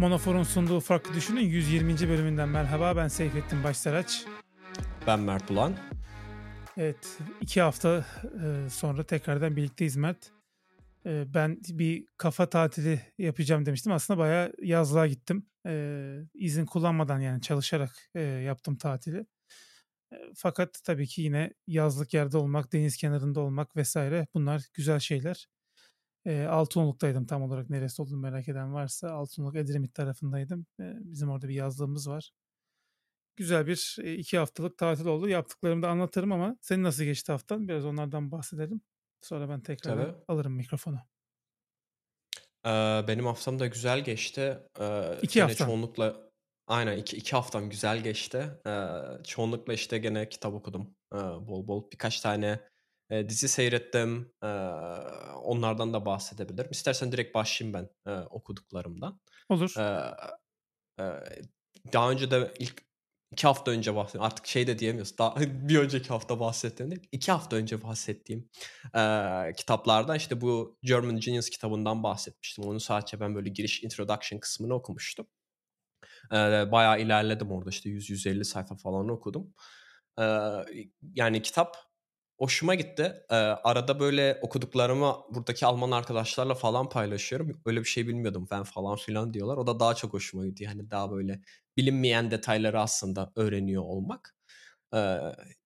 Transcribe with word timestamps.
Monofor'un 0.00 0.42
sunduğu 0.42 0.80
Farklı 0.80 1.14
Düşünün 1.14 1.40
120. 1.40 2.08
bölümünden 2.08 2.48
merhaba. 2.48 2.96
Ben 2.96 3.08
Seyfettin 3.08 3.64
Başsaraç. 3.64 4.24
Ben 5.06 5.20
Mert 5.20 5.48
Bulan. 5.48 5.76
Evet, 6.76 7.18
iki 7.40 7.60
hafta 7.60 8.06
e, 8.24 8.70
sonra 8.70 9.04
tekrardan 9.04 9.56
birlikteyiz 9.56 9.96
Mert. 9.96 10.32
E, 11.06 11.34
ben 11.34 11.58
bir 11.68 12.04
kafa 12.16 12.50
tatili 12.50 13.00
yapacağım 13.18 13.66
demiştim. 13.66 13.92
Aslında 13.92 14.18
bayağı 14.18 14.52
yazlığa 14.62 15.06
gittim. 15.06 15.46
E, 15.66 16.16
izin 16.34 16.66
kullanmadan 16.66 17.20
yani 17.20 17.40
çalışarak 17.40 18.10
yaptım 18.44 18.76
tatili. 18.76 19.26
Fakat 20.34 20.80
tabii 20.84 21.06
ki 21.06 21.22
yine 21.22 21.52
yazlık 21.66 22.14
yerde 22.14 22.38
olmak, 22.38 22.72
deniz 22.72 22.96
kenarında 22.96 23.40
olmak 23.40 23.76
vesaire 23.76 24.26
bunlar 24.34 24.62
güzel 24.74 24.98
şeyler. 24.98 25.46
E, 26.24 26.44
Altınoluk'taydım 26.44 27.26
tam 27.26 27.42
olarak 27.42 27.70
neresi 27.70 28.02
olduğunu 28.02 28.20
merak 28.20 28.48
eden 28.48 28.74
varsa. 28.74 29.10
Altınoluk 29.10 29.56
Edremit 29.56 29.94
tarafındaydım. 29.94 30.66
E, 30.80 30.94
bizim 31.00 31.30
orada 31.30 31.48
bir 31.48 31.54
yazlığımız 31.54 32.08
var. 32.08 32.30
Güzel 33.36 33.66
bir 33.66 33.96
e, 34.02 34.14
iki 34.14 34.38
haftalık 34.38 34.78
tatil 34.78 35.06
oldu. 35.06 35.28
Yaptıklarımı 35.28 35.82
da 35.82 35.88
anlatırım 35.88 36.32
ama 36.32 36.56
senin 36.60 36.82
nasıl 36.82 37.04
geçti 37.04 37.32
haftan? 37.32 37.68
Biraz 37.68 37.84
onlardan 37.84 38.30
bahsedelim. 38.32 38.80
Sonra 39.20 39.48
ben 39.48 39.60
tekrar 39.60 39.96
Tabii. 39.96 40.14
alırım 40.28 40.52
mikrofonu. 40.52 40.98
Ee, 42.66 43.04
benim 43.08 43.26
haftam 43.26 43.58
da 43.58 43.66
güzel 43.66 44.04
geçti. 44.04 44.58
Ee, 44.80 45.18
iki 45.22 45.42
hafta. 45.42 45.66
Çoğunlukla 45.66 46.30
aynen 46.66 46.98
iki, 46.98 47.16
iki 47.16 47.30
haftam 47.32 47.70
güzel 47.70 48.02
geçti. 48.02 48.50
Ee, 48.66 48.88
çoğunlukla 49.24 49.72
işte 49.72 49.98
gene 49.98 50.28
kitap 50.28 50.54
okudum. 50.54 50.94
Ee, 51.14 51.16
bol 51.18 51.66
bol 51.68 51.90
birkaç 51.92 52.20
tane 52.20 52.60
e, 53.10 53.28
dizi 53.28 53.48
seyrettim. 53.48 54.32
E, 54.42 54.46
onlardan 55.42 55.92
da 55.92 56.06
bahsedebilirim. 56.06 56.70
İstersen 56.70 57.12
direkt 57.12 57.34
başlayayım 57.34 57.74
ben 58.06 58.12
e, 58.12 58.20
okuduklarımdan. 58.20 59.20
Olur. 59.48 59.74
E, 59.78 60.14
e, 61.00 61.04
daha 61.92 62.10
önce 62.10 62.30
de 62.30 62.54
ilk 62.58 62.90
iki 63.32 63.46
hafta 63.46 63.70
önce 63.70 63.96
bahsettim. 63.96 64.22
Artık 64.22 64.46
şey 64.46 64.66
de 64.66 64.78
diyemiyoruz. 64.78 65.18
Daha 65.18 65.36
bir 65.40 65.78
önceki 65.78 66.08
hafta 66.08 66.40
bahsettiğim 66.40 66.90
değil. 66.90 67.08
İki 67.12 67.32
hafta 67.32 67.56
önce 67.56 67.82
bahsettiğim 67.82 68.50
e, 68.94 69.52
kitaplardan 69.56 70.16
işte 70.16 70.40
bu 70.40 70.78
German 70.82 71.20
Genius 71.20 71.50
kitabından 71.50 72.02
bahsetmiştim. 72.02 72.64
Onu 72.64 72.80
sadece 72.80 73.20
ben 73.20 73.34
böyle 73.34 73.50
giriş 73.50 73.82
introduction 73.82 74.40
kısmını 74.40 74.74
okumuştum. 74.74 75.26
E, 76.32 76.36
bayağı 76.72 77.00
ilerledim 77.00 77.52
orada 77.52 77.70
işte 77.70 77.90
100-150 77.90 78.44
sayfa 78.44 78.76
falan 78.76 79.08
okudum. 79.08 79.54
E, 80.20 80.24
yani 81.14 81.42
kitap 81.42 81.89
hoşuma 82.40 82.74
gitti. 82.74 83.14
Ee, 83.30 83.34
arada 83.36 84.00
böyle 84.00 84.38
okuduklarımı 84.42 85.16
buradaki 85.30 85.66
Alman 85.66 85.90
arkadaşlarla 85.90 86.54
falan 86.54 86.88
paylaşıyorum. 86.88 87.62
Öyle 87.66 87.80
bir 87.80 87.84
şey 87.88 88.08
bilmiyordum 88.08 88.48
ben 88.50 88.62
falan 88.64 88.96
filan 88.96 89.34
diyorlar. 89.34 89.56
O 89.56 89.66
da 89.66 89.80
daha 89.80 89.94
çok 89.94 90.12
hoşuma 90.12 90.46
gidiyor. 90.46 90.70
Yani 90.70 90.90
daha 90.90 91.10
böyle 91.12 91.40
bilinmeyen 91.76 92.30
detayları 92.30 92.80
aslında 92.80 93.32
öğreniyor 93.36 93.82
olmak. 93.82 94.36
Ee, 94.94 95.18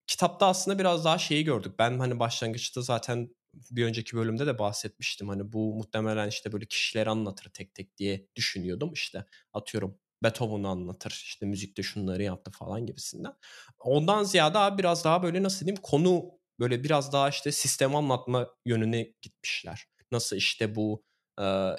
kitapta 0.06 0.46
aslında 0.46 0.78
biraz 0.78 1.04
daha 1.04 1.18
şeyi 1.18 1.44
gördük. 1.44 1.74
Ben 1.78 1.98
hani 1.98 2.18
başlangıçta 2.20 2.82
zaten 2.82 3.28
bir 3.70 3.84
önceki 3.86 4.16
bölümde 4.16 4.46
de 4.46 4.58
bahsetmiştim. 4.58 5.28
Hani 5.28 5.52
bu 5.52 5.74
muhtemelen 5.74 6.28
işte 6.28 6.52
böyle 6.52 6.66
kişileri 6.66 7.10
anlatır 7.10 7.50
tek 7.50 7.74
tek 7.74 7.98
diye 7.98 8.26
düşünüyordum. 8.36 8.92
İşte 8.92 9.24
atıyorum 9.52 9.98
Beethoven'ı 10.22 10.68
anlatır. 10.68 11.10
İşte 11.10 11.46
müzikte 11.46 11.82
şunları 11.82 12.22
yaptı 12.22 12.50
falan 12.50 12.86
gibisinden. 12.86 13.32
Ondan 13.78 14.24
ziyade 14.24 14.58
abi 14.58 14.78
biraz 14.78 15.04
daha 15.04 15.22
böyle 15.22 15.42
nasıl 15.42 15.66
diyeyim 15.66 15.82
konu 15.82 16.30
böyle 16.60 16.84
biraz 16.84 17.12
daha 17.12 17.28
işte 17.28 17.52
sistem 17.52 17.96
anlatma 17.96 18.48
yönüne 18.66 19.12
gitmişler. 19.22 19.86
Nasıl 20.12 20.36
işte 20.36 20.74
bu 20.74 21.04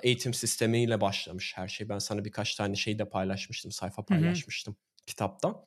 eğitim 0.04 0.34
sistemiyle 0.34 1.02
başlamış 1.02 1.54
her 1.56 1.68
şey. 1.68 1.90
Ben 1.90 2.00
sana 2.00 2.26
birkaç 2.26 2.56
tane 2.56 2.76
şey 2.76 3.00
de 3.00 3.10
paylaşmıştım, 3.10 3.72
sayfa 3.72 4.06
paylaşmıştım 4.06 4.74
Hı-hı. 4.74 5.06
kitapta. 5.06 5.66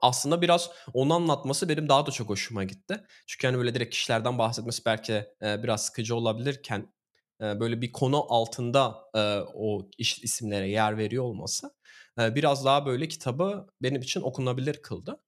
Aslında 0.00 0.42
biraz 0.42 0.70
onu 0.94 1.14
anlatması 1.14 1.68
benim 1.68 1.88
daha 1.88 2.06
da 2.06 2.10
çok 2.10 2.28
hoşuma 2.28 2.64
gitti. 2.64 3.04
Çünkü 3.26 3.46
hani 3.46 3.58
böyle 3.58 3.74
direkt 3.74 3.94
kişilerden 3.94 4.38
bahsetmesi 4.38 4.84
belki 4.86 5.12
e, 5.42 5.62
biraz 5.62 5.84
sıkıcı 5.86 6.16
olabilirken 6.16 6.92
e, 7.40 7.60
böyle 7.60 7.80
bir 7.82 7.92
konu 7.92 8.26
altında 8.34 8.98
e, 9.14 9.20
o 9.54 9.90
iş 9.98 10.18
isimlere 10.18 10.68
yer 10.68 10.98
veriyor 10.98 11.24
olması 11.24 11.74
e, 12.20 12.34
biraz 12.34 12.64
daha 12.64 12.86
böyle 12.86 13.08
kitabı 13.08 13.66
benim 13.82 14.02
için 14.02 14.20
okunabilir 14.20 14.82
kıldı 14.82 15.20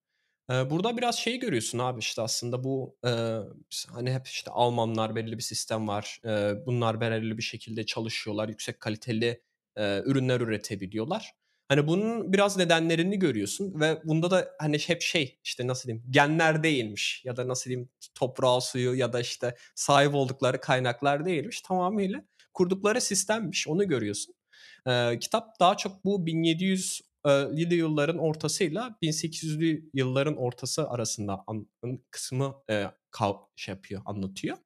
burada 0.51 0.97
biraz 0.97 1.19
şeyi 1.19 1.39
görüyorsun 1.39 1.79
abi 1.79 2.01
işte 2.01 2.23
aslında 2.23 2.65
bu 2.65 2.97
hani 3.93 4.13
hep 4.15 4.27
işte 4.27 4.51
Almanlar 4.51 5.15
belirli 5.17 5.39
bir 5.39 5.43
sistem 5.43 5.89
var. 5.89 6.21
bunlar 6.67 7.01
belirli 7.01 7.39
bir 7.39 7.43
şekilde 7.43 7.87
çalışıyorlar. 7.87 8.49
Yüksek 8.49 8.81
kaliteli 8.81 9.43
ürünler 9.79 10.41
üretebiliyorlar. 10.41 11.35
Hani 11.71 11.87
bunun 11.87 12.33
biraz 12.33 12.57
nedenlerini 12.57 13.19
görüyorsun 13.19 13.81
ve 13.81 14.01
bunda 14.05 14.31
da 14.31 14.49
hani 14.59 14.79
hep 14.79 15.03
şey 15.03 15.39
işte 15.45 15.67
nasıl 15.67 15.89
diyeyim 15.89 16.05
genler 16.11 16.63
değilmiş 16.63 17.23
ya 17.25 17.37
da 17.37 17.49
nasıl 17.49 17.71
diyeyim 17.71 17.89
toprağı 18.15 18.61
suyu 18.61 18.95
ya 18.95 19.13
da 19.13 19.21
işte 19.21 19.57
sahip 19.75 20.15
oldukları 20.15 20.61
kaynaklar 20.61 21.25
değilmiş 21.25 21.61
tamamıyla 21.61 22.25
kurdukları 22.55 23.01
sistemmiş 23.01 23.69
onu 23.69 23.89
görüyorsun. 23.89 24.35
Ee, 24.87 25.19
kitap 25.21 25.61
daha 25.61 25.77
çok 25.77 26.05
bu 26.05 26.27
1700 26.27 27.01
7 27.27 27.75
yılların 27.75 28.19
ortasıyla 28.19 28.99
1800'lü 29.03 29.91
yılların 29.95 30.37
ortası 30.37 30.89
arasında 30.89 31.45
an, 31.47 31.67
kısmı 32.11 32.63
e, 32.71 32.87
kal, 33.11 33.35
şey 33.57 33.75
yapıyor, 33.75 34.03
anlatıyor. 34.05 34.57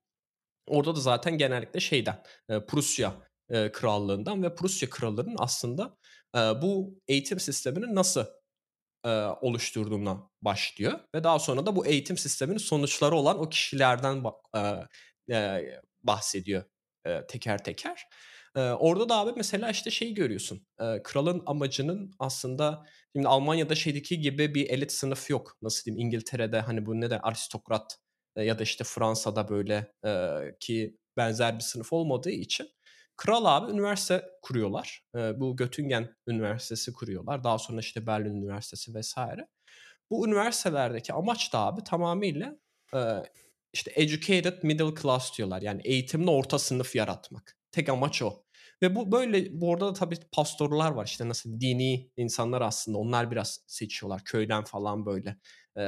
Orada 0.67 0.97
da 0.97 1.01
zaten 1.01 1.39
genellikle 1.39 1.81
şeyden, 1.81 2.23
e, 2.49 2.67
Prusya 2.67 3.15
e, 3.51 3.73
krallığından 3.73 4.43
ve 4.43 4.55
Prusya 4.55 4.91
krallığının 4.91 5.37
aslında 5.39 5.97
e, 6.37 6.39
bu 6.39 7.01
eğitim 7.09 7.41
sistemini 7.41 7.95
nasıl 7.95 8.25
e, 9.05 9.09
oluşturduğuna 9.41 10.31
başlıyor 10.43 11.01
ve 11.15 11.25
daha 11.25 11.39
sonra 11.39 11.67
da 11.67 11.77
bu 11.77 11.87
eğitim 11.87 12.19
sisteminin 12.19 12.59
sonuçları 12.59 13.15
olan 13.15 13.39
o 13.39 13.49
kişilerden 13.49 14.25
e, 14.57 14.61
e, 15.35 15.65
bahsediyor 16.03 16.65
e, 17.05 17.27
teker 17.27 17.65
teker. 17.65 18.07
Ee, 18.57 18.61
orada 18.61 19.09
da 19.09 19.17
abi 19.17 19.33
mesela 19.37 19.71
işte 19.71 19.91
şeyi 19.91 20.15
görüyorsun. 20.15 20.67
Ee, 20.81 21.03
kralın 21.05 21.43
amacının 21.47 22.15
aslında 22.19 22.87
şimdi 23.17 23.29
Almanya'da 23.29 23.75
şeydeki 23.75 24.21
gibi 24.21 24.55
bir 24.55 24.71
elit 24.71 24.93
sınıf 24.93 25.31
yok. 25.31 25.57
Nasıl 25.63 25.85
diyeyim 25.85 26.07
İngiltere'de 26.07 26.61
hani 26.61 26.87
bu 26.87 27.01
ne 27.01 27.11
de 27.11 27.21
aristokrat 27.21 27.99
e, 28.37 28.45
ya 28.45 28.59
da 28.59 28.63
işte 28.63 28.85
Fransa'da 28.85 29.49
böyle 29.49 29.93
e, 30.07 30.39
ki 30.61 30.99
benzer 31.17 31.55
bir 31.55 31.61
sınıf 31.63 31.93
olmadığı 31.93 32.31
için 32.31 32.69
Kral 33.17 33.45
abi 33.45 33.73
üniversite 33.73 34.25
kuruyorlar. 34.43 35.03
E, 35.17 35.41
bu 35.41 35.57
Göttingen 35.57 36.17
Üniversitesi 36.27 36.93
kuruyorlar. 36.93 37.45
Daha 37.45 37.59
sonra 37.59 37.81
işte 37.81 38.07
Berlin 38.07 38.35
Üniversitesi 38.35 38.95
vesaire. 38.95 39.49
Bu 40.11 40.29
üniversitelerdeki 40.29 41.13
amaç 41.13 41.53
da 41.53 41.59
abi 41.59 41.85
tamamıyla 41.85 42.57
e, 42.95 43.01
işte 43.73 43.93
educated 43.95 44.63
middle 44.63 44.95
class 45.03 45.39
diyorlar. 45.39 45.63
Yani 45.63 45.81
eğitimli 45.85 46.31
orta 46.31 46.59
sınıf 46.59 46.95
yaratmak. 46.97 47.57
Tek 47.73 47.89
amaç 47.89 48.23
o. 48.23 48.44
Ve 48.83 48.95
bu 48.97 49.13
böyle 49.13 49.61
bu 49.61 49.69
orada 49.69 49.87
da 49.87 49.93
tabii 49.93 50.17
pastorlar 50.33 50.91
var. 50.91 51.07
İşte 51.07 51.29
nasıl 51.29 51.61
dini 51.61 52.11
insanlar 52.17 52.61
aslında 52.61 52.99
onlar 52.99 53.31
biraz 53.31 53.61
seçiyorlar. 53.67 54.25
Köyden 54.25 54.65
falan 54.65 55.07
böyle 55.07 55.37
e, 55.79 55.83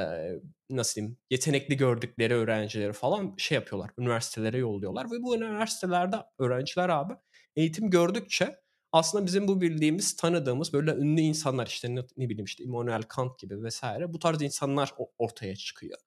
nasıl 0.70 0.94
diyeyim 0.94 1.18
yetenekli 1.30 1.76
gördükleri 1.76 2.34
öğrencileri 2.34 2.92
falan 2.92 3.34
şey 3.38 3.54
yapıyorlar 3.56 3.90
üniversitelere 3.98 4.58
yolluyorlar. 4.58 5.06
Ve 5.06 5.22
bu 5.22 5.36
üniversitelerde 5.36 6.16
öğrenciler 6.38 6.88
abi 6.88 7.12
eğitim 7.56 7.90
gördükçe 7.90 8.60
aslında 8.92 9.26
bizim 9.26 9.48
bu 9.48 9.60
bildiğimiz 9.60 10.16
tanıdığımız 10.16 10.72
böyle 10.72 10.90
ünlü 10.90 11.20
insanlar 11.20 11.66
işte 11.66 11.94
ne, 11.94 12.00
ne 12.16 12.28
bileyim 12.28 12.44
işte 12.44 12.64
Immanuel 12.64 13.02
Kant 13.02 13.38
gibi 13.38 13.62
vesaire 13.62 14.12
bu 14.12 14.18
tarz 14.18 14.42
insanlar 14.42 14.92
ortaya 15.18 15.56
çıkıyor. 15.56 15.98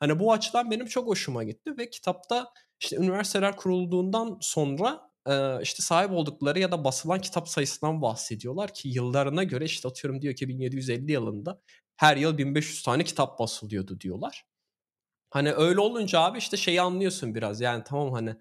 Hani 0.00 0.18
bu 0.18 0.32
açıdan 0.32 0.70
benim 0.70 0.86
çok 0.86 1.08
hoşuma 1.08 1.44
gitti 1.44 1.78
ve 1.78 1.90
kitapta 1.90 2.52
işte 2.80 2.96
üniversiteler 2.96 3.56
kurulduğundan 3.56 4.38
sonra 4.40 5.11
işte 5.62 5.82
sahip 5.82 6.10
oldukları 6.10 6.58
ya 6.58 6.72
da 6.72 6.84
basılan 6.84 7.20
kitap 7.20 7.48
sayısından 7.48 8.02
bahsediyorlar 8.02 8.74
ki 8.74 8.88
yıllarına 8.88 9.44
göre 9.44 9.64
işte 9.64 9.88
atıyorum 9.88 10.22
diyor 10.22 10.34
ki 10.34 10.48
1750 10.48 11.12
yılında 11.12 11.62
her 11.96 12.16
yıl 12.16 12.38
1500 12.38 12.82
tane 12.82 13.04
kitap 13.04 13.38
basılıyordu 13.38 14.00
diyorlar. 14.00 14.44
Hani 15.30 15.52
öyle 15.52 15.80
olunca 15.80 16.20
abi 16.20 16.38
işte 16.38 16.56
şeyi 16.56 16.80
anlıyorsun 16.80 17.34
biraz 17.34 17.60
yani 17.60 17.84
tamam 17.86 18.12
hani 18.12 18.36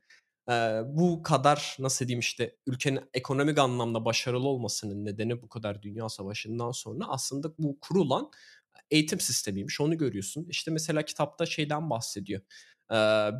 bu 0.97 1.23
kadar 1.23 1.75
nasıl 1.79 2.07
diyeyim 2.07 2.19
işte 2.19 2.55
ülkenin 2.67 3.01
ekonomik 3.13 3.59
anlamda 3.59 4.05
başarılı 4.05 4.47
olmasının 4.47 5.05
nedeni 5.05 5.41
bu 5.41 5.49
kadar 5.49 5.81
dünya 5.81 6.09
savaşından 6.09 6.71
sonra 6.71 7.05
aslında 7.07 7.53
bu 7.57 7.79
kurulan 7.79 8.31
eğitim 8.91 9.19
sistemiymiş 9.19 9.81
onu 9.81 9.97
görüyorsun. 9.97 10.47
İşte 10.49 10.71
mesela 10.71 11.05
kitapta 11.05 11.45
şeyden 11.45 11.89
bahsediyor. 11.89 12.41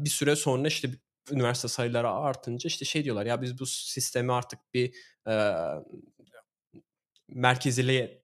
Bir 0.03 0.09
süre 0.09 0.35
sonra 0.35 0.67
işte 0.67 0.89
üniversite 1.31 1.67
sayıları 1.67 2.09
artınca 2.09 2.67
işte 2.67 2.85
şey 2.85 3.03
diyorlar 3.03 3.25
ya 3.25 3.41
biz 3.41 3.59
bu 3.59 3.65
sistemi 3.65 4.33
artık 4.33 4.59
bir 4.73 4.93
e, 5.27 5.33
merkezili 7.29 8.23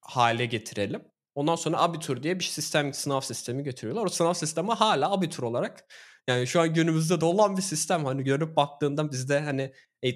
hale 0.00 0.46
getirelim. 0.46 1.04
Ondan 1.34 1.56
sonra 1.56 1.78
abitur 1.78 2.22
diye 2.22 2.38
bir 2.38 2.44
sistem 2.44 2.94
sınav 2.94 3.20
sistemi 3.20 3.64
getiriyorlar. 3.64 4.04
O 4.04 4.08
sınav 4.08 4.32
sistemi 4.34 4.72
hala 4.72 5.12
abitur 5.12 5.42
olarak 5.42 5.84
yani 6.28 6.46
şu 6.46 6.60
an 6.60 6.74
günümüzde 6.74 7.20
de 7.20 7.24
olan 7.24 7.56
bir 7.56 7.62
sistem. 7.62 8.04
Hani 8.04 8.24
görüp 8.24 8.56
baktığında 8.56 9.12
bizde 9.12 9.40
hani 9.40 9.72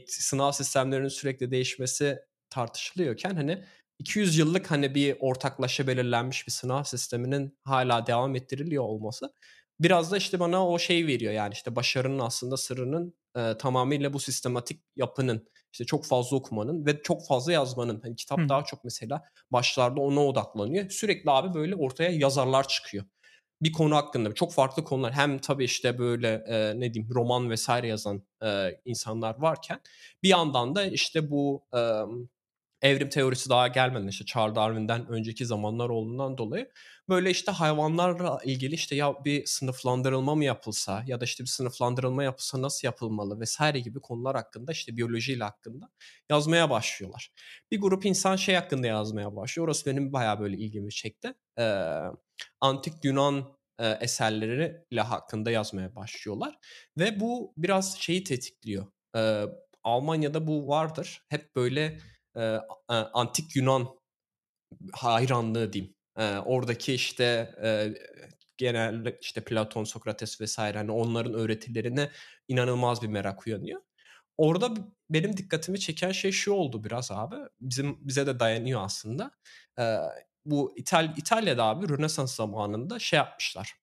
sınav 0.07 0.53
sistemlerinin 0.53 1.09
sürekli 1.09 1.51
değişmesi 1.51 2.19
tartışılıyorken 2.51 3.37
hani 3.37 3.65
200 3.99 4.39
yıllık 4.39 4.71
hani 4.71 4.95
bir 4.95 5.17
ortaklaşa 5.21 5.87
belirlenmiş 5.87 6.47
bir 6.47 6.53
sınav 6.53 6.83
sisteminin 6.83 7.59
hala 7.65 8.07
devam 8.07 8.37
ettiriliyor 8.37 8.85
olması 8.85 9.35
biraz 9.83 10.13
da 10.13 10.17
işte 10.17 10.41
bana 10.41 10.69
o 10.69 10.79
şey 10.79 11.07
veriyor 11.07 11.33
yani 11.33 11.53
işte 11.53 11.77
başarının 11.77 12.19
aslında 12.19 12.57
sırrının 12.57 13.15
e, 13.37 13.57
tamamıyla 13.59 14.13
bu 14.13 14.21
sistematik 14.21 14.81
yapının 14.97 15.49
işte 15.73 15.85
çok 15.85 16.07
fazla 16.07 16.37
okumanın 16.37 16.87
ve 16.87 17.03
çok 17.03 17.27
fazla 17.27 17.53
yazmanın. 17.53 18.01
Hani 18.03 18.17
kitap 18.17 18.41
Hı. 18.41 18.49
daha 18.49 18.65
çok 18.65 18.85
mesela 18.85 19.23
başlarda 19.51 20.01
ona 20.01 20.27
odaklanıyor. 20.27 20.91
Sürekli 20.91 21.31
abi 21.31 21.55
böyle 21.55 21.75
ortaya 21.75 22.11
yazarlar 22.11 22.69
çıkıyor. 22.69 23.05
Bir 23.63 23.73
konu 23.73 23.97
hakkında 23.97 24.35
çok 24.35 24.53
farklı 24.53 24.85
konular 24.85 25.13
hem 25.13 25.39
tabii 25.39 25.65
işte 25.65 25.99
böyle 25.99 26.45
e, 26.47 26.81
ne 26.81 26.95
diyeyim 26.95 27.15
roman 27.15 27.51
vesaire 27.51 27.89
yazan 27.89 28.23
e, 28.45 28.81
insanlar 28.85 29.39
varken 29.39 29.81
bir 30.23 30.29
yandan 30.29 30.75
da 30.75 30.87
işte 30.87 31.31
bu 31.31 31.65
e, 31.75 31.81
evrim 32.83 33.09
teorisi 33.09 33.51
daha 33.51 33.69
gelmeden 33.69 34.07
işte 34.07 34.25
Charles 34.25 34.57
Darwin'den 34.57 35.09
önceki 35.09 35.47
zamanlar 35.47 35.89
olduğundan 35.89 36.39
dolayı 36.39 36.71
böyle 37.09 37.31
işte 37.31 37.53
hayvanlarla 37.53 38.39
ilgili 38.45 38.75
işte 38.75 38.97
ya 38.97 39.25
bir 39.25 39.47
sınıflandırılma 39.47 40.35
mı 40.35 40.45
yapılsa 40.45 41.05
ya 41.07 41.21
da 41.21 41.25
işte 41.25 41.45
bir 41.45 41.49
sınıflandırılma 41.49 42.25
yapılsa 42.25 42.63
nasıl 42.63 42.89
yapılmalı 42.89 43.41
vesaire 43.41 43.81
gibi 43.81 44.01
konular 44.01 44.37
hakkında 44.37 44.73
işte 44.73 44.97
biyolojiyle 44.97 45.45
hakkında 45.45 45.89
yazmaya 46.31 46.71
başlıyorlar. 46.71 47.33
Bir 47.71 47.81
grup 47.81 48.07
insan 48.07 48.37
şey 48.37 48.55
hakkında 48.55 48.87
yazmaya 48.87 49.37
başlıyor. 49.37 49.67
Orası 49.67 49.87
benim 49.87 50.13
bayağı 50.13 50.41
böyle 50.41 50.57
ilgimi 50.57 50.91
çekti. 50.91 51.35
Ee, 51.59 51.85
antik 52.61 53.05
Yunan 53.05 53.57
e, 53.79 53.89
eserleriyle 53.89 55.01
hakkında 55.01 55.51
yazmaya 55.51 55.95
başlıyorlar 55.95 56.59
ve 56.99 57.21
bu 57.21 57.55
biraz 57.57 57.99
şeyi 57.99 58.25
tetikliyor. 58.25 58.87
Ee, 59.17 59.45
Almanya'da 59.85 60.47
bu 60.47 60.69
vardır. 60.69 61.25
Hep 61.29 61.57
böyle 61.57 61.99
e, 62.37 62.59
antik 62.89 63.57
Yunan 63.57 63.89
hayranlığı 64.93 65.73
diyeyim. 65.73 65.95
E, 66.17 66.39
oradaki 66.39 66.95
işte 66.95 67.55
e, 67.65 67.95
genelde 68.57 69.19
işte 69.21 69.45
Platon, 69.45 69.85
Sokrates 69.85 70.41
vesaire 70.41 70.79
hani 70.79 70.91
onların 70.91 71.35
öğretilerine 71.35 72.11
inanılmaz 72.49 73.03
bir 73.03 73.09
merak 73.09 73.47
uyanıyor. 73.47 73.81
Orada 74.39 74.75
benim 75.11 75.37
dikkatimi 75.37 75.81
çeken 75.81 76.13
şey 76.13 76.33
şu 76.33 76.53
oldu 76.53 76.85
biraz 76.85 77.11
abi. 77.13 77.37
Bizim 77.61 78.09
bize 78.09 78.27
de 78.27 78.41
dayanıyor 78.41 78.85
aslında. 78.85 79.31
E, 79.79 79.97
bu 80.45 80.75
İtal 80.77 81.15
İtalya'da 81.17 81.65
abi 81.65 81.89
Rönesans 81.89 82.35
zamanında 82.37 82.99
şey 82.99 83.17
yapmışlar. 83.17 83.75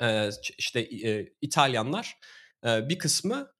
E, 0.00 0.30
işte 0.58 0.80
e, 0.80 1.32
İtalyanlar 1.40 2.18
e, 2.66 2.88
bir 2.88 2.98
kısmı 2.98 3.53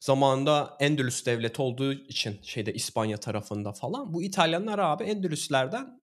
zamanında 0.00 0.76
Endülüs 0.80 1.26
devleti 1.26 1.62
olduğu 1.62 1.92
için 1.92 2.38
şeyde 2.42 2.74
İspanya 2.74 3.16
tarafında 3.16 3.72
falan 3.72 4.14
bu 4.14 4.22
İtalyanlar 4.22 4.78
abi 4.78 5.04
Endülüslerden 5.04 6.00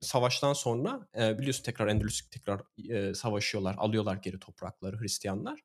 savaştan 0.00 0.52
sonra 0.52 1.08
e, 1.20 1.38
biliyorsun 1.38 1.62
tekrar 1.62 1.88
Endülüs 1.88 2.30
tekrar 2.30 2.62
e, 2.90 3.14
savaşıyorlar, 3.14 3.74
alıyorlar 3.78 4.16
geri 4.16 4.38
toprakları 4.38 5.00
Hristiyanlar. 5.00 5.60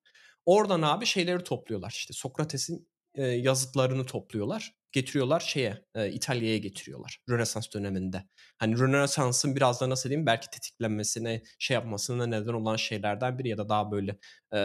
Oradan 0.46 0.82
abi 0.82 1.06
şeyleri 1.06 1.44
topluyorlar. 1.44 1.92
İşte 1.92 2.14
Sokrates'in 2.14 2.88
e, 3.16 3.24
yazıtlarını 3.24 4.06
topluyorlar. 4.06 4.74
Getiriyorlar 4.92 5.40
şeye, 5.40 5.86
e, 5.96 6.12
İtalya'ya 6.12 6.58
getiriyorlar 6.58 7.20
Rönesans 7.30 7.68
döneminde. 7.74 8.24
Hani 8.58 8.80
Rönesans'ın 8.80 9.56
biraz 9.56 9.82
da 9.82 9.90
nasıl 9.90 10.10
diyeyim 10.10 10.26
belki 10.26 10.50
tetiklenmesine, 10.50 11.44
şey 11.60 11.76
yapmasına 11.76 12.26
neden 12.26 12.54
olan 12.54 12.76
şeylerden 12.76 13.40
biri 13.40 13.50
ya 13.50 13.58
da 13.58 13.70
daha 13.70 13.92
böyle 13.92 14.12
e, 14.54 14.58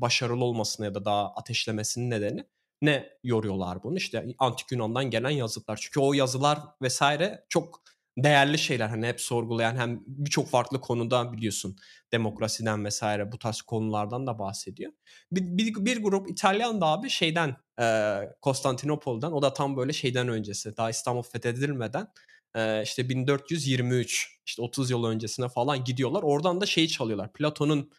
başarılı 0.00 0.44
olmasına 0.44 0.86
ya 0.86 0.94
da 0.94 1.04
daha 1.04 1.34
ateşlemesinin 1.34 2.10
nedeni 2.10 2.44
ne 2.82 3.08
yoruyorlar 3.22 3.82
bunu? 3.82 3.96
İşte 3.96 4.26
antik 4.38 4.72
Yunan'dan 4.72 5.10
gelen 5.10 5.30
yazıtlar. 5.30 5.78
Çünkü 5.82 6.00
o 6.00 6.12
yazılar 6.12 6.58
vesaire 6.82 7.44
çok 7.48 7.82
değerli 8.18 8.58
şeyler 8.58 8.88
hani 8.88 9.06
hep 9.06 9.20
sorgulayan 9.20 9.76
hem 9.76 10.00
birçok 10.06 10.48
farklı 10.48 10.80
konuda 10.80 11.32
biliyorsun 11.32 11.76
demokrasiden 12.12 12.84
vesaire 12.84 13.32
bu 13.32 13.38
tarz 13.38 13.62
konulardan 13.62 14.26
da 14.26 14.38
bahsediyor. 14.38 14.92
Bir, 15.32 15.42
bir, 15.42 15.84
bir 15.84 16.02
grup 16.02 16.30
İtalyan 16.30 16.80
da 16.80 16.86
abi 16.86 17.10
şeyden 17.10 17.56
e, 17.80 18.18
Konstantinopol'dan 18.40 19.32
o 19.32 19.42
da 19.42 19.52
tam 19.52 19.76
böyle 19.76 19.92
şeyden 19.92 20.28
öncesi 20.28 20.76
daha 20.76 20.90
İstanbul 20.90 21.22
fethedilmeden 21.22 22.08
e, 22.54 22.82
işte 22.82 23.08
1423 23.08 24.38
işte 24.46 24.62
30 24.62 24.90
yıl 24.90 25.04
öncesine 25.04 25.48
falan 25.48 25.84
gidiyorlar. 25.84 26.22
Oradan 26.22 26.60
da 26.60 26.66
şeyi 26.66 26.88
çalıyorlar. 26.88 27.32
Platon'un 27.32 27.90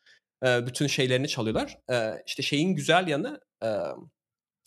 e, 0.46 0.68
bütün 0.68 0.88
şeylerini 0.88 1.28
çalıyorlar. 1.28 1.78
E, 1.92 2.24
işte 2.28 2.44
şeyin 2.44 2.76
güzel 2.76 3.08
yanı 3.08 3.42
e, 3.64 3.68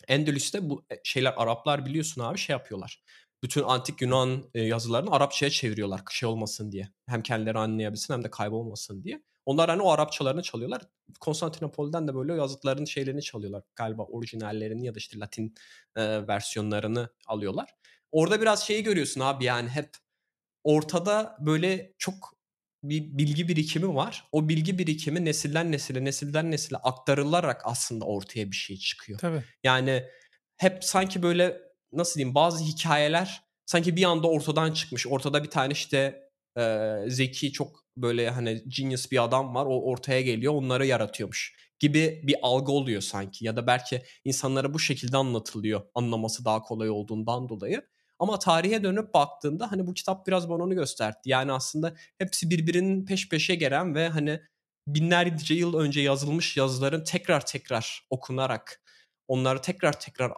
Endülüs'te 0.07 0.69
bu 0.69 0.85
şeyler 1.03 1.33
Araplar 1.37 1.85
biliyorsun 1.85 2.21
abi 2.21 2.37
şey 2.37 2.53
yapıyorlar 2.53 3.03
bütün 3.43 3.63
antik 3.63 4.01
Yunan 4.01 4.43
yazılarını 4.53 5.11
Arapçaya 5.11 5.49
çeviriyorlar 5.49 6.01
şey 6.09 6.29
olmasın 6.29 6.71
diye. 6.71 6.89
Hem 7.05 7.23
kendileri 7.23 7.57
anlayabilsin 7.57 8.13
hem 8.13 8.23
de 8.23 8.29
kaybolmasın 8.29 9.03
diye. 9.03 9.23
Onlar 9.45 9.69
hani 9.69 9.81
o 9.81 9.91
Arapçalarını 9.91 10.41
çalıyorlar. 10.41 10.81
Konstantinopol'den 11.19 12.07
de 12.07 12.15
böyle 12.15 12.33
yazıtların 12.33 12.85
şeylerini 12.85 13.21
çalıyorlar. 13.21 13.63
Galiba 13.75 14.03
orijinallerini 14.03 14.85
ya 14.85 14.95
da 14.95 14.97
işte 14.97 15.19
Latin 15.19 15.55
e, 15.95 16.27
versiyonlarını 16.27 17.09
alıyorlar. 17.27 17.69
Orada 18.11 18.41
biraz 18.41 18.63
şeyi 18.67 18.83
görüyorsun 18.83 19.21
abi 19.21 19.45
yani 19.45 19.69
hep 19.69 19.89
ortada 20.63 21.37
böyle 21.39 21.93
çok 21.97 22.39
bir 22.83 23.17
bilgi 23.17 23.47
birikimi 23.47 23.95
var. 23.95 24.27
O 24.31 24.49
bilgi 24.49 24.77
birikimi 24.77 25.25
nesilden 25.25 25.71
nesile, 25.71 26.05
nesilden 26.05 26.51
nesile 26.51 26.77
aktarılarak 26.77 27.61
aslında 27.65 28.05
ortaya 28.05 28.51
bir 28.51 28.55
şey 28.55 28.77
çıkıyor. 28.77 29.19
Tabii. 29.19 29.43
Yani 29.63 30.05
hep 30.57 30.83
sanki 30.83 31.23
böyle 31.23 31.68
nasıl 31.93 32.15
diyeyim 32.15 32.35
bazı 32.35 32.63
hikayeler 32.63 33.43
sanki 33.65 33.95
bir 33.95 34.03
anda 34.03 34.27
ortadan 34.27 34.71
çıkmış. 34.71 35.07
Ortada 35.07 35.43
bir 35.43 35.49
tane 35.49 35.73
işte 35.73 36.29
e, 36.57 36.95
zeki 37.07 37.51
çok 37.51 37.85
böyle 37.97 38.29
hani 38.29 38.63
genius 38.67 39.11
bir 39.11 39.23
adam 39.23 39.55
var. 39.55 39.65
O 39.65 39.81
ortaya 39.81 40.21
geliyor 40.21 40.53
onları 40.53 40.85
yaratıyormuş 40.85 41.55
gibi 41.79 42.21
bir 42.23 42.35
algı 42.41 42.71
oluyor 42.71 43.01
sanki. 43.01 43.45
Ya 43.45 43.55
da 43.55 43.67
belki 43.67 44.01
insanlara 44.25 44.73
bu 44.73 44.79
şekilde 44.79 45.17
anlatılıyor. 45.17 45.81
Anlaması 45.95 46.45
daha 46.45 46.61
kolay 46.61 46.89
olduğundan 46.89 47.49
dolayı. 47.49 47.81
Ama 48.19 48.39
tarihe 48.39 48.83
dönüp 48.83 49.13
baktığında 49.13 49.71
hani 49.71 49.87
bu 49.87 49.93
kitap 49.93 50.27
biraz 50.27 50.49
bana 50.49 50.63
onu 50.63 50.75
gösterdi. 50.75 51.17
Yani 51.25 51.51
aslında 51.51 51.93
hepsi 52.17 52.49
birbirinin 52.49 53.05
peş 53.05 53.29
peşe 53.29 53.55
gelen 53.55 53.95
ve 53.95 54.09
hani 54.09 54.41
binlerce 54.87 55.53
yıl 55.53 55.73
önce 55.73 56.01
yazılmış 56.01 56.57
yazıların 56.57 57.03
tekrar 57.03 57.45
tekrar 57.45 58.07
okunarak 58.09 58.81
onları 59.29 59.61
tekrar 59.61 59.99
tekrar 59.99 60.31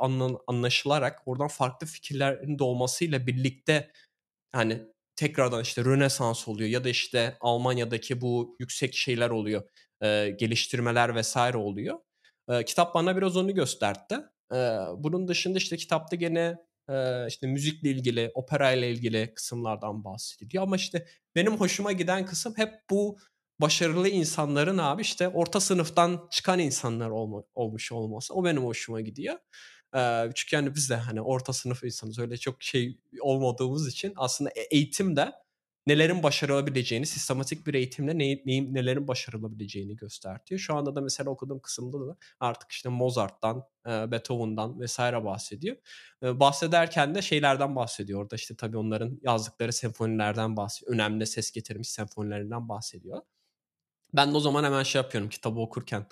anlaşılarak 0.48 1.21
oradan 1.25 1.48
farklı 1.48 1.88
fikirlerin 1.88 2.60
doğmasıyla 2.60 3.27
birlikte 3.27 3.91
hani 4.51 4.81
tekrardan 5.15 5.62
işte 5.62 5.86
Rönesans 5.86 6.48
oluyor 6.48 6.69
ya 6.69 6.83
da 6.83 6.89
işte 6.89 7.38
Almanya'daki 7.41 8.21
bu 8.21 8.55
yüksek 8.60 8.95
şeyler 8.95 9.29
oluyor. 9.29 9.63
E, 10.03 10.36
geliştirmeler 10.39 11.15
vesaire 11.15 11.57
oluyor. 11.57 12.00
E, 12.50 12.65
kitap 12.65 12.95
bana 12.95 13.17
biraz 13.17 13.38
onu 13.38 13.55
gösterdi. 13.55 14.15
E, 14.53 14.57
bunun 14.98 15.27
dışında 15.27 15.57
işte 15.57 15.77
kitapta 15.77 16.15
gene 16.15 16.57
e, 16.89 17.27
işte 17.27 17.48
müzikle 17.48 17.89
ilgili, 17.89 18.31
opera 18.33 18.71
ile 18.71 18.91
ilgili 18.91 19.33
kısımlardan 19.33 20.03
bahsediyor. 20.03 20.63
Ama 20.63 20.75
işte 20.75 21.07
benim 21.36 21.57
hoşuma 21.57 21.91
giden 21.91 22.25
kısım 22.25 22.53
hep 22.57 22.74
bu 22.89 23.17
başarılı 23.62 24.10
insanların 24.10 24.77
abi 24.77 25.01
işte 25.01 25.27
orta 25.27 25.60
sınıftan 25.60 26.27
çıkan 26.32 26.60
insanlar 26.60 27.10
olma, 27.10 27.44
olmuş 27.56 27.91
olması. 27.91 28.34
O 28.34 28.46
benim 28.46 28.63
hoşuma 28.65 29.01
gidiyor. 29.01 29.36
Ee, 29.96 30.30
çünkü 30.36 30.56
yani 30.56 30.75
biz 30.75 30.89
de 30.89 30.96
hani 30.96 31.22
orta 31.22 31.53
sınıf 31.53 31.84
insanız. 31.84 32.20
Öyle 32.20 32.38
çok 32.38 32.63
şey 32.63 33.00
olmadığımız 33.22 33.88
için 33.88 34.13
aslında 34.15 34.50
e, 34.50 34.62
eğitim 34.62 35.15
de 35.15 35.32
nelerin 35.88 36.24
başarılabileceğini, 36.24 37.06
sistematik 37.06 37.68
bir 37.68 37.74
eğitimle 37.74 38.18
ne, 38.18 38.41
neyin, 38.46 38.74
nelerin 38.74 39.08
başarılabileceğini 39.08 39.96
gösteriyor. 39.96 40.60
Şu 40.60 40.75
anda 40.75 40.96
da 40.96 41.01
mesela 41.01 41.30
okuduğum 41.30 41.60
kısımda 41.60 42.08
da 42.08 42.18
artık 42.39 42.72
işte 42.72 42.89
Mozart'tan, 42.89 43.63
e, 43.88 44.12
Beethoven'dan 44.12 44.80
vesaire 44.80 45.25
bahsediyor. 45.25 45.77
E, 46.24 46.39
bahsederken 46.39 47.15
de 47.15 47.22
şeylerden 47.22 47.75
bahsediyor. 47.75 48.22
Orada 48.22 48.36
işte 48.36 48.56
tabii 48.56 48.77
onların 48.77 49.20
yazdıkları 49.24 49.74
senfonilerden 49.74 50.58
bahsediyor. 50.58 50.94
Önemli 50.94 51.27
ses 51.27 51.51
getirmiş 51.51 51.89
senfonilerinden 51.89 52.70
bahsediyor. 52.70 53.22
Ben 54.13 54.34
de 54.34 54.38
o 54.38 54.39
zaman 54.39 54.63
hemen 54.63 54.84
şey 54.84 55.01
yapıyorum 55.01 55.30
kitabı 55.30 55.60
okurken. 55.60 56.06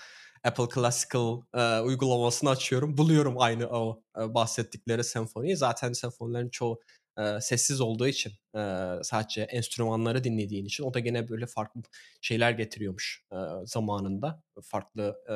Apple 0.43 0.67
Classical 0.75 1.41
e, 1.53 1.79
uygulamasını 1.79 2.49
açıyorum. 2.49 2.97
Buluyorum 2.97 3.35
aynı 3.39 3.67
o 3.67 4.03
e, 4.19 4.33
bahsettikleri 4.33 5.03
senfoniyi. 5.03 5.57
Zaten 5.57 5.93
senfonilerin 5.93 6.49
çoğu 6.49 6.79
e, 7.17 7.41
sessiz 7.41 7.81
olduğu 7.81 8.07
için 8.07 8.31
e, 8.55 8.59
sadece 9.03 9.41
enstrümanları 9.41 10.23
dinlediğin 10.23 10.65
için 10.65 10.83
o 10.83 10.93
da 10.93 10.99
gene 10.99 11.29
böyle 11.29 11.45
farklı 11.45 11.81
şeyler 12.21 12.51
getiriyormuş 12.51 13.25
e, 13.31 13.37
zamanında. 13.65 14.43
Farklı 14.63 15.15
e, 15.29 15.35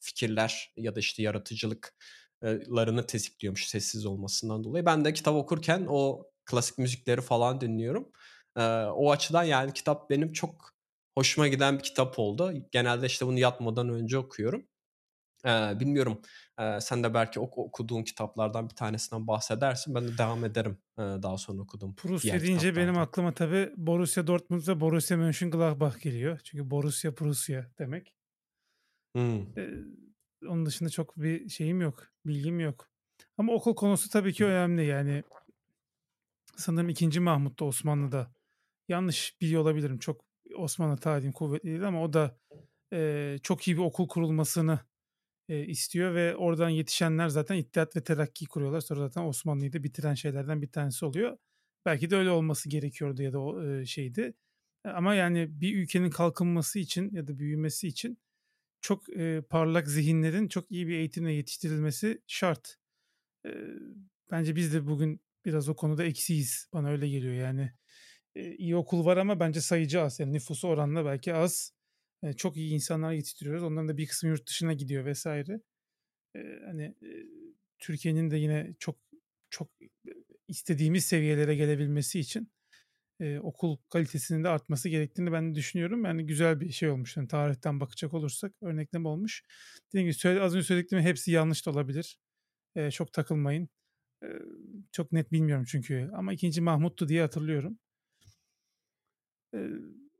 fikirler 0.00 0.72
ya 0.76 0.94
da 0.94 1.00
işte 1.00 1.22
yaratıcılıklarını 1.22 3.06
tetikliyormuş 3.06 3.66
sessiz 3.68 4.06
olmasından 4.06 4.64
dolayı. 4.64 4.86
Ben 4.86 5.04
de 5.04 5.12
kitap 5.12 5.34
okurken 5.34 5.86
o 5.88 6.26
klasik 6.44 6.78
müzikleri 6.78 7.20
falan 7.20 7.60
dinliyorum. 7.60 8.08
E, 8.56 8.62
o 8.84 9.10
açıdan 9.10 9.44
yani 9.44 9.72
kitap 9.72 10.10
benim 10.10 10.32
çok 10.32 10.79
hoşuma 11.18 11.48
giden 11.48 11.78
bir 11.78 11.82
kitap 11.82 12.18
oldu. 12.18 12.52
Genelde 12.72 13.06
işte 13.06 13.26
bunu 13.26 13.38
yatmadan 13.38 13.88
önce 13.88 14.18
okuyorum. 14.18 14.68
Eee, 15.46 15.76
bilmiyorum, 15.80 16.22
eee, 16.60 16.78
sen 16.82 17.04
de 17.04 17.14
belki 17.14 17.40
ok 17.40 17.58
okuduğun 17.58 18.02
kitaplardan 18.04 18.70
bir 18.70 18.74
tanesinden 18.76 19.26
bahsedersin. 19.26 19.94
Ben 19.94 20.08
de 20.08 20.18
devam 20.18 20.44
ederim, 20.44 20.78
eee, 20.98 21.04
daha 21.22 21.38
sonra 21.38 21.62
okuduğum 21.62 21.96
Prusya 21.96 22.42
diğer 22.42 22.42
deyince 22.42 22.76
benim 22.76 22.98
aklıma 22.98 23.34
tabii 23.34 23.72
Borussia 23.76 24.26
Dortmund 24.26 24.68
ve 24.68 24.80
Borussia 24.80 25.16
Mönchengladbach 25.16 26.00
geliyor. 26.00 26.40
Çünkü 26.44 26.70
Borussia 26.70 27.14
Prusya 27.14 27.70
demek. 27.78 28.14
Hımm. 29.16 29.56
Eee, 29.56 29.70
onun 30.48 30.66
dışında 30.66 30.90
çok 30.90 31.16
bir 31.16 31.48
şeyim 31.48 31.80
yok, 31.80 32.06
bilgim 32.26 32.60
yok. 32.60 32.90
Ama 33.38 33.52
okul 33.52 33.74
konusu 33.74 34.08
tabii 34.10 34.32
ki 34.32 34.44
önemli. 34.44 34.86
Yani 34.86 35.22
sanırım 36.56 36.88
2. 36.88 37.20
Mahmut 37.20 37.60
da 37.60 37.64
Osmanlı'da. 37.64 38.34
Yanlış 38.88 39.40
biliyor 39.40 39.62
olabilirim. 39.62 39.98
Çok 39.98 40.24
Osmanlı 40.60 40.96
tarihim 40.96 41.32
kuvvetli 41.32 41.68
değil 41.70 41.88
ama 41.88 42.02
o 42.04 42.12
da 42.12 42.38
eee, 42.92 43.38
çok 43.42 43.68
iyi 43.68 43.76
bir 43.76 43.82
okul 43.82 44.08
kurulmasını 44.08 44.80
eee, 45.48 45.66
istiyor 45.66 46.14
ve 46.14 46.36
oradan 46.36 46.68
yetişenler 46.70 47.28
zaten 47.28 47.56
İttihat 47.56 47.96
ve 47.96 48.04
Terakki 48.04 48.46
kuruyorlar. 48.46 48.80
Sonra 48.80 49.00
zaten 49.00 49.22
Osmanlı'yı 49.28 49.72
da 49.72 49.82
bitiren 49.84 50.14
şeylerden 50.14 50.62
bir 50.62 50.72
tanesi 50.72 51.04
oluyor. 51.06 51.38
Belki 51.86 52.10
de 52.10 52.16
öyle 52.16 52.30
olması 52.30 52.68
gerekiyordu 52.68 53.22
ya 53.22 53.32
da 53.32 53.40
o 53.40 53.62
eee, 53.64 53.86
şeydi. 53.86 54.34
Ama 54.84 55.14
yani 55.14 55.60
bir 55.60 55.76
ülkenin 55.78 56.10
kalkınması 56.10 56.78
için 56.78 57.10
ya 57.14 57.28
da 57.28 57.38
büyümesi 57.38 57.88
için 57.88 58.18
çok 58.80 59.08
eee, 59.08 59.42
parlak 59.50 59.88
zihinlerin 59.88 60.48
çok 60.48 60.70
iyi 60.72 60.88
bir 60.88 60.94
eğitimle 60.98 61.32
yetiştirilmesi 61.32 62.22
şart. 62.26 62.76
Eee, 63.44 63.52
bence 64.30 64.56
biz 64.56 64.74
de 64.74 64.86
bugün 64.86 65.20
biraz 65.44 65.68
o 65.68 65.76
konuda 65.76 66.04
eksiyiz. 66.04 66.68
Bana 66.72 66.88
öyle 66.90 67.08
geliyor 67.08 67.34
yani. 67.34 67.72
İyi 68.34 68.76
okul 68.76 69.04
var 69.04 69.16
ama 69.16 69.40
bence 69.40 69.60
sayıcı 69.60 70.00
az. 70.02 70.20
Yani 70.20 70.32
nüfusu 70.32 70.68
oranla 70.68 71.04
belki 71.04 71.34
az. 71.34 71.72
Çok 72.36 72.56
iyi 72.56 72.72
insanlar 72.74 73.12
yetiştiriyoruz. 73.12 73.62
Onların 73.62 73.88
da 73.88 73.96
bir 73.96 74.06
kısmı 74.06 74.28
yurt 74.30 74.48
dışına 74.48 74.72
gidiyor 74.72 75.04
vesaire. 75.04 75.60
Eee, 76.36 76.60
hani 76.66 76.94
Türkiye'nin 77.78 78.30
de 78.30 78.36
yine 78.38 78.74
çok 78.78 78.98
çok 79.50 79.70
istediğimiz 80.48 81.04
seviyelere 81.04 81.56
gelebilmesi 81.56 82.20
için 82.20 82.52
okul 83.42 83.76
kalitesinin 83.90 84.44
de 84.44 84.48
artması 84.48 84.88
gerektiğini 84.88 85.32
ben 85.32 85.54
düşünüyorum. 85.54 86.04
Yani 86.04 86.26
güzel 86.26 86.60
bir 86.60 86.72
şey 86.72 86.90
olmuş. 86.90 87.16
Yani 87.16 87.28
tarihten 87.28 87.80
bakacak 87.80 88.14
olursak 88.14 88.52
örnekleme 88.62 89.08
olmuş. 89.08 89.44
Dediğim 89.94 90.10
gibi 90.12 90.40
az 90.40 90.54
önce 90.54 90.64
söylediklerimin 90.66 91.08
hepsi 91.08 91.32
yanlış 91.32 91.66
da 91.66 91.70
olabilir. 91.70 92.18
Çok 92.92 93.12
takılmayın. 93.12 93.68
Çok 94.92 95.12
net 95.12 95.32
bilmiyorum 95.32 95.64
çünkü 95.68 96.10
ama 96.14 96.32
2. 96.32 96.60
Mahmut'tu 96.60 97.08
diye 97.08 97.22
hatırlıyorum. 97.22 97.78
Eee, 99.54 99.70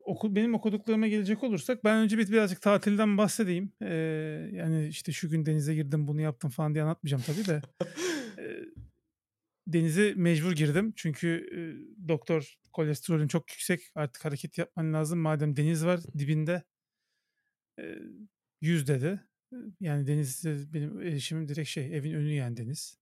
oku 0.05 0.37
benim 0.37 0.55
okuduklarıma 0.55 1.09
gelecek 1.09 1.43
olursak 1.45 1.85
ben 1.85 1.99
önce 1.99 2.19
bir 2.19 2.29
birazcık 2.33 2.63
tatilden 2.63 3.19
bahsedeyim. 3.19 3.73
Eee, 3.83 3.89
yani 4.53 4.87
işte 4.89 5.13
şu 5.13 5.31
gün 5.31 5.47
denize 5.47 5.75
girdim 5.75 6.09
bunu 6.09 6.21
yaptım 6.21 6.51
falan 6.51 6.75
diye 6.75 6.85
anlatmayacağım 6.85 7.23
tabii 7.27 7.47
de. 7.47 7.61
Eee, 8.39 8.65
denize 9.69 10.15
mecbur 10.17 10.53
girdim 10.53 10.93
çünkü 10.97 11.49
eee, 11.53 12.09
doktor 12.09 12.57
kolesterolün 12.73 13.29
çok 13.29 13.51
yüksek 13.53 13.81
artık 13.95 14.25
hareket 14.25 14.59
yapman 14.59 14.93
lazım 14.95 15.19
madem 15.21 15.57
deniz 15.57 15.87
var 15.87 16.01
dibinde. 16.19 16.63
Eee, 17.79 17.99
100 18.61 18.89
dedi. 18.89 19.21
Yani 19.81 20.07
deniz 20.07 20.45
benim 20.75 21.01
erişimim 21.03 21.49
direkt 21.49 21.69
şey 21.69 21.97
evin 21.97 22.13
önü 22.15 22.33
yani 22.33 22.57
deniz. 22.57 23.00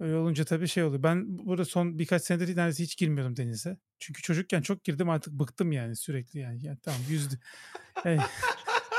Öyle 0.00 0.16
olunca 0.16 0.44
tabii 0.44 0.68
şey 0.68 0.84
oluyor. 0.84 1.02
Ben 1.02 1.38
burada 1.38 1.64
son 1.64 1.98
birkaç 1.98 2.22
senedir 2.22 2.56
neredeyse 2.56 2.82
hiç 2.82 2.96
girmiyordum 2.96 3.36
denize. 3.36 3.76
Çünkü 3.98 4.22
çocukken 4.22 4.62
çok 4.62 4.84
girdim 4.84 5.10
artık 5.10 5.32
bıktım 5.32 5.72
yani 5.72 5.96
sürekli 5.96 6.40
yani. 6.40 6.64
yani 6.64 6.78
tamam 6.82 7.00
yüzdü. 7.08 7.34
Yani, 8.04 8.20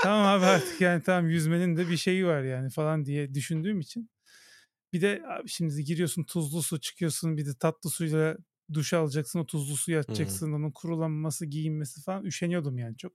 tamam 0.04 0.26
abi 0.26 0.46
artık 0.46 0.82
yani 0.82 1.04
tamam 1.04 1.30
yüzmenin 1.30 1.78
de 1.78 1.90
bir 1.90 1.98
şeyi 1.98 2.26
var 2.26 2.42
yani 2.42 2.70
falan 2.70 3.06
diye 3.06 3.34
düşündüğüm 3.34 3.80
için. 3.80 4.10
Bir 4.94 5.02
de 5.02 5.24
abi 5.28 5.50
şimdi 5.50 5.84
giriyorsun 5.84 6.24
tuzlu 6.24 6.64
su 6.64 6.80
çıkıyorsun 6.80 7.38
bir 7.38 7.46
de 7.46 7.56
tatlı 7.60 7.90
suyla 7.90 8.38
duş 8.74 8.94
alacaksın 8.94 9.40
o 9.40 9.46
tuzlu 9.46 9.78
suyu 9.78 10.00
atacaksın 10.00 10.54
onun 10.54 10.72
kurulanması 10.72 11.46
giyinmesi 11.46 12.02
falan 12.02 12.26
üşeniyordum 12.26 12.78
yani 12.78 12.98
çok. 12.98 13.14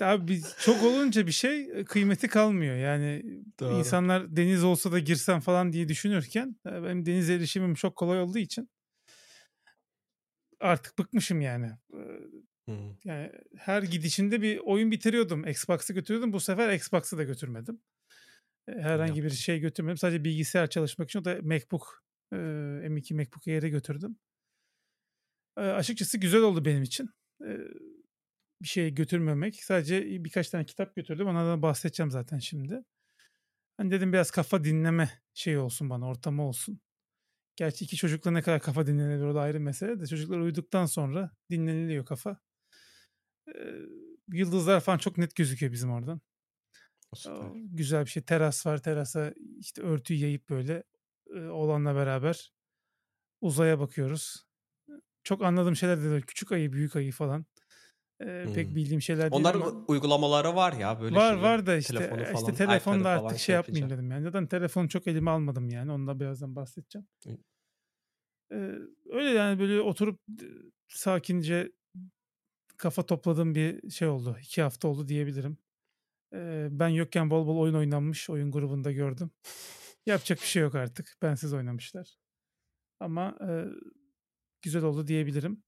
İşte 0.00 0.10
abi 0.10 0.28
biz 0.28 0.56
çok 0.60 0.82
olunca 0.82 1.26
bir 1.26 1.32
şey 1.32 1.84
kıymeti 1.84 2.28
kalmıyor. 2.28 2.76
Yani 2.76 3.22
Doğru. 3.60 3.78
insanlar 3.78 4.36
deniz 4.36 4.64
olsa 4.64 4.92
da 4.92 4.98
girsem 4.98 5.40
falan 5.40 5.72
diye 5.72 5.88
düşünürken 5.88 6.56
benim 6.66 7.06
denize 7.06 7.34
erişimim 7.34 7.74
çok 7.74 7.96
kolay 7.96 8.20
olduğu 8.20 8.38
için 8.38 8.70
artık 10.60 10.98
bıkmışım 10.98 11.40
yani. 11.40 11.70
Hıı. 12.68 12.96
Yani 13.04 13.32
her 13.56 13.82
gidişinde 13.82 14.42
bir 14.42 14.58
oyun 14.58 14.90
bitiriyordum. 14.90 15.48
Xbox'ı 15.48 15.92
götürüyordum. 15.92 16.32
Bu 16.32 16.40
sefer 16.40 16.74
Xbox'ı 16.74 17.18
da 17.18 17.22
götürmedim. 17.22 17.80
Herhangi 18.68 19.24
bir 19.24 19.30
şey 19.30 19.60
götürmedim. 19.60 19.96
Sadece 19.96 20.24
bilgisayar 20.24 20.70
çalışmak 20.70 21.08
için 21.08 21.20
o 21.20 21.24
da 21.24 21.38
MacBook 21.42 22.04
M2 22.32 23.14
MacBook 23.14 23.48
Air'i 23.48 23.70
götürdüm. 23.70 24.16
Açıkçası 25.56 26.18
güzel 26.18 26.40
oldu 26.40 26.64
benim 26.64 26.82
için. 26.82 27.10
Bir 28.62 28.68
şey 28.68 28.94
götürmemek. 28.94 29.64
Sadece 29.64 30.24
birkaç 30.24 30.50
tane 30.50 30.64
kitap 30.64 30.96
götürdüm. 30.96 31.26
Onlardan 31.26 31.62
bahsedeceğim 31.62 32.10
zaten 32.10 32.38
şimdi. 32.38 32.84
Hani 33.76 33.90
dedim 33.90 34.12
biraz 34.12 34.30
kafa 34.30 34.64
dinleme 34.64 35.10
şey 35.34 35.58
olsun 35.58 35.90
bana, 35.90 36.08
ortamı 36.08 36.42
olsun. 36.42 36.80
Gerçi 37.56 37.84
iki 37.84 37.96
çocukla 37.96 38.30
ne 38.30 38.42
kadar 38.42 38.60
kafa 38.60 38.86
dinlenebilir 38.86 39.26
o 39.26 39.34
da 39.34 39.40
ayrı 39.40 39.60
mesele 39.60 40.00
de. 40.00 40.06
Çocuklar 40.06 40.38
uyuduktan 40.38 40.86
sonra 40.86 41.30
dinleniliyor 41.50 42.04
kafa. 42.04 42.40
Ee, 43.48 43.76
yıldızlar 44.32 44.80
falan 44.80 44.98
çok 44.98 45.18
net 45.18 45.34
gözüküyor 45.36 45.72
bizim 45.72 45.92
oradan. 45.92 46.20
Süper. 47.14 47.50
Güzel 47.54 48.04
bir 48.04 48.10
şey. 48.10 48.22
Teras 48.22 48.66
var. 48.66 48.82
Terasa 48.82 49.34
işte 49.58 49.82
örtüyü 49.82 50.20
yayıp 50.20 50.48
böyle 50.48 50.84
olanla 51.50 51.94
beraber 51.94 52.52
uzaya 53.40 53.80
bakıyoruz. 53.80 54.46
Çok 55.24 55.42
anladığım 55.42 55.76
şeyler 55.76 56.02
de 56.02 56.20
küçük 56.20 56.52
ayı, 56.52 56.72
büyük 56.72 56.96
ayı 56.96 57.12
falan. 57.12 57.46
Ee, 58.20 58.42
Hımm. 58.44 58.54
pek 58.54 58.74
bildiğim 58.74 59.02
şeyler 59.02 59.32
değil 59.32 59.40
Onların 59.40 59.60
ama. 59.60 59.84
uygulamaları 59.88 60.54
var 60.56 60.72
ya 60.72 61.00
böyle 61.00 61.16
Var 61.16 61.32
şeyi. 61.32 61.42
var 61.42 61.66
da 61.66 61.76
işte 61.76 61.94
Telefonu 61.98 62.22
işte 62.22 62.32
falan, 62.32 62.54
telefonda 62.54 62.98
iPad'e 63.00 63.08
artık 63.08 63.20
falan 63.22 63.30
şey 63.30 63.38
şey 63.38 63.54
yapmayayım 63.54 63.90
dedim 63.90 64.10
yani. 64.10 64.22
Zaten 64.22 64.46
telefonu 64.46 64.88
çok 64.88 65.06
elime 65.06 65.30
almadım 65.30 65.68
yani. 65.68 65.92
Ondan 65.92 66.20
birazdan 66.20 66.56
bahsedeceğim. 66.56 67.08
Ee, 68.52 68.78
öyle 69.10 69.30
yani 69.30 69.58
böyle 69.60 69.80
oturup 69.80 70.20
sakince 70.88 71.72
kafa 72.76 73.06
topladığım 73.06 73.54
bir 73.54 73.90
şey 73.90 74.08
oldu. 74.08 74.36
İki 74.42 74.62
hafta 74.62 74.88
oldu 74.88 75.08
diyebilirim. 75.08 75.58
Ee, 76.34 76.68
ben 76.70 76.88
yokken 76.88 77.30
bol 77.30 77.46
bol 77.46 77.58
oyun 77.58 77.74
oynanmış. 77.74 78.30
Oyun 78.30 78.50
grubunda 78.52 78.92
gördüm. 78.92 79.30
Yapacak 80.06 80.38
bir 80.40 80.46
şey 80.46 80.62
yok 80.62 80.74
artık. 80.74 81.16
Bensiz 81.22 81.52
oynamışlar. 81.52 82.16
Ama 83.00 83.36
e, 83.48 83.64
güzel 84.62 84.84
oldu 84.84 85.06
diyebilirim. 85.06 85.62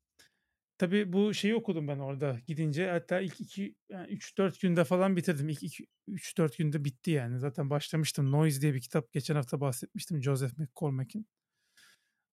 Tabii 0.82 1.12
bu 1.12 1.34
şeyi 1.34 1.54
okudum 1.54 1.88
ben 1.88 1.98
orada 1.98 2.38
gidince. 2.46 2.90
Hatta 2.90 3.20
ilk 3.20 3.40
2 3.40 3.74
yani 3.88 4.06
3-4 4.12 4.60
günde 4.60 4.84
falan 4.84 5.16
bitirdim. 5.16 5.48
İlk 5.48 5.80
3-4 6.08 6.58
günde 6.58 6.84
bitti 6.84 7.10
yani. 7.10 7.38
Zaten 7.38 7.70
başlamıştım. 7.70 8.32
Noise 8.32 8.60
diye 8.60 8.74
bir 8.74 8.80
kitap 8.80 9.12
geçen 9.12 9.34
hafta 9.34 9.60
bahsetmiştim. 9.60 10.22
Joseph 10.22 10.58
McCormack'in. 10.58 11.26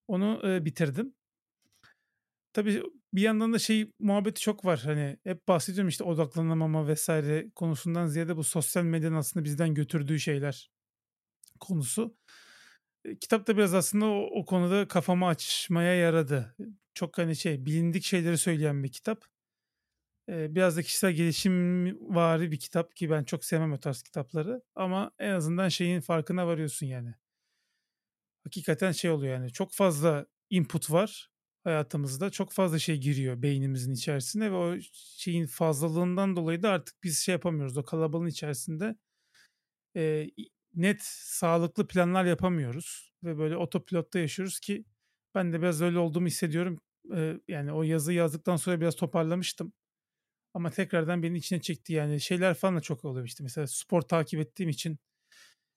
Onu 0.07 0.41
e, 0.43 0.65
bitirdim. 0.65 1.13
Tabii 2.53 2.83
bir 3.13 3.21
yandan 3.21 3.53
da 3.53 3.59
şey 3.59 3.91
muhabbeti 3.99 4.41
çok 4.41 4.65
var. 4.65 4.81
Hani 4.83 5.17
hep 5.23 5.47
bahsediyorum 5.47 5.89
işte 5.89 6.03
odaklanamama 6.03 6.87
vesaire 6.87 7.49
konusundan 7.55 8.07
ziyade 8.07 8.37
bu 8.37 8.43
sosyal 8.43 8.83
medyanın 8.83 9.15
aslında 9.15 9.43
bizden 9.43 9.73
götürdüğü 9.73 10.19
şeyler 10.19 10.71
konusu. 11.59 12.17
Kitap 13.21 13.47
da 13.47 13.57
biraz 13.57 13.73
aslında 13.73 14.05
o, 14.05 14.29
o 14.39 14.45
konuda 14.45 14.87
kafamı 14.87 15.27
açmaya 15.27 15.95
yaradı. 15.95 16.55
Çok 16.93 17.17
hani 17.17 17.35
şey 17.35 17.65
bilindik 17.65 18.03
şeyleri 18.03 18.37
söyleyen 18.37 18.83
bir 18.83 18.91
kitap. 18.91 19.25
Biraz 20.29 20.77
da 20.77 20.81
kişisel 20.81 21.11
gelişim 21.11 21.85
vari 22.15 22.51
bir 22.51 22.59
kitap 22.59 22.95
ki 22.95 23.09
ben 23.09 23.23
çok 23.23 23.45
sevmem 23.45 23.73
o 23.73 23.79
tarz 23.79 24.01
kitapları. 24.03 24.61
Ama 24.75 25.11
en 25.19 25.31
azından 25.31 25.69
şeyin 25.69 26.01
farkına 26.01 26.47
varıyorsun 26.47 26.85
yani. 26.85 27.15
Hakikaten 28.43 28.91
şey 28.91 29.11
oluyor 29.11 29.33
yani 29.33 29.51
çok 29.53 29.73
fazla 29.73 30.25
input 30.49 30.91
var 30.91 31.31
hayatımızda. 31.63 32.29
Çok 32.29 32.51
fazla 32.51 32.79
şey 32.79 32.97
giriyor 32.97 33.41
beynimizin 33.41 33.93
içerisine 33.93 34.51
ve 34.51 34.55
o 34.55 34.77
şeyin 34.93 35.45
fazlalığından 35.45 36.35
dolayı 36.35 36.63
da 36.63 36.69
artık 36.69 37.03
biz 37.03 37.19
şey 37.19 37.33
yapamıyoruz. 37.33 37.77
O 37.77 37.83
kalabalığın 37.83 38.27
içerisinde 38.27 38.95
e, 39.95 40.27
net 40.75 41.01
sağlıklı 41.03 41.87
planlar 41.87 42.25
yapamıyoruz 42.25 43.13
ve 43.23 43.37
böyle 43.37 43.57
otopilotta 43.57 44.19
yaşıyoruz 44.19 44.59
ki 44.59 44.85
ben 45.35 45.53
de 45.53 45.61
biraz 45.61 45.81
öyle 45.81 45.99
olduğumu 45.99 46.27
hissediyorum. 46.27 46.81
E, 47.15 47.33
yani 47.47 47.73
o 47.73 47.83
yazı 47.83 48.13
yazdıktan 48.13 48.55
sonra 48.55 48.81
biraz 48.81 48.95
toparlamıştım. 48.95 49.73
Ama 50.53 50.69
tekrardan 50.69 51.23
beni 51.23 51.37
içine 51.37 51.61
çekti 51.61 51.93
yani 51.93 52.21
şeyler 52.21 52.53
falan 52.53 52.75
da 52.75 52.81
çok 52.81 53.05
oluyor 53.05 53.25
işte 53.25 53.43
mesela 53.43 53.67
spor 53.67 54.01
takip 54.01 54.39
ettiğim 54.39 54.69
için 54.69 54.99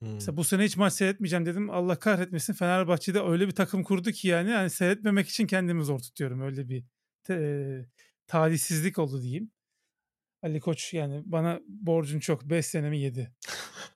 Hımm. 0.03 0.15
Mesela 0.15 0.37
bu 0.37 0.45
sene 0.45 0.65
hiç 0.65 0.77
maç 0.77 0.93
seyretmeyeceğim 0.93 1.47
dedim. 1.47 1.71
Allah 1.71 1.99
kahretmesin 1.99 2.53
Fenerbahçe'de 2.53 3.21
öyle 3.21 3.47
bir 3.47 3.55
takım 3.55 3.83
kurdu 3.83 4.13
ki 4.13 4.29
yani 4.29 4.51
yani 4.51 4.71
seyretmemek 4.71 5.29
için 5.29 5.47
kendimi 5.47 5.85
zor 5.85 5.99
tutuyorum. 5.99 6.41
Öyle 6.41 6.69
bir 6.69 6.85
te, 7.23 7.89
talihsizlik 8.27 8.99
oldu 8.99 9.23
diyeyim. 9.23 9.51
Ali 10.43 10.61
Koç 10.61 10.95
yani 10.95 11.23
bana 11.25 11.61
borcun 11.69 12.21
çok. 12.21 12.45
5 12.45 12.67
senemi 12.67 12.99
yedi. 12.99 13.33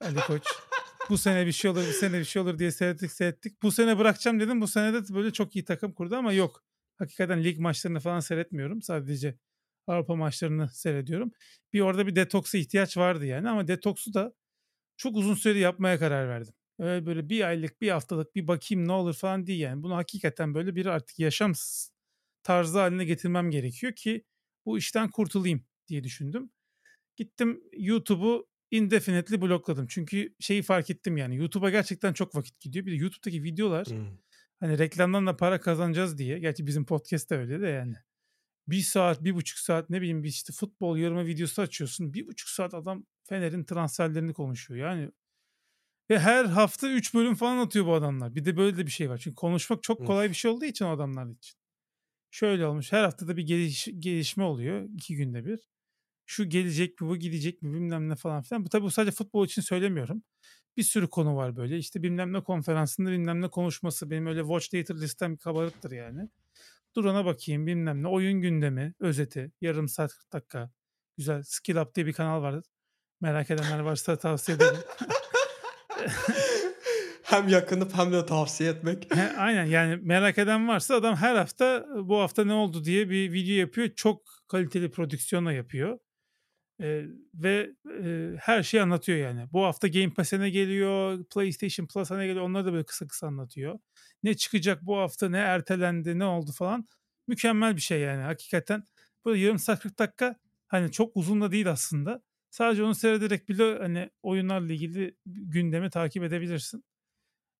Ali 0.00 0.20
Koç. 0.20 0.42
Bu 1.10 1.18
sene 1.18 1.46
bir 1.46 1.52
şey 1.52 1.70
olur, 1.70 1.84
bu 1.88 1.92
sene 1.92 2.18
bir 2.18 2.24
şey 2.24 2.42
olur 2.42 2.58
diye 2.58 2.70
seyrettik 2.72 3.12
seyrettik. 3.12 3.62
Bu 3.62 3.72
sene 3.72 3.98
bırakacağım 3.98 4.40
dedim. 4.40 4.60
Bu 4.60 4.68
sene 4.68 4.94
de 4.94 5.14
böyle 5.14 5.32
çok 5.32 5.56
iyi 5.56 5.64
takım 5.64 5.92
kurdu 5.92 6.16
ama 6.16 6.32
yok. 6.32 6.64
Hakikaten 6.98 7.44
lig 7.44 7.58
maçlarını 7.58 8.00
falan 8.00 8.20
seyretmiyorum. 8.20 8.82
Sadece 8.82 9.38
Avrupa 9.86 10.16
maçlarını 10.16 10.68
seyrediyorum. 10.68 11.32
Bir 11.72 11.80
orada 11.80 12.06
bir 12.06 12.16
detoksa 12.16 12.58
ihtiyaç 12.58 12.96
vardı 12.96 13.26
yani 13.26 13.48
ama 13.48 13.68
detoksu 13.68 14.14
da 14.14 14.34
çok 14.96 15.16
uzun 15.16 15.34
süreli 15.34 15.58
yapmaya 15.58 15.98
karar 15.98 16.28
verdim. 16.28 16.54
Öyle 16.78 17.06
böyle 17.06 17.28
bir 17.28 17.48
aylık, 17.48 17.80
bir 17.80 17.90
haftalık 17.90 18.34
bir 18.34 18.48
bakayım 18.48 18.88
ne 18.88 18.92
olur 18.92 19.14
falan 19.14 19.46
değil 19.46 19.60
yani. 19.60 19.82
Bunu 19.82 19.96
hakikaten 19.96 20.54
böyle 20.54 20.76
bir 20.76 20.86
artık 20.86 21.18
yaşam 21.18 21.52
tarzı 22.42 22.78
haline 22.78 23.04
getirmem 23.04 23.50
gerekiyor 23.50 23.92
ki 23.92 24.24
bu 24.66 24.78
işten 24.78 25.10
kurtulayım 25.10 25.64
diye 25.88 26.04
düşündüm. 26.04 26.50
Gittim 27.16 27.62
YouTube'u 27.72 28.48
indefinitely 28.70 29.40
blokladım. 29.40 29.86
Çünkü 29.86 30.34
şeyi 30.40 30.62
fark 30.62 30.90
ettim 30.90 31.16
yani 31.16 31.36
YouTube'a 31.36 31.70
gerçekten 31.70 32.12
çok 32.12 32.34
vakit 32.34 32.60
gidiyor. 32.60 32.86
Bir 32.86 32.92
de 32.92 32.96
YouTube'daki 32.96 33.42
videolar 33.42 33.86
hmm. 33.86 34.18
hani 34.60 34.78
reklamdan 34.78 35.26
da 35.26 35.36
para 35.36 35.60
kazanacağız 35.60 36.18
diye. 36.18 36.38
Gerçi 36.38 36.66
bizim 36.66 36.86
podcast 36.86 37.30
da 37.30 37.34
öyle 37.34 37.60
de 37.60 37.68
yani. 37.68 37.94
Bir 38.68 38.80
saat, 38.80 39.24
bir 39.24 39.34
buçuk 39.34 39.58
saat 39.58 39.90
ne 39.90 40.00
bileyim 40.00 40.24
bir 40.24 40.28
işte 40.28 40.52
futbol 40.52 40.98
yoruma 40.98 41.26
videosu 41.26 41.62
açıyorsun. 41.62 42.14
Bir 42.14 42.26
buçuk 42.26 42.48
saat 42.48 42.74
adam 42.74 43.06
Fener'in 43.28 43.64
transferlerini 43.64 44.32
konuşuyor. 44.32 44.88
Yani 44.88 45.10
ve 46.10 46.18
her 46.18 46.44
hafta 46.44 46.90
3 46.90 47.14
bölüm 47.14 47.34
falan 47.34 47.58
atıyor 47.58 47.86
bu 47.86 47.94
adamlar. 47.94 48.34
Bir 48.34 48.44
de 48.44 48.56
böyle 48.56 48.76
de 48.76 48.86
bir 48.86 48.90
şey 48.90 49.10
var. 49.10 49.18
Çünkü 49.18 49.34
konuşmak 49.34 49.82
çok 49.82 50.06
kolay 50.06 50.28
bir 50.28 50.34
şey 50.34 50.50
olduğu 50.50 50.64
için 50.64 50.84
o 50.84 50.88
adamlar 50.88 51.26
için. 51.26 51.58
Şöyle 52.30 52.66
olmuş. 52.66 52.92
Her 52.92 53.04
haftada 53.04 53.36
bir 53.36 53.46
geliş, 53.46 53.88
gelişme 53.98 54.44
oluyor. 54.44 54.88
iki 54.94 55.16
günde 55.16 55.44
bir. 55.44 55.68
Şu 56.26 56.48
gelecek 56.48 57.00
mi, 57.00 57.08
bu 57.08 57.16
gidecek 57.16 57.62
mi 57.62 57.74
bilmem 57.74 58.08
ne 58.08 58.16
falan 58.16 58.42
filan. 58.42 58.64
Bu 58.64 58.68
tabii 58.68 58.84
bu 58.84 58.90
sadece 58.90 59.16
futbol 59.16 59.46
için 59.46 59.62
söylemiyorum. 59.62 60.22
Bir 60.76 60.82
sürü 60.82 61.10
konu 61.10 61.36
var 61.36 61.56
böyle. 61.56 61.78
İşte 61.78 62.02
bilmem 62.02 62.32
ne 62.32 62.40
konferansında 62.40 63.10
bilmem 63.10 63.40
ne 63.40 63.48
konuşması. 63.48 64.10
Benim 64.10 64.26
öyle 64.26 64.40
watch 64.40 64.74
later 64.74 64.96
listem 65.00 65.36
kabarıktır 65.36 65.90
yani. 65.90 66.28
Dur 66.96 67.04
ona 67.04 67.24
bakayım 67.24 67.66
bilmem 67.66 68.02
ne. 68.02 68.08
Oyun 68.08 68.40
gündemi, 68.40 68.94
özeti. 69.00 69.52
Yarım 69.60 69.88
saat 69.88 70.12
40 70.12 70.32
dakika. 70.32 70.70
Güzel. 71.16 71.42
Skill 71.42 71.76
Up 71.76 71.94
diye 71.94 72.06
bir 72.06 72.12
kanal 72.12 72.42
var. 72.42 72.62
Merak 73.20 73.50
edenler 73.50 73.78
varsa 73.80 74.16
tavsiye 74.16 74.56
ederim. 74.56 74.80
hem 77.22 77.48
yakınıp 77.48 77.94
hem 77.94 78.12
de 78.12 78.26
tavsiye 78.26 78.70
etmek. 78.70 79.16
He, 79.16 79.36
aynen 79.36 79.64
yani 79.64 79.98
merak 80.02 80.38
eden 80.38 80.68
varsa 80.68 80.94
adam 80.94 81.16
her 81.16 81.36
hafta 81.36 81.86
bu 81.96 82.20
hafta 82.20 82.44
ne 82.44 82.52
oldu 82.52 82.84
diye 82.84 83.10
bir 83.10 83.32
video 83.32 83.54
yapıyor. 83.54 83.88
Çok 83.96 84.22
kaliteli 84.48 84.90
prodüksiyonla 84.90 85.52
yapıyor. 85.52 85.98
Ee, 86.80 87.04
ve 87.34 87.70
e, 88.04 88.32
her 88.38 88.62
şeyi 88.62 88.82
anlatıyor 88.82 89.18
yani. 89.18 89.48
Bu 89.52 89.64
hafta 89.64 89.88
Game 89.88 90.14
Pass'e 90.14 90.40
ne 90.40 90.50
geliyor, 90.50 91.24
PlayStation 91.24 91.86
Plus'a 91.86 92.16
ne 92.16 92.26
geliyor 92.26 92.44
onları 92.44 92.66
da 92.66 92.72
böyle 92.72 92.84
kısa 92.84 93.08
kısa 93.08 93.26
anlatıyor. 93.26 93.78
Ne 94.22 94.34
çıkacak 94.34 94.82
bu 94.82 94.96
hafta, 94.98 95.28
ne 95.28 95.38
ertelendi, 95.38 96.18
ne 96.18 96.24
oldu 96.24 96.52
falan. 96.52 96.88
Mükemmel 97.28 97.76
bir 97.76 97.80
şey 97.80 98.00
yani 98.00 98.22
hakikaten. 98.22 98.84
Böyle 99.24 99.40
yarım 99.40 99.58
saat 99.58 99.80
40 99.80 99.98
dakika 99.98 100.36
hani 100.68 100.92
çok 100.92 101.16
uzun 101.16 101.40
da 101.40 101.52
değil 101.52 101.70
aslında. 101.70 102.22
Sadece 102.50 102.82
onu 102.84 102.94
seyrederek 102.94 103.48
bile 103.48 103.78
hani 103.78 104.10
oyunlarla 104.22 104.72
ilgili 104.72 105.16
gündemi 105.26 105.90
takip 105.90 106.22
edebilirsin. 106.22 106.84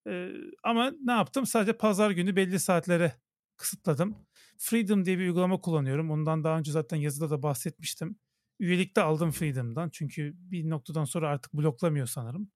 Ee, 0.09 0.33
ama 0.63 0.93
ne 1.05 1.13
yaptım? 1.13 1.47
Sadece 1.47 1.73
pazar 1.73 2.11
günü 2.11 2.37
belli 2.37 2.61
saatlere 2.61 3.13
kısıtladım. 3.57 4.17
Freedom 4.59 5.05
diye 5.05 5.19
bir 5.19 5.27
uygulama 5.27 5.61
kullanıyorum. 5.61 6.11
Ondan 6.11 6.45
daha 6.45 6.59
önce 6.59 6.73
zaten 6.73 6.97
yazıda 6.97 7.31
da 7.31 7.43
bahsetmiştim. 7.43 8.17
Üyelikte 8.59 9.03
aldım 9.03 9.31
Freedom'dan. 9.31 9.91
Çünkü 9.91 10.35
bir 10.37 10.71
noktadan 10.71 11.05
sonra 11.05 11.29
artık 11.29 11.55
bloklamıyor 11.55 12.07
sanırım. 12.07 12.51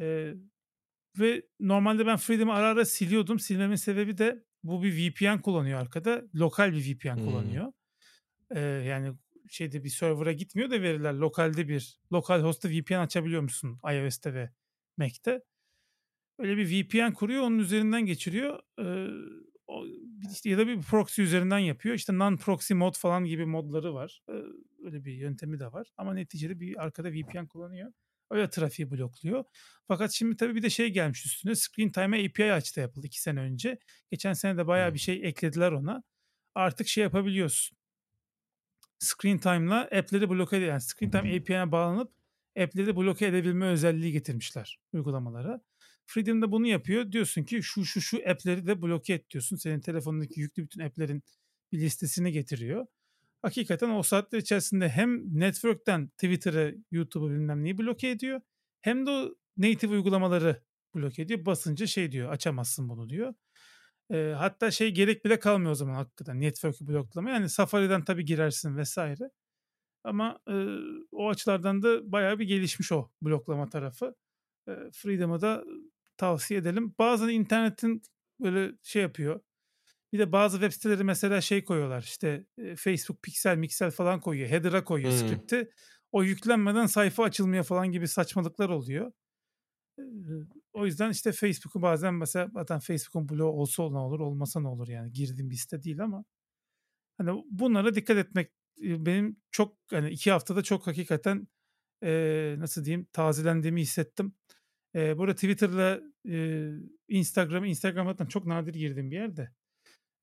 Ee, 0.00 0.34
ve 1.18 1.42
normalde 1.60 2.06
ben 2.06 2.16
Freedom'ı 2.16 2.52
ara 2.52 2.68
ara 2.68 2.84
siliyordum. 2.84 3.38
Silmemin 3.38 3.76
sebebi 3.76 4.18
de 4.18 4.44
bu 4.62 4.82
bir 4.82 4.92
VPN 4.92 5.40
kullanıyor 5.40 5.80
arkada. 5.80 6.22
Lokal 6.34 6.72
bir 6.72 6.94
VPN 6.94 7.16
hmm. 7.16 7.24
kullanıyor. 7.24 7.72
Ee, 8.54 8.60
yani 8.60 9.16
şeyde 9.48 9.84
bir 9.84 9.88
server'a 9.88 10.32
gitmiyor 10.32 10.70
da 10.70 10.82
veriler 10.82 11.14
lokalde 11.14 11.68
bir 11.68 12.00
lokal 12.12 12.42
host'a 12.42 12.68
VPN 12.68 12.94
açabiliyor 12.94 13.42
musun 13.42 13.78
iOS'te 13.92 14.34
ve 14.34 14.50
Mac'te. 14.96 15.42
Öyle 16.38 16.56
bir 16.56 16.70
VPN 16.70 17.12
kuruyor 17.12 17.42
onun 17.42 17.58
üzerinden 17.58 18.06
geçiriyor. 18.06 18.60
Ee, 18.78 19.08
işte 20.32 20.50
ya 20.50 20.58
da 20.58 20.66
bir 20.66 20.82
proxy 20.82 21.22
üzerinden 21.22 21.58
yapıyor. 21.58 21.94
İşte 21.94 22.12
non-proxy 22.12 22.74
mod 22.74 22.98
falan 22.98 23.24
gibi 23.24 23.46
modları 23.46 23.94
var. 23.94 24.22
Ee, 24.28 24.32
öyle 24.84 25.04
bir 25.04 25.12
yöntemi 25.12 25.60
de 25.60 25.72
var. 25.72 25.86
Ama 25.96 26.14
neticede 26.14 26.60
bir 26.60 26.82
arkada 26.84 27.12
VPN 27.12 27.46
kullanıyor. 27.46 27.92
Öyle 28.30 28.50
trafiği 28.50 28.90
blokluyor. 28.90 29.44
Fakat 29.88 30.12
şimdi 30.12 30.36
tabii 30.36 30.54
bir 30.54 30.62
de 30.62 30.70
şey 30.70 30.88
gelmiş 30.88 31.26
üstüne. 31.26 31.54
Screen 31.54 31.92
Time'a 31.92 32.26
API 32.26 32.52
açtı 32.52 32.80
yapıldı 32.80 33.06
iki 33.06 33.22
sene 33.22 33.40
önce. 33.40 33.78
Geçen 34.10 34.32
sene 34.32 34.58
de 34.58 34.66
bayağı 34.66 34.94
bir 34.94 34.98
şey 34.98 35.28
eklediler 35.28 35.72
ona. 35.72 36.02
Artık 36.54 36.88
şey 36.88 37.04
yapabiliyorsun 37.04 37.78
Screen 39.00 39.38
Time'la 39.38 39.80
app'leri 39.80 40.30
bloke 40.30 40.56
yani 40.56 40.80
Screen 40.80 41.10
Time 41.10 41.36
API'ne 41.36 41.72
bağlanıp 41.72 42.12
app'leri 42.58 42.96
bloke 42.96 43.26
edebilme 43.26 43.66
özelliği 43.66 44.12
getirmişler 44.12 44.78
uygulamalara. 44.92 45.60
Freedom 46.12 46.42
da 46.42 46.52
bunu 46.52 46.66
yapıyor. 46.66 47.12
Diyorsun 47.12 47.44
ki 47.44 47.62
şu 47.62 47.84
şu 47.84 48.00
şu 48.00 48.16
app'leri 48.30 48.66
de 48.66 48.82
bloke 48.82 49.14
et 49.14 49.30
diyorsun. 49.30 49.56
Senin 49.56 49.80
telefonundaki 49.80 50.40
yüklü 50.40 50.62
bütün 50.62 50.80
app'lerin 50.80 51.22
bir 51.72 51.80
listesini 51.80 52.32
getiriyor. 52.32 52.86
Hakikaten 53.42 53.90
o 53.90 54.02
saatler 54.02 54.38
içerisinde 54.38 54.88
hem 54.88 55.40
network'ten 55.40 56.08
Twitter'ı, 56.08 56.76
YouTube'u 56.90 57.30
bilmem 57.30 57.64
neyi 57.64 57.78
bloke 57.78 58.10
ediyor. 58.10 58.40
Hem 58.80 59.06
de 59.06 59.10
o 59.10 59.34
native 59.56 59.92
uygulamaları 59.92 60.62
bloke 60.94 61.22
ediyor. 61.22 61.46
Basınca 61.46 61.86
şey 61.86 62.12
diyor 62.12 62.30
açamazsın 62.32 62.88
bunu 62.88 63.08
diyor. 63.08 63.34
E, 64.12 64.34
hatta 64.36 64.70
şey 64.70 64.90
gerek 64.90 65.24
bile 65.24 65.38
kalmıyor 65.38 65.72
o 65.72 65.74
zaman 65.74 65.94
hakikaten 65.94 66.40
network'ü 66.40 66.88
bloklama. 66.88 67.30
Yani 67.30 67.48
Safari'den 67.48 68.04
tabii 68.04 68.24
girersin 68.24 68.76
vesaire. 68.76 69.30
Ama 70.04 70.40
e, 70.48 70.54
o 71.12 71.28
açılardan 71.28 71.82
da 71.82 72.12
bayağı 72.12 72.38
bir 72.38 72.44
gelişmiş 72.46 72.92
o 72.92 73.10
bloklama 73.22 73.68
tarafı. 73.68 74.14
E, 74.68 74.72
Freedom'ı 74.92 75.40
da 75.40 75.64
tavsiye 76.20 76.60
edelim. 76.60 76.94
Bazen 76.98 77.28
internetin 77.28 78.02
böyle 78.40 78.72
şey 78.82 79.02
yapıyor. 79.02 79.40
Bir 80.12 80.18
de 80.18 80.32
bazı 80.32 80.56
web 80.60 80.72
siteleri 80.72 81.04
mesela 81.04 81.40
şey 81.40 81.64
koyuyorlar. 81.64 82.02
İşte 82.02 82.46
e, 82.58 82.76
Facebook 82.76 83.22
Pixel, 83.22 83.56
Mixel 83.56 83.90
falan 83.90 84.20
koyuyor. 84.20 84.48
Header'a 84.48 84.84
koyuyor 84.84 85.12
hmm. 85.12 85.18
script'i. 85.18 85.70
O 86.12 86.22
yüklenmeden 86.22 86.86
sayfa 86.86 87.24
açılmıyor 87.24 87.64
falan 87.64 87.92
gibi 87.92 88.08
saçmalıklar 88.08 88.68
oluyor. 88.68 89.12
O 90.72 90.86
yüzden 90.86 91.10
işte 91.10 91.32
Facebook'u 91.32 91.82
bazen 91.82 92.14
mesela 92.14 92.50
zaten 92.54 92.78
Facebook'un 92.78 93.28
bloğu 93.28 93.52
olsa 93.52 93.90
ne 93.90 93.98
olur 93.98 94.20
olmasa 94.20 94.60
ne 94.60 94.68
olur 94.68 94.88
yani 94.88 95.12
girdiğim 95.12 95.50
bir 95.50 95.56
site 95.56 95.82
değil 95.82 96.02
ama 96.02 96.24
hani 97.18 97.44
bunlara 97.50 97.94
dikkat 97.94 98.16
etmek 98.16 98.52
benim 98.78 99.36
çok 99.50 99.78
hani 99.90 100.10
iki 100.10 100.30
haftada 100.30 100.62
çok 100.62 100.86
hakikaten 100.86 101.48
e, 102.04 102.54
nasıl 102.58 102.84
diyeyim 102.84 103.06
tazelendiğimi 103.12 103.80
hissettim. 103.80 104.34
E, 104.94 105.18
burada 105.18 105.34
Twitter'la 105.34 106.00
e, 106.28 106.68
Instagram'ı 107.08 107.66
Instagram'dan 107.66 108.26
çok 108.26 108.46
nadir 108.46 108.74
girdiğim 108.74 109.10
bir 109.10 109.16
yerde. 109.16 109.52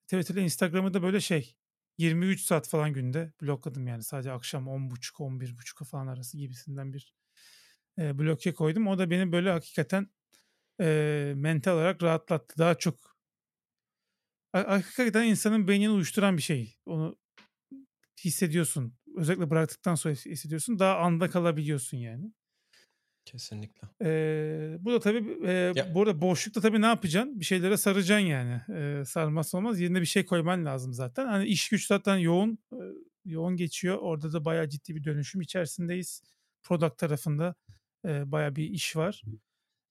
Twitter'la 0.07 0.41
Instagram'ı 0.41 0.93
da 0.93 1.03
böyle 1.03 1.21
şey 1.21 1.55
23 1.97 2.41
saat 2.41 2.67
falan 2.67 2.93
günde 2.93 3.33
blokladım 3.41 3.87
yani 3.87 4.03
sadece 4.03 4.31
akşam 4.31 4.67
10.30 4.67 5.23
11.30 5.23 5.85
falan 5.85 6.07
arası 6.07 6.37
gibisinden 6.37 6.93
bir 6.93 7.13
e, 7.99 8.19
bloke 8.19 8.53
koydum. 8.53 8.87
O 8.87 8.97
da 8.97 9.09
beni 9.09 9.31
böyle 9.31 9.51
hakikaten 9.51 10.07
e, 10.81 11.33
mental 11.35 11.73
olarak 11.73 12.03
rahatlattı. 12.03 12.57
Daha 12.57 12.75
çok 12.75 13.17
hakikaten 14.53 15.23
insanın 15.23 15.67
beynini 15.67 15.89
uyuşturan 15.89 16.37
bir 16.37 16.41
şey. 16.41 16.77
Onu 16.85 17.17
hissediyorsun. 18.25 18.97
Özellikle 19.15 19.49
bıraktıktan 19.49 19.95
sonra 19.95 20.13
hissediyorsun. 20.13 20.79
Daha 20.79 20.97
anda 20.97 21.29
kalabiliyorsun 21.29 21.97
yani. 21.97 22.31
Kesinlikle. 23.31 23.87
Ee, 24.01 24.77
bu 24.79 24.91
da 24.91 24.99
tabii 24.99 25.47
e, 25.47 25.51
ya. 25.75 25.93
bu 25.95 26.01
arada 26.01 26.21
boşlukta 26.21 26.61
tabii 26.61 26.81
ne 26.81 26.85
yapacaksın? 26.85 27.39
Bir 27.39 27.45
şeylere 27.45 27.77
saracaksın 27.77 28.25
yani. 28.25 28.61
Ee, 28.69 29.05
sarmazsa 29.05 29.57
olmaz. 29.57 29.79
Yerine 29.79 30.01
bir 30.01 30.05
şey 30.05 30.25
koyman 30.25 30.65
lazım 30.65 30.93
zaten. 30.93 31.25
Hani 31.25 31.45
iş 31.45 31.69
güç 31.69 31.87
zaten 31.87 32.17
yoğun 32.17 32.59
e, 32.73 32.79
yoğun 33.25 33.55
geçiyor. 33.55 33.97
Orada 33.97 34.33
da 34.33 34.45
bayağı 34.45 34.69
ciddi 34.69 34.95
bir 34.95 35.03
dönüşüm 35.03 35.41
içerisindeyiz. 35.41 36.23
Product 36.63 36.97
tarafında 36.97 37.55
e, 38.05 38.31
bayağı 38.31 38.55
bir 38.55 38.69
iş 38.69 38.95
var 38.95 39.23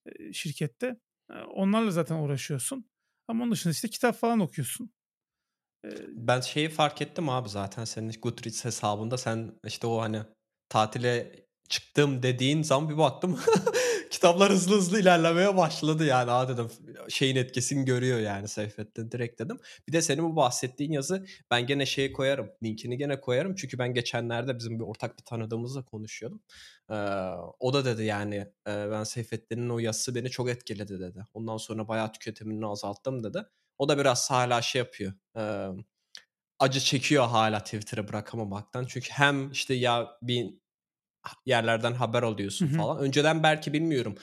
e, 0.07 0.33
şirkette. 0.33 0.97
E, 1.31 1.35
onlarla 1.35 1.91
zaten 1.91 2.17
uğraşıyorsun. 2.17 2.91
Ama 3.29 3.45
onun 3.45 3.53
dışında 3.53 3.73
işte 3.73 3.89
kitap 3.89 4.17
falan 4.17 4.41
okuyorsun. 4.41 4.91
E, 5.85 5.91
ben 6.09 6.41
şeyi 6.41 6.69
fark 6.69 7.03
ettim 7.03 7.29
abi 7.29 7.49
zaten 7.49 7.85
senin 7.85 8.13
Goodreads 8.23 8.65
hesabında 8.65 9.19
sen 9.19 9.53
işte 9.65 9.87
o 9.87 10.01
hani 10.01 10.23
tatile 10.69 11.46
çıktım 11.69 12.23
dediğin 12.23 12.63
zaman 12.63 12.91
bir 12.91 12.99
baktım 12.99 13.41
kitaplar 14.11 14.53
hızlı 14.53 14.77
hızlı 14.77 15.01
ilerlemeye 15.01 15.57
başladı 15.57 16.05
yani. 16.05 16.31
Aa 16.31 16.49
dedim 16.49 16.71
şeyin 17.09 17.37
etkisini 17.37 17.85
görüyor 17.85 18.19
yani 18.19 18.49
Seyfettin 18.49 19.11
direkt 19.11 19.41
dedim. 19.41 19.59
Bir 19.89 19.93
de 19.93 20.03
senin 20.03 20.25
bu 20.25 20.37
bahsettiğin 20.37 20.93
yazı 20.93 21.27
ben 21.51 21.67
gene 21.67 21.87
şeye 21.87 22.13
koyarım. 22.13 22.51
Linkini 22.63 22.97
gene 22.99 23.21
koyarım. 23.21 23.55
Çünkü 23.55 23.79
ben 23.79 23.95
geçenlerde 23.95 24.59
bizim 24.59 24.79
bir 24.79 24.85
ortak 24.85 25.19
bir 25.19 25.25
tanıdığımızla 25.25 25.85
konuşuyordum. 25.85 26.43
Ee, 26.91 26.95
o 27.61 27.73
da 27.73 27.85
dedi 27.85 28.05
yani 28.05 28.35
e, 28.69 28.91
ben 28.91 29.05
Seyfettin'in 29.05 29.69
o 29.69 29.79
yazısı 29.79 30.15
beni 30.15 30.31
çok 30.31 30.49
etkiledi 30.49 31.01
dedi. 31.01 31.25
Ondan 31.35 31.57
sonra 31.57 31.89
bayağı 31.89 32.13
tüketimini 32.13 32.67
azalttım 32.67 33.25
dedi. 33.25 33.43
O 33.79 33.89
da 33.89 33.99
biraz 33.99 34.31
hala 34.31 34.63
şey 34.63 34.79
yapıyor. 34.79 35.13
E, 35.37 35.69
acı 36.59 36.81
çekiyor 36.81 37.27
hala 37.27 37.61
Twitter'ı 37.61 38.09
bırakamamaktan. 38.09 38.85
Çünkü 38.85 39.11
hem 39.11 39.51
işte 39.51 39.75
ya 39.75 40.19
bir 40.23 40.55
yerlerden 41.47 41.93
haber 41.93 42.23
alıyorsun 42.23 42.67
Hı 42.67 42.73
hı. 42.73 42.77
falan. 42.77 42.99
Önceden 42.99 43.43
belki 43.43 43.73
bilmiyorum. 43.73 44.15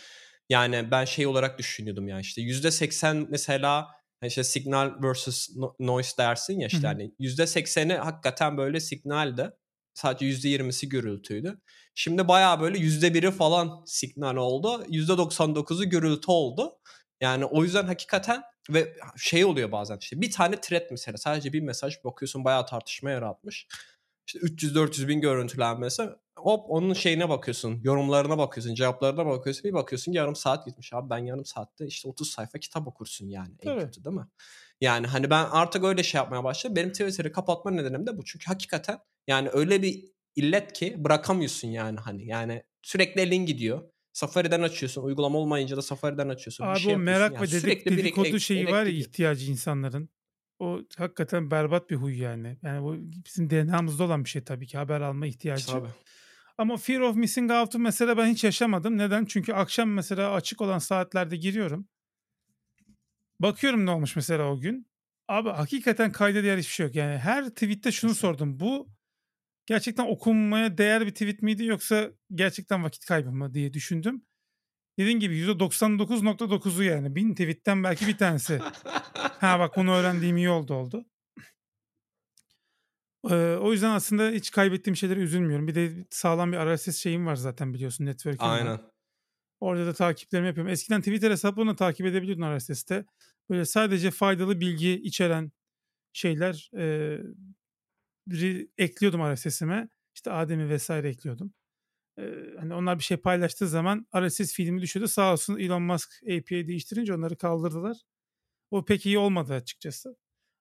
Yani 0.50 0.92
ben 0.92 1.06
şey 1.06 1.28
olarak 1.28 1.60
düşünüyordum 1.60 2.08
yani 2.08 2.22
işte 2.22 2.42
%80 2.42 3.28
mesela 3.30 3.88
hani 4.20 4.28
işte 4.28 4.44
signal 4.44 5.04
versus 5.04 5.50
noise 5.80 6.18
dersin 6.18 6.60
ya 6.60 6.68
işte 6.68 6.88
hani 6.88 7.14
%80'i 7.20 7.98
hakikaten 7.98 8.58
böyle 8.58 8.80
signaldi. 8.80 9.52
Sadece 9.94 10.26
%20'si 10.26 10.90
gürültüydü. 10.90 11.62
Şimdi 11.96 12.28
bayağı 12.28 12.60
böyle 12.60 12.78
%1'i 12.78 13.32
falan 13.32 13.84
signal 13.86 14.36
oldu. 14.36 14.86
%99'u 14.90 15.90
gürültü 15.90 16.32
oldu. 16.32 16.72
Yani 17.22 17.46
o 17.46 17.64
yüzden 17.64 17.86
hakikaten 17.86 18.44
ve 18.70 18.96
şey 19.18 19.46
oluyor 19.46 19.72
bazen 19.72 19.98
işte 19.98 20.22
bir 20.22 20.32
tane 20.32 20.62
thread 20.62 20.88
mesela 20.92 21.18
sadece 21.18 21.54
bir 21.54 21.62
mesaj 21.62 22.04
bakıyorsun 22.04 22.46
bayağı 22.46 22.66
tartışma 22.66 23.10
yaratmış. 23.10 23.68
İşte 24.28 24.40
300-400 24.40 25.08
bin 25.08 25.22
görüntülenmesi 25.22 26.04
hop 26.46 26.66
onun 26.70 26.94
şeyine 26.94 27.30
bakıyorsun, 27.30 27.80
yorumlarına 27.84 28.38
bakıyorsun, 28.38 28.76
cevaplarına 28.76 29.26
bakıyorsun. 29.26 29.64
Bir 29.64 29.74
bakıyorsun 29.74 30.12
yarım 30.12 30.36
saat 30.36 30.66
gitmiş. 30.66 30.94
Abi 30.94 31.10
ben 31.10 31.18
yarım 31.18 31.46
saatte 31.46 31.86
işte 31.86 32.10
30 32.10 32.32
sayfa 32.32 32.60
kitap 32.60 32.88
okursun 32.88 33.28
yani 33.28 33.54
en 33.62 33.66
Tabii. 33.66 33.86
kötü 33.86 34.04
değil 34.06 34.16
mi? 34.16 34.28
Yani 34.82 35.08
hani 35.08 35.30
ben 35.30 35.46
artık 35.52 35.84
öyle 35.84 36.04
şey 36.04 36.20
yapmaya 36.20 36.44
başladım. 36.44 36.76
Benim 36.76 36.92
Twitter'ı 36.92 37.32
kapatma 37.32 37.72
nedenim 37.72 38.08
de 38.08 38.18
bu. 38.18 38.26
Çünkü 38.26 38.46
hakikaten 38.46 38.98
yani 39.28 39.50
öyle 39.54 39.82
bir 39.82 40.06
illet 40.36 40.74
ki 40.74 40.96
bırakamıyorsun 40.98 41.68
yani 41.68 42.00
hani. 42.00 42.26
Yani 42.26 42.64
sürekli 42.82 43.22
elin 43.22 43.46
gidiyor. 43.46 43.82
Safari'den 44.14 44.62
açıyorsun. 44.62 45.04
Uygulama 45.04 45.40
olmayınca 45.40 45.78
da 45.78 45.82
Safari'den 45.82 46.30
açıyorsun. 46.30 46.64
Abi 46.64 46.76
bir 46.76 46.80
şey 46.80 46.96
o 46.96 46.98
merak 46.98 47.34
yani 47.34 47.48
ve 47.48 47.52
dedik, 47.52 47.86
dedikodu 47.86 48.40
şeyi 48.40 48.66
var 48.68 48.84
ya 48.84 48.92
ihtiyacı 48.92 49.52
insanların. 49.52 50.10
O 50.60 50.82
hakikaten 50.98 51.52
berbat 51.52 51.90
bir 51.90 51.96
huy 51.96 52.22
yani. 52.22 52.58
Yani 52.64 52.84
bu 52.84 52.96
bizim 53.26 53.50
DNA'mızda 53.50 54.04
olan 54.04 54.24
bir 54.24 54.30
şey 54.30 54.44
tabii 54.44 54.68
ki 54.68 54.78
haber 54.78 55.02
alma 55.02 55.28
ihtiyacı. 55.28 55.68
Tabii. 55.68 55.90
Ama 56.58 56.78
fear 56.78 57.00
of 57.00 57.16
missing 57.16 57.52
out'u 57.52 57.80
mesela 57.80 58.18
ben 58.18 58.28
hiç 58.28 58.44
yaşamadım. 58.44 58.98
Neden? 58.98 59.26
Çünkü 59.26 59.54
akşam 59.54 59.90
mesela 59.90 60.34
açık 60.34 60.62
olan 60.62 60.80
saatlerde 60.80 61.38
giriyorum. 61.38 61.88
Bakıyorum 63.40 63.86
ne 63.86 63.92
olmuş 63.92 64.16
mesela 64.16 64.52
o 64.52 64.60
gün. 64.60 64.88
Abi 65.28 65.50
hakikaten 65.50 66.12
kayda 66.12 66.44
değer 66.44 66.58
hiçbir 66.58 66.74
şey 66.74 66.86
yok. 66.86 66.96
Yani 66.96 67.18
her 67.18 67.50
tweette 67.50 67.92
şunu 67.92 68.16
sordum. 68.16 68.60
Bu 68.60 68.90
gerçekten 69.66 70.06
okunmaya 70.06 70.78
değer 70.78 71.06
bir 71.06 71.12
tweet 71.12 71.42
miydi 71.42 71.66
yoksa 71.66 72.10
gerçekten 72.34 72.84
vakit 72.84 73.06
kaybı 73.06 73.32
mı 73.32 73.54
diye 73.54 73.74
düşündüm. 73.74 74.26
Dediğin 75.00 75.20
gibi 75.20 75.38
%99.9'u 75.40 76.84
yani. 76.84 77.16
Bin 77.16 77.32
tweetten 77.32 77.84
belki 77.84 78.08
bir 78.08 78.18
tanesi. 78.18 78.60
ha 79.14 79.60
bak 79.60 79.78
bunu 79.78 79.92
öğrendiğim 79.92 80.38
iyi 80.38 80.50
oldu 80.50 80.74
oldu. 80.74 81.06
Ee, 83.30 83.58
o 83.62 83.72
yüzden 83.72 83.90
aslında 83.90 84.30
hiç 84.30 84.52
kaybettiğim 84.52 84.96
şeylere 84.96 85.20
üzülmüyorum. 85.20 85.68
Bir 85.68 85.76
de 85.76 86.06
sağlam 86.10 86.52
bir 86.52 86.58
RSS 86.58 86.98
şeyim 86.98 87.26
var 87.26 87.36
zaten 87.36 87.74
biliyorsun 87.74 88.06
network'im 88.06 88.48
var. 88.48 88.60
Aynen. 88.60 88.80
Orada 89.60 89.86
da 89.86 89.94
takiplerimi 89.94 90.48
yapıyorum. 90.48 90.72
Eskiden 90.72 91.02
Twitter 91.02 91.32
hesaplarını 91.32 91.76
takip 91.76 92.06
edebiliyordun 92.06 92.58
RSS'te. 92.58 93.06
Böyle 93.50 93.66
sadece 93.66 94.12
faydalı 94.12 94.60
bilgi 94.60 94.92
içeren 94.92 95.52
şeyler 96.14 96.70
e, 96.78 97.18
ekliyordum 98.78 99.34
RSS'ime. 99.34 99.90
İşte 100.16 100.32
Adem'i 100.32 100.70
vesaire 100.70 101.10
ekliyordum. 101.10 101.54
E, 102.20 102.24
hani 102.60 102.74
onlar 102.74 103.00
bir 103.00 103.04
şey 103.04 103.18
paylaştığı 103.18 103.68
zaman 103.68 104.08
RSS 104.18 104.54
filmi 104.54 104.82
düşüyordu. 104.82 105.08
Sağ 105.08 105.34
olsun 105.34 105.58
Elon 105.60 105.82
Musk 105.82 106.10
API 106.24 106.68
değiştirince 106.68 107.14
onları 107.14 107.38
kaldırdılar. 107.38 107.98
O 108.72 108.86
pek 108.86 109.06
iyi 109.06 109.18
olmadı 109.18 109.54
açıkçası. 109.54 110.16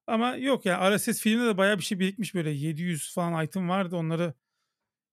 Ama 0.07 0.37
yok 0.37 0.67
yani 0.67 0.97
RSS 0.97 1.21
filmde 1.21 1.47
de 1.47 1.57
bayağı 1.57 1.79
bir 1.79 1.83
şey 1.83 1.99
birikmiş 1.99 2.35
böyle 2.35 2.51
700 2.51 3.15
falan 3.15 3.45
item 3.45 3.69
vardı. 3.69 3.97
Onları 3.97 4.35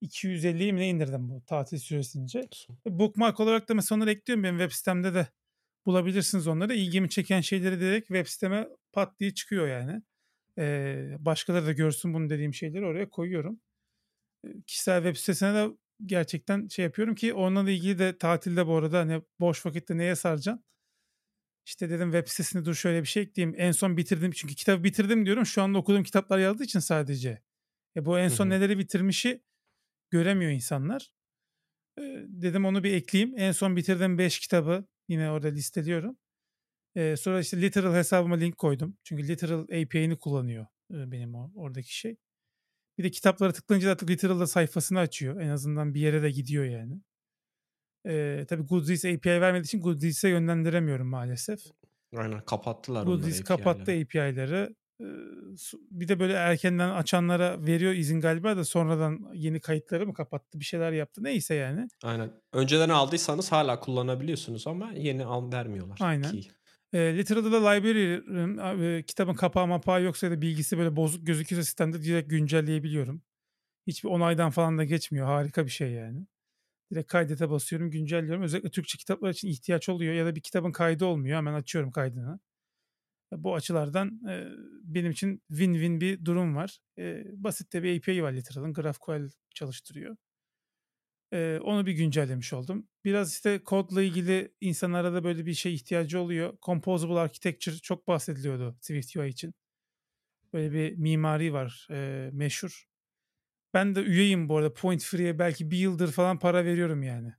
250'ye 0.01 0.71
mi 0.71 0.79
ne 0.79 0.89
indirdim 0.89 1.29
bu 1.29 1.45
tatil 1.45 1.77
süresince. 1.77 2.49
Bookmark 2.87 3.39
olarak 3.39 3.69
da 3.69 3.73
mesela 3.73 3.97
onları 3.97 4.11
ekliyorum 4.11 4.43
benim 4.43 4.57
web 4.59 4.71
sitemde 4.71 5.13
de 5.13 5.27
bulabilirsiniz 5.85 6.47
onları. 6.47 6.73
İlgimi 6.75 7.09
çeken 7.09 7.41
şeyleri 7.41 7.79
direkt 7.79 8.07
web 8.07 8.27
siteme 8.27 8.67
pat 8.93 9.19
diye 9.19 9.33
çıkıyor 9.33 9.67
yani. 9.67 10.01
Ee, 10.57 11.15
başkaları 11.19 11.65
da 11.65 11.71
görsün 11.71 12.13
bunu 12.13 12.29
dediğim 12.29 12.53
şeyleri 12.53 12.85
oraya 12.85 13.09
koyuyorum. 13.09 13.59
Ee, 14.45 14.49
kişisel 14.67 15.03
web 15.03 15.15
sitesine 15.17 15.53
de 15.53 15.67
gerçekten 16.05 16.67
şey 16.67 16.85
yapıyorum 16.85 17.15
ki 17.15 17.33
onunla 17.33 17.71
ilgili 17.71 17.99
de 17.99 18.17
tatilde 18.17 18.67
bu 18.67 18.75
arada 18.75 18.99
hani 18.99 19.21
boş 19.39 19.65
vakitte 19.65 19.97
neye 19.97 20.15
saracaksın? 20.15 20.63
İşte 21.69 21.89
dedim 21.89 22.11
web 22.11 22.27
sitesine 22.27 22.65
dur 22.65 22.73
şöyle 22.73 23.01
bir 23.01 23.07
şey 23.07 23.23
ekleyeyim. 23.23 23.55
En 23.57 23.71
son 23.71 23.97
bitirdim 23.97 24.31
çünkü 24.31 24.55
kitabı 24.55 24.83
bitirdim 24.83 25.25
diyorum. 25.25 25.45
Şu 25.45 25.61
anda 25.61 25.77
okuduğum 25.77 26.03
kitaplar 26.03 26.39
yazdığı 26.39 26.63
için 26.63 26.79
sadece. 26.79 27.41
E 27.95 28.05
bu 28.05 28.19
en 28.19 28.27
son 28.27 28.45
Hı 28.45 28.49
hı. 28.49 28.53
neleri 28.53 28.77
bitirmişi 28.77 29.43
göremiyor 30.09 30.51
insanlar. 30.51 31.11
E, 31.99 32.01
dedim 32.27 32.65
onu 32.65 32.83
bir 32.83 32.93
ekleyeyim. 32.93 33.33
En 33.37 33.51
son 33.51 33.75
bitirdiğim 33.75 34.17
5 34.17 34.39
kitabı 34.39 34.85
yine 35.07 35.31
orada 35.31 35.47
listeliyorum. 35.47 36.17
E, 36.95 37.17
sonra 37.17 37.39
işte 37.39 37.61
Literal 37.61 37.95
hesabıma 37.95 38.35
link 38.35 38.57
koydum. 38.57 38.97
Çünkü 39.03 39.27
Literal 39.27 39.63
API'ni 39.63 40.17
kullanıyor 40.17 40.67
e, 40.91 41.11
benim 41.11 41.35
o, 41.35 41.51
oradaki 41.55 41.97
şey. 41.97 42.17
Bir 42.97 43.03
de 43.03 43.11
kitaplara 43.11 43.51
tıklayınca 43.51 43.87
da 43.87 43.91
artık 43.91 44.09
Literal'da 44.09 44.47
sayfasını 44.47 44.99
açıyor. 44.99 45.41
En 45.41 45.49
azından 45.49 45.93
bir 45.93 46.01
yere 46.01 46.21
de 46.23 46.31
gidiyor 46.31 46.65
yani. 46.65 47.01
E, 48.07 48.45
tabii 48.49 48.63
Goodreads 48.63 49.05
API 49.05 49.41
vermediği 49.41 49.65
için 49.65 49.81
Goodreads'e 49.81 50.29
yönlendiremiyorum 50.29 51.07
maalesef. 51.07 51.59
Aynen 52.15 52.41
kapattılar 52.41 53.03
Goodreads 53.03 53.43
kapattı 53.43 53.91
API'leri. 53.91 54.75
E, 55.01 55.07
bir 55.91 56.07
de 56.07 56.19
böyle 56.19 56.33
erkenden 56.33 56.89
açanlara 56.89 57.65
veriyor 57.65 57.93
izin 57.93 58.21
galiba 58.21 58.57
da 58.57 58.65
sonradan 58.65 59.31
yeni 59.33 59.59
kayıtları 59.59 60.07
mı 60.07 60.13
kapattı 60.13 60.59
bir 60.59 60.65
şeyler 60.65 60.91
yaptı. 60.91 61.23
Neyse 61.23 61.55
yani. 61.55 61.87
Aynen. 62.03 62.31
Önceden 62.53 62.89
aldıysanız 62.89 63.51
hala 63.51 63.79
kullanabiliyorsunuz 63.79 64.67
ama 64.67 64.91
yeni 64.91 65.25
al 65.25 65.51
vermiyorlar. 65.51 65.97
Aynen. 66.01 66.31
Key. 66.31 66.49
E, 66.93 67.17
Literal'da 67.17 67.51
da 67.51 67.69
library'nin 67.69 68.57
e, 68.97 69.03
kitabın 69.03 69.33
kapağı 69.33 69.67
mapağı 69.67 70.01
yoksa 70.01 70.27
ya 70.27 70.31
da 70.33 70.41
bilgisi 70.41 70.77
böyle 70.77 70.95
bozuk 70.95 71.27
gözüküyorsa 71.27 71.65
sistemde 71.65 72.03
direkt 72.03 72.29
güncelleyebiliyorum. 72.29 73.21
Hiçbir 73.87 74.09
onaydan 74.09 74.51
falan 74.51 74.77
da 74.77 74.83
geçmiyor. 74.83 75.27
Harika 75.27 75.65
bir 75.65 75.71
şey 75.71 75.91
yani. 75.91 76.25
Direkt 76.91 77.11
kaydete 77.11 77.49
basıyorum, 77.49 77.91
güncelliyorum. 77.91 78.43
Özellikle 78.43 78.69
Türkçe 78.69 78.97
kitaplar 78.97 79.29
için 79.29 79.47
ihtiyaç 79.47 79.89
oluyor 79.89 80.13
ya 80.13 80.25
da 80.25 80.35
bir 80.35 80.41
kitabın 80.41 80.71
kaydı 80.71 81.05
olmuyor. 81.05 81.37
Hemen 81.37 81.53
açıyorum 81.53 81.91
kaydını. 81.91 82.39
Bu 83.31 83.55
açılardan 83.55 84.21
e, 84.29 84.47
benim 84.83 85.11
için 85.11 85.41
win-win 85.51 86.01
bir 86.01 86.25
durum 86.25 86.55
var. 86.55 86.79
E, 86.97 87.23
basit 87.43 87.73
de 87.73 87.83
bir 87.83 87.97
API 87.97 88.23
var 88.23 88.33
Literal'ın. 88.33 88.73
GraphQL 88.73 89.29
çalıştırıyor. 89.55 90.17
E, 91.33 91.59
onu 91.63 91.85
bir 91.85 91.91
güncellemiş 91.91 92.53
oldum. 92.53 92.87
Biraz 93.05 93.33
işte 93.33 93.63
kodla 93.63 94.01
ilgili 94.03 94.53
insanlara 94.61 95.13
da 95.13 95.23
böyle 95.23 95.45
bir 95.45 95.53
şey 95.53 95.73
ihtiyacı 95.75 96.19
oluyor. 96.19 96.57
Composable 96.61 97.19
Architecture 97.19 97.75
çok 97.75 98.07
bahsediliyordu 98.07 98.77
Swift 98.81 99.15
UI 99.15 99.29
için. 99.29 99.53
Böyle 100.53 100.71
bir 100.73 100.97
mimari 100.97 101.53
var 101.53 101.87
e, 101.91 102.29
meşhur. 102.33 102.88
Ben 103.73 103.95
de 103.95 104.01
üyeyim 104.01 104.49
bu 104.49 104.57
arada. 104.57 104.73
Point 104.73 105.03
Free'ye 105.03 105.39
belki 105.39 105.71
bir 105.71 105.77
yıldır 105.77 106.11
falan 106.11 106.39
para 106.39 106.65
veriyorum 106.65 107.03
yani. 107.03 107.33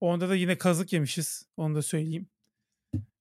Onda 0.00 0.28
da 0.28 0.34
yine 0.34 0.58
kazık 0.58 0.92
yemişiz. 0.92 1.48
Onu 1.56 1.74
da 1.74 1.82
söyleyeyim. 1.82 2.28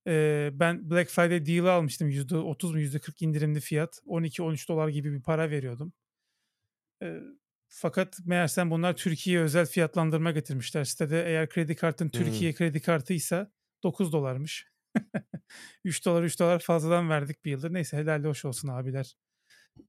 Ee, 0.08 0.50
ben 0.54 0.90
Black 0.92 1.10
Friday 1.10 1.46
deal'ı 1.46 1.72
almıştım. 1.72 2.10
%30 2.10 2.72
mu 2.72 2.80
%40 2.80 3.26
indirimli 3.26 3.60
fiyat. 3.60 4.02
12-13 4.06 4.68
dolar 4.68 4.88
gibi 4.88 5.14
bir 5.14 5.22
para 5.22 5.50
veriyordum. 5.52 5.94
Ee, 7.04 7.20
fakat 7.68 8.20
meğersem 8.26 8.72
bunlar 8.72 8.96
Türkiye'ye 8.96 9.44
özel 9.44 9.66
fiyatlandırma 9.66 10.32
getirmişler. 10.32 10.84
Sitede 10.84 11.26
eğer 11.26 11.50
kredi 11.50 11.76
kartın 11.76 12.10
Türkiye 12.10 12.54
kredi 12.54 12.82
kartıysa 12.82 13.52
9 13.84 14.12
dolarmış. 14.14 14.68
3 15.84 16.06
dolar 16.06 16.24
3 16.24 16.40
dolar 16.40 16.60
fazladan 16.60 17.10
verdik 17.10 17.46
bir 17.46 17.52
yıldır. 17.52 17.74
Neyse 17.74 17.98
helal 17.98 18.24
hoş 18.24 18.46
olsun 18.46 18.68
abiler. 18.68 19.18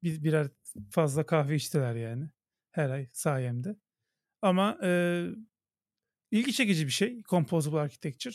Bir, 0.02 0.24
birer 0.24 0.48
fazla 0.90 1.26
kahve 1.26 1.54
içtiler 1.56 1.94
yani. 1.94 2.30
Her 2.70 2.90
ay 2.90 3.06
sayemde. 3.12 3.76
Ama 4.42 4.78
e, 4.82 5.24
ilgi 6.30 6.52
çekici 6.52 6.86
bir 6.86 6.92
şey. 6.92 7.22
Composable 7.22 7.78
Architecture. 7.78 8.34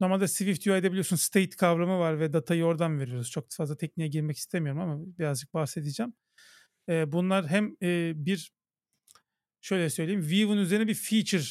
Normalde 0.00 0.28
Swift 0.28 0.66
UI'de 0.66 0.90
biliyorsun 0.90 1.16
state 1.16 1.56
kavramı 1.56 1.98
var 1.98 2.20
ve 2.20 2.32
datayı 2.32 2.64
oradan 2.64 3.00
veriyoruz. 3.00 3.30
Çok 3.30 3.52
fazla 3.52 3.76
tekniğe 3.76 4.08
girmek 4.08 4.36
istemiyorum 4.36 4.80
ama 4.80 5.04
birazcık 5.18 5.54
bahsedeceğim. 5.54 6.14
E, 6.88 7.12
bunlar 7.12 7.48
hem 7.48 7.76
e, 7.82 8.12
bir 8.16 8.52
şöyle 9.60 9.90
söyleyeyim. 9.90 10.22
View'un 10.22 10.58
üzerine 10.58 10.88
bir 10.88 10.94
feature 10.94 11.44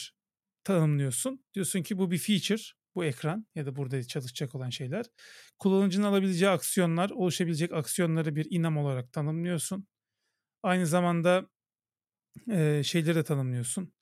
tanımlıyorsun. 0.63 1.45
Diyorsun 1.53 1.83
ki 1.83 1.97
bu 1.97 2.11
bir 2.11 2.17
feature, 2.17 2.63
bu 2.95 3.05
ekran 3.05 3.47
ya 3.55 3.65
da 3.65 3.75
burada 3.75 4.03
çalışacak 4.03 4.55
olan 4.55 4.69
şeyler. 4.69 5.05
Kullanıcının 5.59 6.05
alabileceği 6.05 6.51
aksiyonlar, 6.51 7.09
oluşabilecek 7.09 7.73
aksiyonları 7.73 8.35
bir 8.35 8.47
inam 8.49 8.77
olarak 8.77 9.13
tanımlıyorsun. 9.13 9.87
Aynı 10.63 10.87
zamanda 10.87 11.49
e, 12.51 12.81
şeyleri 12.83 13.15
de 13.15 13.23
tanımlıyorsun. 13.23 13.93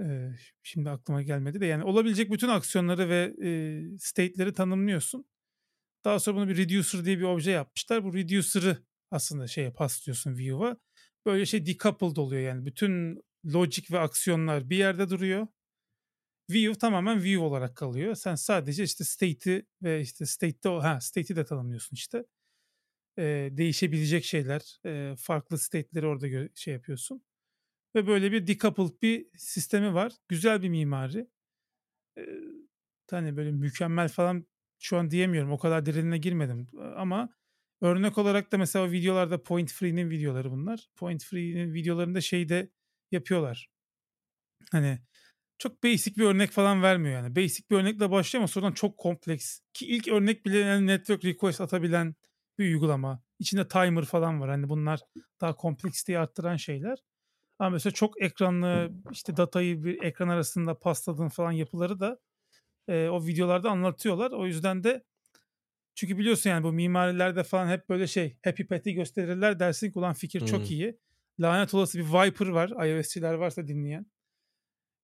E, 0.00 0.30
şimdi 0.62 0.90
aklıma 0.90 1.22
gelmedi 1.22 1.60
de 1.60 1.66
yani 1.66 1.84
olabilecek 1.84 2.32
bütün 2.32 2.48
aksiyonları 2.48 3.08
ve 3.08 3.34
e, 3.44 3.50
state'leri 3.98 4.52
tanımlıyorsun. 4.54 5.26
Daha 6.04 6.20
sonra 6.20 6.36
bunu 6.36 6.48
bir 6.48 6.56
reducer 6.56 7.04
diye 7.04 7.18
bir 7.18 7.24
obje 7.24 7.50
yapmışlar. 7.50 8.04
Bu 8.04 8.14
reducer'ı 8.14 8.84
aslında 9.10 9.46
şeye 9.46 9.72
paslıyorsun 9.72 10.38
view'a. 10.38 10.76
Böyle 11.26 11.46
şey 11.46 11.66
decoupled 11.66 12.16
oluyor 12.16 12.42
yani. 12.42 12.66
Bütün 12.66 13.22
logic 13.46 13.94
ve 13.94 13.98
aksiyonlar 13.98 14.70
bir 14.70 14.76
yerde 14.76 15.10
duruyor. 15.10 15.46
View 16.50 16.78
tamamen 16.78 17.22
view 17.22 17.38
olarak 17.44 17.76
kalıyor. 17.76 18.14
Sen 18.14 18.34
sadece 18.34 18.82
işte 18.84 19.04
state'i 19.04 19.66
ve 19.82 20.00
işte 20.00 20.26
state'te 20.26 20.68
ha 20.68 21.00
state'i 21.00 21.36
de 21.36 21.44
tanımlıyorsun 21.44 21.96
işte. 21.96 22.24
Ee, 23.18 23.48
değişebilecek 23.52 24.24
şeyler, 24.24 24.80
e, 24.86 25.16
farklı 25.16 25.58
state'leri 25.58 26.06
orada 26.06 26.48
şey 26.54 26.74
yapıyorsun. 26.74 27.22
Ve 27.94 28.06
böyle 28.06 28.32
bir 28.32 28.46
decoupled 28.46 29.02
bir 29.02 29.26
sistemi 29.36 29.94
var. 29.94 30.12
Güzel 30.28 30.62
bir 30.62 30.68
mimari. 30.68 31.26
Hani 33.10 33.36
böyle 33.36 33.52
mükemmel 33.52 34.08
falan 34.08 34.46
şu 34.78 34.96
an 34.98 35.10
diyemiyorum. 35.10 35.52
O 35.52 35.58
kadar 35.58 35.86
derinine 35.86 36.18
girmedim. 36.18 36.68
Ama 36.96 37.28
örnek 37.80 38.18
olarak 38.18 38.52
da 38.52 38.58
mesela 38.58 38.92
videolarda 38.92 39.42
Point 39.42 39.72
Free'nin 39.72 40.10
videoları 40.10 40.50
bunlar. 40.50 40.88
Point 40.96 41.24
Free'nin 41.24 41.74
videolarında 41.74 42.20
şey 42.20 42.48
de 42.48 42.70
yapıyorlar. 43.10 43.68
Hani 44.72 44.98
çok 45.58 45.84
basic 45.84 46.16
bir 46.16 46.24
örnek 46.24 46.50
falan 46.50 46.82
vermiyor 46.82 47.14
yani. 47.14 47.36
Basic 47.36 47.70
bir 47.70 47.76
örnekle 47.76 48.10
başlıyor 48.10 48.40
ama 48.40 48.48
sonradan 48.48 48.72
çok 48.72 48.98
kompleks. 48.98 49.60
Ki 49.72 49.86
ilk 49.86 50.08
örnek 50.08 50.46
bile 50.46 50.58
yani 50.58 50.86
network 50.86 51.24
request 51.24 51.60
atabilen 51.60 52.14
bir 52.58 52.64
uygulama. 52.64 53.22
İçinde 53.38 53.68
timer 53.68 54.04
falan 54.04 54.40
var. 54.40 54.50
Hani 54.50 54.68
bunlar 54.68 55.00
daha 55.40 55.56
kompleksiteyi 55.56 56.18
arttıran 56.18 56.56
şeyler. 56.56 56.98
Ama 57.60 57.70
mesela 57.70 57.94
çok 57.94 58.22
ekranlı 58.22 58.92
işte 59.12 59.38
datayı 59.38 59.84
bir 59.84 60.04
ekran 60.04 60.28
arasında 60.28 60.80
pasladığın 60.80 61.28
falan 61.30 61.52
yapıları 61.52 62.00
da 62.00 62.20
e, 62.88 63.08
o 63.08 63.26
videolarda 63.26 63.70
anlatıyorlar. 63.70 64.32
O 64.32 64.46
yüzden 64.46 64.84
de 64.84 65.04
çünkü 65.94 66.18
biliyorsun 66.18 66.50
yani 66.50 66.64
bu 66.64 66.72
mimarilerde 66.72 67.44
falan 67.44 67.68
hep 67.68 67.88
böyle 67.88 68.06
şey 68.06 68.38
happy 68.44 68.62
pathy 68.62 68.92
gösterirler 68.92 69.60
dersin 69.60 69.92
ki 69.92 69.98
ulan 69.98 70.14
fikir 70.14 70.40
çok 70.46 70.60
Hmm. 70.60 70.70
iyi. 70.70 70.98
Lanet 71.40 71.74
olası 71.74 71.98
bir 71.98 72.04
Viper 72.04 72.48
var 72.48 72.88
iOS'çiler 72.88 73.34
varsa 73.34 73.68
dinleyen. 73.68 74.06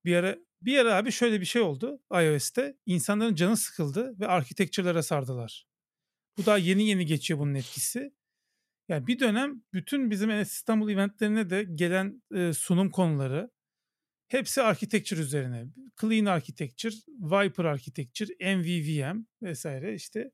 Bir 0.04 0.16
ara 0.16 0.36
bir 0.62 0.78
ara 0.78 0.96
abi 0.96 1.12
şöyle 1.12 1.40
bir 1.40 1.46
şey 1.46 1.62
oldu 1.62 2.00
iOS'te. 2.12 2.76
İnsanların 2.86 3.34
canı 3.34 3.56
sıkıldı 3.56 4.20
ve 4.20 4.26
architecture'lara 4.28 5.02
sardılar. 5.02 5.66
Bu 6.38 6.46
daha 6.46 6.58
yeni 6.58 6.88
yeni 6.88 7.06
geçiyor 7.06 7.40
bunun 7.40 7.54
etkisi. 7.54 8.14
Yani 8.88 9.06
bir 9.06 9.18
dönem 9.18 9.62
bütün 9.72 10.10
bizim 10.10 10.40
İstanbul 10.40 10.90
eventlerine 10.90 11.50
de 11.50 11.64
gelen 11.64 12.22
e, 12.34 12.52
sunum 12.52 12.90
konuları 12.90 13.50
hepsi 14.28 14.62
architecture 14.62 15.20
üzerine. 15.20 15.66
Clean 16.00 16.24
architecture, 16.24 16.94
Viper 17.08 17.64
architecture, 17.64 18.56
MVVM 18.56 19.26
vesaire 19.42 19.94
işte 19.94 20.30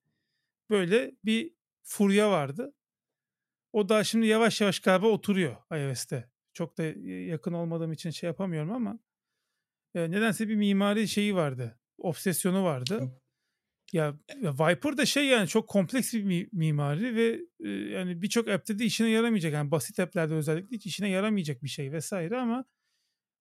böyle 0.71 1.13
bir 1.25 1.55
furya 1.83 2.31
vardı. 2.31 2.75
O 3.73 3.89
da 3.89 4.05
şimdi 4.05 4.27
yavaş 4.27 4.61
yavaş 4.61 4.81
galiba 4.81 5.07
oturuyor 5.07 5.57
iOS'te. 5.73 6.31
Çok 6.53 6.79
da 6.79 6.83
yakın 7.33 7.53
olmadığım 7.53 7.93
için 7.93 8.11
şey 8.11 8.27
yapamıyorum 8.27 8.73
ama 8.73 8.99
e, 9.95 10.11
nedense 10.11 10.49
bir 10.49 10.57
mimari 10.57 11.09
şeyi 11.09 11.35
vardı. 11.35 11.81
Obsesyonu 11.99 12.65
vardı. 12.65 13.22
Ya, 13.93 14.15
Viper 14.43 14.97
da 14.97 15.07
şey 15.07 15.27
yani 15.27 15.49
çok 15.49 15.69
kompleks 15.69 16.15
bir 16.15 16.23
mi- 16.25 16.49
mimari 16.53 17.17
ve 17.17 17.41
e, 17.65 17.69
yani 17.69 18.23
birçok 18.23 18.49
app'te 18.49 18.79
de 18.79 18.85
işine 18.85 19.09
yaramayacak. 19.11 19.53
Yani 19.53 19.71
basit 19.71 20.01
app'lerde 20.01 20.35
özellikle 20.35 20.77
hiç 20.77 20.87
işine 20.87 21.09
yaramayacak 21.09 21.63
bir 21.63 21.69
şey 21.69 21.93
vesaire 21.93 22.39
ama 22.39 22.65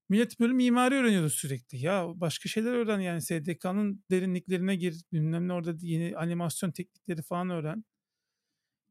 millet 0.09 0.39
böyle 0.39 0.53
mimari 0.53 0.95
öğreniyordu 0.95 1.29
sürekli. 1.29 1.79
Ya 1.85 2.05
başka 2.15 2.49
şeyler 2.49 2.73
öğren 2.73 2.99
yani 2.99 3.21
SDK'nın 3.21 4.03
derinliklerine 4.11 4.75
gir. 4.75 4.95
Bilmem 5.13 5.47
ne 5.47 5.53
orada 5.53 5.75
yeni 5.81 6.17
animasyon 6.17 6.71
teknikleri 6.71 7.21
falan 7.23 7.49
öğren. 7.49 7.85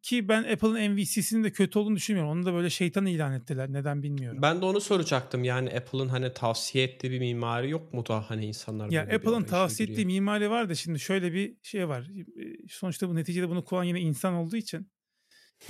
Ki 0.02 0.28
ben 0.28 0.42
Apple'ın 0.42 0.90
MVC'sinin 0.90 1.44
de 1.44 1.52
kötü 1.52 1.78
olduğunu 1.78 1.96
düşünmüyorum. 1.96 2.32
Onu 2.32 2.46
da 2.46 2.54
böyle 2.54 2.70
şeytan 2.70 3.06
ilan 3.06 3.32
ettiler. 3.32 3.72
Neden 3.72 4.02
bilmiyorum. 4.02 4.42
Ben 4.42 4.60
de 4.60 4.64
onu 4.64 4.80
soracaktım. 4.80 5.44
Yani 5.44 5.70
Apple'ın 5.70 6.08
hani 6.08 6.34
tavsiye 6.34 6.84
ettiği 6.84 7.10
bir 7.10 7.18
mimari 7.18 7.70
yok 7.70 7.94
mu 7.94 8.06
da 8.06 8.30
hani 8.30 8.46
insanlar 8.46 8.90
Ya 8.90 9.02
Apple'ın 9.02 9.42
tavsiye 9.44 9.86
giriyor? 9.86 9.98
ettiği 10.00 10.06
mimari 10.06 10.50
var 10.50 10.68
da 10.68 10.74
şimdi 10.74 11.00
şöyle 11.00 11.32
bir 11.32 11.56
şey 11.62 11.88
var. 11.88 12.02
E, 12.02 12.68
Sonuçta 12.68 13.08
bu 13.08 13.14
neticede 13.14 13.48
bunu 13.48 13.64
kullanan 13.64 13.84
yine 13.84 14.00
insan 14.00 14.34
olduğu 14.34 14.56
için 14.56 14.90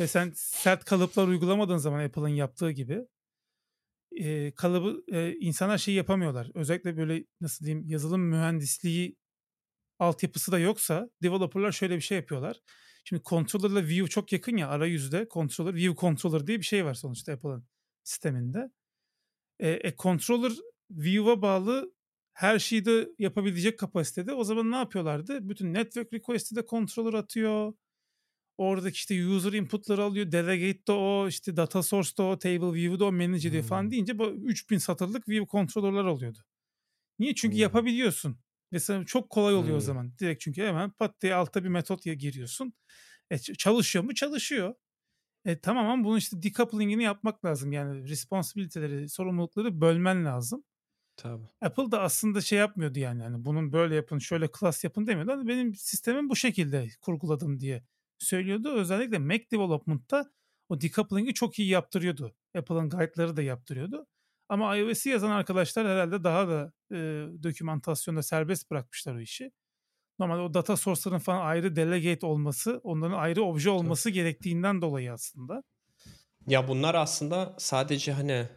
ve 0.00 0.06
sen 0.06 0.32
sert 0.34 0.84
kalıplar 0.84 1.28
uygulamadığın 1.28 1.76
zaman 1.76 2.04
Apple'ın 2.04 2.28
yaptığı 2.28 2.70
gibi 2.70 3.00
e, 4.20 4.50
kalıbı 4.54 5.02
e, 5.16 5.34
insanlar 5.40 5.78
şey 5.78 5.94
yapamıyorlar. 5.94 6.50
Özellikle 6.54 6.96
böyle 6.96 7.24
nasıl 7.40 7.64
diyeyim 7.64 7.86
yazılım 7.88 8.20
mühendisliği 8.22 9.16
altyapısı 9.98 10.52
da 10.52 10.58
yoksa 10.58 11.10
developerlar 11.22 11.72
şöyle 11.72 11.96
bir 11.96 12.00
şey 12.00 12.16
yapıyorlar. 12.16 12.56
Şimdi 13.10 13.22
controller'la 13.24 13.84
view 13.88 14.06
çok 14.08 14.32
yakın 14.32 14.56
ya 14.56 14.68
arayüzde 14.68 15.28
controller 15.30 15.74
view 15.74 16.00
controller 16.00 16.46
diye 16.46 16.58
bir 16.58 16.64
şey 16.64 16.84
var 16.84 16.94
sonuçta 16.94 17.32
Apple'ın 17.32 17.64
sisteminde. 18.04 18.70
E, 19.60 19.70
e, 19.70 19.96
controller 19.98 20.52
view'a 20.90 21.42
bağlı 21.42 21.94
her 22.34 22.58
şeyi 22.58 22.84
de 22.84 23.08
yapabilecek 23.18 23.78
kapasitede. 23.78 24.32
O 24.34 24.44
zaman 24.44 24.70
ne 24.70 24.76
yapıyorlardı? 24.76 25.48
Bütün 25.48 25.74
network 25.74 26.12
request'i 26.14 26.56
de 26.56 26.66
controller 26.70 27.14
atıyor. 27.14 27.74
Oradaki 28.58 28.94
işte 28.94 29.26
user 29.26 29.52
input'ları 29.52 30.04
alıyor. 30.04 30.32
Delegate 30.32 30.86
de 30.88 30.92
o, 30.92 31.28
işte 31.28 31.56
data 31.56 31.82
source 31.82 32.16
da 32.18 32.22
o, 32.24 32.38
table 32.38 32.74
view'u 32.74 33.00
da 33.00 33.04
o 33.04 33.12
manage 33.12 33.48
ediyor 33.48 33.64
falan 33.64 33.82
Hmm. 33.82 33.90
deyince 33.90 34.18
bu 34.18 34.26
3000 34.26 34.78
satırlık 34.78 35.28
view 35.28 35.46
controller'lar 35.52 36.04
oluyordu. 36.04 36.38
Niye? 37.18 37.34
Çünkü 37.34 37.56
Hmm. 37.56 37.62
yapabiliyorsun. 37.62 38.38
Ve 38.72 38.80
sana 38.80 39.04
çok 39.06 39.30
kolay 39.30 39.54
oluyor 39.54 39.74
o 39.76 39.80
Hmm. 39.80 39.86
zaman. 39.86 40.12
Direkt 40.18 40.40
çünkü 40.40 40.62
hemen 40.62 40.90
pat 40.90 41.20
diye 41.22 41.34
altta 41.34 41.64
bir 41.64 41.68
metot 41.68 42.06
ya 42.06 42.14
giriyorsun. 42.14 42.72
E, 43.30 43.38
çalışıyor 43.38 44.04
mu? 44.04 44.14
Çalışıyor. 44.14 44.74
E, 45.44 45.60
tamam 45.60 45.86
ama 45.88 46.04
bunun 46.04 46.18
işte 46.18 46.42
decoupling'ini 46.42 47.02
yapmak 47.02 47.44
lazım. 47.44 47.72
Yani 47.72 48.08
responsibility'leri, 48.08 49.08
sorumlulukları 49.08 49.80
bölmen 49.80 50.24
lazım. 50.24 50.64
Tabii. 51.16 51.44
Apple 51.60 51.90
da 51.90 52.00
aslında 52.02 52.40
şey 52.40 52.58
yapmıyordu 52.58 52.98
yani. 52.98 53.22
yani 53.22 53.44
bunun 53.44 53.72
böyle 53.72 53.94
yapın, 53.94 54.18
şöyle 54.18 54.48
class 54.60 54.84
yapın 54.84 55.06
demiyordu. 55.06 55.32
Hani 55.32 55.48
benim 55.48 55.74
sistemim 55.74 56.28
bu 56.30 56.36
şekilde 56.36 56.88
kurguladım 57.02 57.60
diye 57.60 57.84
söylüyordu. 58.18 58.72
Özellikle 58.74 59.18
Mac 59.18 59.44
Development'ta 59.52 60.30
o 60.68 60.80
decoupling'i 60.80 61.34
çok 61.34 61.58
iyi 61.58 61.68
yaptırıyordu. 61.68 62.34
Apple'ın 62.58 62.88
guide'ları 62.90 63.36
da 63.36 63.42
yaptırıyordu. 63.42 64.06
Ama 64.50 64.76
iOS'i 64.76 65.08
yazan 65.08 65.30
arkadaşlar 65.30 65.86
herhalde 65.88 66.24
daha 66.24 66.48
da 66.48 66.72
e, 66.92 66.96
dokümantasyonda 67.42 68.22
serbest 68.22 68.70
bırakmışlar 68.70 69.14
o 69.14 69.20
işi. 69.20 69.52
Normalde 70.18 70.42
o 70.42 70.54
data 70.54 70.76
source'ların 70.76 71.18
falan 71.18 71.46
ayrı 71.46 71.76
delegate 71.76 72.26
olması, 72.26 72.80
onların 72.82 73.18
ayrı 73.18 73.42
obje 73.42 73.70
olması 73.70 74.10
gerektiğinden 74.10 74.82
dolayı 74.82 75.12
aslında. 75.12 75.62
Ya 76.46 76.68
bunlar 76.68 76.94
aslında 76.94 77.54
sadece 77.58 78.12
hani 78.12 78.48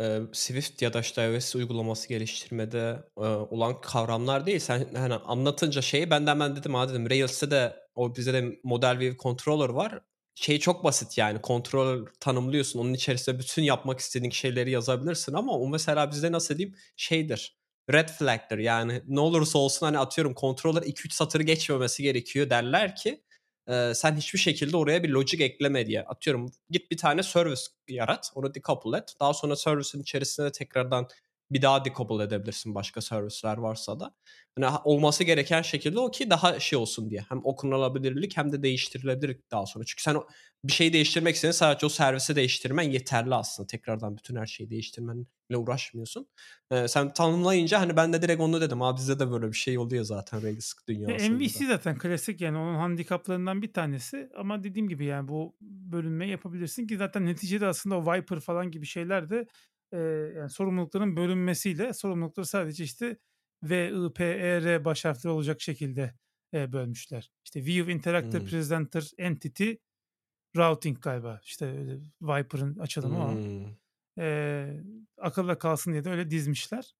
e, 0.00 0.20
Swift 0.32 0.82
ya 0.82 0.92
da 0.92 1.00
işte 1.00 1.34
iOS 1.34 1.54
uygulaması 1.54 2.08
geliştirmede 2.08 3.04
e, 3.16 3.20
olan 3.26 3.80
kavramlar 3.80 4.46
değil. 4.46 4.58
Sen 4.58 4.94
hani 4.94 5.14
anlatınca 5.14 5.82
şeyi 5.82 6.10
ben 6.10 6.26
de 6.26 6.30
hemen 6.30 6.56
dedim 6.56 6.74
ha 6.74 6.88
dedim 6.88 7.10
Rails'te 7.10 7.50
de 7.50 7.76
o 7.94 8.16
bize 8.16 8.32
de 8.32 8.60
Model 8.64 8.98
View 8.98 9.16
Controller 9.16 9.68
var. 9.68 10.00
Şey 10.34 10.58
çok 10.58 10.84
basit 10.84 11.18
yani 11.18 11.38
controller 11.44 12.12
tanımlıyorsun. 12.20 12.78
Onun 12.80 12.94
içerisinde 12.94 13.38
bütün 13.38 13.62
yapmak 13.62 14.00
istediğin 14.00 14.30
şeyleri 14.30 14.70
yazabilirsin 14.70 15.32
ama 15.34 15.52
o 15.52 15.68
mesela 15.68 16.10
bizde 16.10 16.32
nasıl 16.32 16.58
diyeyim 16.58 16.76
şeydir. 16.96 17.56
Red 17.92 18.08
flag'dır 18.08 18.58
yani 18.58 19.02
ne 19.06 19.20
olursa 19.20 19.58
olsun 19.58 19.86
hani 19.86 19.98
atıyorum 19.98 20.34
controller 20.34 20.82
2-3 20.82 21.12
satırı 21.14 21.42
geçmemesi 21.42 22.02
gerekiyor 22.02 22.50
derler 22.50 22.96
ki 22.96 23.22
e, 23.68 23.92
sen 23.94 24.16
hiçbir 24.16 24.38
şekilde 24.38 24.76
oraya 24.76 25.02
bir 25.02 25.08
logic 25.08 25.44
ekleme 25.44 25.86
diye. 25.86 26.02
Atıyorum 26.02 26.52
git 26.70 26.90
bir 26.90 26.96
tane 26.96 27.22
service 27.22 27.62
yarat. 27.88 28.32
Onu 28.34 28.54
decouple 28.54 28.98
et. 28.98 29.14
Daha 29.20 29.34
sonra 29.34 29.56
service'in 29.56 30.02
içerisinde 30.02 30.46
de 30.46 30.52
tekrardan 30.52 31.08
bir 31.52 31.62
daha 31.62 31.84
decouple 31.84 32.24
edebilirsin 32.24 32.74
başka 32.74 33.00
servisler 33.00 33.56
varsa 33.58 34.00
da. 34.00 34.14
Yani 34.58 34.76
olması 34.84 35.24
gereken 35.24 35.62
şekilde 35.62 36.00
o 36.00 36.10
ki 36.10 36.30
daha 36.30 36.60
şey 36.60 36.78
olsun 36.78 37.10
diye. 37.10 37.24
Hem 37.28 37.40
okunulabilirlik 37.44 38.36
hem 38.36 38.52
de 38.52 38.62
değiştirilebilir 38.62 39.40
daha 39.50 39.66
sonra. 39.66 39.84
Çünkü 39.84 40.02
sen 40.02 40.16
bir 40.64 40.72
şeyi 40.72 40.92
değiştirmek 40.92 41.34
istediğin 41.34 41.52
sadece 41.52 41.86
o 41.86 41.88
servisi 41.88 42.36
değiştirmen 42.36 42.82
yeterli 42.82 43.34
aslında. 43.34 43.66
Tekrardan 43.66 44.16
bütün 44.16 44.36
her 44.36 44.46
şeyi 44.46 44.70
değiştirmenle 44.70 45.26
uğraşmıyorsun. 45.56 46.28
Ee, 46.70 46.88
sen 46.88 47.12
tanımlayınca 47.12 47.80
hani 47.80 47.96
ben 47.96 48.12
de 48.12 48.22
direkt 48.22 48.40
onu 48.40 48.60
dedim. 48.60 48.82
Abi 48.82 48.96
bizde 48.96 49.18
de 49.18 49.30
böyle 49.30 49.48
bir 49.48 49.56
şey 49.56 49.78
oluyor 49.78 50.04
zaten 50.04 50.40
Ya 50.40 50.52
dünyasında. 50.88 51.36
MVC 51.36 51.66
zaten 51.66 51.98
klasik 51.98 52.40
yani 52.40 52.58
onun 52.58 52.74
handikaplarından 52.74 53.62
bir 53.62 53.72
tanesi 53.72 54.28
ama 54.36 54.64
dediğim 54.64 54.88
gibi 54.88 55.04
yani 55.04 55.28
bu 55.28 55.56
bölünmeyi 55.60 56.30
yapabilirsin 56.30 56.86
ki 56.86 56.96
zaten 56.96 57.26
neticede 57.26 57.66
aslında 57.66 57.96
o 57.96 58.12
Viper 58.12 58.40
falan 58.40 58.70
gibi 58.70 58.86
şeyler 58.86 59.30
de 59.30 59.46
e, 59.92 59.98
yani 60.36 60.50
sorumlulukların 60.50 61.16
bölünmesiyle 61.16 61.92
sorumlulukları 61.92 62.46
sadece 62.46 62.84
işte 62.84 63.16
V, 63.62 63.88
I, 63.88 64.12
P, 64.12 64.24
E, 64.24 64.62
R 64.62 64.84
baş 64.84 65.04
harfleri 65.04 65.32
olacak 65.32 65.60
şekilde 65.60 66.14
e, 66.54 66.72
bölmüşler. 66.72 67.30
İşte 67.44 67.64
View 67.64 67.92
Interactive 67.92 68.40
Hmm. 68.40 68.48
Presenter 68.48 69.10
Entity 69.18 69.72
Routing 70.56 71.00
galiba. 71.00 71.40
İşte 71.44 71.98
Viper'ın 72.22 72.78
açılımı 72.78 73.26
o. 73.26 73.32
Hmm. 73.34 73.76
E, 74.18 74.82
akılda 75.18 75.58
kalsın 75.58 75.92
diye 75.92 76.04
de 76.04 76.10
öyle 76.10 76.30
dizmişler. 76.30 76.94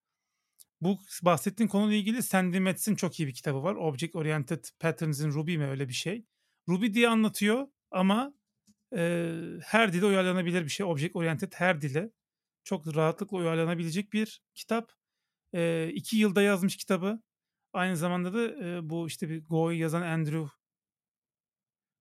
Bu 0.80 0.98
bahsettiğin 1.22 1.68
konuyla 1.68 1.96
ilgili 1.96 2.22
Sandy 2.22 2.60
Metz'in 2.60 2.94
çok 2.94 3.20
iyi 3.20 3.28
bir 3.28 3.34
kitabı 3.34 3.62
var. 3.62 3.74
Object 3.74 4.16
Oriented 4.16 4.64
Patterns 4.80 5.20
in 5.20 5.32
Ruby 5.32 5.56
mi 5.56 5.66
öyle 5.66 5.88
bir 5.88 5.92
şey. 5.94 6.24
Ruby 6.68 6.92
diye 6.92 7.08
anlatıyor 7.08 7.66
ama 7.90 8.34
e, 8.96 9.32
her 9.62 9.92
dile 9.92 10.06
uyarlanabilir 10.06 10.64
bir 10.64 10.68
şey. 10.68 10.86
Object 10.86 11.16
Oriented 11.16 11.52
her 11.56 11.80
dile 11.80 12.10
çok 12.64 12.96
rahatlıkla 12.96 13.36
uyarlanabilecek 13.36 14.12
bir 14.12 14.42
kitap. 14.54 14.92
E, 15.54 15.90
iki 15.94 16.16
yılda 16.16 16.42
yazmış 16.42 16.76
kitabı. 16.76 17.22
Aynı 17.72 17.96
zamanda 17.96 18.34
da 18.34 18.66
e, 18.66 18.90
bu 18.90 19.06
işte 19.06 19.28
bir 19.28 19.44
Go'yu 19.46 19.78
yazan 19.78 20.02
Andrew 20.02 20.48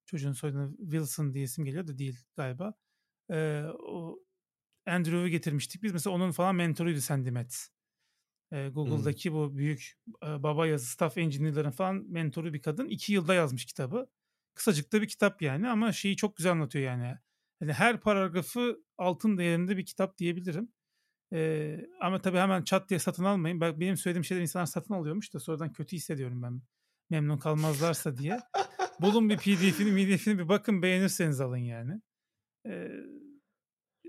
çocuğun 0.05 0.31
soyadını 0.33 0.77
Wilson 0.77 1.33
diye 1.33 1.43
isim 1.43 1.65
geliyor 1.65 1.87
da 1.87 1.97
değil 1.97 2.19
galiba. 2.35 2.73
E, 3.31 3.63
o 3.79 4.19
Andrew'u 4.85 5.27
getirmiştik. 5.27 5.83
Biz 5.83 5.93
mesela 5.93 6.15
onun 6.15 6.31
falan 6.31 6.55
mentoruydu 6.55 7.01
Sandy 7.01 7.31
Metz. 7.31 7.69
E, 8.51 8.69
Google'daki 8.69 9.33
bu 9.33 9.57
büyük 9.57 9.93
e, 10.23 10.43
baba 10.43 10.67
yazı 10.67 10.85
staff 10.85 11.17
engineer'ların 11.17 11.71
falan 11.71 11.95
mentoru 11.95 12.53
bir 12.53 12.61
kadın. 12.61 12.87
iki 12.87 13.13
yılda 13.13 13.33
yazmış 13.33 13.65
kitabı. 13.65 14.09
Kısacık 14.53 14.93
da 14.93 15.01
bir 15.01 15.07
kitap 15.07 15.41
yani 15.41 15.69
ama 15.69 15.91
şeyi 15.91 16.15
çok 16.15 16.35
güzel 16.35 16.51
anlatıyor 16.51 16.85
yani. 16.85 17.17
Yani 17.61 17.73
her 17.73 17.99
paragrafı 17.99 18.77
altın 18.97 19.37
değerinde 19.37 19.77
bir 19.77 19.85
kitap 19.85 20.17
diyebilirim. 20.17 20.71
Ee, 21.33 21.77
ama 22.01 22.21
tabii 22.21 22.37
hemen 22.37 22.63
çat 22.63 22.89
diye 22.89 22.99
satın 22.99 23.23
almayın. 23.23 23.61
Bak 23.61 23.79
benim 23.79 23.97
söylediğim 23.97 24.25
şeyler 24.25 24.41
insanlar 24.41 24.65
satın 24.65 24.93
alıyormuş 24.93 25.33
da 25.33 25.39
sonradan 25.39 25.73
kötü 25.73 25.95
hissediyorum 25.95 26.41
ben. 26.41 26.61
Memnun 27.09 27.37
kalmazlarsa 27.37 28.17
diye. 28.17 28.39
Bulun 29.01 29.29
bir 29.29 29.37
pdf'ini, 29.37 30.17
pdf'ini 30.17 30.39
bir 30.39 30.49
bakın 30.49 30.81
beğenirseniz 30.81 31.41
alın 31.41 31.57
yani. 31.57 32.01
Ee, 32.65 32.91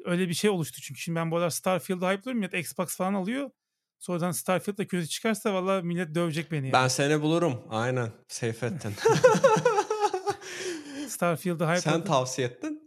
öyle 0.04 0.28
bir 0.28 0.34
şey 0.34 0.50
oluştu 0.50 0.80
çünkü. 0.80 1.00
Şimdi 1.00 1.16
ben 1.16 1.30
bu 1.30 1.36
aralar 1.36 1.50
Starfield'ı 1.50 2.06
hype'lıyorum. 2.06 2.40
Millet 2.40 2.54
Xbox 2.54 2.96
falan 2.96 3.14
alıyor. 3.14 3.50
Sonradan 3.98 4.30
Starfield'da 4.30 4.86
kötü 4.86 5.08
çıkarsa 5.08 5.54
valla 5.54 5.82
millet 5.82 6.14
dövecek 6.14 6.52
beni. 6.52 6.66
Yani. 6.66 6.72
Ben 6.72 6.88
seni 6.88 7.22
bulurum. 7.22 7.62
Aynen. 7.70 8.10
Seyfettin. 8.28 8.92
Starfield'ı 11.08 11.64
hype'ladım. 11.64 11.82
Sen 11.82 12.04
tavsiye 12.04 12.48
ettin. 12.48 12.81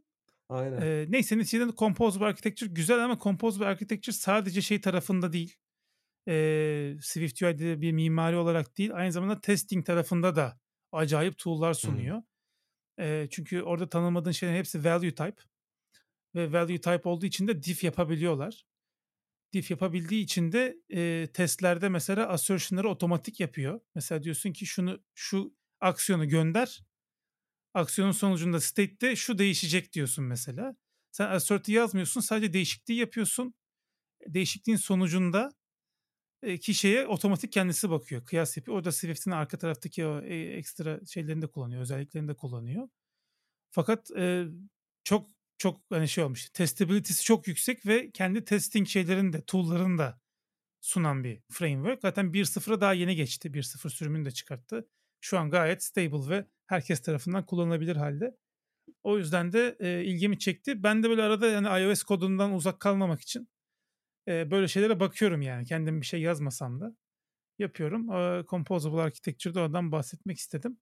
Aynen. 0.49 0.81
Ee, 0.81 1.05
neyse 1.10 1.38
neticede 1.38 1.71
Composable 1.77 2.25
Architecture 2.25 2.69
güzel 2.69 3.03
ama 3.03 3.19
Composable 3.19 3.65
Architecture 3.65 4.15
sadece 4.15 4.62
şey 4.62 4.81
tarafında 4.81 5.34
değil. 5.34 5.55
Ee, 6.27 6.95
Swift 7.01 7.41
UI'de 7.41 7.81
bir 7.81 7.91
mimari 7.91 8.36
olarak 8.36 8.77
değil. 8.77 8.91
Aynı 8.93 9.12
zamanda 9.12 9.41
testing 9.41 9.86
tarafında 9.86 10.36
da 10.36 10.60
acayip 10.91 11.38
tool'lar 11.38 11.73
sunuyor. 11.73 12.21
Ee, 12.99 13.27
çünkü 13.31 13.62
orada 13.62 13.89
tanımadığın 13.89 14.31
şeylerin 14.31 14.58
hepsi 14.58 14.86
value 14.86 15.15
type. 15.15 15.41
Ve 16.36 16.51
value 16.51 16.81
type 16.81 17.10
olduğu 17.10 17.25
için 17.25 17.47
de 17.47 17.63
diff 17.63 17.84
yapabiliyorlar. 17.84 18.65
Diff 19.53 19.71
yapabildiği 19.71 20.23
için 20.23 20.51
de 20.51 20.77
e, 20.93 21.27
testlerde 21.34 21.89
mesela 21.89 22.27
assertion'ları 22.27 22.89
otomatik 22.89 23.39
yapıyor. 23.39 23.79
Mesela 23.95 24.23
diyorsun 24.23 24.53
ki 24.53 24.65
şunu 24.65 25.03
şu 25.13 25.55
aksiyonu 25.81 26.27
gönder 26.27 26.84
aksiyonun 27.75 28.11
sonucunda 28.11 28.61
state'te 28.61 29.15
şu 29.15 29.38
değişecek 29.38 29.93
diyorsun 29.93 30.25
mesela. 30.25 30.75
Sen 31.11 31.29
assert'i 31.29 31.71
yazmıyorsun 31.71 32.21
sadece 32.21 32.53
değişikliği 32.53 32.99
yapıyorsun. 32.99 33.53
Değişikliğin 34.27 34.77
sonucunda 34.77 35.51
e, 36.43 36.57
ki 36.57 36.73
şeye 36.73 37.07
otomatik 37.07 37.51
kendisi 37.51 37.89
bakıyor. 37.89 38.25
Kıyas 38.25 38.57
yapıyor. 38.57 38.77
Orada 38.77 38.91
Swift'in 38.91 39.31
arka 39.31 39.57
taraftaki 39.57 40.05
o 40.05 40.21
e, 40.21 40.35
ekstra 40.35 40.99
şeylerini 41.05 41.41
de 41.41 41.47
kullanıyor. 41.47 41.81
Özelliklerini 41.81 42.27
de 42.27 42.33
kullanıyor. 42.35 42.89
Fakat 43.71 44.11
e, 44.11 44.45
çok 45.03 45.29
çok 45.57 45.81
hani 45.89 46.07
şey 46.09 46.23
olmuş. 46.23 46.49
Testability'si 46.49 47.23
çok 47.23 47.47
yüksek 47.47 47.85
ve 47.85 48.11
kendi 48.11 48.45
testing 48.45 48.88
şeylerini 48.88 49.33
de 49.33 49.41
tool'larını 49.45 49.97
da 49.97 50.21
sunan 50.81 51.23
bir 51.23 51.41
framework. 51.51 52.01
Zaten 52.01 52.33
1.0'a 52.33 52.81
daha 52.81 52.93
yeni 52.93 53.15
geçti. 53.15 53.53
1.0 53.53 53.89
sürümünü 53.89 54.25
de 54.25 54.31
çıkarttı. 54.31 54.89
Şu 55.21 55.39
an 55.39 55.49
gayet 55.49 55.83
stable 55.83 56.29
ve 56.29 56.45
herkes 56.67 57.01
tarafından 57.01 57.45
kullanılabilir 57.45 57.95
halde. 57.95 58.38
O 59.04 59.17
yüzden 59.17 59.54
de 59.54 59.78
e, 59.80 60.04
ilgimi 60.04 60.39
çekti. 60.39 60.84
Ben 60.84 61.04
de 61.04 61.10
böyle 61.10 61.21
arada 61.21 61.47
yani 61.47 61.84
iOS 61.84 62.04
kodundan 62.04 62.54
uzak 62.54 62.80
kalmamak 62.80 63.21
için 63.21 63.49
e, 64.28 64.51
böyle 64.51 64.67
şeylere 64.67 64.99
bakıyorum 64.99 65.41
yani. 65.41 65.65
Kendim 65.65 66.01
bir 66.01 66.06
şey 66.06 66.21
yazmasam 66.21 66.80
da 66.80 66.95
yapıyorum. 67.60 68.12
E, 68.12 68.45
Composable 68.47 69.01
Architecture'da 69.01 69.62
oradan 69.62 69.91
bahsetmek 69.91 70.38
istedim. 70.38 70.78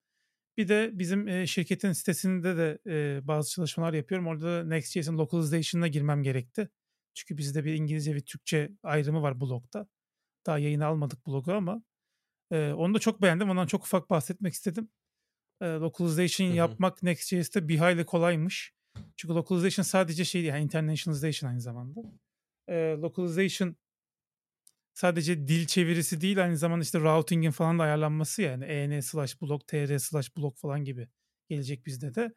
Bir 0.58 0.67
de 0.67 0.91
bizim 0.93 1.28
e, 1.28 1.48
şirketin 1.48 1.91
sitesinde 1.91 2.58
de 2.58 2.80
e, 2.88 3.28
bazı 3.28 3.52
çalışmalar 3.52 3.93
yapıyorum. 3.93 4.28
Orada 4.28 4.46
da 4.46 4.63
Next.js'in 4.63 5.17
localization'ına 5.17 5.88
girmem 5.88 6.24
gerekti. 6.24 6.69
Çünkü 7.13 7.38
bizde 7.38 7.65
bir 7.65 7.74
İngilizce 7.74 8.15
ve 8.15 8.22
Türkçe 8.22 8.72
ayrımı 8.84 9.22
var 9.22 9.41
blogda. 9.41 9.88
Daha 10.46 10.60
yayını 10.60 10.86
almadık 10.86 11.28
blogu 11.28 11.54
ama 11.54 11.84
e, 12.52 12.72
onu 12.74 12.93
da 12.93 13.00
çok 13.00 13.22
beğendim. 13.22 13.50
Ondan 13.50 13.67
çok 13.67 13.84
ufak 13.86 14.10
bahsetmek 14.10 14.54
istedim 14.54 14.89
e, 15.63 15.65
localization 15.65 16.47
Hı 16.47 16.52
hı. 16.52 16.56
yapmak 16.56 17.04
Next.js'te 17.04 17.67
bir 17.67 17.78
hayli 17.78 18.06
kolaymış. 18.06 18.73
Çünkü 19.17 19.34
localization 19.34 19.84
sadece 19.84 20.26
şey 20.26 20.43
yani 20.43 20.63
internationalization 20.63 21.49
aynı 21.49 21.62
zamanda. 21.62 22.02
E, 22.67 22.76
localization 22.76 23.76
sadece 24.93 25.47
dil 25.47 25.67
çevirisi 25.67 26.21
değil, 26.21 26.43
aynı 26.43 26.58
zamanda 26.58 26.84
işte 26.84 26.99
routing'in 26.99 27.52
falan 27.52 27.80
da 27.80 27.84
ayarlanması 27.84 28.41
yani 28.41 28.65
en 28.65 28.99
slash 28.99 29.41
blok, 29.41 29.67
tr 29.67 29.97
slash 29.97 30.38
blok 30.38 30.58
falan 30.58 30.84
gibi 30.84 31.08
gelecek 31.49 31.86
bizde 31.86 32.15
de. 32.15 32.34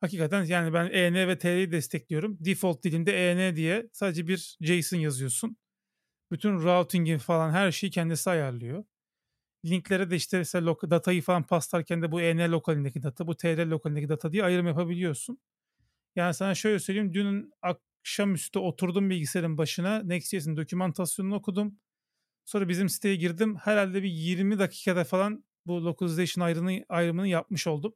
Hakikaten 0.00 0.44
yani 0.44 0.72
ben 0.72 0.90
en 0.90 1.28
ve 1.28 1.38
tr'yi 1.38 1.72
destekliyorum. 1.72 2.38
Default 2.44 2.84
dilinde 2.84 3.30
en 3.30 3.56
diye 3.56 3.88
sadece 3.92 4.28
bir 4.28 4.56
JSON 4.60 4.98
yazıyorsun. 4.98 5.56
Bütün 6.30 6.52
routing'in 6.52 7.18
falan 7.18 7.50
her 7.50 7.72
şeyi 7.72 7.90
kendisi 7.90 8.30
ayarlıyor 8.30 8.84
linklere 9.70 10.10
de 10.10 10.16
işte 10.16 10.38
mesela 10.38 10.66
loka, 10.66 10.90
datayı 10.90 11.22
falan 11.22 11.42
paslarken 11.42 12.02
de 12.02 12.12
bu 12.12 12.20
EN 12.20 12.52
lokalindeki 12.52 13.02
data, 13.02 13.26
bu 13.26 13.36
TR 13.36 13.66
lokalindeki 13.66 14.08
data 14.08 14.32
diye 14.32 14.44
ayrım 14.44 14.66
yapabiliyorsun. 14.66 15.38
Yani 16.16 16.34
sana 16.34 16.54
şöyle 16.54 16.78
söyleyeyim. 16.78 17.14
Dün 17.14 17.52
akşamüstü 17.62 18.58
oturdum 18.58 19.10
bilgisayarın 19.10 19.58
başına. 19.58 20.02
Next.js'in 20.02 20.56
dokümantasyonunu 20.56 21.34
okudum. 21.34 21.78
Sonra 22.44 22.68
bizim 22.68 22.88
siteye 22.88 23.16
girdim. 23.16 23.56
Herhalde 23.56 24.02
bir 24.02 24.10
20 24.10 24.58
dakikada 24.58 25.04
falan 25.04 25.44
bu 25.66 25.84
localization 25.84 26.44
ayrımını, 26.44 26.84
ayrımını 26.88 27.28
yapmış 27.28 27.66
oldum. 27.66 27.94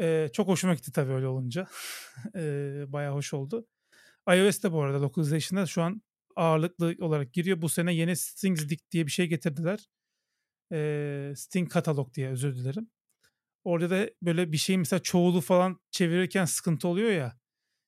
Ee, 0.00 0.28
çok 0.32 0.48
hoşuma 0.48 0.74
gitti 0.74 0.92
tabii 0.92 1.12
öyle 1.12 1.26
olunca. 1.26 1.66
ee, 2.36 2.84
bayağı 2.88 3.14
hoş 3.14 3.34
oldu. 3.34 3.66
iOS'te 4.28 4.72
bu 4.72 4.82
arada 4.82 5.02
localization'da 5.02 5.66
şu 5.66 5.82
an 5.82 6.02
ağırlıklı 6.36 6.96
olarak 7.00 7.32
giriyor. 7.32 7.62
Bu 7.62 7.68
sene 7.68 7.94
yeni 7.94 8.16
Strings 8.16 8.68
Dict 8.68 8.90
diye 8.90 9.06
bir 9.06 9.12
şey 9.12 9.26
getirdiler 9.26 9.88
e, 10.72 11.32
Sting 11.36 11.70
katalog 11.70 12.14
diye 12.14 12.28
özür 12.28 12.56
dilerim. 12.56 12.90
Orada 13.64 13.90
da 13.90 14.10
böyle 14.22 14.52
bir 14.52 14.56
şey 14.56 14.78
mesela 14.78 15.00
çoğulu 15.00 15.40
falan 15.40 15.80
çevirirken 15.90 16.44
sıkıntı 16.44 16.88
oluyor 16.88 17.10
ya. 17.10 17.38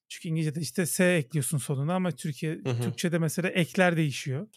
Çünkü 0.08 0.28
İngilizce'de 0.28 0.60
işte 0.60 0.86
S 0.86 1.04
ekliyorsun 1.04 1.58
sonuna 1.58 1.94
ama 1.94 2.10
Türkiye 2.10 2.54
Hı 2.54 2.70
hı. 2.70 2.82
Türkçe'de 2.82 3.18
mesela 3.18 3.48
ekler 3.48 3.96
değişiyor 3.96 4.48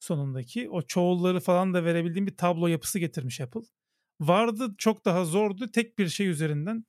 sonundaki. 0.00 0.70
O 0.70 0.82
çoğulları 0.82 1.40
falan 1.40 1.74
da 1.74 1.84
verebildiğim 1.84 2.26
bir 2.26 2.36
tablo 2.36 2.66
yapısı 2.66 2.98
getirmiş 2.98 3.40
Apple. 3.40 3.60
Vardı 4.20 4.74
çok 4.78 5.04
daha 5.04 5.24
zordu. 5.24 5.70
Tek 5.70 5.98
bir 5.98 6.08
şey 6.08 6.28
üzerinden 6.28 6.84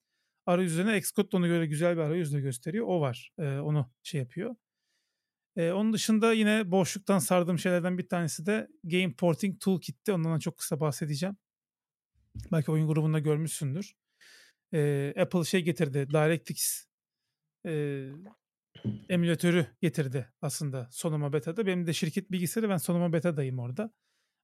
arayüzüne 0.46 0.98
Xcode 0.98 1.38
ona 1.38 1.48
göre 1.48 1.66
güzel 1.66 1.98
bir 1.98 2.02
arayüzle 2.02 2.40
gösteriyor. 2.40 2.86
O 2.88 3.02
var. 3.02 3.32
Ee, 3.40 3.58
onu 3.58 3.92
şey 4.04 4.22
yapıyor. 4.22 4.56
Ee, 5.60 5.72
onun 5.72 5.94
dışında 5.94 6.34
yine 6.34 6.72
boşluktan 6.72 7.20
sardığım 7.20 7.60
şeylerden 7.60 7.98
bir 7.98 8.08
tanesi 8.08 8.46
de 8.46 8.68
Game 8.84 9.14
Porting 9.14 9.62
Toolkit'ti. 9.62 10.14
Ondan 10.14 10.36
da 10.36 10.40
çok 10.40 10.58
kısa 10.58 10.80
bahsedeceğim. 10.80 11.38
Belki 12.52 12.72
oyun 12.72 12.88
grubunda 12.88 13.20
görmüşsündür. 13.20 13.96
Ee, 14.74 15.14
Apple 15.22 15.44
şey 15.44 15.62
getirdi. 15.62 16.08
DirectX 16.10 16.86
e, 17.66 18.06
emülatörü 19.10 19.68
getirdi 19.82 20.34
aslında 20.42 20.88
Sonoma 20.92 21.34
Beta'da. 21.34 21.66
Benim 21.66 21.88
de 21.88 21.94
şirket 21.94 22.32
bilgisayarı 22.32 22.70
ben 22.70 22.78
Sonoma 22.78 23.14
Beta'dayım 23.14 23.60
orada. 23.60 23.94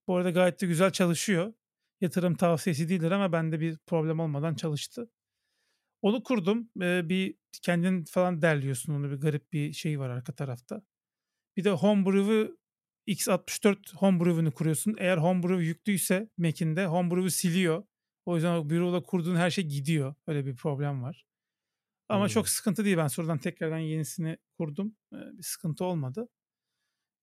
Bu 0.07 0.15
arada 0.15 0.29
gayet 0.31 0.61
de 0.61 0.67
güzel 0.67 0.91
çalışıyor. 0.91 1.53
Yatırım 2.01 2.35
tavsiyesi 2.35 2.89
değildir 2.89 3.11
ama 3.11 3.31
bende 3.31 3.59
bir 3.59 3.77
problem 3.77 4.19
olmadan 4.19 4.55
çalıştı. 4.55 5.09
Onu 6.01 6.23
kurdum. 6.23 6.69
Ee, 6.81 7.09
bir 7.09 7.35
kendin 7.61 8.03
falan 8.03 8.41
derliyorsun 8.41 8.93
onu 8.93 9.11
bir 9.11 9.15
garip 9.15 9.53
bir 9.53 9.73
şey 9.73 9.99
var 9.99 10.09
arka 10.09 10.33
tarafta. 10.33 10.81
Bir 11.57 11.63
de 11.63 11.69
Homebrew'u 11.71 12.57
x64 13.07 13.93
Homebrew'unu 13.95 14.51
kuruyorsun. 14.51 14.95
Eğer 14.99 15.17
Homebrew 15.17 15.63
yüklüyse 15.63 16.29
Mac'inde 16.37 16.85
Homebrew'u 16.85 17.29
siliyor. 17.31 17.83
O 18.25 18.35
yüzden 18.35 18.55
o 18.55 18.69
Brew'la 18.69 19.03
kurduğun 19.03 19.35
her 19.35 19.49
şey 19.49 19.63
gidiyor. 19.63 20.15
Öyle 20.27 20.45
bir 20.45 20.55
problem 20.55 21.03
var. 21.03 21.25
Ama 22.09 22.25
Hmm. 22.25 22.29
çok 22.29 22.49
sıkıntı 22.49 22.85
değil. 22.85 22.97
Ben 22.97 23.07
sonradan 23.07 23.37
tekrardan 23.37 23.77
yenisini 23.77 24.37
kurdum. 24.59 24.95
Ee, 25.13 25.17
bir 25.37 25.43
sıkıntı 25.43 25.85
olmadı. 25.85 26.29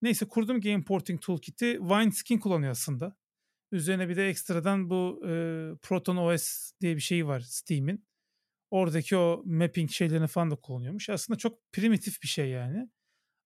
Neyse 0.02 0.28
kurdum 0.28 0.60
Game 0.60 0.84
Porting 0.84 1.20
Toolkit'i. 1.22 1.78
Wineskin 1.80 2.38
kullanıyor 2.38 2.70
aslında. 2.72 3.16
Üzerine 3.72 4.08
bir 4.08 4.16
de 4.16 4.28
ekstradan 4.28 4.90
bu 4.90 5.22
e, 5.26 5.30
Proton 5.82 6.16
OS 6.16 6.72
diye 6.80 6.96
bir 6.96 7.00
şey 7.00 7.26
var 7.26 7.40
Steam'in. 7.40 8.06
Oradaki 8.70 9.16
o 9.16 9.42
mapping 9.46 9.90
şeylerini 9.90 10.26
falan 10.26 10.50
da 10.50 10.56
kullanıyormuş. 10.56 11.10
Aslında 11.10 11.38
çok 11.38 11.72
primitif 11.72 12.22
bir 12.22 12.28
şey 12.28 12.48
yani. 12.50 12.90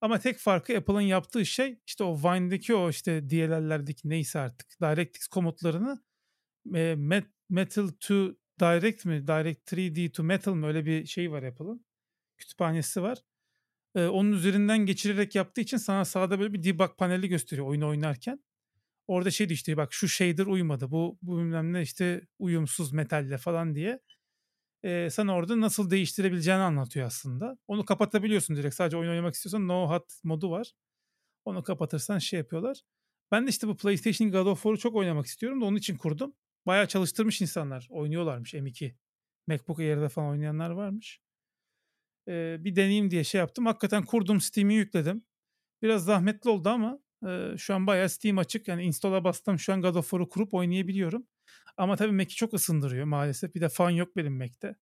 Ama 0.07 0.19
tek 0.19 0.39
farkı 0.39 0.77
Apple'ın 0.77 1.01
yaptığı 1.01 1.47
şey 1.47 1.79
işte 1.87 2.05
o 2.05 2.17
Vine'deki 2.17 2.75
o 2.75 2.91
işte 2.91 3.31
DLL'lerdeki 3.31 4.09
neyse 4.09 4.39
artık 4.39 4.81
DirectX 4.81 5.27
komutlarını 5.27 6.03
e, 6.75 6.95
Metal 7.49 7.89
to 8.01 8.35
Direct 8.61 9.05
mi? 9.05 9.27
Direct 9.27 9.73
3D 9.73 10.13
to 10.13 10.23
Metal 10.23 10.55
mı? 10.55 10.67
Öyle 10.67 10.87
bir 10.87 11.07
şey 11.07 11.31
var 11.33 11.43
Apple'ın. 11.43 11.87
Kütüphanesi 12.37 13.03
var. 13.03 13.19
Ee, 13.95 14.07
onun 14.07 14.33
üzerinden 14.33 14.79
geçirerek 14.87 15.35
yaptığı 15.35 15.61
için 15.61 15.77
sana 15.77 16.05
sağda 16.05 16.41
böyle 16.41 16.53
bir 16.53 16.63
debug 16.65 16.99
paneli 16.99 17.29
gösteriyor 17.29 17.67
oyunu 17.67 17.89
oynarken. 17.89 18.45
Orada 19.07 19.31
şey 19.31 19.47
işte 19.51 19.77
bak 19.77 19.93
şu 19.93 20.09
shader 20.09 20.47
uymadı. 20.47 20.91
Bu, 20.91 21.19
bu 21.23 21.39
bilmem 21.39 21.73
ne 21.73 21.83
işte 21.83 22.27
uyumsuz 22.39 22.93
metalle 22.93 23.39
falan 23.39 23.75
diye. 23.75 24.01
Ee, 24.87 25.11
sana 25.11 25.35
orada 25.35 25.61
nasıl 25.61 25.91
değiştirebileceğini 25.91 26.63
anlatıyor 26.63 27.07
aslında. 27.07 27.59
Onu 27.67 27.85
kapatabiliyorsun 27.85 28.57
direkt. 28.57 28.75
Sadece 28.75 28.97
oyun 28.97 29.11
oynamak 29.11 29.35
istiyorsan 29.35 29.69
no 29.69 29.91
hot 29.91 30.05
modu 30.25 30.51
var. 30.51 30.73
Onu 31.45 31.63
kapatırsan 31.63 32.19
şey 32.19 32.39
yapıyorlar. 32.39 32.83
Ben 33.33 33.47
de 33.47 33.51
işte 33.51 33.69
bu 33.69 33.77
PlayStation 33.77 34.31
God 34.31 34.47
of 34.47 34.63
War'u 34.63 34.79
çok 34.79 34.95
oynamak 34.95 35.27
istiyorum 35.27 35.61
da 35.61 35.65
onun 35.65 35.77
için 35.77 35.97
kurdum. 35.97 36.35
Bayağı 36.67 36.89
çalıştırmış 36.89 37.41
insanlar. 37.41 37.87
Oynuyorlarmış 37.91 38.55
M2. 38.55 38.95
MacBook 39.47 39.81
Air'de 39.81 40.09
falan 40.09 40.31
oynayanlar 40.31 40.71
varmış. 40.71 41.21
Ee, 42.29 42.57
bir 42.61 42.77
deneyeyim 42.77 43.11
diye 43.11 43.25
şey 43.25 43.39
yaptım. 43.39 43.67
Hakikaten 43.67 44.05
kurdum 44.05 44.41
Steam'i 44.41 44.75
yükledim. 44.75 45.25
Biraz 45.83 46.05
zahmetli 46.05 46.51
oldu 46.51 46.69
ama 46.69 46.99
e, 47.29 47.57
şu 47.59 47.75
an 47.75 47.87
bayağı 47.87 48.09
Steam 48.09 48.39
açık. 48.39 48.69
Yani 48.69 48.83
install'a 48.85 49.25
bastım 49.25 49.59
şu 49.59 49.73
an 49.73 49.83
God 49.83 49.95
of 49.95 50.11
War'u 50.11 50.29
kurup 50.29 50.55
oynayabiliyorum. 50.55 51.27
Ama 51.77 51.97
tabii 51.97 52.13
Mac'i 52.13 52.37
çok 52.37 52.55
ısındırıyor 52.55 53.05
maalesef. 53.05 53.55
Bir 53.55 53.61
de 53.61 53.69
fan 53.69 53.91
yok 53.91 54.17
benim 54.17 54.39
Mac'te. 54.39 54.77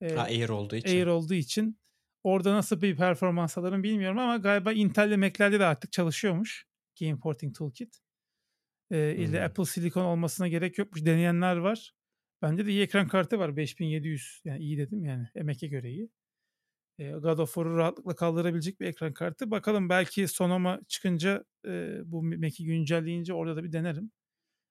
Ee, 0.00 0.14
ha, 0.14 0.22
Air 0.22 0.48
olduğu 0.48 0.76
için. 0.76 0.88
Air 0.88 1.06
olduğu 1.06 1.34
için. 1.34 1.80
Orada 2.22 2.54
nasıl 2.54 2.82
bir 2.82 2.96
performans 2.96 3.58
alırım 3.58 3.82
bilmiyorum 3.82 4.18
ama 4.18 4.36
galiba 4.36 4.72
Intel'le 4.72 5.16
Mac'lerde 5.16 5.60
de 5.60 5.64
artık 5.64 5.92
çalışıyormuş. 5.92 6.66
Game 7.00 7.18
Porting 7.18 7.56
Toolkit. 7.56 7.98
E, 8.90 9.14
ille 9.14 9.38
hmm. 9.38 9.44
Apple 9.44 9.64
Silicon 9.64 10.04
olmasına 10.04 10.48
gerek 10.48 10.78
yokmuş. 10.78 11.04
Deneyenler 11.04 11.56
var. 11.56 11.94
Bende 12.42 12.66
de 12.66 12.70
iyi 12.70 12.82
ekran 12.82 13.08
kartı 13.08 13.38
var 13.38 13.56
5700. 13.56 14.40
Yani 14.44 14.58
iyi 14.58 14.78
dedim 14.78 15.04
yani 15.04 15.28
emeğe 15.34 15.68
göre 15.68 15.90
iyi. 15.90 16.10
E, 16.98 17.10
God 17.10 17.38
of 17.38 17.54
War'u 17.54 17.76
rahatlıkla 17.76 18.16
kaldırabilecek 18.16 18.80
bir 18.80 18.86
ekran 18.86 19.12
kartı. 19.12 19.50
Bakalım 19.50 19.88
belki 19.88 20.28
Sonoma 20.28 20.80
çıkınca 20.88 21.44
e, 21.66 21.98
bu 22.04 22.22
Mac'i 22.22 22.64
güncelleyince 22.64 23.34
orada 23.34 23.56
da 23.56 23.64
bir 23.64 23.72
denerim. 23.72 24.10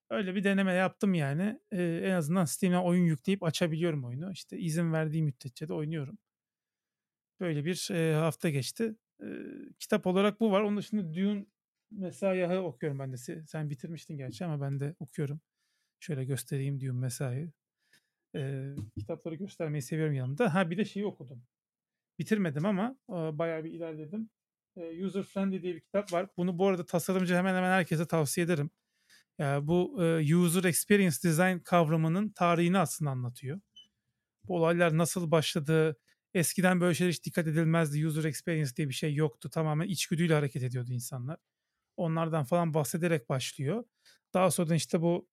Öyle 0.09 0.35
bir 0.35 0.43
deneme 0.43 0.73
yaptım 0.73 1.13
yani. 1.13 1.59
E, 1.71 1.83
en 1.83 2.11
azından 2.11 2.45
Steam'e 2.45 2.79
oyun 2.79 3.03
yükleyip 3.05 3.43
açabiliyorum 3.43 4.05
oyunu. 4.05 4.31
İşte 4.31 4.57
izin 4.57 4.93
verdiği 4.93 5.23
müddetçe 5.23 5.67
de 5.67 5.73
oynuyorum. 5.73 6.17
Böyle 7.39 7.65
bir 7.65 7.89
e, 7.91 8.15
hafta 8.15 8.49
geçti. 8.49 8.95
E, 9.23 9.27
kitap 9.79 10.07
olarak 10.07 10.39
bu 10.39 10.51
var. 10.51 10.61
Onun 10.61 10.77
dışında 10.77 11.13
Dune 11.13 11.45
Mesai'yi 11.91 12.59
okuyorum 12.59 12.99
ben 12.99 13.13
de. 13.13 13.17
Sen 13.47 13.69
bitirmiştin 13.69 14.17
gerçi 14.17 14.45
ama 14.45 14.61
ben 14.61 14.79
de 14.79 14.95
okuyorum. 14.99 15.41
Şöyle 15.99 16.25
göstereyim 16.25 16.79
diyorum 16.79 16.99
Mesai. 16.99 17.51
Ee, 18.35 18.75
kitapları 18.99 19.35
göstermeyi 19.35 19.81
seviyorum 19.81 20.13
yanımda. 20.13 20.55
Ha 20.55 20.69
bir 20.69 20.77
de 20.77 20.85
şeyi 20.85 21.05
okudum. 21.05 21.43
Bitirmedim 22.19 22.65
ama 22.65 22.97
e, 23.09 23.13
bayağı 23.13 23.63
bir 23.63 23.71
ilerledim. 23.71 24.29
E, 24.77 25.05
User 25.05 25.23
Friendly 25.23 25.61
diye 25.61 25.75
bir 25.75 25.81
kitap 25.81 26.13
var. 26.13 26.27
Bunu 26.37 26.57
bu 26.57 26.67
arada 26.67 26.85
tasarımcı 26.85 27.35
hemen 27.35 27.55
hemen 27.55 27.71
herkese 27.71 28.07
tavsiye 28.07 28.45
ederim. 28.45 28.69
Yani 29.39 29.67
bu 29.67 30.03
e, 30.03 30.35
User 30.35 30.63
Experience 30.63 31.17
Design 31.23 31.59
kavramının 31.59 32.29
tarihini 32.29 32.77
aslında 32.77 33.11
anlatıyor. 33.11 33.59
Bu 34.43 34.55
olaylar 34.55 34.97
nasıl 34.97 35.31
başladı, 35.31 35.97
Eskiden 36.33 36.81
böyle 36.81 36.95
şeyler 36.95 37.11
hiç 37.11 37.25
dikkat 37.25 37.47
edilmezdi. 37.47 38.07
User 38.07 38.23
experience 38.23 38.75
diye 38.75 38.89
bir 38.89 38.93
şey 38.93 39.15
yoktu. 39.15 39.49
Tamamen 39.49 39.87
içgüdüyle 39.87 40.33
hareket 40.33 40.63
ediyordu 40.63 40.91
insanlar. 40.91 41.37
Onlardan 41.97 42.43
falan 42.43 42.73
bahsederek 42.73 43.29
başlıyor. 43.29 43.83
Daha 44.33 44.51
sonra 44.51 44.75
işte 44.75 45.01
bu 45.01 45.29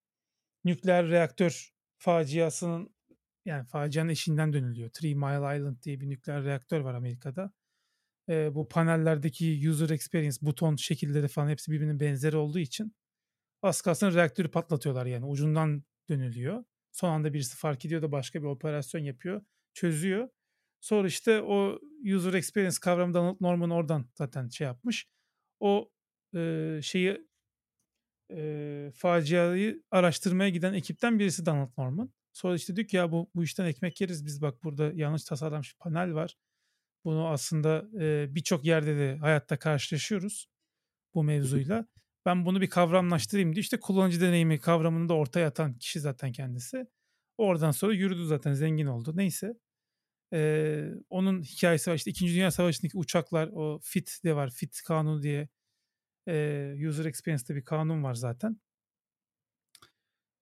nükleer 0.64 1.08
reaktör 1.08 1.74
faciasının 1.98 2.94
yani 3.44 3.64
facianın 3.66 4.08
eşinden 4.08 4.52
dönülüyor. 4.52 4.90
Three 4.90 5.14
Mile 5.14 5.56
Island 5.56 5.82
diye 5.82 6.00
bir 6.00 6.08
nükleer 6.08 6.44
reaktör 6.44 6.80
var 6.80 6.94
Amerika'da. 6.94 7.52
Ee, 8.28 8.54
bu 8.54 8.68
panellerdeki 8.68 9.70
user 9.70 9.90
experience 9.90 10.36
buton 10.42 10.76
şekilleri 10.76 11.28
falan 11.28 11.48
hepsi 11.48 11.72
birbirinin 11.72 12.00
benzeri 12.00 12.36
olduğu 12.36 12.58
için 12.58 12.94
az 13.66 13.80
kalsın 13.80 14.14
reaktörü 14.14 14.50
patlatıyorlar 14.50 15.06
yani 15.06 15.26
ucundan 15.26 15.84
dönülüyor. 16.08 16.64
Son 16.92 17.10
anda 17.10 17.34
birisi 17.34 17.56
fark 17.56 17.84
ediyor 17.84 18.02
da 18.02 18.12
başka 18.12 18.42
bir 18.42 18.46
operasyon 18.46 19.00
yapıyor, 19.00 19.42
çözüyor. 19.74 20.28
Sonra 20.80 21.08
işte 21.08 21.42
o 21.42 21.78
user 22.14 22.34
experience 22.34 22.76
kavramı 22.82 23.14
Donald 23.14 23.36
Norman 23.40 23.70
oradan 23.70 24.10
zaten 24.14 24.48
şey 24.48 24.66
yapmış. 24.66 25.06
O 25.60 25.90
e, 26.36 26.80
şeyi 26.82 27.26
e, 28.32 28.90
faciayı 28.94 29.82
araştırmaya 29.90 30.50
giden 30.50 30.74
ekipten 30.74 31.18
birisi 31.18 31.46
Donald 31.46 31.72
Norman. 31.78 32.12
Sonra 32.32 32.54
işte 32.54 32.76
diyor 32.76 32.88
ki 32.88 32.96
ya 32.96 33.12
bu, 33.12 33.30
bu 33.34 33.44
işten 33.44 33.64
ekmek 33.64 34.00
yeriz 34.00 34.26
biz 34.26 34.42
bak 34.42 34.64
burada 34.64 34.92
yanlış 34.94 35.24
tasarlanmış 35.24 35.74
bir 35.74 35.78
panel 35.78 36.14
var. 36.14 36.36
Bunu 37.04 37.28
aslında 37.28 37.88
e, 38.00 38.34
birçok 38.34 38.64
yerde 38.64 38.96
de 38.96 39.18
hayatta 39.18 39.58
karşılaşıyoruz 39.58 40.48
bu 41.14 41.24
mevzuyla. 41.24 41.86
Ben 42.26 42.46
bunu 42.46 42.60
bir 42.60 42.70
kavramlaştırayım 42.70 43.52
diye 43.54 43.60
işte 43.60 43.80
kullanıcı 43.80 44.20
deneyimi 44.20 44.60
kavramını 44.60 45.08
da 45.08 45.14
ortaya 45.14 45.46
atan 45.48 45.74
kişi 45.74 46.00
zaten 46.00 46.32
kendisi. 46.32 46.86
Oradan 47.38 47.70
sonra 47.70 47.94
yürüdü 47.94 48.26
zaten 48.26 48.52
zengin 48.52 48.86
oldu. 48.86 49.12
Neyse. 49.16 49.54
Ee, 50.32 50.90
onun 51.10 51.42
hikayesi 51.42 51.90
var. 51.90 51.96
İşte 51.96 52.10
İkinci 52.10 52.34
Dünya 52.34 52.50
Savaşı'ndaki 52.50 52.98
uçaklar 52.98 53.48
o 53.52 53.80
FIT 53.82 54.24
de 54.24 54.36
var. 54.36 54.50
FIT 54.50 54.82
kanunu 54.82 55.22
diye 55.22 55.48
e, 56.28 56.88
User 56.88 57.04
Experience'te 57.04 57.56
bir 57.56 57.64
kanun 57.64 58.02
var 58.04 58.14
zaten. 58.14 58.60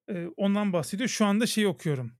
E, 0.08 0.26
ondan 0.36 0.72
bahsediyor. 0.72 1.08
Şu 1.08 1.26
anda 1.26 1.46
şeyi 1.46 1.68
okuyorum. 1.68 2.12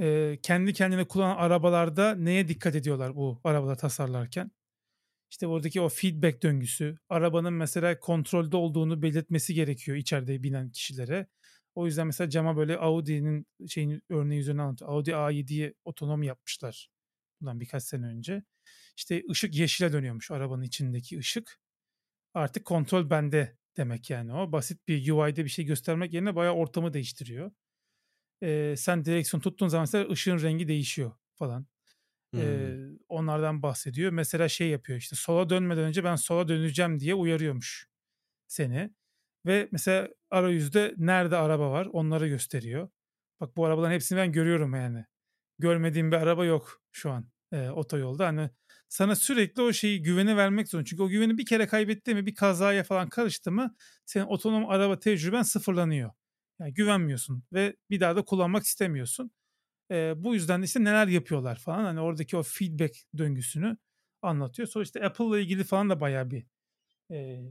E, 0.00 0.38
kendi 0.42 0.72
kendine 0.72 1.04
kullanan 1.08 1.36
arabalarda 1.36 2.14
neye 2.14 2.48
dikkat 2.48 2.74
ediyorlar 2.74 3.16
bu 3.16 3.40
arabalar 3.44 3.78
tasarlarken? 3.78 4.50
İşte 5.32 5.46
oradaki 5.46 5.80
o 5.80 5.88
feedback 5.88 6.42
döngüsü, 6.42 6.96
arabanın 7.08 7.52
mesela 7.52 8.00
kontrolde 8.00 8.56
olduğunu 8.56 9.02
belirtmesi 9.02 9.54
gerekiyor 9.54 9.96
içeride 9.96 10.42
binen 10.42 10.70
kişilere. 10.70 11.26
O 11.74 11.86
yüzden 11.86 12.06
mesela 12.06 12.30
cama 12.30 12.56
böyle 12.56 12.78
Audi'nin 12.78 13.46
şeyin 13.68 14.02
örneği 14.10 14.40
üzerine 14.40 14.62
anlatıyor. 14.62 14.90
Audi 14.90 15.10
A7'yi 15.10 15.74
otonom 15.84 16.22
yapmışlar 16.22 16.88
bundan 17.40 17.60
birkaç 17.60 17.82
sene 17.82 18.06
önce. 18.06 18.42
İşte 18.96 19.22
ışık 19.30 19.54
yeşile 19.54 19.92
dönüyormuş 19.92 20.30
arabanın 20.30 20.62
içindeki 20.62 21.18
ışık. 21.18 21.58
Artık 22.34 22.64
kontrol 22.64 23.10
bende 23.10 23.56
demek 23.76 24.10
yani 24.10 24.34
o. 24.34 24.52
Basit 24.52 24.88
bir 24.88 25.10
UI'de 25.12 25.44
bir 25.44 25.50
şey 25.50 25.64
göstermek 25.64 26.12
yerine 26.12 26.36
bayağı 26.36 26.54
ortamı 26.54 26.92
değiştiriyor. 26.92 27.52
Ee, 28.42 28.74
sen 28.78 29.04
direksiyon 29.04 29.40
tuttuğun 29.40 29.68
zaman 29.68 29.82
mesela 29.82 30.10
ışığın 30.10 30.42
rengi 30.42 30.68
değişiyor 30.68 31.12
falan. 31.34 31.66
Hmm. 32.32 32.40
Ee, 32.40 32.76
onlardan 33.08 33.62
bahsediyor. 33.62 34.12
Mesela 34.12 34.48
şey 34.48 34.68
yapıyor 34.68 34.98
işte 34.98 35.16
sola 35.16 35.50
dönmeden 35.50 35.84
önce 35.84 36.04
ben 36.04 36.16
sola 36.16 36.48
döneceğim 36.48 37.00
diye 37.00 37.14
uyarıyormuş 37.14 37.88
seni. 38.48 38.90
Ve 39.46 39.68
mesela 39.72 40.08
arayüzde 40.30 40.94
nerede 40.96 41.36
araba 41.36 41.70
var 41.70 41.88
onları 41.92 42.28
gösteriyor. 42.28 42.88
Bak 43.40 43.56
bu 43.56 43.66
arabaların 43.66 43.94
hepsini 43.94 44.18
ben 44.18 44.32
görüyorum 44.32 44.74
yani. 44.74 45.04
Görmediğim 45.58 46.12
bir 46.12 46.16
araba 46.16 46.44
yok 46.44 46.82
şu 46.92 47.10
an 47.10 47.30
e, 47.52 47.70
otoyolda. 47.70 48.26
Hani 48.26 48.50
sana 48.88 49.16
sürekli 49.16 49.62
o 49.62 49.72
şeyi 49.72 50.02
güveni 50.02 50.36
vermek 50.36 50.68
zorunda. 50.68 50.86
Çünkü 50.86 51.02
o 51.02 51.08
güveni 51.08 51.38
bir 51.38 51.46
kere 51.46 51.66
kaybetti 51.66 52.14
mi 52.14 52.26
bir 52.26 52.34
kazaya 52.34 52.84
falan 52.84 53.08
karıştı 53.08 53.52
mı 53.52 53.74
senin 54.06 54.24
otonom 54.26 54.68
araba 54.68 54.98
tecrüben 54.98 55.42
sıfırlanıyor. 55.42 56.10
Yani 56.60 56.74
güvenmiyorsun 56.74 57.44
ve 57.52 57.76
bir 57.90 58.00
daha 58.00 58.16
da 58.16 58.22
kullanmak 58.24 58.64
istemiyorsun. 58.64 59.30
E, 59.92 60.14
bu 60.16 60.34
yüzden 60.34 60.60
de 60.60 60.64
işte 60.64 60.84
neler 60.84 61.06
yapıyorlar 61.06 61.56
falan. 61.56 61.84
Hani 61.84 62.00
oradaki 62.00 62.36
o 62.36 62.42
feedback 62.42 62.96
döngüsünü 63.18 63.76
anlatıyor. 64.22 64.68
Sonra 64.68 64.84
işte 64.84 65.04
Apple 65.04 65.24
ile 65.24 65.42
ilgili 65.42 65.64
falan 65.64 65.90
da 65.90 66.00
bayağı 66.00 66.30
bir 66.30 66.46
e, 67.10 67.42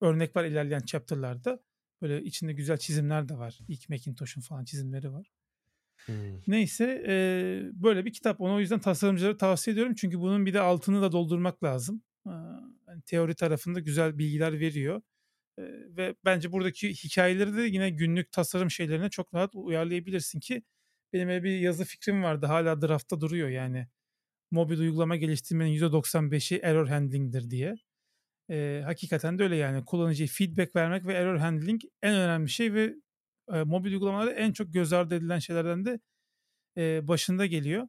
örnek 0.00 0.36
var 0.36 0.44
ilerleyen 0.44 0.80
chapter'larda. 0.80 1.62
Böyle 2.02 2.22
içinde 2.22 2.52
güzel 2.52 2.78
çizimler 2.78 3.28
de 3.28 3.38
var. 3.38 3.58
İlk 3.68 3.88
Macintosh'un 3.88 4.40
falan 4.40 4.64
çizimleri 4.64 5.12
var. 5.12 5.30
Hmm. 6.06 6.14
Neyse 6.46 7.04
e, 7.08 7.14
böyle 7.72 8.04
bir 8.04 8.12
kitap. 8.12 8.40
Onu 8.40 8.54
o 8.54 8.60
yüzden 8.60 8.78
tasarımcılara 8.78 9.36
tavsiye 9.36 9.72
ediyorum. 9.72 9.94
Çünkü 9.94 10.20
bunun 10.20 10.46
bir 10.46 10.54
de 10.54 10.60
altını 10.60 11.02
da 11.02 11.12
doldurmak 11.12 11.64
lazım. 11.64 12.02
Yani 12.26 13.02
teori 13.06 13.34
tarafında 13.34 13.80
güzel 13.80 14.18
bilgiler 14.18 14.60
veriyor. 14.60 15.02
E, 15.58 15.62
ve 15.96 16.14
bence 16.24 16.52
buradaki 16.52 16.94
hikayeleri 16.94 17.56
de 17.56 17.62
yine 17.62 17.90
günlük 17.90 18.32
tasarım 18.32 18.70
şeylerine 18.70 19.10
çok 19.10 19.34
rahat 19.34 19.54
uyarlayabilirsin 19.54 20.40
ki 20.40 20.62
benim 21.12 21.44
bir 21.44 21.58
yazı 21.58 21.84
fikrim 21.84 22.22
vardı. 22.22 22.46
Hala 22.46 22.82
draftta 22.82 23.20
duruyor 23.20 23.48
yani. 23.48 23.88
Mobil 24.50 24.80
uygulama 24.80 25.16
geliştirmenin 25.16 25.70
%95'i 25.70 26.60
error 26.64 26.88
handling'dir 26.88 27.50
diye. 27.50 27.74
Eee, 28.50 28.82
hakikaten 28.86 29.38
de 29.38 29.42
öyle 29.44 29.56
yani. 29.56 29.84
Kullanıcıya 29.84 30.28
feedback 30.32 30.76
vermek 30.76 31.06
ve 31.06 31.14
error 31.14 31.38
handling 31.38 31.82
en 32.02 32.14
önemli 32.16 32.50
şey 32.50 32.74
ve, 32.74 32.94
eee, 33.52 33.64
mobil 33.64 33.92
uygulamalarda 33.92 34.32
en 34.32 34.52
çok 34.52 34.72
göz 34.74 34.92
ardı 34.92 35.14
edilen 35.16 35.38
şeylerden 35.38 35.84
de, 35.86 36.00
eee, 36.76 37.00
başında 37.04 37.46
geliyor. 37.46 37.88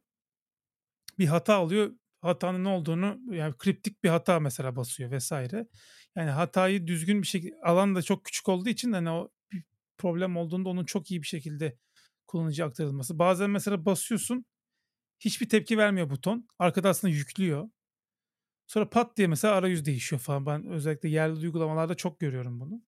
Bir 1.18 1.26
hata 1.26 1.62
oluyor. 1.62 1.92
Hatanın 2.20 2.64
ne 2.64 2.68
olduğunu 2.68 3.34
yani 3.34 3.54
kriptik 3.58 4.04
bir 4.04 4.08
hata 4.08 4.40
mesela 4.40 4.76
basıyor 4.76 5.18
vs. 5.18 5.32
Yani 6.16 6.30
hatayı 6.30 6.86
düzgün 6.86 7.22
bir 7.22 7.26
şekilde 7.26 7.54
alan 7.64 7.94
da 7.94 8.02
çok 8.02 8.24
küçük 8.24 8.48
olduğu 8.48 8.68
için 8.68 8.92
hani 8.92 9.10
o 9.10 9.30
problem 9.98 10.36
olduğunda 10.36 10.68
onun 10.68 10.84
çok 10.84 11.10
iyi 11.10 11.22
bir 11.22 11.26
şekilde 11.26 11.78
kullanıcıya 12.30 12.68
aktarılması. 12.68 13.18
Bazen 13.18 13.50
mesela 13.50 13.84
basıyorsun 13.86 14.44
hiçbir 15.20 15.48
tepki 15.48 15.78
vermiyor 15.78 16.10
buton. 16.10 16.48
Arkada 16.58 16.88
aslında 16.88 17.14
yüklüyor. 17.14 17.70
Sonra 18.66 18.90
pat 18.90 19.16
diye 19.16 19.28
mesela 19.28 19.54
arayüz 19.54 19.84
değişiyor 19.86 20.20
falan. 20.22 20.46
Ben 20.46 20.66
özellikle 20.66 21.08
yerli 21.08 21.34
uygulamalarda 21.46 21.94
çok 21.94 22.20
görüyorum 22.20 22.60
bunu. 22.60 22.82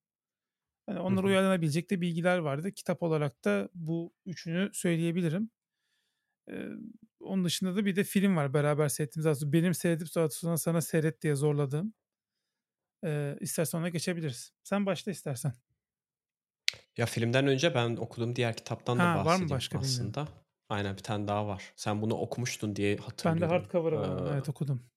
Yani 0.89 1.01
onlara 1.01 1.27
uyarlanabilecek 1.27 1.91
de 1.91 2.01
bilgiler 2.01 2.39
vardı. 2.39 2.73
Kitap 2.73 3.03
olarak 3.03 3.45
da 3.45 3.69
bu 3.75 4.15
üçünü 4.27 4.71
söyleyebilirim. 4.75 5.51
Eee, 6.49 6.69
onun 7.21 7.45
dışında 7.45 7.77
da 7.77 7.85
bir 7.87 7.97
de 7.97 8.05
film 8.05 8.37
var 8.37 8.55
beraber 8.55 8.89
seyrettiğimiz 8.89 9.27
aslında. 9.27 9.53
Benim 9.53 9.75
seyredip 9.75 10.09
sonra 10.09 10.57
sana 10.59 10.81
seyret 10.81 11.23
diye 11.23 11.35
zorladığım. 11.35 11.95
Eee, 13.05 13.37
istersen 13.41 13.79
ona 13.79 13.89
geçebiliriz. 13.89 14.53
Sen 14.63 14.87
başla 14.87 15.13
istersen. 15.13 15.53
Ya 16.97 17.07
filmden 17.07 17.47
önce 17.47 17.75
ben 17.75 17.97
okuduğum 17.97 18.37
diğer 18.37 18.57
kitaptan 18.57 19.03
da 19.03 19.15
Ha, 19.15 19.25
var 19.25 19.37
mı 19.37 19.51
bahsedeyim 19.51 19.51
başka 19.51 19.81
bilmiyorum. 19.81 20.17
aslında. 20.19 20.29
Aynen 20.69 20.97
bir 20.97 21.03
tane 21.03 21.29
daha 21.29 21.47
var. 21.47 21.73
Sen 21.77 22.03
bunu 22.03 22.15
okumuştun 22.15 22.77
diye 22.77 22.97
hatırlıyorum. 22.97 23.47
hardcover'ı 23.47 24.01
var 24.01 24.09
onun. 24.09 24.27
Eee, 24.31 24.33
Evet 24.33 24.49
okudum. 24.49 24.91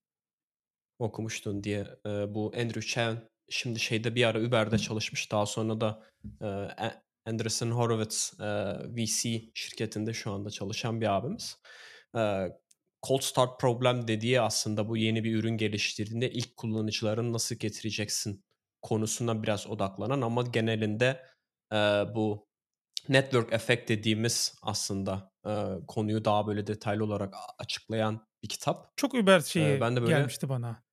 okumuştun 1.00 1.64
diye. 1.64 1.88
Eee, 2.06 2.26
bu 2.30 2.52
Andrew 2.58 2.82
Chen 2.82 3.30
şimdi 3.50 3.80
şeyde 3.80 4.16
bir 4.16 4.24
ara 4.28 4.42
Uber'de 4.42 4.78
çalışmış. 4.78 5.32
Daha 5.32 5.46
sonra 5.46 5.82
da 5.82 6.04
eee, 6.42 6.48
A- 6.78 7.04
Andreessen 7.26 7.72
Horowitz 7.72 8.34
eee, 8.40 8.76
VC 8.96 9.52
şirketinde 9.54 10.14
şu 10.14 10.32
anda 10.32 10.50
çalışan 10.50 11.02
bir 11.02 11.16
abimiz. 11.18 11.58
Eee, 12.16 12.52
Cold 13.08 13.22
Start 13.22 13.60
Problem 13.60 14.08
dediği 14.08 14.42
aslında 14.42 14.90
bu 14.90 14.98
yeni 14.98 15.24
bir 15.24 15.36
ürün 15.36 15.58
geliştirdiğinde 15.58 16.32
ilk 16.32 16.58
kullanıcıların 16.58 17.34
nasıl 17.34 17.56
getireceksin 17.56 18.44
konusuna 18.82 19.44
biraz 19.44 19.68
odaklanan 19.68 20.22
ama 20.22 20.42
genelinde 20.42 21.22
eee, 21.74 22.06
bu 22.16 22.48
network 23.10 23.54
effect 23.54 23.90
dediğimiz 23.90 24.56
aslında 24.64 25.32
eee, 25.48 25.68
konuyu 25.88 26.26
daha 26.26 26.48
böyle 26.48 26.68
detaylı 26.68 27.06
olarak 27.06 27.36
açıklayan 27.60 28.28
bir 28.44 28.50
kitap. 28.50 28.98
Çok 28.98 29.14
Eee, 29.60 29.78
şeyi 29.78 29.82
ben 29.82 29.96
de 29.96 30.02
böyle 30.02 30.28
gelmişti 30.28 30.50
bana. 30.50 30.84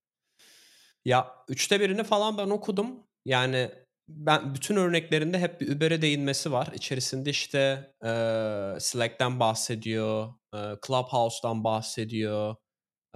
ya 1.04 1.34
üçte 1.48 1.80
birini 1.80 2.04
falan 2.04 2.38
ben 2.38 2.50
okudum. 2.50 3.06
Yani 3.24 3.70
ben 4.08 4.54
bütün 4.54 4.76
örneklerinde 4.76 5.38
hep 5.38 5.60
bir 5.60 5.76
Uber'e 5.76 6.02
değinmesi 6.02 6.52
var. 6.52 6.68
İçerisinde 6.74 7.30
işte 7.30 7.92
eee, 8.04 8.76
Slack'ten 8.80 9.40
bahsediyor, 9.40 10.34
eee, 10.54 10.76
Clubhouse'dan 10.86 11.64
bahsediyor, 11.64 12.56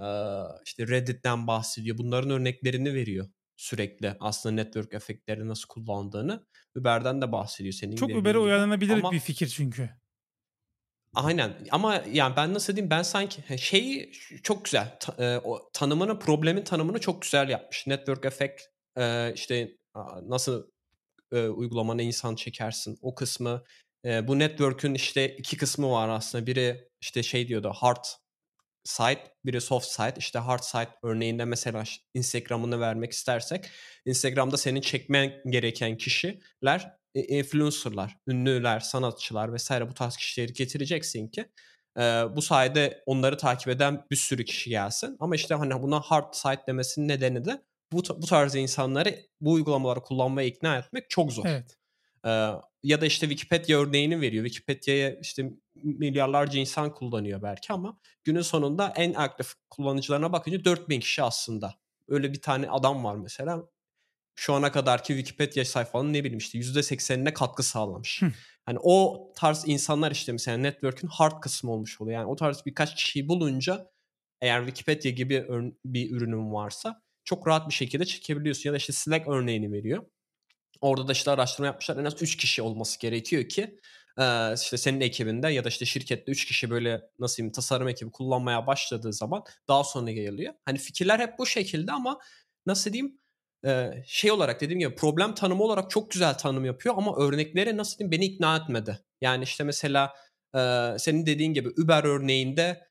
eee, 0.01 0.43
işte 0.65 0.87
Reddit'ten 0.87 1.47
bahsediyor. 1.47 1.97
Bunların 1.97 2.31
örneklerini 2.31 2.93
veriyor 2.93 3.27
sürekli 3.57 4.17
aslında 4.19 4.55
network 4.55 4.93
efektleri 4.93 5.47
nasıl 5.47 5.67
kullandığını. 5.67 6.45
Uber'den 6.75 7.21
de 7.21 7.31
bahsediyor 7.31 7.73
senin 7.73 7.95
Çok 7.95 8.09
Uber'e 8.09 8.37
uyarlanabilir 8.37 8.93
Ama 8.93 9.11
bir 9.11 9.19
fikir 9.19 9.47
çünkü. 9.47 9.89
Aynen 11.13 11.67
ama 11.71 12.03
yani 12.11 12.35
ben 12.35 12.53
nasıl 12.53 12.75
diyeyim 12.75 12.89
ben 12.89 13.03
sanki 13.03 13.57
şeyi 13.57 14.11
çok 14.43 14.65
güzel 14.65 14.97
ta- 14.99 15.23
e, 15.23 15.37
o 15.37 15.69
tanımını 15.73 16.19
problemin 16.19 16.63
tanımını 16.63 16.99
çok 16.99 17.21
güzel 17.21 17.49
yapmış. 17.49 17.87
Network 17.87 18.25
effect 18.25 18.61
e, 18.97 19.33
işte 19.33 19.77
nasıl 20.23 20.67
e, 21.31 21.47
uygulamana 21.47 22.01
insan 22.01 22.35
çekersin 22.35 22.97
o 23.01 23.15
kısmı 23.15 23.63
e, 24.05 24.27
bu 24.27 24.39
network'ün 24.39 24.93
işte 24.93 25.35
iki 25.37 25.57
kısmı 25.57 25.91
var 25.91 26.09
aslında 26.09 26.47
biri 26.47 26.89
işte 27.01 27.23
şey 27.23 27.47
diyordu 27.47 27.71
hard 27.75 28.05
side, 28.87 29.33
biri 29.45 29.61
soft 29.61 29.87
side. 29.87 30.13
İşte 30.17 30.39
hard 30.39 30.63
side 30.63 30.89
örneğinde 31.03 31.45
mesela 31.45 31.83
Instagram'ını 32.13 32.79
vermek 32.79 33.11
istersek 33.11 33.65
Instagram'da 34.05 34.57
senin 34.57 34.81
çekmen 34.81 35.33
gereken 35.49 35.97
kişiler 35.97 36.97
e, 37.15 37.23
influencerlar, 37.23 38.17
ünlüler, 38.27 38.79
sanatçılar 38.79 39.53
vesaire 39.53 39.89
bu 39.89 39.93
tarz 39.93 40.17
kişileri 40.17 40.53
getireceksin 40.53 41.27
ki 41.27 41.45
e, 41.97 42.01
bu 42.35 42.41
sayede 42.41 43.03
onları 43.05 43.37
takip 43.37 43.67
eden 43.67 44.05
bir 44.11 44.15
sürü 44.15 44.45
kişi 44.45 44.69
gelsin. 44.69 45.17
Ama 45.19 45.35
işte 45.35 45.55
hani 45.55 45.81
buna 45.81 45.99
hard 45.99 46.33
side 46.33 46.63
demesinin 46.67 47.07
nedeni 47.07 47.45
de 47.45 47.61
bu, 47.91 48.03
bu 48.21 48.25
tarz 48.25 48.55
insanları 48.55 49.15
bu 49.41 49.51
uygulamaları 49.51 50.01
kullanmaya 50.01 50.47
ikna 50.47 50.77
etmek 50.77 51.09
çok 51.09 51.33
zor. 51.33 51.45
Evet. 51.47 51.77
Ee, 52.25 52.51
ya 52.83 53.01
da 53.01 53.05
işte 53.05 53.29
Wikipedia 53.29 53.79
örneğini 53.79 54.21
veriyor. 54.21 54.45
Wikipedia'ya 54.45 55.19
işte 55.19 55.51
milyarlarca 55.83 56.59
insan 56.59 56.93
kullanıyor 56.93 57.41
belki 57.41 57.73
ama 57.73 57.99
günün 58.23 58.41
sonunda 58.41 58.93
en 58.95 59.13
aktif 59.13 59.53
kullanıcılarına 59.69 60.33
bakınca 60.33 60.65
4000 60.65 60.99
kişi 60.99 61.23
aslında. 61.23 61.75
Öyle 62.07 62.33
bir 62.33 62.41
tane 62.41 62.69
adam 62.69 63.03
var 63.03 63.15
mesela. 63.15 63.63
Şu 64.35 64.53
ana 64.53 64.71
kadarki 64.71 65.07
Wikipedia 65.13 65.65
sayfalarının 65.65 66.13
ne 66.13 66.23
bileyim 66.23 66.37
işte 66.37 66.59
%80'ine 66.59 67.33
katkı 67.33 67.63
sağlamış. 67.63 68.21
Hı. 68.21 68.31
Hani 68.65 68.79
o 68.81 69.27
tarz 69.35 69.63
insanlar 69.67 70.11
işte 70.11 70.31
mesela 70.31 70.57
network'ün 70.57 71.07
hard 71.07 71.41
kısmı 71.41 71.71
olmuş 71.71 72.01
oluyor. 72.01 72.19
Yani 72.19 72.29
o 72.29 72.35
tarz 72.35 72.65
birkaç 72.65 72.95
kişiyi 72.95 73.27
bulunca 73.27 73.91
eğer 74.41 74.65
Wikipedia 74.65 75.11
gibi 75.11 75.45
bir 75.85 76.11
ürünün 76.11 76.53
varsa 76.53 77.01
çok 77.23 77.47
rahat 77.47 77.69
bir 77.69 77.73
şekilde 77.73 78.05
çekebiliyorsun. 78.05 78.69
Ya 78.69 78.73
da 78.73 78.77
işte 78.77 78.93
Slack 78.93 79.27
örneğini 79.27 79.71
veriyor. 79.71 80.05
Orada 80.81 81.07
da 81.07 81.11
işte 81.11 81.31
araştırma 81.31 81.65
yapmışlar. 81.65 81.97
En 81.97 82.05
az 82.05 82.21
3 82.21 82.37
kişi 82.37 82.61
olması 82.61 82.99
gerekiyor 82.99 83.49
ki 83.49 83.79
eee, 84.19 84.53
işte 84.63 84.77
senin 84.77 85.01
ekibinde 85.01 85.47
ya 85.49 85.63
da 85.63 85.69
işte 85.69 85.85
şirkette 85.85 86.31
3 86.31 86.45
kişi 86.45 86.69
böyle 86.69 87.01
nasıl 87.19 87.37
diyeyim 87.37 87.51
tasarım 87.53 87.87
ekibi 87.87 88.11
kullanmaya 88.11 88.67
başladığı 88.67 89.13
zaman 89.13 89.43
daha 89.67 89.83
sonra 89.83 90.11
yayılıyor. 90.11 90.53
Hani 90.65 90.77
fikirler 90.77 91.19
hep 91.19 91.39
bu 91.39 91.45
şekilde 91.45 91.91
ama 91.91 92.19
nasıl 92.65 92.93
diyeyim 92.93 93.19
şey 94.05 94.31
olarak 94.31 94.61
dediğim 94.61 94.79
gibi 94.79 94.95
problem 94.95 95.35
tanımı 95.35 95.63
olarak 95.63 95.89
çok 95.89 96.11
güzel 96.11 96.33
tanım 96.37 96.65
yapıyor 96.65 96.95
ama 96.97 97.15
örnekleri 97.17 97.77
nasıl 97.77 97.97
diyeyim 97.99 98.11
beni 98.11 98.25
ikna 98.25 98.57
etmedi. 98.57 98.99
Yani 99.21 99.43
işte 99.43 99.63
mesela 99.63 100.13
senin 100.97 101.25
dediğin 101.25 101.53
gibi 101.53 101.69
Uber 101.83 102.03
örneğinde 102.03 102.87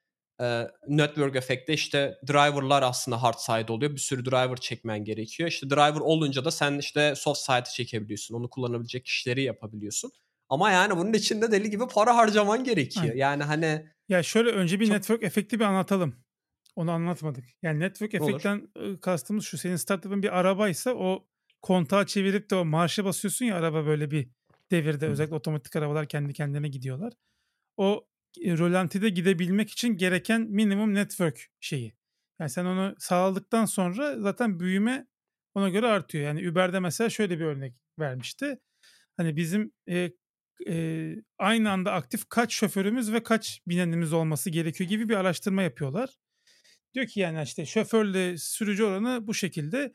network 0.88 1.36
efekte 1.36 1.72
işte 1.74 2.18
driver'lar 2.28 2.82
aslında 2.82 3.22
hard 3.22 3.38
side 3.38 3.72
oluyor. 3.72 3.92
Bir 3.92 3.98
sürü 4.00 4.24
driver 4.24 4.56
çekmen 4.56 5.04
gerekiyor. 5.04 5.48
İşte 5.48 5.70
driver 5.70 6.00
olunca 6.00 6.44
da 6.44 6.50
sen 6.50 6.78
işte 6.78 7.14
soft 7.16 7.40
side'ı 7.40 7.72
çekebiliyorsun. 7.74 8.34
Onu 8.34 8.50
kullanabilecek 8.50 9.04
kişileri 9.04 9.42
yapabiliyorsun. 9.42 10.12
Ama 10.48 10.70
yani 10.70 10.96
bunun 10.96 11.12
için 11.12 11.42
de 11.42 11.52
deli 11.52 11.70
gibi 11.70 11.86
para 11.86 12.16
harcaman 12.16 12.64
gerekiyor. 12.64 13.04
Aynen. 13.04 13.16
Yani 13.16 13.42
hani 13.42 13.86
Ya 14.08 14.22
şöyle 14.22 14.50
önce 14.50 14.80
bir 14.80 14.86
çok 14.86 14.94
network 14.94 15.22
efekti 15.22 15.60
bir 15.60 15.64
anlatalım. 15.64 16.16
Onu 16.76 16.90
anlatmadık. 16.90 17.44
Yani 17.62 17.80
network 17.80 18.14
efektten 18.14 18.68
kastımız 19.00 19.44
şu. 19.44 19.58
Senin 19.58 19.76
startup'ın 19.76 20.22
bir 20.22 20.38
arabaysa 20.38 20.94
o 20.94 21.28
kontağı 21.62 22.06
çevirip 22.06 22.50
de 22.50 22.54
o 22.54 22.64
marşa 22.64 23.04
basıyorsun 23.04 23.44
ya 23.44 23.56
araba 23.56 23.86
böyle 23.86 24.10
bir 24.10 24.28
devirde 24.70 25.06
Hı. 25.06 25.10
özellikle 25.10 25.34
otomatik 25.34 25.76
arabalar 25.76 26.08
kendi 26.08 26.32
kendine 26.32 26.68
gidiyorlar. 26.68 27.12
O 27.76 28.06
e, 28.42 28.58
rölantide 28.58 29.08
gidebilmek 29.08 29.70
için 29.70 29.96
gereken 29.96 30.40
minimum 30.40 30.94
network 30.94 31.46
şeyi. 31.60 31.96
Yani 32.40 32.50
sen 32.50 32.64
onu 32.64 32.94
sağladıktan 32.98 33.64
sonra 33.64 34.20
zaten 34.20 34.60
büyüme 34.60 35.06
ona 35.54 35.68
göre 35.68 35.86
artıyor. 35.86 36.24
Yani 36.24 36.50
Uber'de 36.50 36.80
mesela 36.80 37.10
şöyle 37.10 37.38
bir 37.38 37.44
örnek 37.44 37.74
vermişti. 37.98 38.58
Hani 39.16 39.36
bizim 39.36 39.72
e, 39.88 40.10
e, 40.68 41.14
aynı 41.38 41.70
anda 41.70 41.92
aktif 41.92 42.28
kaç 42.28 42.54
şoförümüz 42.54 43.12
ve 43.12 43.22
kaç 43.22 43.60
binenimiz 43.66 44.12
olması 44.12 44.50
gerekiyor 44.50 44.90
gibi 44.90 45.08
bir 45.08 45.14
araştırma 45.14 45.62
yapıyorlar. 45.62 46.10
Diyor 46.94 47.06
ki 47.06 47.20
yani 47.20 47.42
işte 47.42 47.66
şoförle 47.66 48.38
sürücü 48.38 48.84
oranı 48.84 49.26
bu 49.26 49.34
şekilde. 49.34 49.92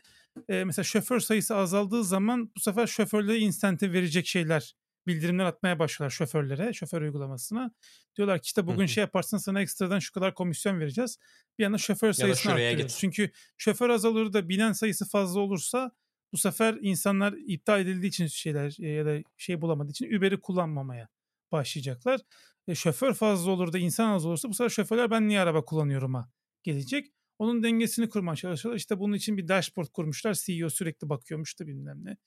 E, 0.49 0.63
mesela 0.63 0.83
şoför 0.83 1.19
sayısı 1.19 1.55
azaldığı 1.55 2.03
zaman 2.03 2.51
bu 2.55 2.59
sefer 2.59 2.87
şoförlere 2.87 3.37
insentif 3.37 3.93
verecek 3.93 4.27
şeyler 4.27 4.75
bildirimler 5.07 5.45
atmaya 5.45 5.79
başlıyorlar 5.79 6.15
şoförlere, 6.15 6.73
şoför 6.73 7.01
uygulamasına. 7.01 7.71
Diyorlar 8.17 8.39
ki 8.39 8.45
işte 8.45 8.67
bugün 8.67 8.83
hı. 8.83 8.87
şey 8.87 9.01
yaparsan 9.01 9.37
sana 9.37 9.61
ekstradan 9.61 9.99
şu 9.99 10.13
kadar 10.13 10.33
komisyon 10.33 10.79
vereceğiz. 10.79 11.17
Bir 11.59 11.65
anda 11.65 11.77
şoför 11.77 12.07
Ya 12.07 12.13
sayısını 12.13 12.51
şuraya 12.51 12.67
arttırıyoruz. 12.67 12.93
git. 12.93 12.99
Çünkü 13.01 13.31
şoför 13.57 13.89
azalır 13.89 14.33
da 14.33 14.49
binen 14.49 14.71
sayısı 14.71 15.09
fazla 15.09 15.39
olursa 15.39 15.91
bu 16.33 16.37
sefer 16.37 16.77
insanlar 16.81 17.33
iptal 17.47 17.81
edildiği 17.81 18.09
için 18.09 18.27
şeyler 18.27 18.77
e, 18.79 18.87
ya 18.89 19.05
da 19.05 19.17
şey 19.37 19.61
bulamadığı 19.61 19.91
için 19.91 20.17
Uber'i 20.17 20.39
kullanmamaya 20.41 21.07
başlayacaklar. 21.51 22.21
E, 22.67 22.75
şoför 22.75 23.13
fazla 23.13 23.51
olur 23.51 23.73
da 23.73 23.77
insan 23.77 24.09
az 24.11 24.25
olursa 24.25 24.49
bu 24.49 24.53
sefer 24.53 24.69
şoförler 24.69 25.11
ben 25.11 25.27
niye 25.27 25.39
araba 25.39 25.65
kullanıyorum'a 25.65 26.31
gelecek. 26.63 27.07
Onun 27.39 27.63
dengesini 27.63 28.09
kurmaya 28.09 28.35
çalışıyorlar. 28.35 28.77
İşte 28.77 28.99
bunun 28.99 29.13
için 29.13 29.37
bir 29.37 29.47
dashboard 29.47 29.87
kurmuşlar. 29.87 30.33
CEO 30.33 30.69
sürekli 30.69 31.09
bakıyormuş 31.09 31.59
da 31.59 31.67
bilmem 31.67 32.05
ne. 32.05 32.17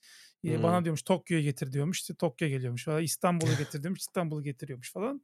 E, 0.44 0.56
Hmm. 0.56 0.62
bana 0.62 0.84
diyormuş 0.84 1.02
Tokyo'ya 1.02 1.42
getir 1.42 1.72
diyormuş. 1.72 2.00
İşte 2.00 2.14
Tokyo 2.14 2.48
geliyormuş 2.48 2.84
falan. 2.84 3.02
İstanbul'u 3.02 3.56
getir 3.58 3.82
diyormuş. 3.82 4.00
İstanbul'u 4.00 4.42
getiriyormuş 4.42 4.92
falan. 4.92 5.22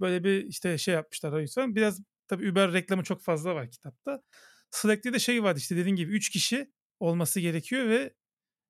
Böyle 0.00 0.24
bir 0.24 0.44
işte 0.44 0.78
şey 0.78 0.94
yapmışlar 0.94 1.40
yüzden. 1.40 1.76
Biraz 1.76 2.00
tabii 2.28 2.50
Uber 2.50 2.72
reklamı 2.72 3.02
çok 3.02 3.22
fazla 3.22 3.54
var 3.54 3.70
kitapta. 3.70 4.22
Slack'te 4.70 5.12
de 5.12 5.18
şey 5.18 5.42
vardı 5.42 5.58
işte 5.58 5.76
dediğin 5.76 5.96
gibi 5.96 6.12
3 6.12 6.30
kişi 6.30 6.72
olması 7.02 7.40
gerekiyor 7.40 7.88
ve 7.88 8.14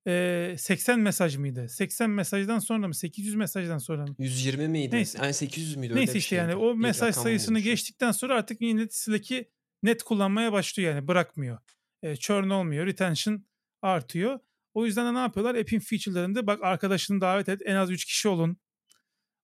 e, 0.07 0.57
80 0.59 1.01
mesaj 1.01 1.37
mıydı? 1.37 1.69
80 1.69 2.11
mesajdan 2.11 2.59
sonra 2.59 2.89
mı? 2.89 2.95
800 2.95 3.35
mesajdan 3.35 3.79
sonra 3.79 4.07
mı? 4.07 4.15
120 4.19 4.69
miydi? 4.69 4.97
Neyse. 4.97 5.19
Yani 5.23 5.35
800 5.35 5.77
müydü? 5.77 5.95
Neyse 5.95 6.19
işte 6.19 6.37
yani 6.37 6.55
o 6.55 6.75
mesaj 6.75 7.15
sayısını 7.15 7.57
olmuş. 7.57 7.65
geçtikten 7.65 8.13
sonra 8.13 8.35
artık 8.35 8.61
yine 8.61 8.87
Slack'i 8.91 9.51
net 9.83 10.03
kullanmaya 10.03 10.53
başlıyor 10.53 10.95
yani 10.95 11.09
bırakmıyor. 11.09 11.59
E, 12.03 12.17
churn 12.17 12.51
olmuyor, 12.51 12.87
retention 12.87 13.45
artıyor. 13.83 14.39
O 14.75 14.87
yüzden 14.87 15.07
de 15.07 15.15
ne 15.15 15.23
yapıyorlar? 15.23 15.55
App'in 15.55 15.81
feature'larında 15.81 16.47
bak 16.47 16.63
arkadaşını 16.63 17.21
davet 17.21 17.49
et, 17.49 17.63
en 17.65 17.75
az 17.75 17.91
3 17.91 18.05
kişi 18.05 18.29
olun. 18.29 18.57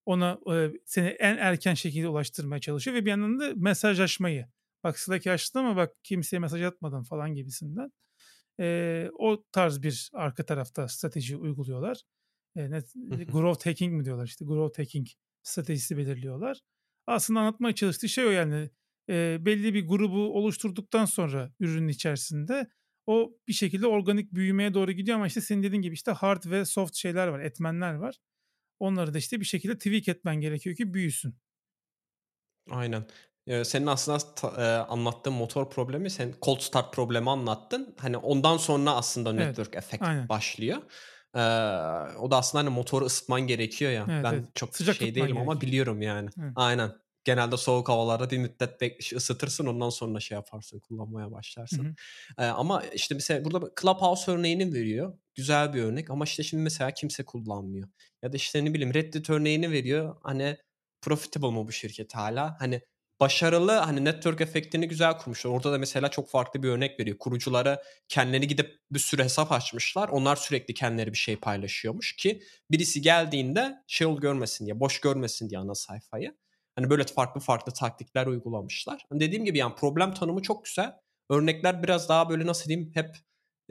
Ona 0.05 0.39
e, 0.53 0.71
seni 0.85 1.07
en 1.07 1.37
erken 1.37 1.73
şekilde 1.73 2.07
ulaştırmaya 2.07 2.61
çalışıyor 2.61 2.97
ve 2.97 3.05
bir 3.05 3.09
yandan 3.09 3.39
da 3.39 3.53
mesajlaşmayı. 3.55 4.47
Bak 4.83 4.99
Slack 4.99 5.27
açtın 5.27 5.59
ama 5.59 5.75
bak 5.75 5.95
kimseye 6.03 6.39
mesaj 6.39 6.61
atmadın 6.61 7.03
falan 7.03 7.35
gibisinden. 7.35 7.91
E, 8.59 9.09
o 9.19 9.43
tarz 9.51 9.81
bir 9.81 10.09
arka 10.13 10.45
tarafta 10.45 10.87
strateji 10.87 11.37
uyguluyorlar. 11.37 12.03
E, 12.55 12.71
net, 12.71 12.93
growth 13.31 13.65
hacking 13.65 13.93
mi 13.93 14.05
diyorlar 14.05 14.25
işte 14.25 14.45
growth 14.45 14.79
hacking 14.79 15.07
stratejisi 15.43 15.97
belirliyorlar. 15.97 16.59
Aslında 17.07 17.39
anlatmaya 17.39 17.75
çalıştığı 17.75 18.09
şey 18.09 18.25
o 18.25 18.29
yani 18.29 18.69
e, 19.09 19.37
belli 19.39 19.73
bir 19.73 19.87
grubu 19.87 20.37
oluşturduktan 20.37 21.05
sonra 21.05 21.53
ürünün 21.59 21.87
içerisinde 21.87 22.67
o 23.05 23.37
bir 23.47 23.53
şekilde 23.53 23.87
organik 23.87 24.33
büyümeye 24.33 24.73
doğru 24.73 24.91
gidiyor 24.91 25.15
ama 25.15 25.27
işte 25.27 25.41
senin 25.41 25.63
dediğin 25.63 25.81
gibi 25.81 25.93
işte 25.93 26.11
hard 26.11 26.43
ve 26.45 26.65
soft 26.65 26.95
şeyler 26.95 27.27
var, 27.27 27.39
etmenler 27.39 27.93
var. 27.93 28.15
Onları 28.79 29.13
da 29.13 29.17
işte 29.17 29.39
bir 29.39 29.45
şekilde 29.45 29.77
tweak 29.77 30.07
etmen 30.07 30.41
gerekiyor 30.41 30.75
ki 30.75 30.93
büyüsün. 30.93 31.35
Aynen. 32.69 33.05
Eee, 33.49 33.65
senin 33.65 33.87
aslında 33.87 34.19
eee, 34.57 34.63
anlattığın 34.65 35.33
motor 35.33 35.69
problemi 35.69 36.09
sen 36.09 36.33
cold 36.41 36.59
start 36.59 36.93
problemi 36.93 37.29
anlattın. 37.29 37.95
Hani 37.99 38.17
ondan 38.17 38.57
sonra 38.57 38.91
aslında 38.95 39.33
Evet, 39.37 39.57
network 39.57 39.75
effect 39.75 40.03
aynen. 40.03 40.29
başlıyor. 40.29 40.77
Eee, 41.35 41.41
o 42.19 42.31
da 42.31 42.37
aslında 42.37 42.63
hani 42.65 42.73
motoru 42.75 43.05
ısıtman 43.05 43.41
gerekiyor 43.41 43.91
ya. 43.91 44.05
Evet, 44.09 44.23
Ben 44.23 44.33
evet. 44.33 44.55
çok 44.55 44.69
Sıcak 44.75 44.95
şey 44.95 45.15
değilim 45.15 45.37
ama 45.37 45.53
gerekiyor. 45.53 45.61
biliyorum 45.61 46.01
yani. 46.01 46.29
Evet. 46.41 46.53
Aynen. 46.55 46.91
Genelde 47.23 47.57
soğuk 47.57 47.89
havalarda 47.89 48.29
bir 48.29 48.37
müddet 48.37 48.81
bek 48.81 49.11
ısıtırsın 49.15 49.65
ondan 49.65 49.89
sonra 49.89 50.19
şey 50.19 50.35
yaparsın, 50.35 50.79
kullanmaya 50.79 51.31
başlarsın. 51.31 51.83
hı. 51.83 51.95
Eee, 52.39 52.45
ama 52.45 52.83
işte 52.83 53.15
mesela 53.15 53.45
burada 53.45 53.71
Clubhouse 53.81 54.31
örneğini 54.31 54.73
veriyor. 54.73 55.13
Güzel 55.35 55.73
bir 55.73 55.83
örnek 55.83 56.09
ama 56.09 56.23
işte 56.25 56.43
şimdi 56.43 56.63
mesela 56.63 56.91
kimse 56.91 57.25
kullanmıyor. 57.25 57.89
Ya 58.23 58.33
da 58.33 58.37
işte 58.37 58.65
ne 58.65 58.73
bileyim 58.73 58.93
Reddit 58.93 59.29
örneğini 59.29 59.71
veriyor. 59.71 60.15
Hani 60.23 60.57
profitable 61.01 61.47
mı 61.51 61.67
bu 61.67 61.71
şirket 61.71 62.15
hala? 62.15 62.55
Hani 62.59 62.81
başarılı 63.19 63.71
hani 63.71 64.05
network 64.05 64.41
efektini 64.41 64.87
güzel 64.87 65.17
kurmuşlar. 65.17 65.51
Orada 65.51 65.71
da 65.71 65.77
mesela 65.77 66.09
çok 66.09 66.29
farklı 66.29 66.63
bir 66.63 66.69
örnek 66.69 66.99
veriyor. 66.99 67.17
Kuruculara 67.17 67.83
kendileri 68.07 68.47
gidip 68.47 68.79
bir 68.91 68.99
sürü 68.99 69.23
hesap 69.23 69.51
açmışlar. 69.51 70.09
Onlar 70.09 70.35
sürekli 70.35 70.73
kendileri 70.73 71.13
bir 71.13 71.17
şey 71.17 71.35
paylaşıyormuş 71.35 72.15
ki 72.15 72.41
birisi 72.71 73.01
geldiğinde 73.01 73.75
şey 73.87 74.07
ol 74.07 74.21
görmesin 74.21 74.65
diye, 74.65 74.79
boş 74.79 75.01
görmesin 75.01 75.49
diye 75.49 75.59
ana 75.59 75.75
sayfayı. 75.75 76.37
Hani 76.75 76.89
böyle 76.89 77.03
farklı 77.03 77.41
farklı 77.41 77.71
taktikler 77.73 78.27
uygulamışlar. 78.27 79.05
Hani 79.09 79.19
dediğim 79.19 79.45
gibi 79.45 79.57
yani 79.57 79.75
problem 79.75 80.13
tanımı 80.13 80.41
çok 80.41 80.65
güzel. 80.65 80.93
Örnekler 81.29 81.83
biraz 81.83 82.09
daha 82.09 82.29
böyle 82.29 82.45
nasıl 82.45 82.69
diyeyim 82.69 82.91
hep 82.93 83.15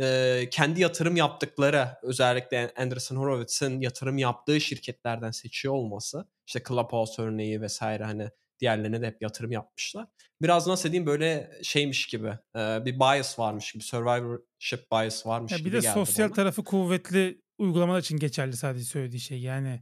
e, 0.01 0.49
kendi 0.51 0.81
yatırım 0.81 1.17
yaptıkları 1.17 1.89
özellikle 2.03 2.73
Anderson 2.77 3.17
Horowitz'in 3.17 3.81
yatırım 3.81 4.19
yaptığı 4.19 4.61
şirketlerden 4.61 5.31
seçiyor 5.31 5.75
olması. 5.75 6.29
İşte 6.47 6.63
Clubhouse 6.69 7.23
örneği 7.23 7.61
vesaire 7.61 8.05
hani 8.05 8.31
diğerlerine 8.61 9.03
de 9.03 9.07
hep 9.07 9.23
yatırım 9.23 9.53
yapmışlar. 9.53 10.07
Biraz 10.43 10.67
nasıl 10.67 10.89
diyeyim 10.93 11.07
böyle 11.07 11.51
şeymiş 11.63 12.07
gibi 12.07 12.39
e, 12.57 12.85
bir 12.85 13.01
bias 13.01 13.39
varmış 13.39 13.73
gibi 13.73 13.85
survivorship 13.85 14.93
bias 14.93 15.27
varmış 15.27 15.53
Ya 15.53 15.59
bir 15.59 15.65
gibi 15.65 15.73
de 15.77 15.81
geldi 15.81 15.95
sosyal 15.95 16.27
bana. 16.27 16.35
tarafı 16.35 16.65
kuvvetli 16.65 17.43
uygulamalar 17.59 18.01
için 18.01 18.17
geçerli 18.17 18.57
sadece 18.57 18.85
söylediği 18.85 19.21
şey. 19.21 19.41
Yani 19.41 19.81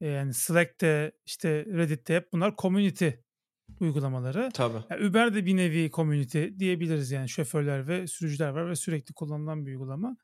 e, 0.00 0.08
yani 0.08 0.34
Slack'te 0.34 1.12
işte 1.26 1.64
Reddit'te 1.66 2.14
hep 2.14 2.32
bunlar 2.32 2.54
community 2.58 3.08
uygulamaları. 3.80 4.50
Tabii. 4.54 4.78
Ya 4.90 5.08
Uber 5.08 5.34
de 5.34 5.46
bir 5.46 5.56
nevi 5.56 5.90
community 5.90 6.44
diyebiliriz 6.58 7.10
yani 7.10 7.28
şoförler 7.28 7.88
ve 7.88 8.06
sürücüler 8.06 8.48
var 8.48 8.70
ve 8.70 8.76
sürekli 8.76 9.14
kullanılan 9.14 9.66
bir 9.66 9.70
uygulama. 9.70 10.16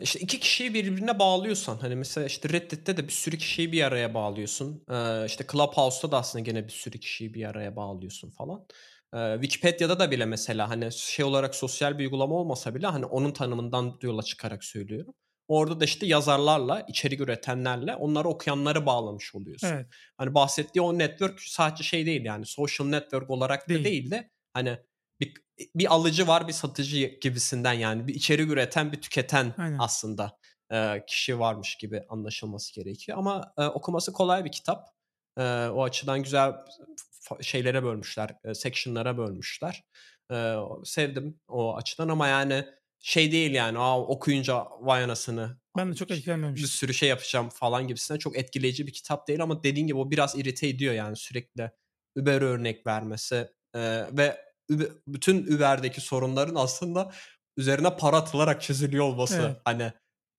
İşte 0.00 0.20
iki 0.20 0.40
kişiyi 0.40 0.74
birbirine 0.74 1.18
bağlıyorsan 1.18 1.78
hani 1.78 1.96
mesela 1.96 2.26
işte 2.26 2.48
Reddit'te 2.48 2.96
de 2.96 3.08
bir 3.08 3.12
sürü 3.12 3.38
kişiyi 3.38 3.72
bir 3.72 3.82
araya 3.82 4.14
bağlıyorsun. 4.14 4.84
Ee, 4.90 5.26
işte 5.26 5.44
Clubhouse'da 5.52 6.12
da 6.12 6.18
aslında 6.18 6.44
gene 6.44 6.64
bir 6.64 6.72
sürü 6.72 6.98
kişiyi 6.98 7.34
bir 7.34 7.44
araya 7.44 7.76
bağlıyorsun 7.76 8.30
falan. 8.30 8.66
Ee, 9.14 9.32
Wikipedia'da 9.42 9.98
da 9.98 10.10
bile 10.10 10.24
mesela 10.24 10.70
hani 10.70 10.92
şey 10.92 11.24
olarak 11.24 11.54
sosyal 11.54 11.98
bir 11.98 12.04
uygulama 12.04 12.34
olmasa 12.34 12.74
bile 12.74 12.86
hani 12.86 13.04
onun 13.04 13.32
tanımından 13.32 13.98
yola 14.02 14.22
çıkarak 14.22 14.64
söylüyorum. 14.64 15.14
Orada 15.48 15.80
da 15.80 15.84
işte 15.84 16.06
yazarlarla, 16.06 16.84
içerik 16.88 17.20
üretenlerle 17.20 17.94
onları 17.94 18.28
okuyanları 18.28 18.86
bağlamış 18.86 19.34
oluyorsun. 19.34 19.68
Evet. 19.68 19.86
Hani 20.18 20.34
bahsettiği 20.34 20.82
o 20.82 20.98
network 20.98 21.40
sadece 21.40 21.84
şey 21.84 22.06
değil 22.06 22.24
yani 22.24 22.46
social 22.46 22.88
network 22.88 23.30
olarak 23.30 23.68
da 23.68 23.68
Değil. 23.68 23.84
değil 23.84 24.10
de 24.10 24.30
hani 24.52 24.78
bir, 25.20 25.34
bir 25.74 25.94
alıcı 25.94 26.26
var 26.26 26.48
bir 26.48 26.52
satıcı 26.52 27.18
gibisinden 27.20 27.72
yani 27.72 28.08
bir 28.08 28.14
içerik 28.14 28.50
üreten 28.50 28.92
bir 28.92 29.00
tüketen 29.02 29.54
Aynen. 29.58 29.76
aslında 29.78 30.38
e, 30.72 31.04
kişi 31.06 31.38
varmış 31.38 31.76
gibi 31.76 32.02
anlaşılması 32.08 32.74
gerekiyor. 32.74 33.18
Ama 33.18 33.52
e, 33.58 33.64
okuması 33.64 34.12
kolay 34.12 34.44
bir 34.44 34.52
kitap. 34.52 34.88
E, 35.38 35.42
o 35.66 35.84
açıdan 35.84 36.22
güzel 36.22 36.52
şeylere 37.40 37.82
bölmüşler, 37.82 38.36
e, 38.44 38.54
section'lara 38.54 39.18
bölmüşler. 39.18 39.84
E, 40.32 40.54
sevdim 40.84 41.40
o 41.48 41.76
açıdan 41.76 42.08
ama 42.08 42.28
yani 42.28 42.64
şey 43.02 43.32
değil 43.32 43.50
yani 43.50 43.78
Aa, 43.78 44.00
okuyunca 44.00 44.66
vay 44.80 45.04
anasını 45.04 45.60
Ben 45.76 45.90
de 45.90 45.94
çok 45.94 46.10
bir 46.10 46.14
etkilenmemiştim. 46.14 46.68
sürü 46.68 46.94
şey 46.94 47.08
yapacağım 47.08 47.48
falan 47.48 47.88
gibisinden 47.88 48.18
çok 48.18 48.38
etkileyici 48.38 48.86
bir 48.86 48.92
kitap 48.92 49.28
değil 49.28 49.42
ama 49.42 49.62
dediğin 49.62 49.86
gibi 49.86 49.98
o 49.98 50.10
biraz 50.10 50.38
irite 50.38 50.68
ediyor 50.68 50.94
yani 50.94 51.16
sürekli 51.16 51.70
Uber 52.16 52.42
örnek 52.42 52.86
vermesi 52.86 53.48
e, 53.74 53.80
ve 54.12 54.49
bütün 55.06 55.56
Uber'deki 55.56 56.00
sorunların 56.00 56.54
aslında 56.54 57.12
üzerine 57.56 57.96
para 57.96 58.16
atılarak 58.16 58.62
çözülüyor 58.62 59.04
olması. 59.04 59.42
Evet. 59.46 59.56
Hani 59.64 59.92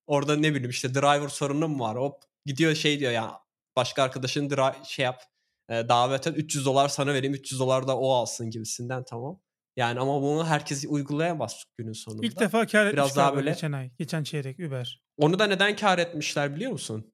orada 0.08 0.36
ne 0.36 0.52
bileyim 0.54 0.70
işte 0.70 0.94
driver 0.94 1.28
sorunu 1.28 1.68
mu 1.68 1.84
var? 1.84 1.98
Hop 1.98 2.22
gidiyor 2.46 2.76
şey 2.76 3.00
diyor 3.00 3.12
ya 3.12 3.40
başka 3.76 4.04
arkadaşın 4.04 4.50
dri- 4.50 4.86
şey 4.86 5.06
yap 5.06 5.22
e, 5.70 5.74
davet 5.90 6.28
et 6.28 6.38
300 6.38 6.66
dolar 6.66 6.90
sana 6.90 7.14
vereyim 7.14 7.34
300 7.34 7.60
dolar 7.60 7.88
da 7.88 7.98
o 7.98 8.12
alsın 8.14 8.50
gibisinden 8.50 9.04
tamam. 9.04 9.40
Yani 9.76 10.00
ama 10.00 10.22
bunu 10.22 10.48
herkes 10.48 10.86
uygulayamaz 10.88 11.64
günün 11.78 11.94
sonunda. 11.94 12.26
İlk 12.26 12.40
defa 12.40 12.68
kar 12.68 12.94
Biraz 12.94 13.16
daha 13.18 13.36
böyle- 13.36 13.50
geçen 13.52 13.72
ay. 13.72 13.92
Geçen 14.00 14.24
çeyrek 14.24 14.60
Uber. 14.60 15.02
Onu 15.18 15.40
da 15.40 15.48
neden 15.48 15.76
kar 15.76 15.98
etmişler 15.98 16.56
biliyor 16.56 16.72
musun? 16.72 17.14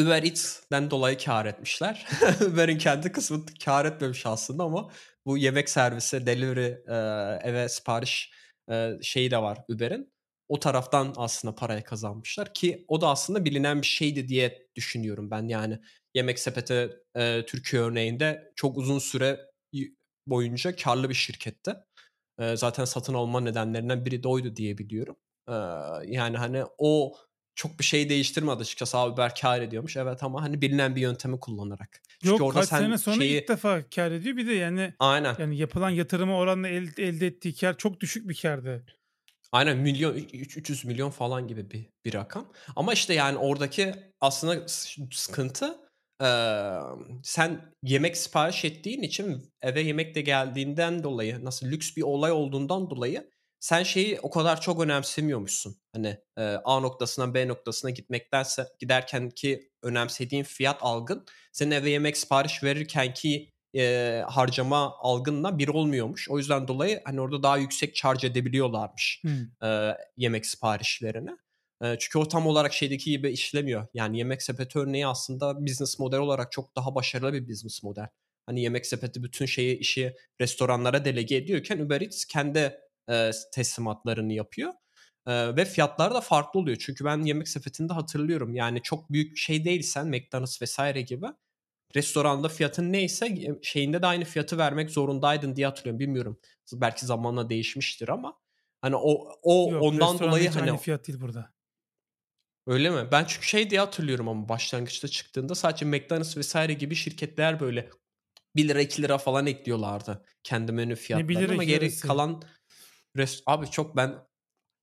Uber 0.00 0.22
Eats'den 0.22 0.90
dolayı 0.90 1.18
kar 1.18 1.46
etmişler. 1.46 2.06
Uber'in 2.46 2.78
kendi 2.78 3.12
kısmı 3.12 3.46
kar 3.64 3.84
etmemiş 3.84 4.26
aslında 4.26 4.62
ama 4.62 4.90
bu 5.26 5.38
yemek 5.38 5.68
servisi, 5.70 6.26
delivery, 6.26 6.74
eve 7.50 7.68
sipariş 7.68 8.32
şeyi 9.02 9.30
de 9.30 9.38
var 9.38 9.58
Uber'in. 9.68 10.14
O 10.48 10.60
taraftan 10.60 11.14
aslında 11.16 11.54
parayı 11.54 11.84
kazanmışlar 11.84 12.54
ki 12.54 12.84
o 12.88 13.00
da 13.00 13.08
aslında 13.08 13.44
bilinen 13.44 13.82
bir 13.82 13.86
şeydi 13.86 14.28
diye 14.28 14.68
düşünüyorum 14.76 15.30
ben. 15.30 15.48
Yani 15.48 15.78
Yemek 16.14 16.38
Sepeti 16.38 16.90
Türkiye 17.46 17.82
örneğinde 17.82 18.52
çok 18.56 18.78
uzun 18.78 18.98
süre 18.98 19.40
boyunca 20.26 20.76
karlı 20.76 21.08
bir 21.08 21.14
şirketti. 21.14 21.74
Zaten 22.54 22.84
satın 22.84 23.14
alma 23.14 23.40
nedenlerinden 23.40 24.04
biri 24.04 24.22
de 24.22 24.28
oydu 24.28 24.56
diye 24.56 24.78
biliyorum. 24.78 25.16
Yani 26.06 26.36
hani 26.36 26.64
o 26.78 27.16
çok 27.54 27.78
bir 27.78 27.84
şey 27.84 28.08
değiştirmedi 28.08 28.60
açıkçası. 28.60 28.98
Abi 28.98 29.12
Uber 29.12 29.34
kar 29.34 29.60
ediyormuş. 29.60 29.96
Evet 29.96 30.22
ama 30.22 30.42
hani 30.42 30.60
bilinen 30.60 30.96
bir 30.96 31.00
yöntemi 31.00 31.40
kullanarak. 31.40 32.00
Çünkü 32.08 32.28
Yok 32.32 32.40
orada 32.40 32.60
kaç 32.60 32.68
sen 32.68 32.78
sene 32.78 32.98
sonra 32.98 33.16
şeyi... 33.16 33.40
ilk 33.40 33.48
defa 33.48 33.82
kar 33.94 34.10
ediyor. 34.10 34.36
Bir 34.36 34.46
de 34.46 34.52
yani 34.52 34.94
Aynen. 34.98 35.36
yani 35.38 35.56
yapılan 35.56 35.90
yatırıma 35.90 36.38
oranla 36.38 36.68
elde, 36.68 37.02
elde 37.08 37.26
ettiği 37.26 37.54
kar 37.54 37.76
çok 37.76 38.00
düşük 38.00 38.28
bir 38.28 38.40
kardı. 38.42 38.84
Aynen 39.52 39.78
milyon 39.78 40.14
3- 40.14 40.58
300 40.58 40.84
milyon 40.84 41.10
falan 41.10 41.48
gibi 41.48 41.70
bir, 41.70 41.86
bir 42.04 42.14
rakam. 42.14 42.52
Ama 42.76 42.92
işte 42.92 43.14
yani 43.14 43.38
oradaki 43.38 43.94
aslında 44.20 44.68
sıkıntı 45.10 45.78
eee, 46.22 46.74
sen 47.22 47.72
yemek 47.82 48.16
sipariş 48.16 48.64
ettiğin 48.64 49.02
için 49.02 49.52
eve 49.62 49.80
yemek 49.80 50.14
de 50.14 50.20
geldiğinden 50.20 51.02
dolayı 51.02 51.44
nasıl 51.44 51.66
lüks 51.66 51.96
bir 51.96 52.02
olay 52.02 52.32
olduğundan 52.32 52.90
dolayı 52.90 53.30
sen 53.60 53.82
şeyi 53.82 54.20
o 54.20 54.30
kadar 54.30 54.60
çok 54.60 54.80
önemsemiyormuşsun. 54.82 55.76
Hani 55.92 56.18
eee, 56.38 56.60
A 56.64 56.80
noktasından 56.80 57.34
B 57.34 57.48
noktasına 57.48 57.90
gitmektense 57.90 58.66
giderken 58.78 59.30
ki 59.30 59.70
önemsediğin 59.82 60.42
fiyat 60.44 60.78
algın 60.80 61.26
senin 61.52 61.70
eve 61.70 61.90
yemek 61.90 62.16
sipariş 62.16 62.62
verirken 62.64 63.14
ki 63.14 63.52
eee, 63.72 64.24
harcama 64.28 64.94
algınla 64.98 65.58
bir 65.58 65.68
olmuyormuş. 65.68 66.28
O 66.30 66.38
yüzden 66.38 66.68
dolayı 66.68 67.00
hani 67.04 67.20
orada 67.20 67.42
daha 67.42 67.56
yüksek 67.56 67.94
charge 67.94 68.26
edebiliyorlarmış 68.26 69.22
Hmm. 69.22 69.54
e, 69.64 69.90
yemek 70.16 70.46
siparişlerini. 70.46 71.30
E, 71.84 71.96
çünkü 71.98 72.18
o 72.18 72.28
tam 72.28 72.46
olarak 72.46 72.72
şeydeki 72.72 73.10
gibi 73.10 73.30
işlemiyor. 73.30 73.86
Yani 73.94 74.18
yemek 74.18 74.42
sepeti 74.42 74.78
örneği 74.78 75.06
aslında 75.06 75.66
business 75.66 75.98
model 75.98 76.18
olarak 76.18 76.52
çok 76.52 76.76
daha 76.76 76.94
başarılı 76.94 77.32
bir 77.32 77.48
business 77.48 77.82
model. 77.82 78.08
Hani 78.46 78.62
yemek 78.62 78.86
sepeti 78.86 79.22
bütün 79.22 79.46
şeyi 79.46 79.78
işi 79.78 80.16
restoranlara 80.40 81.04
delege 81.04 81.36
ediyorken 81.36 81.78
Uber 81.78 82.00
Eats 82.00 82.24
kendi 82.24 82.78
e, 83.10 83.30
teslimatlarını 83.52 84.32
yapıyor. 84.32 84.72
Eee, 85.28 85.56
ve 85.56 85.64
fiyatlar 85.64 86.14
da 86.14 86.20
farklı 86.20 86.60
oluyor. 86.60 86.76
Çünkü 86.80 87.04
ben 87.04 87.22
Yemek 87.22 87.48
Sepeti'nde 87.48 87.92
hatırlıyorum. 87.92 88.54
Yani 88.54 88.82
çok 88.82 89.12
büyük 89.12 89.36
şey 89.36 89.64
değilsen 89.64 90.08
McDonald's 90.08 90.62
vesaire 90.62 91.00
gibi 91.00 91.26
restoranda 91.96 92.48
fiyatın 92.48 92.92
neyse 92.92 93.58
şeyinde 93.62 94.02
de 94.02 94.06
aynı 94.06 94.24
fiyatı 94.24 94.58
vermek 94.58 94.90
zorundaydın 94.90 95.56
diye 95.56 95.66
hatırlıyorum. 95.66 96.00
Bilmiyorum. 96.00 96.40
Belki 96.72 97.06
zamanla 97.06 97.50
değişmiştir 97.50 98.08
ama 98.08 98.38
hani 98.80 98.96
o 98.96 99.28
o 99.42 99.72
Yok, 99.72 99.82
ondan 99.82 100.18
dolayı 100.18 100.50
hani 100.50 100.70
aynı 100.70 100.80
fiyat 100.80 101.08
değil 101.08 101.20
burada. 101.20 101.54
Öyle 102.66 102.90
mi? 102.90 103.08
Ben 103.12 103.24
çünkü 103.24 103.46
şey 103.46 103.70
diye 103.70 103.80
hatırlıyorum 103.80 104.28
ama 104.28 104.48
başlangıçta 104.48 105.08
çıktığında 105.08 105.54
sadece 105.54 105.84
McDonald's 105.84 106.36
vesaire 106.36 106.72
gibi 106.72 106.94
şirketler 106.94 107.60
böyle 107.60 107.90
1 108.56 108.68
lira 108.68 108.80
2 108.80 109.02
lira 109.02 109.18
falan 109.18 109.46
ekliyorlardı 109.46 110.24
kendi 110.42 110.72
menü 110.72 110.88
Ne 110.88 110.96
1 110.96 110.96
fiyatlarına 110.96 111.52
ama 111.52 111.64
2 111.64 111.72
geri 111.72 111.98
kalan 112.00 112.42
rest 113.16 113.42
abi 113.46 113.70
çok 113.70 113.96
ben 113.96 114.14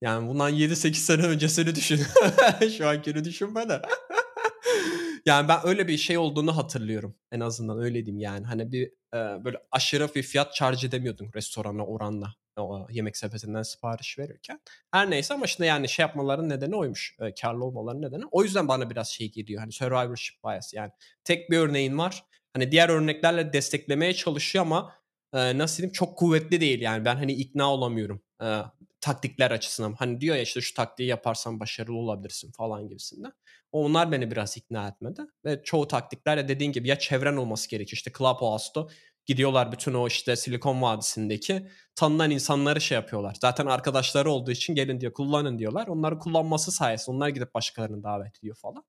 yani 0.02 0.28
bundan 0.30 0.54
7-8 0.54 0.94
sene 0.94 1.22
öncesini 1.24 1.76
düşün. 1.76 2.02
Şu 2.78 2.88
ankini 2.88 3.24
düşünme 3.24 3.70
de. 3.70 3.82
yani 5.26 5.48
ben 5.48 5.60
öyle 5.64 5.88
bir 5.88 5.98
şey 5.98 6.18
olduğunu 6.18 6.58
hatırlıyorum. 6.58 7.16
En 7.32 7.40
azından 7.40 7.80
öyle 7.80 8.06
diyeyim 8.06 8.20
yani. 8.20 8.46
Hani 8.46 8.72
bir 8.72 8.88
e, 9.14 9.44
böyle 9.46 9.58
aşırı 9.72 10.16
bir 10.16 10.24
fiyat 10.24 10.54
charge 10.54 10.88
edemiyordun 10.88 11.32
restorana 11.36 11.86
oranla 11.86 12.34
o 12.58 12.88
yemek 12.90 13.18
sepetinden 13.18 13.64
sipariş 13.64 14.20
verirken. 14.20 14.60
Her 14.92 15.10
neyse 15.10 15.34
ama 15.34 15.46
işte 15.46 15.66
yani 15.66 15.90
şey 15.90 16.04
yapmaların 16.04 16.50
nedeni 16.50 16.76
oymuş. 16.76 17.16
E, 17.20 17.34
karlı 17.34 17.66
olmaların 17.66 18.02
nedeni. 18.02 18.24
O 18.32 18.44
yüzden 18.44 18.68
bana 18.68 18.90
biraz 18.90 19.08
şey 19.10 19.32
geliyor. 19.32 19.60
Hani 19.62 19.72
survivorship 19.72 20.44
bias 20.44 20.74
yani. 20.74 20.92
Tek 21.24 21.50
bir 21.50 21.58
örneğin 21.58 21.98
var. 21.98 22.24
Hani 22.54 22.72
diğer 22.72 22.90
örneklerle 22.90 23.54
desteklemeye 23.54 24.14
çalışıyor 24.14 24.66
ama 24.66 24.94
e, 25.34 25.58
nasıl 25.58 25.78
diyeyim 25.78 25.94
çok 25.94 26.18
kuvvetli 26.18 26.62
değil 26.62 26.82
yani. 26.82 27.06
Ben 27.06 27.16
hani 27.16 27.34
ikna 27.34 27.74
olamıyorum. 27.74 28.22
E, 28.44 28.62
taktikler 29.02 29.52
açısından. 29.52 29.94
Hani 29.94 30.22
diyor 30.22 30.36
ya 30.36 30.42
işte 30.42 30.62
şu 30.62 30.74
taktiği 30.74 31.10
yaparsan 31.10 31.60
başarılı 31.60 31.98
olabilirsin 31.98 32.52
falan 32.52 32.88
gibisinden. 32.88 33.32
Onlar 33.72 34.12
beni 34.12 34.32
biraz 34.32 34.58
ikna 34.58 34.88
etmedi. 34.88 35.22
Ve 35.46 35.62
çoğu 35.64 35.88
taktikler 35.88 36.38
ya 36.38 36.48
dediğin 36.48 36.72
gibi 36.72 36.88
ya 36.88 37.00
çevren 37.00 37.38
olması 37.38 37.70
gerekiyor. 37.70 37.98
İşte 37.98 38.12
Clubhouse'da 38.18 38.88
gidiyorlar 39.26 39.72
bütün 39.72 39.94
o 39.94 40.08
işte 40.08 40.36
Silikon 40.36 40.82
Vadisi'ndeki 40.82 41.68
tanınan 41.96 42.32
insanları 42.32 42.82
şey 42.82 42.96
yapıyorlar. 42.96 43.36
Zaten 43.42 43.66
arkadaşları 43.66 44.32
olduğu 44.32 44.52
için 44.52 44.76
gelin 44.76 45.02
diyor 45.02 45.14
kullanın 45.14 45.60
diyorlar. 45.60 45.88
Onları 45.88 46.20
kullanması 46.20 46.72
sayesinde 46.72 47.16
onlar 47.16 47.30
gidip 47.30 47.54
başkalarını 47.54 48.04
davet 48.04 48.38
ediyor 48.38 48.56
falan. 48.56 48.84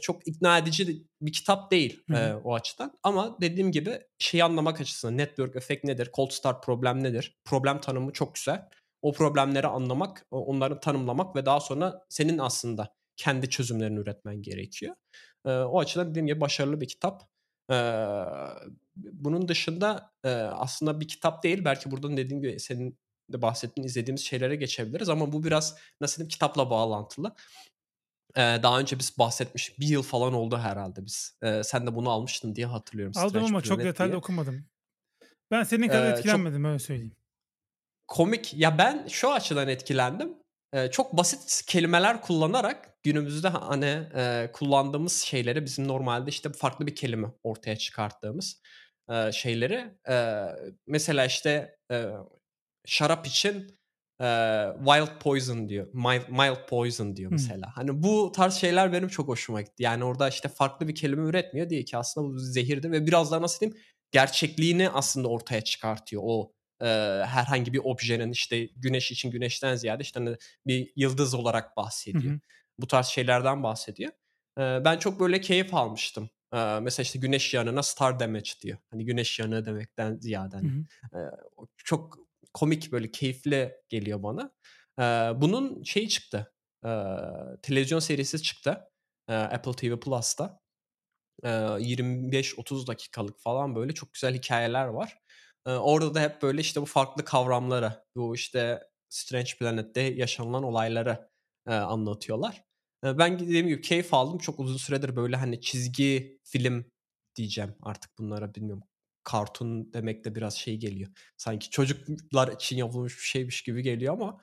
Çok 0.00 0.28
ikna 0.28 0.58
edici 0.58 1.06
bir 1.20 1.32
kitap 1.32 1.70
değil 1.70 2.02
Hı 2.10 2.16
hı. 2.16 2.18
e, 2.18 2.34
o 2.34 2.54
açıdan. 2.54 2.98
Ama 3.02 3.36
dediğim 3.40 3.72
gibi 3.72 4.00
şeyi 4.18 4.44
anlamak 4.44 4.80
açısından 4.80 5.18
network 5.18 5.56
efekt 5.56 5.84
nedir, 5.84 6.10
cold 6.14 6.30
start 6.30 6.64
problem 6.64 7.02
nedir? 7.02 7.36
Problem 7.44 7.80
tanımı 7.80 8.12
çok 8.12 8.34
güzel. 8.34 8.68
O 9.02 9.12
problemleri 9.12 9.66
anlamak, 9.66 10.26
onları 10.30 10.80
tanımlamak 10.80 11.36
ve 11.36 11.46
daha 11.46 11.60
sonra 11.60 12.04
senin 12.08 12.38
aslında 12.38 12.94
kendi 13.16 13.50
çözümlerini 13.50 13.98
üretmen 13.98 14.42
gerekiyor. 14.42 14.94
Ee, 15.46 15.50
o 15.50 15.80
açıdan 15.80 16.10
dediğim 16.10 16.26
gibi 16.26 16.40
başarılı 16.40 16.80
bir 16.80 16.88
kitap. 16.88 17.22
Ee, 17.70 17.74
bunun 18.96 19.48
dışında 19.48 20.10
e, 20.24 20.30
aslında 20.30 21.00
bir 21.00 21.08
kitap 21.08 21.42
değil. 21.42 21.64
Belki 21.64 21.90
buradan 21.90 22.16
dediğim 22.16 22.42
gibi 22.42 22.60
senin 22.60 22.98
de 23.32 23.42
bahsettiğin 23.42 23.86
izlediğimiz 23.86 24.24
şeylere 24.24 24.56
geçebiliriz 24.56 25.08
ama 25.08 25.32
bu 25.32 25.44
biraz 25.44 25.76
nasıl 26.00 26.16
diyeyim 26.16 26.28
kitapla 26.28 26.70
bağlantılı. 26.70 27.34
Ee, 28.36 28.40
daha 28.62 28.78
önce 28.80 28.98
biz 28.98 29.18
bahsetmiş 29.18 29.80
bir 29.80 29.86
yıl 29.86 30.02
falan 30.02 30.32
oldu 30.34 30.58
herhalde 30.58 31.04
biz. 31.06 31.38
Ee, 31.42 31.62
sen 31.64 31.86
de 31.86 31.94
bunu 31.94 32.10
almıştın 32.10 32.54
diye 32.54 32.66
hatırlıyorum. 32.66 33.12
Aldım 33.16 33.30
Strange 33.30 33.46
ama 33.46 33.62
çok 33.62 33.78
detaylı 33.78 34.10
diye. 34.10 34.18
okumadım. 34.18 34.64
Ben 35.50 35.62
senin 35.62 35.88
kadar 35.88 36.04
Ee, 36.04 36.10
çok 36.10 36.18
etkilenmedim 36.18 36.64
öyle 36.64 36.78
söyleyeyim. 36.78 37.16
komik. 38.08 38.54
Ya 38.54 38.78
ben 38.78 39.06
şu 39.08 39.32
açıdan 39.32 39.68
etkilendim. 39.68 40.34
Ee, 40.72 40.90
çok 40.90 41.12
basit 41.16 41.62
kelimeler 41.66 42.20
kullanarak 42.22 43.02
günümüzde 43.02 43.48
hani 43.48 44.08
e, 44.14 44.50
kullandığımız 44.52 45.12
şeyleri 45.22 45.64
bizim 45.64 45.88
normalde 45.88 46.30
işte 46.30 46.52
farklı 46.52 46.86
bir 46.86 46.94
kelime 46.94 47.28
ortaya 47.42 47.76
çıkarttığımız 47.76 48.62
e, 49.10 49.32
şeyleri 49.32 49.94
e, 50.08 50.44
mesela 50.86 51.24
işte 51.24 51.76
e, 51.92 52.06
şarap 52.86 53.26
için 53.26 53.78
e, 54.20 54.26
wild 54.78 55.18
poison 55.20 55.68
diyor. 55.68 55.86
Mild, 55.92 56.28
mild 56.28 56.68
poison 56.68 57.16
diyor 57.16 57.30
mesela. 57.30 57.66
Hani 57.74 58.02
bu 58.02 58.32
tarz 58.32 58.54
şeyler 58.54 58.92
benim 58.92 59.08
çok 59.08 59.28
hoşuma 59.28 59.60
gitti. 59.60 59.82
Yani 59.82 60.04
orada 60.04 60.28
işte 60.28 60.48
farklı 60.48 60.88
bir 60.88 60.94
kelime 60.94 61.28
üretmiyor 61.28 61.70
diye 61.70 61.84
ki 61.84 61.96
aslında 61.96 62.26
bu 62.28 62.38
zehirdir 62.38 62.90
ve 62.90 63.06
biraz 63.06 63.30
daha 63.32 63.42
nasıl 63.42 63.60
diyeyim 63.60 63.78
gerçekliğini 64.10 64.90
aslında 64.90 65.28
ortaya 65.28 65.60
çıkartıyor 65.60 66.22
o 66.24 66.52
e, 66.80 66.86
herhangi 67.26 67.72
bir 67.72 67.80
objenin 67.84 68.32
işte 68.32 68.68
güneş 68.76 69.10
için 69.10 69.30
güneşten 69.30 69.76
ziyade 69.76 70.02
işte 70.02 70.20
hani 70.20 70.36
bir 70.66 70.92
yıldız 70.96 71.34
olarak 71.34 71.76
bahsediyor. 71.76 72.34
hı. 72.34 72.40
Bu 72.78 72.86
tarz 72.86 73.06
şeylerden 73.06 73.62
bahsediyor. 73.62 74.12
E, 74.58 74.84
ben 74.84 74.98
çok 74.98 75.20
böyle 75.20 75.40
keyif 75.40 75.74
almıştım. 75.74 76.30
E, 76.54 76.80
mesela 76.80 77.04
işte 77.04 77.18
güneş 77.18 77.54
yanına 77.54 77.82
star 77.82 78.20
damage 78.20 78.50
diyor. 78.62 78.78
Hani 78.90 79.04
güneş 79.04 79.38
yanığı 79.38 79.64
demekten 79.64 80.16
ziyade 80.16 80.56
hani 80.56 80.68
e, 81.14 81.18
çok 81.76 82.25
komik 82.56 82.92
böyle 82.92 83.10
keyifli 83.10 83.74
geliyor 83.88 84.22
bana. 84.22 84.52
Bunun 85.40 85.82
şeyi 85.82 86.08
çıktı. 86.08 86.54
Televizyon 87.62 87.98
serisi 87.98 88.42
çıktı. 88.42 88.80
Apple 89.28 89.72
TV 89.72 90.00
Plus'ta. 90.00 90.60
E, 91.42 91.48
25-30 91.48 92.86
dakikalık 92.86 93.40
falan 93.40 93.74
böyle 93.76 93.94
çok 93.94 94.12
güzel 94.12 94.34
hikayeler 94.34 94.86
var. 94.86 95.18
Orada 95.66 96.14
da 96.14 96.20
hep 96.20 96.42
böyle 96.42 96.60
işte 96.60 96.82
bu 96.82 96.86
farklı 96.86 97.24
kavramları, 97.24 98.04
bu 98.16 98.34
işte 98.34 98.82
Strange 99.08 99.50
Planet'te 99.58 100.00
yaşanılan 100.00 100.62
olayları 100.62 101.28
anlatıyorlar. 101.66 102.64
Ben 103.04 103.38
dediğim 103.38 103.68
gibi 103.68 103.80
keyif 103.80 104.14
aldım. 104.14 104.38
Çok 104.38 104.60
uzun 104.60 104.76
süredir 104.76 105.16
böyle 105.16 105.36
hani 105.36 105.60
çizgi 105.60 106.40
film 106.44 106.84
diyeceğim 107.36 107.74
artık 107.82 108.18
bunlara 108.18 108.54
bilmiyorum. 108.54 108.82
Kartun 109.26 109.92
demek 109.92 110.24
de 110.24 110.34
biraz 110.34 110.54
şey 110.56 110.76
geliyor. 110.76 111.10
Sanki 111.36 111.70
çocuklar 111.70 112.48
için 112.52 112.76
yapılmış 112.76 113.16
bir 113.18 113.22
şeymiş 113.22 113.62
gibi 113.62 113.82
geliyor 113.82 114.14
ama 114.14 114.40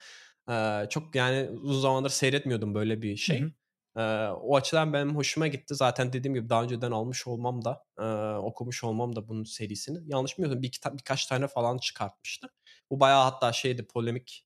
e, 0.83 0.89
çok 0.89 1.15
yani 1.15 1.49
uzun 1.49 1.81
zamandır 1.81 2.09
seyretmiyordum 2.09 2.75
böyle 2.75 3.01
bir 3.01 3.11
Hı 3.11 3.17
şey. 3.17 3.39
hı. 3.39 3.51
Ee, 3.97 4.01
o 4.27 4.55
açıdan 4.55 4.93
benim 4.93 5.15
hoşuma 5.15 5.47
gitti. 5.47 5.75
Zaten 5.75 6.13
dediğim 6.13 6.35
gibi 6.35 6.49
daha 6.49 6.63
önceden 6.63 6.91
almış 6.91 7.27
olmam 7.27 7.65
da, 7.65 7.85
e, 7.99 8.03
okumuş 8.37 8.83
olmam 8.83 9.15
da 9.15 9.27
bunun 9.27 9.43
serisini. 9.43 9.99
Yanlış 10.05 10.37
bilmiyorsam 10.37 10.61
bir 10.63 10.71
kitap 10.71 10.97
birkaç 10.97 11.25
tane 11.25 11.47
falan 11.47 11.77
çıkartmıştı. 11.77 12.47
Bu 12.91 12.99
bayağı 12.99 13.23
hatta 13.23 13.53
şeydi 13.53 13.87
polemik, 13.87 14.45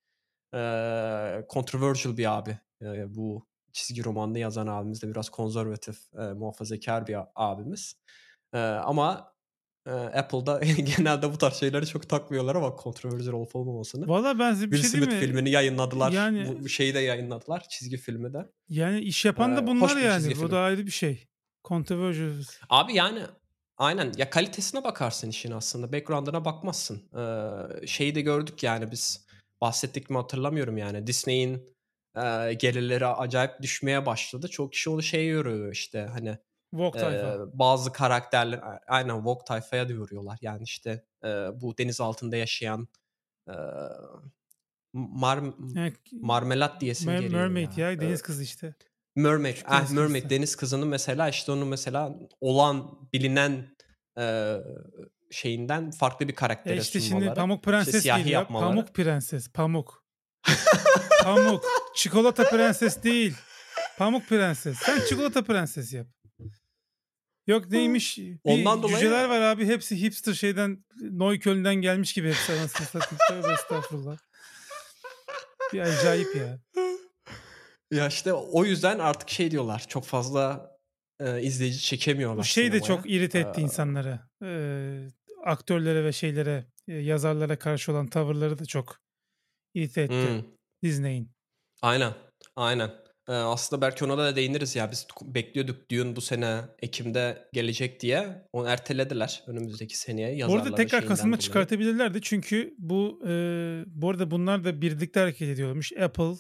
e, 0.54 0.60
controversial 1.50 2.18
bir 2.18 2.38
abi. 2.38 2.60
E, 2.82 3.16
bu 3.16 3.48
çizgi 3.74 4.04
romanını 4.04 4.40
yazan 4.40 4.68
abimiz 4.68 5.02
de 5.04 5.10
biraz 5.12 5.30
konservatif, 5.30 5.98
e, 6.14 6.22
muhafazakar 6.34 7.08
bir 7.08 7.18
abimiz. 7.36 7.96
E, 8.54 8.60
ama 8.60 9.34
e, 9.34 9.37
Apple'da 9.92 10.60
genelde 10.98 11.34
bu 11.34 11.38
tarz 11.38 11.54
şeyleri 11.54 11.88
çok 11.88 12.10
takmıyorlar 12.10 12.56
ama 12.56 12.76
controversial 12.84 13.34
olup 13.34 13.56
olmamasını. 13.56 14.08
Valla 14.08 14.40
ben 14.40 14.54
size 14.54 14.72
bir 14.72 14.78
Will 14.78 14.92
şey 14.92 15.00
Smith 15.02 15.14
mi? 15.14 15.20
filmini 15.20 15.50
yayınladılar. 15.50 16.12
Yani 16.12 16.56
Bu, 16.64 16.70
şeyi 16.70 16.94
de 16.94 17.00
yayınladılar. 17.00 17.66
Çizgi 17.70 17.98
filmi 17.98 18.34
de. 18.34 18.46
yani 18.70 19.00
iş 19.00 19.26
yapan 19.26 19.56
da 19.58 19.62
Ee, 19.62 19.68
bunlar 19.68 19.98
yani. 19.98 20.34
Bu 20.42 20.52
da 20.52 20.60
ayrı 20.60 20.86
bir 20.86 20.92
şey. 20.92 21.28
Controversial. 21.68 22.44
Abi 22.70 22.94
yani 22.94 23.22
aynen 23.78 24.14
ya 24.18 24.30
kalitesine 24.30 24.84
bakarsın 24.84 25.30
işin 25.30 25.52
aslında. 25.52 25.94
Background'ına 25.94 26.46
bakmazsın. 26.46 27.10
Ee, 27.18 27.88
şeyi 27.88 28.16
de 28.16 28.22
gördük 28.22 28.64
yani 28.64 28.92
biz 28.92 29.28
bahsettik 29.62 30.10
mi 30.10 30.18
hatırlamıyorum 30.18 30.78
yani. 30.78 31.08
Disney'in 31.08 31.78
e, 32.16 32.54
gelirleri 32.54 33.06
acayip 33.06 33.62
düşmeye 33.62 34.06
başladı. 34.06 34.48
Çok 34.48 34.74
kişi 34.74 34.90
onu 34.90 35.04
şey 35.04 35.28
yoruyor 35.28 35.72
işte 35.72 36.08
hani 36.14 36.38
Vogue 36.74 37.00
e, 37.02 37.04
tayfa. 37.04 37.46
bazı 37.60 37.92
karakterler 37.94 38.62
aynen 38.88 39.26
Vogue 39.26 39.46
tayfaya 39.46 39.90
da 39.90 39.94
yoruyorlar. 39.94 40.38
Yani 40.42 40.64
işte 40.64 41.04
e, 41.24 41.28
bu 41.62 41.78
deniz 41.78 42.02
altında 42.02 42.38
yaşayan 42.38 42.88
e, 43.50 43.54
mar, 44.94 45.40
Yani, 45.76 45.94
marmelat 46.22 46.82
diyesim 46.82 47.10
mer- 47.10 47.20
geliyor 47.22 47.42
mermaid 47.48 47.78
ya. 47.78 47.92
ya 47.92 48.02
deniz 48.02 48.22
kızı 48.22 48.44
işte. 48.44 48.76
Mermaid, 49.16 49.54
Küçük 49.54 49.68
ah 49.72 49.80
deniz 49.80 49.92
Mermaid 49.92 50.22
kızı. 50.24 50.30
deniz 50.30 50.56
kızını 50.56 50.86
mesela 50.86 51.30
işte 51.30 51.52
onu 51.52 51.66
mesela 51.66 52.16
olan 52.42 53.10
bilinen 53.14 53.76
e, 54.20 54.58
şeyinden 55.32 55.92
farklı 55.92 56.28
bir 56.28 56.34
E 56.34 56.36
karaktere 56.36 56.78
işte 56.78 57.00
şimdi 57.02 57.34
Pamuk 57.34 57.58
işte 57.60 57.72
Prenses 57.72 58.02
siyahi 58.02 58.24
geliyor. 58.24 58.42
yapmaları. 58.42 58.70
Pamuk 58.70 58.94
Prenses. 58.96 59.50
Pamuk. 59.52 60.04
Pamuk. 61.24 61.64
Çikolata 61.96 62.44
Prenses 62.50 63.04
değil. 63.04 63.36
Pamuk 63.98 64.28
Prenses. 64.28 64.78
Sen 64.78 65.00
çikolata 65.10 65.44
prenses 65.44 65.94
yap. 65.94 66.08
Yok 67.48 67.72
neymiş? 67.72 68.18
Bir 68.18 68.38
Ondan 68.44 68.84
dolayı- 68.84 68.98
cüceler 68.98 69.26
var 69.30 69.42
abi. 69.42 69.66
Hepsi 69.66 70.02
hipster 70.02 70.34
şeyden 70.34 70.86
Neukölln'den 71.02 71.76
gelmiş 71.76 72.14
gibi 72.14 72.28
hepsi 72.28 72.54
anasını 72.54 72.88
satayım. 72.88 73.18
Tövbe 73.30 73.54
estağfurullah. 73.54 74.18
Bir 75.74 75.80
acayip 75.80 76.36
ya. 76.36 76.60
Ya 77.92 78.08
işte 78.08 78.34
o 78.34 78.66
yüzden 78.66 79.00
artık 79.00 79.30
şey 79.30 79.52
diyorlar 79.52 79.86
çok 79.88 80.06
fazla 80.06 80.72
e, 81.20 81.42
izleyici 81.42 81.80
çekemiyorlar 81.80 82.38
Bu 82.40 82.44
şey 82.44 82.72
de 82.72 82.82
çok 82.82 83.10
irite 83.10 83.40
etti 83.40 83.62
Ee, 83.62 83.64
insanları. 83.64 84.20
Ee, 84.44 85.08
aktörlere 85.46 86.04
ve 86.04 86.14
şeylere, 86.14 86.66
e, 86.88 86.94
yazarlara 86.94 87.60
karşı 87.60 87.92
olan 87.92 88.08
tavırları 88.08 88.60
da 88.60 88.66
çok 88.66 89.00
irite 89.74 90.02
etti 90.02 90.30
hmm. 90.30 90.44
Disney'in. 90.84 91.32
Aynen, 91.82 92.14
aynen. 92.56 92.92
Eee, 93.30 93.36
aslında 93.36 93.82
belki 93.82 94.06
ona 94.06 94.18
da 94.18 94.36
değiniriz 94.36 94.76
ya. 94.76 94.92
Biz 94.92 95.08
bekliyorduk 95.22 95.92
Dune 95.92 96.16
bu 96.16 96.22
sene 96.22 96.62
ekimde 96.80 97.50
gelecek 97.54 98.00
diye. 98.02 98.48
Onu 98.54 98.68
ertelediler 98.70 99.44
önümüzdeki 99.48 99.98
seneye 99.98 100.36
Bu 100.46 100.56
yazarların 100.56 100.76
arada 100.76 100.76
tekrar 100.76 101.02
dolayı. 101.38 101.38
çıkartabilirlerdi. 101.38 102.22
Çünkü 102.22 102.76
bu 102.78 103.22
eee, 103.28 103.84
bu 103.88 104.10
arada 104.10 104.32
bunlar 104.32 104.64
da 104.64 104.82
birlikte 104.82 105.20
hareket 105.20 105.50
ediyormuş. 105.50 105.92
Apple, 105.94 106.34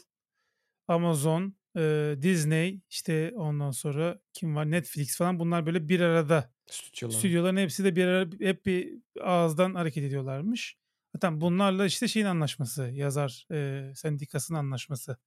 Amazon, 0.87 1.55
eee, 1.77 2.23
Disney, 2.23 2.81
işte 2.89 3.33
ondan 3.35 3.71
sonra 3.71 4.19
kim 4.33 4.55
var? 4.55 4.71
Netflix 4.71 5.17
falan 5.17 5.39
bunlar 5.39 5.65
böyle 5.65 5.89
bir 5.89 5.99
arada. 6.01 6.53
Stüdyolar. 6.65 7.31
Stüdyoların 7.31 7.57
hepsi 7.57 7.83
de 7.85 7.95
bir 7.97 8.05
ara 8.05 8.29
hep 8.41 8.65
bir 8.67 8.93
ağızdan 9.21 9.75
hareket 9.75 10.03
ediyorlarmış. 10.05 10.77
Zaten 11.15 11.41
bunlarla 11.41 11.85
işte 11.85 12.07
şeyin 12.07 12.25
anlaşması, 12.27 12.83
yazar 12.93 13.45
eee 13.51 13.93
sendikasının 13.95 14.59
anlaşması 14.59 15.17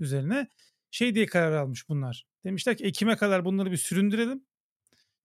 üzerine 0.00 0.48
şey 0.90 1.14
diye 1.14 1.26
karar 1.26 1.52
almış 1.52 1.88
bunlar. 1.88 2.26
Demişler 2.44 2.76
ki 2.76 2.84
Ekim'e 2.84 3.16
kadar 3.16 3.44
bunları 3.44 3.70
bir 3.70 3.76
süründürelim. 3.76 4.42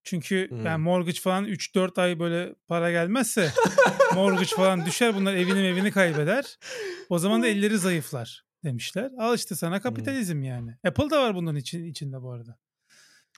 Çünkü 0.03 0.47
Hımm. 0.49 0.65
yani 0.65 0.83
mortgage 0.83 1.19
falan 1.19 1.45
3-4 1.45 2.01
ay 2.01 2.19
böyle 2.19 2.55
para 2.67 2.91
gelmezse 2.91 3.51
mortgage 4.15 4.55
falan 4.55 4.85
düşer 4.85 5.15
bunlar 5.15 5.33
evini 5.33 5.59
evini 5.59 5.91
kaybeder. 5.91 6.57
O 7.09 7.19
zaman 7.19 7.43
da 7.43 7.47
elleri 7.47 7.77
zayıflar 7.77 8.45
demişler. 8.63 9.11
Al 9.17 9.35
işte 9.35 9.55
sana 9.55 9.81
kapitalizm 9.81 10.43
yani. 10.43 10.75
Apple 10.87 11.09
da 11.09 11.21
var 11.23 11.35
bunun 11.35 11.55
için 11.55 11.83
içinde 11.85 12.21
bu 12.21 12.31
arada. 12.31 12.57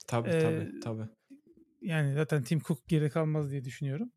Tabii, 0.07 0.29
Eee, 0.29 0.39
tabii, 0.41 0.79
tabii. 0.79 1.09
yani 1.81 2.13
zaten 2.13 2.43
Tim 2.43 2.59
Cook 2.59 2.87
geri 2.87 3.09
kalmaz 3.09 3.51
diye 3.51 3.63
düşünüyorum. 3.65 4.11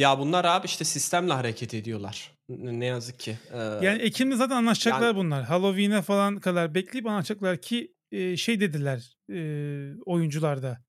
Ya 0.00 0.18
bunlar 0.18 0.44
abi 0.44 0.66
işte 0.66 0.84
sistemle 0.84 1.32
hareket 1.32 1.74
ediyorlar. 1.74 2.32
Ne 2.48 2.86
yazık 2.86 3.18
ki. 3.20 3.38
Eee, 3.52 3.58
Yani 3.58 4.02
Ekim'de 4.02 4.36
zaten 4.36 4.56
anlaşacaklar 4.56 5.06
yani 5.06 5.16
bunlar. 5.16 5.44
Halloween'e 5.44 6.02
falan 6.02 6.40
kadar 6.40 6.74
bekleyip 6.74 7.06
anlaşacaklar 7.06 7.56
ki 7.60 7.94
eee, 8.10 8.36
şey 8.36 8.60
dediler 8.60 9.16
eee 9.28 9.94
oyuncular 10.06 10.62
da. 10.62 10.84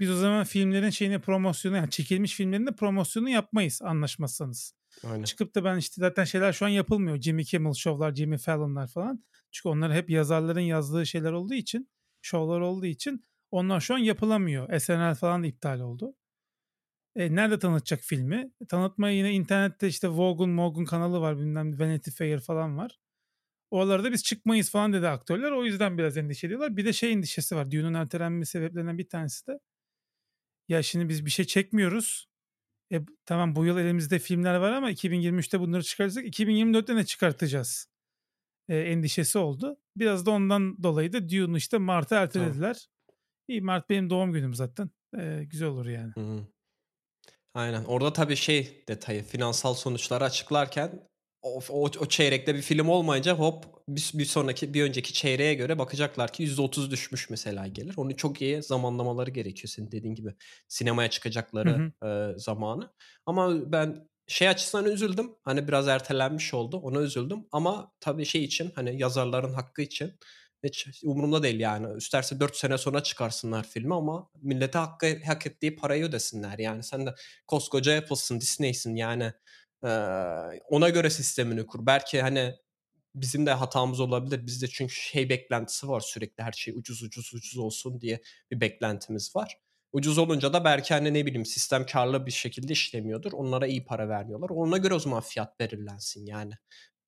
Biz 0.00 0.10
o 0.10 0.16
zaman 0.16 0.44
filmlerin 0.44 0.90
şeyine 0.90 1.18
promosyonu 1.20 1.76
yani 1.76 1.90
çekilmiş 1.90 2.34
filmlerin 2.34 2.66
de 2.66 2.72
promosyonu 2.74 3.28
yapmayız 3.28 3.80
anlaşmazsanız. 3.82 4.74
Aynen. 5.10 5.24
Çıkıp 5.24 5.54
da 5.54 5.64
ben 5.64 5.76
işte 5.76 5.94
zaten 6.00 6.24
şeyler 6.24 6.52
şu 6.52 6.64
an 6.64 6.68
yapılmıyor. 6.68 7.20
Jimmy 7.20 7.44
Kimmel 7.44 7.72
Show'lar, 7.72 8.14
Jimmy 8.14 8.38
Fallon'lar 8.38 8.86
falan. 8.88 9.24
Çünkü 9.52 9.68
onlar 9.68 9.92
hep 9.94 10.10
yazarların 10.10 10.60
yazdığı 10.60 11.06
şeyler 11.06 11.32
olduğu 11.32 11.54
için, 11.54 11.90
şovlar 12.22 12.60
olduğu 12.60 12.86
için 12.86 13.24
onlar 13.50 13.80
şu 13.80 13.94
an 13.94 13.98
yapılamıyor. 13.98 14.78
SNL 14.80 15.14
falan 15.14 15.42
da 15.42 15.46
iptal 15.46 15.80
oldu. 15.80 16.14
E, 17.16 17.34
nerede 17.34 17.58
tanıtacak 17.58 18.00
filmi? 18.00 18.50
Tanıtmaya 18.68 19.16
yine 19.16 19.32
internette 19.32 19.88
işte 19.88 20.08
Vogue'un 20.08 20.50
Mogun 20.50 20.84
kanalı 20.84 21.20
var 21.20 21.38
bilmem 21.38 21.78
Vanity 21.78 22.10
Fair 22.10 22.40
falan 22.40 22.78
var. 22.78 22.98
Oralarda 23.70 24.12
biz 24.12 24.24
çıkmayız 24.24 24.70
falan 24.70 24.92
dedi 24.92 25.08
aktörler. 25.08 25.50
O 25.50 25.64
yüzden 25.64 25.98
biraz 25.98 26.16
endişe 26.16 26.46
ediyorlar. 26.46 26.76
Bir 26.76 26.84
de 26.84 26.92
şey 26.92 27.12
endişesi 27.12 27.56
var. 27.56 27.70
Düğünün 27.70 27.94
ertelenme 27.94 28.44
sebeplerinden 28.44 28.98
bir 28.98 29.08
tanesi 29.08 29.46
de. 29.46 29.58
Ya 30.68 30.82
şimdi 30.82 31.08
biz 31.08 31.26
bir 31.26 31.30
şey 31.30 31.44
çekmiyoruz. 31.44 32.26
E, 32.92 33.00
tamam 33.26 33.56
bu 33.56 33.64
yıl 33.64 33.78
elimizde 33.78 34.18
filmler 34.18 34.54
var 34.54 34.72
ama 34.72 34.90
2023'te 34.90 35.60
bunları 35.60 35.82
çıkaracak. 35.82 36.24
2024'te 36.24 36.96
ne 36.96 37.04
çıkartacağız? 37.04 37.88
E, 38.68 38.78
endişesi 38.78 39.38
oldu. 39.38 39.76
Biraz 39.96 40.26
da 40.26 40.30
ondan 40.30 40.82
dolayı 40.82 41.12
da 41.12 41.28
Dune'u 41.28 41.56
işte 41.56 41.78
Mart'a 41.78 42.16
ertelediler. 42.16 42.88
İyi 43.48 43.60
Mart 43.60 43.90
benim 43.90 44.10
doğum 44.10 44.32
günüm 44.32 44.54
zaten. 44.54 44.90
E, 45.18 45.44
güzel 45.44 45.68
olur 45.68 45.86
yani. 45.86 46.12
Hı 46.14 46.20
hı. 46.20 46.46
Aynen. 47.54 47.84
Orada 47.84 48.12
tabii 48.12 48.36
şey 48.36 48.84
detayı, 48.88 49.22
finansal 49.24 49.74
sonuçları 49.74 50.24
açıklarken 50.24 51.08
o 51.42 51.60
o 51.70 51.82
o 52.00 52.06
çeyrekte 52.08 52.54
bir 52.54 52.62
film 52.62 52.88
olmayınca 52.88 53.34
hop 53.34 53.64
bir 53.88 54.10
bir 54.14 54.24
sonraki, 54.24 54.74
bir 54.74 54.82
önceki 54.82 55.12
çeyreğe 55.12 55.54
göre 55.54 55.78
bakacaklar 55.78 56.32
ki 56.32 56.42
%30 56.42 56.90
düşmüş 56.90 57.30
mesela 57.30 57.66
gelir. 57.66 57.94
Onu 57.96 58.16
çok 58.16 58.42
iyi 58.42 58.62
zamanlamaları 58.62 59.30
gerekiyor 59.30 59.68
senin 59.68 59.90
dediğin 59.92 60.14
gibi. 60.14 60.34
Sinemaya 60.68 61.10
çıkacakları, 61.10 61.92
hı. 62.02 62.06
eee, 62.08 62.34
zamanı. 62.38 62.90
Ama 63.26 63.72
ben 63.72 64.08
şey 64.26 64.48
açısından 64.48 64.84
üzüldüm. 64.84 65.30
Hani 65.42 65.68
biraz 65.68 65.88
ertelenmiş 65.88 66.54
oldu. 66.54 66.76
Ona 66.76 67.00
üzüldüm 67.00 67.46
ama 67.52 67.92
tabii 68.00 68.24
şey 68.24 68.44
için 68.44 68.72
hani 68.74 69.00
yazarların 69.00 69.54
hakkı 69.54 69.82
için 69.82 70.12
hiç 70.64 70.88
umurumda 71.04 71.42
değil 71.42 71.60
yani. 71.60 71.98
İsterse 71.98 72.40
4 72.40 72.56
sene 72.56 72.78
sonra 72.78 73.02
çıkarsınlar 73.02 73.68
filmi 73.68 73.94
ama 73.94 74.30
millete 74.42 74.78
hakkı 74.78 75.18
hak 75.26 75.46
ettiği 75.46 75.76
parayı 75.76 76.04
ödesinler. 76.04 76.58
Yani 76.58 76.82
sen 76.82 77.06
de 77.06 77.14
koskoca 77.46 77.98
Apple'sın, 77.98 78.40
Disney'sin 78.40 78.96
yani. 78.96 79.32
Eee, 79.84 80.60
ona 80.68 80.88
göre 80.88 81.10
sistemini 81.10 81.66
kur. 81.66 81.86
Belki 81.86 82.22
hani 82.22 82.54
bizim 83.14 83.46
de 83.46 83.50
hatamız 83.52 84.00
olabilir. 84.00 84.46
Bizde 84.46 84.68
çünkü 84.68 84.94
şey 84.94 85.28
beklentisi 85.28 85.88
var 85.88 86.00
sürekli 86.00 86.42
her 86.44 86.52
şey 86.52 86.74
ucuz 86.74 87.02
ucuz 87.02 87.34
ucuz 87.34 87.58
olsun 87.58 88.00
diye 88.00 88.20
bir 88.50 88.60
beklentimiz 88.60 89.36
var. 89.36 89.58
Ucuz 89.92 90.18
olunca 90.18 90.52
da 90.52 90.64
belki 90.64 90.94
hani 90.94 91.14
ne 91.14 91.26
bileyim 91.26 91.46
sistem 91.46 91.86
karlı 91.86 92.26
bir 92.26 92.30
şekilde 92.30 92.72
işlemiyordur. 92.72 93.32
Onlara 93.32 93.66
iyi 93.66 93.84
para 93.84 94.08
vermiyorlar. 94.08 94.48
Ona 94.50 94.78
göre 94.78 94.94
o 94.94 94.98
zaman 94.98 95.20
fiyat 95.22 95.60
belirlensin 95.60 96.26
yani. 96.26 96.52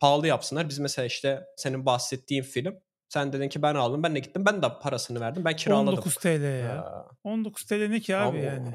Pahalı 0.00 0.26
yapsınlar. 0.26 0.68
Biz 0.68 0.78
mesela 0.78 1.06
işte 1.06 1.44
senin 1.56 1.86
bahsettiğin 1.86 2.42
film 2.42 2.80
sen 3.08 3.32
dedin 3.32 3.48
ki 3.48 3.62
ben 3.62 3.74
aldım. 3.74 4.02
Ben 4.02 4.14
de 4.14 4.18
gittim. 4.18 4.44
Ben 4.46 4.62
de 4.62 4.66
parasını 4.82 5.20
verdim. 5.20 5.44
Ben 5.44 5.56
kiraladım. 5.56 5.88
19 5.88 6.14
TL 6.16 6.60
ya. 6.60 7.06
19 7.24 7.64
TL 7.64 7.88
ne 7.88 8.00
ki 8.00 8.16
abi 8.16 8.38
ama 8.38 8.38
yani? 8.38 8.74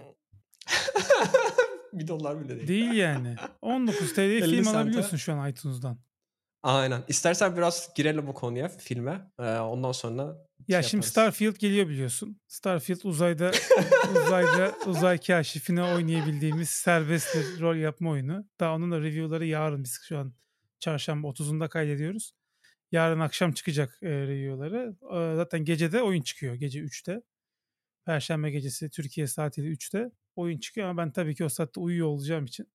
bir 1.93 2.07
dolar 2.07 2.39
bile 2.39 2.55
değil. 2.55 2.67
Değil 2.67 2.91
yani. 2.91 3.36
19 3.61 4.13
TL'ye 4.13 4.38
50 4.38 4.55
film 4.55 4.67
alabiliyorsun 4.67 5.17
şu 5.17 5.34
an 5.34 5.49
iTunes'dan. 5.49 5.97
Aynen. 6.63 7.03
İstersen 7.07 7.57
biraz 7.57 7.93
girelim 7.95 8.27
bu 8.27 8.34
konuya, 8.34 8.69
filme. 8.69 9.32
Eee, 9.39 9.59
ondan 9.59 9.91
sonra 9.91 10.38
Ya 10.67 10.82
şey 10.82 10.89
şimdi 10.89 11.05
yaparız. 11.05 11.11
Starfield 11.11 11.55
geliyor 11.55 11.88
biliyorsun. 11.88 12.41
Starfield 12.47 12.99
uzayda 13.03 13.51
uzayda 14.25 14.71
uzay 14.86 15.17
kaşifine 15.17 15.84
oynayabildiğimiz 15.84 16.69
serbest 16.69 17.36
bir 17.36 17.61
rol 17.61 17.75
yapma 17.75 18.09
oyunu. 18.09 18.45
Daha 18.59 18.75
onun 18.75 18.91
da 18.91 18.99
review'ları 18.99 19.45
yarın 19.45 19.84
biz 19.84 19.99
şu 20.07 20.17
an 20.17 20.34
çarşamba 20.79 21.27
30'unda 21.27 21.69
kaydediyoruz. 21.69 22.34
Yarın 22.91 23.19
akşam 23.19 23.51
çıkacak 23.51 23.99
e, 24.01 24.09
review'ları. 24.09 24.95
E, 25.01 25.35
zaten 25.35 25.65
gece 25.65 25.91
de 25.91 26.01
oyun 26.01 26.21
çıkıyor. 26.21 26.55
Gece 26.55 26.79
3'te. 26.79 27.21
Perşembe 28.05 28.51
gecesi 28.51 28.89
Türkiye 28.89 29.27
saatiyle 29.27 29.69
3'te 29.69 30.11
oyun 30.35 30.59
çıkıyor 30.59 30.87
ama 30.89 31.03
ben 31.03 31.11
tabii 31.11 31.35
ki 31.35 31.45
o 31.45 31.49
saatte 31.49 31.79
uyuyor 31.79 32.07
olacağım 32.07 32.45
için 32.45 32.67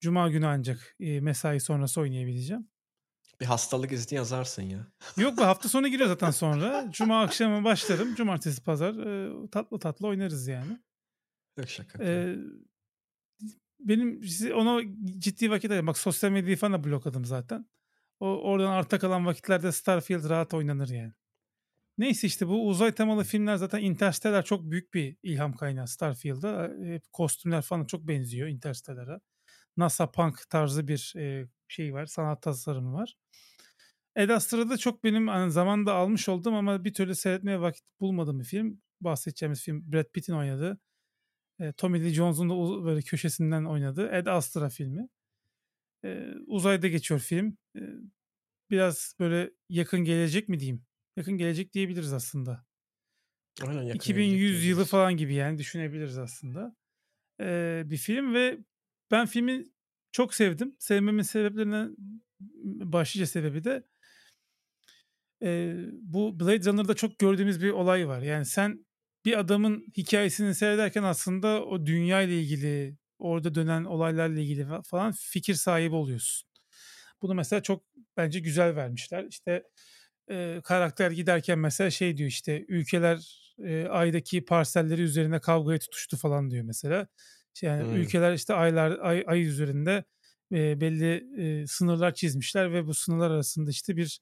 Cuma 0.00 0.28
günü 0.28 0.46
ancak 0.46 0.96
e, 1.00 1.20
mesai 1.20 1.60
sonrası 1.60 2.00
oynayabileceğim. 2.00 2.68
Bir 3.40 3.46
hastalık 3.46 3.92
izni 3.92 4.16
yazarsın 4.16 4.62
ya. 4.62 4.92
Yok 5.16 5.38
be 5.38 5.42
hafta 5.42 5.68
sonu 5.68 5.88
giriyor 5.88 6.08
zaten 6.08 6.30
sonra. 6.30 6.88
Cuma 6.92 7.22
akşamı 7.22 7.64
başlarım. 7.64 8.14
Cumartesi 8.14 8.62
pazar 8.64 8.94
e, 8.94 9.48
tatlı 9.50 9.78
tatlı 9.78 10.06
oynarız 10.06 10.48
yani. 10.48 10.78
Yok 11.58 11.68
şaka. 11.68 12.04
E, 12.04 12.36
benim 13.80 14.24
size- 14.24 14.54
ona 14.54 14.82
ciddi 15.18 15.50
vakit 15.50 15.64
ayırıyorum. 15.70 15.86
Bak 15.86 15.98
sosyal 15.98 16.30
medyayı 16.30 16.56
falan 16.56 16.72
da 16.72 16.84
blokladım 16.84 17.24
zaten. 17.24 17.66
O, 18.20 18.26
oradan 18.26 18.70
arta 18.70 18.98
kalan 18.98 19.26
vakitlerde 19.26 19.72
Starfield 19.72 20.28
rahat 20.30 20.54
oynanır 20.54 20.88
yani. 20.88 21.12
Neyse 21.98 22.26
işte 22.26 22.48
bu 22.48 22.68
uzay 22.68 22.92
temalı 22.92 23.24
filmler 23.24 23.56
zaten 23.56 23.82
Interstellar 23.82 24.44
çok 24.44 24.70
büyük 24.70 24.94
bir 24.94 25.16
ilham 25.22 25.52
kaynağı 25.52 25.88
Starfield'a. 25.88 26.66
E, 26.66 27.00
kostümler 27.12 27.62
falan 27.62 27.84
çok 27.84 28.08
benziyor 28.08 28.48
Interstellar'a. 28.48 29.20
NASA 29.76 30.10
Punk 30.10 30.50
tarzı 30.50 30.88
bir 30.88 31.14
e, 31.16 31.48
şey 31.68 31.94
var. 31.94 32.06
Sanat 32.06 32.42
tasarımı 32.42 32.92
var. 32.94 33.14
Ed 34.16 34.28
Astra'da 34.30 34.76
çok 34.78 35.04
benim 35.04 35.28
hani 35.28 35.50
zamanda 35.50 35.94
almış 35.94 36.28
oldum 36.28 36.54
ama 36.54 36.84
bir 36.84 36.94
türlü 36.94 37.14
seyretmeye 37.14 37.60
vakit 37.60 37.84
bulmadığım 38.00 38.40
bir 38.40 38.44
film. 38.44 38.80
Bahsedeceğimiz 39.00 39.62
film 39.62 39.92
Brad 39.92 40.12
Pitt'in 40.12 40.32
oynadığı. 40.32 40.78
E, 41.60 41.72
Tommy 41.72 42.04
Lee 42.04 42.10
Jones'un 42.10 42.50
da 42.50 42.84
böyle 42.84 43.02
köşesinden 43.02 43.64
oynadığı 43.64 44.08
Ed 44.08 44.26
Astra 44.26 44.68
filmi. 44.68 45.08
E, 46.04 46.34
uzayda 46.46 46.88
geçiyor 46.88 47.20
film. 47.20 47.56
E, 47.76 47.80
biraz 48.70 49.14
böyle 49.20 49.50
yakın 49.68 50.00
gelecek 50.00 50.48
mi 50.48 50.60
diyeyim? 50.60 50.86
Yakın 51.16 51.38
gelecek 51.38 51.72
diyebiliriz 51.72 52.12
aslında. 52.12 52.66
Aynen 53.62 53.72
yakın 53.72 53.86
gelecek 53.86 54.04
2100 54.04 54.66
yılı 54.66 54.84
falan 54.84 55.16
gibi 55.16 55.34
yani 55.34 55.58
düşünebiliriz 55.58 56.18
aslında. 56.18 56.76
Ee, 57.40 57.82
bir 57.86 57.96
film 57.96 58.34
ve 58.34 58.58
ben 59.10 59.26
filmi 59.26 59.64
çok 60.12 60.34
sevdim. 60.34 60.76
Sevmemin 60.78 61.22
sebeplerinden 61.22 61.96
başlıca 62.64 63.26
sebebi 63.26 63.64
de 63.64 63.84
e, 65.42 65.74
bu 65.92 66.40
Blade 66.40 66.64
Runner'da 66.64 66.94
çok 66.94 67.18
gördüğümüz 67.18 67.62
bir 67.62 67.70
olay 67.70 68.08
var. 68.08 68.22
Yani 68.22 68.44
sen 68.44 68.86
bir 69.24 69.38
adamın 69.38 69.86
hikayesini 69.96 70.54
seyrederken 70.54 71.02
aslında 71.02 71.64
o 71.64 71.86
dünya 71.86 72.22
ile 72.22 72.40
ilgili, 72.40 72.97
orada 73.18 73.54
dönen 73.54 73.84
olaylarla 73.84 74.40
ilgili 74.40 74.62
fa- 74.62 74.82
falan 74.88 75.12
fikir 75.12 75.54
sahibi 75.54 75.94
oluyorsun. 75.94 76.48
Bunu 77.22 77.34
mesela 77.34 77.62
çok 77.62 77.84
bence 78.16 78.40
güzel 78.40 78.76
vermişler. 78.76 79.24
İşte 79.24 79.62
e, 80.30 80.60
karakter 80.64 81.10
giderken 81.10 81.58
mesela 81.58 81.90
şey 81.90 82.16
diyor 82.16 82.28
işte 82.28 82.64
ülkeler 82.68 83.38
e, 83.64 83.86
aydaki 83.86 84.44
parselleri 84.44 85.02
üzerine 85.02 85.40
kavgaya 85.40 85.78
tutuştu 85.78 86.16
falan 86.16 86.50
diyor 86.50 86.64
mesela. 86.64 87.08
Yani 87.62 87.82
Hmm. 87.82 87.92
ülkeler 87.92 88.32
işte 88.32 88.54
aylar 88.54 88.98
ay, 89.00 89.24
ay 89.26 89.42
üzerinde 89.42 90.04
e, 90.52 90.80
belli 90.80 91.26
e, 91.62 91.66
sınırlar 91.66 92.14
çizmişler 92.14 92.72
ve 92.72 92.86
bu 92.86 92.94
sınırlar 92.94 93.30
arasında 93.30 93.70
işte 93.70 93.96
bir 93.96 94.20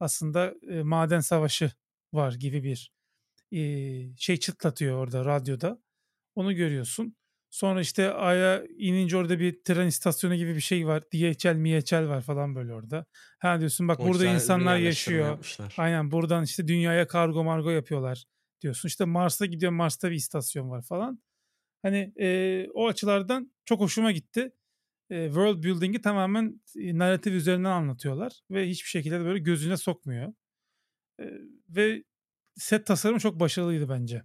aslında 0.00 0.54
e, 0.70 0.82
maden 0.82 1.20
savaşı 1.20 1.72
var 2.12 2.32
gibi 2.32 2.62
bir 2.64 2.92
e, 3.52 3.60
şey 4.16 4.36
çıtlatıyor 4.36 4.98
orada 4.98 5.24
radyoda. 5.24 5.82
Onu 6.36 6.54
görüyorsun. 6.54 7.16
Sonra 7.50 7.80
işte 7.80 8.12
Ay'a 8.12 8.64
inince 8.78 9.16
orada 9.16 9.40
bir 9.40 9.62
tren 9.64 9.86
istasyonu 9.86 10.34
gibi 10.34 10.54
bir 10.54 10.60
şey 10.60 10.86
var. 10.86 11.02
DHL, 11.12 11.54
MHL 11.56 12.08
var 12.08 12.20
falan 12.22 12.54
böyle 12.54 12.74
orada. 12.74 13.06
Ha 13.38 13.60
diyorsun 13.60 13.88
bak 13.88 14.00
O 14.00 14.08
burada 14.08 14.26
insanlar 14.26 14.76
yaşıyor. 14.76 15.26
yapmışlar. 15.26 15.74
Aynen 15.78 16.10
buradan 16.10 16.44
işte 16.44 16.68
dünyaya 16.68 17.06
kargo 17.06 17.44
margo 17.44 17.70
yapıyorlar 17.70 18.24
diyorsun. 18.60 18.88
İşte 18.88 19.04
Mars'a 19.04 19.46
gidiyor 19.46 19.72
Mars'ta 19.72 20.10
bir 20.10 20.16
istasyon 20.16 20.70
var 20.70 20.82
falan. 20.82 21.22
Hani 21.82 22.12
e, 22.20 22.66
o 22.74 22.88
açılardan 22.88 23.52
çok 23.64 23.80
hoşuma 23.80 24.12
gitti. 24.12 24.52
E, 25.10 25.26
world 25.26 25.62
building'i 25.62 26.00
tamamen 26.00 26.60
e, 26.76 26.98
narratif 26.98 27.32
üzerinden 27.32 27.70
anlatıyorlar. 27.70 28.40
Ve 28.50 28.68
hiçbir 28.68 28.88
şekilde 28.88 29.20
de 29.20 29.24
böyle 29.24 29.38
gözüne 29.38 29.76
sokmuyor. 29.76 30.32
E, 31.20 31.24
ve 31.68 32.04
set 32.56 32.86
tasarımı 32.86 33.20
çok 33.20 33.40
başarılıydı 33.40 33.88
bence. 33.88 34.22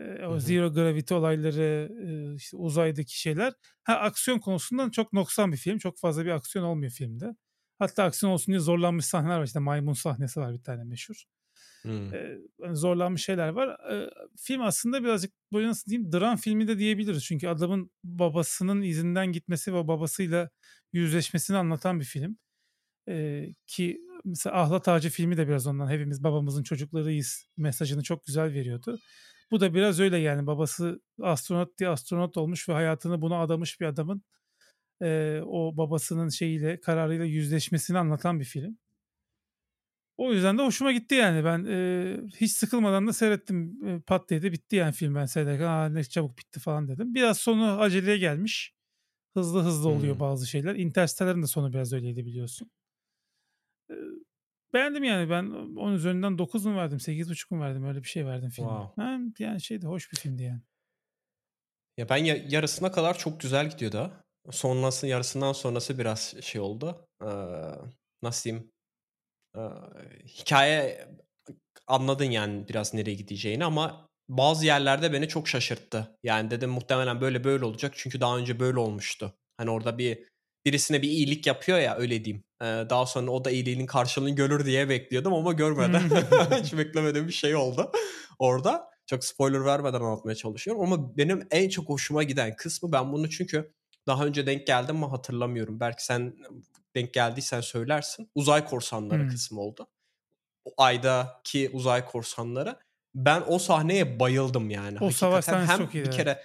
E, 0.00 0.26
o 0.26 0.38
zero 0.40 0.74
gravity 0.74 1.14
olayları, 1.14 1.90
e, 2.32 2.34
işte 2.36 2.56
uzaydaki 2.56 3.20
şeyler. 3.20 3.52
Ha 3.84 3.94
aksiyon 3.94 4.38
konusundan 4.38 4.90
çok 4.90 5.12
noksan 5.12 5.52
bir 5.52 5.56
film. 5.56 5.78
Çok 5.78 5.98
fazla 5.98 6.24
bir 6.24 6.30
aksiyon 6.30 6.64
olmuyor 6.64 6.92
filmde. 6.92 7.36
Hatta 7.78 8.04
aksiyon 8.04 8.32
olsun 8.32 8.46
diye 8.52 8.60
zorlanmış 8.60 9.04
sahneler 9.06 9.38
var. 9.38 9.44
İşte 9.44 9.58
maymun 9.58 9.92
sahnesi 9.92 10.40
var 10.40 10.54
bir 10.54 10.62
tane 10.62 10.84
meşhur. 10.84 11.24
Eee, 12.12 12.38
hani 12.62 12.76
zorlanmış 12.76 13.24
şeyler 13.24 13.48
var. 13.48 13.76
Eee, 13.90 14.10
film 14.40 14.62
aslında 14.62 15.04
birazcık 15.04 15.32
böyle 15.52 15.68
nasıl 15.68 15.90
diyeyim 15.90 16.12
dram 16.12 16.36
filmi 16.36 16.68
de 16.68 16.78
diyebiliriz. 16.78 17.24
Çünkü 17.24 17.48
adamın 17.48 17.90
babasının 18.04 18.82
izinden 18.82 19.32
gitmesi 19.32 19.74
ve 19.74 19.88
babasıyla 19.88 20.50
yüzleşmesini 20.92 21.56
anlatan 21.56 22.00
bir 22.00 22.04
film. 22.04 22.38
Eee, 23.08 23.54
ki 23.66 24.00
mesela 24.24 24.56
Ahlat 24.62 24.88
Ağacı 24.88 25.10
filmi 25.10 25.36
de 25.36 25.48
biraz 25.48 25.66
ondan. 25.66 25.88
Hepimiz 25.90 26.24
babamızın 26.24 26.62
çocuklarıyız 26.62 27.46
mesajını 27.56 28.02
çok 28.02 28.24
güzel 28.26 28.54
veriyordu. 28.54 28.98
Bu 29.50 29.60
da 29.60 29.74
biraz 29.74 30.00
öyle 30.00 30.16
yani 30.18 30.46
babası 30.46 31.00
astronot 31.22 31.78
diye 31.78 31.88
astronot 31.90 32.36
olmuş 32.36 32.68
ve 32.68 32.72
hayatını 32.72 33.22
buna 33.22 33.42
adamış 33.42 33.80
bir 33.80 33.86
adamın 33.86 34.22
eee, 35.02 35.42
o 35.46 35.76
babasının 35.76 36.28
şeyiyle 36.28 36.80
kararıyla 36.80 37.24
yüzleşmesini 37.24 37.98
anlatan 37.98 38.40
bir 38.40 38.44
film. 38.44 38.78
O 40.16 40.32
yüzden 40.32 40.58
de 40.58 40.62
hoşuma 40.62 40.92
gitti 40.92 41.14
yani. 41.14 41.44
Ben 41.44 41.64
eee, 41.64 42.20
hiç 42.40 42.52
sıkılmadan 42.52 43.06
da 43.06 43.12
seyrettim. 43.12 43.86
Eee, 43.86 44.00
pat 44.06 44.28
diye 44.30 44.42
de 44.42 44.52
bitti 44.52 44.76
yani 44.76 44.92
film 44.92 45.14
ben 45.14 45.26
seyrederken. 45.26 45.64
Aa 45.66 45.88
ne 45.88 46.04
çabuk 46.04 46.38
bitti 46.38 46.60
falan 46.60 46.88
dedim. 46.88 47.14
Biraz 47.14 47.38
sonu 47.38 47.80
aceleye 47.80 48.18
gelmiş. 48.18 48.74
Hızlı 49.36 49.62
hızlı 49.62 49.88
oluyor 49.88 50.12
Hımm. 50.14 50.20
bazı 50.20 50.46
şeyler. 50.46 50.74
Interstellar'ın 50.74 51.42
da 51.42 51.46
sonu 51.46 51.72
biraz 51.72 51.92
öyleydi 51.92 52.26
biliyorsun. 52.26 52.70
Beğendim 54.72 55.04
yani 55.04 55.30
ben 55.30 55.50
10 55.76 55.92
üzerinden 55.92 56.38
9 56.38 56.66
mu 56.66 56.76
verdim 56.76 57.00
8,5 57.00 57.50
mu 57.50 57.60
verdim 57.60 57.84
öyle 57.84 58.02
bir 58.02 58.08
şey 58.08 58.26
verdim 58.26 58.50
filme. 58.50 58.68
Wow. 58.68 59.02
Ha, 59.02 59.18
yani 59.38 59.60
şeydi 59.60 59.86
hoş 59.86 60.12
bir 60.12 60.16
filmdi 60.16 60.42
yani. 60.42 60.60
Ya, 61.96 62.08
ben 62.08 62.16
ya 62.16 62.36
yarısına 62.48 62.92
kadar 62.92 63.18
çok 63.18 63.40
güzel 63.40 63.70
gidiyordu. 63.70 64.12
Sonrası 64.50 65.06
yarısından 65.06 65.52
sonrası 65.52 65.98
biraz 65.98 66.34
şey 66.42 66.60
oldu. 66.60 67.06
Eee, 67.22 67.28
nasıl 68.22 68.44
diyeyim? 68.50 68.70
Eee, 69.56 69.62
hikâye 70.26 71.08
anladın 71.86 72.24
yani 72.24 72.68
biraz 72.68 72.94
nereye 72.94 73.14
gideceğini 73.14 73.64
ama 73.64 74.08
bazı 74.28 74.66
yerlerde 74.66 75.12
beni 75.12 75.28
çok 75.28 75.48
şaşırttı. 75.48 76.18
Yani 76.22 76.50
dedim 76.50 76.70
muhtemelen 76.70 77.20
böyle 77.20 77.44
böyle 77.44 77.64
olacak 77.64 77.92
çünkü 77.96 78.20
daha 78.20 78.38
önce 78.38 78.60
böyle 78.60 78.78
olmuştu. 78.78 79.34
Hani 79.56 79.70
orada 79.70 79.98
bir 79.98 80.29
birisine 80.64 81.02
bir 81.02 81.08
iyilik 81.08 81.46
yapıyor 81.46 81.78
ya 81.78 81.96
öyle 81.96 82.24
diyeyim. 82.24 82.44
Eee, 82.62 82.86
daha 82.90 83.06
sonra 83.06 83.30
o 83.30 83.44
da 83.44 83.50
iyiliğinin 83.50 83.86
karşılığını 83.86 84.30
görür 84.30 84.66
diye 84.66 84.88
bekliyordum 84.88 85.34
ama 85.34 85.52
görmedi. 85.52 85.98
Hiç 86.62 86.72
beklemediğim 86.72 87.28
bir 87.28 87.32
şey 87.32 87.56
oldu 87.56 87.92
orada. 88.38 88.90
Çok 89.06 89.24
spoiler 89.24 89.64
vermeden 89.64 90.00
anlatmaya 90.00 90.34
çalışıyorum 90.34 90.82
ama 90.82 91.16
benim 91.16 91.46
en 91.50 91.68
çok 91.68 91.88
hoşuma 91.88 92.22
giden 92.22 92.56
kısmı 92.56 92.92
ben 92.92 93.12
bunu 93.12 93.30
çünkü 93.30 93.72
daha 94.06 94.26
önce 94.26 94.46
denk 94.46 94.66
geldim 94.66 94.96
mi 94.96 95.06
hatırlamıyorum. 95.06 95.80
Belki 95.80 96.04
sen 96.04 96.36
denk 96.94 97.14
geldiysen 97.14 97.60
söylersin. 97.60 98.30
Uzay 98.34 98.64
korsanları 98.64 99.20
Hımm. 99.20 99.28
kısmı 99.28 99.60
oldu. 99.60 99.86
O 100.64 100.70
aydaki 100.76 101.70
uzay 101.72 102.04
korsanları. 102.06 102.76
Ben 103.14 103.42
o 103.46 103.58
sahneye 103.58 104.20
bayıldım 104.20 104.70
yani. 104.70 104.98
O 105.00 105.10
savaş 105.10 105.34
Hakikaten 105.34 105.52
sahnesi 105.52 105.72
hem 105.72 105.78
çok 105.86 105.94
iyiydi, 105.94 106.08
bir 106.08 106.12
kere 106.16 106.42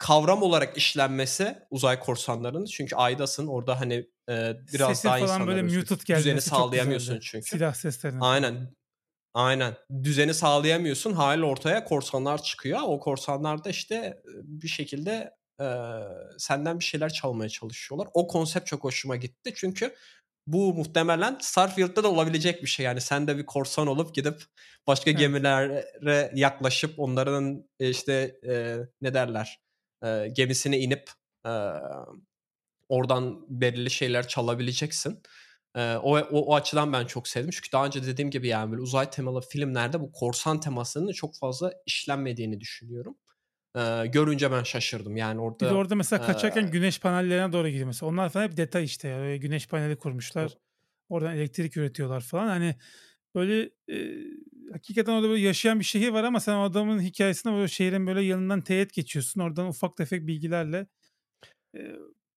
kavram 0.00 0.42
olarak 0.44 0.78
işlenmesi 0.78 1.58
uzay 1.70 2.00
korsanlarının 2.00 2.66
çünkü 2.66 2.96
aydasın 2.96 3.48
orada 3.48 3.80
hani, 3.80 4.06
eee, 4.30 4.56
biraz 4.72 4.88
Sesin 4.88 5.04
daha 5.04 5.18
falan 5.18 5.46
böyle 5.46 5.62
muted 5.62 6.00
düzeni 6.14 6.40
sağlayamıyorsun 6.42 7.18
güzeldi. 7.18 7.20
çünkü. 7.22 7.46
Silah 7.50 7.74
seslerinin 7.74 8.24
falan. 8.24 8.30
Aynen. 8.32 8.76
Aynen. 9.34 9.76
Düzeni 10.04 10.34
sağlayamıyorsun. 10.34 11.12
Hâliyle 11.14 11.46
ortaya 11.46 11.84
korsanlar 11.84 12.42
çıkıyor. 12.44 12.80
O 12.84 13.00
korsanlar 13.00 13.64
da 13.64 13.70
işte, 13.70 13.96
eee, 13.96 14.32
bir 14.44 14.68
şekilde, 14.68 15.32
eee, 15.60 16.02
senden 16.38 16.80
bir 16.80 16.84
şeyler 16.84 17.10
çalmaya 17.14 17.50
çalışıyorlar. 17.50 18.08
O 18.14 18.28
konsept 18.28 18.66
çok 18.66 18.84
hoşuma 18.84 19.16
gitti. 19.16 19.52
Çünkü 19.56 19.96
bu 20.48 20.74
muhtemelen 20.74 21.38
Starfield'da 21.42 22.04
da 22.04 22.12
olabilecek 22.12 22.62
bir 22.62 22.68
şey. 22.68 22.86
Yani 22.86 23.02
sen 23.02 23.28
de 23.28 23.38
bir 23.38 23.46
korsan 23.46 23.86
olup 23.88 24.14
gidip 24.16 24.42
başka 24.86 25.10
Evet. 25.14 25.30
gemilere 25.30 26.32
yaklaşıp 26.36 26.94
onların, 27.00 27.64
eee, 27.80 27.90
işte, 27.90 28.40
eee, 28.44 28.78
ne 29.02 29.14
derler, 29.14 29.60
eee, 30.04 30.28
gemisine 30.36 30.78
inip, 30.80 31.10
eee, 31.46 31.72
oradan 32.88 33.46
belirli 33.60 33.90
şeyler 33.90 34.28
çalabileceksin. 34.28 35.22
Eee, 35.76 35.96
o 36.02 36.18
o 36.18 36.38
o 36.46 36.54
açıdan 36.54 36.92
ben 36.92 37.06
çok 37.06 37.28
sevdim. 37.28 37.50
Çünkü 37.50 37.72
daha 37.72 37.86
önce 37.86 38.06
dediğim 38.06 38.30
gibi 38.30 38.48
yani 38.48 38.70
böyle 38.70 38.82
uzay 38.82 39.10
temalı 39.10 39.40
filmlerde 39.40 40.00
bu 40.00 40.12
korsan 40.12 40.60
temasının 40.60 41.12
çok 41.12 41.36
fazla 41.38 41.72
işlenmediğini 41.86 42.60
düşünüyorum. 42.60 43.16
Eee, 43.76 44.06
görünce 44.06 44.52
ben 44.52 44.62
şaşırdım. 44.62 45.16
Yani 45.16 45.40
Bir 45.60 45.68
de 45.68 45.74
orada, 45.74 45.74
orada 45.74 45.94
mesela 45.94 46.20
kaçarken 46.20 46.66
eee 46.66 46.70
güneş 46.70 47.00
panellerine 47.00 47.52
doğru 47.52 47.68
gidiyor 47.68 47.86
mesela. 47.86 48.10
Onlar 48.10 48.30
falan 48.30 48.44
hep 48.44 48.56
detay 48.56 48.84
işte 48.84 49.08
ya. 49.08 49.36
Güneş 49.36 49.68
paneli 49.68 49.96
kurmuşlar. 49.98 50.56
Oradan 51.08 51.36
elektrik 51.36 51.76
üretiyorlar 51.76 52.20
falan. 52.20 52.46
Hani 52.48 52.76
böyle, 53.34 53.70
eee, 53.88 54.18
hakikaten 54.72 55.12
orada 55.12 55.28
böyle 55.28 55.42
yaşayan 55.42 55.78
bir 55.80 55.84
şehir 55.84 56.08
var 56.08 56.24
ama 56.24 56.40
sen 56.40 56.54
o 56.54 56.62
adamın 56.62 57.00
hikâyesinde 57.02 57.54
böyle 57.54 57.68
şehrin 57.68 58.06
böyle 58.06 58.22
yanından 58.22 58.60
teğet 58.60 58.92
geçiyorsun. 58.94 59.40
Oradan 59.40 59.68
ufak 59.68 59.96
tefek 59.96 60.26
bilgilerle. 60.26 60.86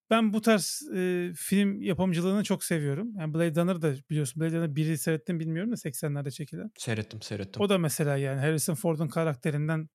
Ben 0.09 0.34
bu 0.34 0.41
tarz, 0.41 0.81
eee, 0.93 1.34
film 1.36 1.81
yapımcılığını 1.81 2.43
çok 2.43 2.63
seviyorum. 2.63 3.15
Yani 3.19 3.34
Blade 3.34 3.61
Runner'ı 3.61 3.81
da 3.81 3.95
biliyorsun. 4.09 4.41
Blade 4.41 4.57
Runner 4.57 4.75
1'i 4.75 4.97
seyrettin 4.97 5.36
mi 5.36 5.39
bilmiyorum 5.39 5.71
da 5.71 5.77
80'lerde 5.77 6.31
çekilen. 6.31 6.71
Seyrettim, 6.77 7.21
seyrettim. 7.21 7.61
O 7.61 7.69
da 7.69 7.77
mesela 7.77 8.17
yani 8.17 8.39
Harrison 8.39 8.75
Ford'un 8.75 9.07
karakterinden, 9.07 9.89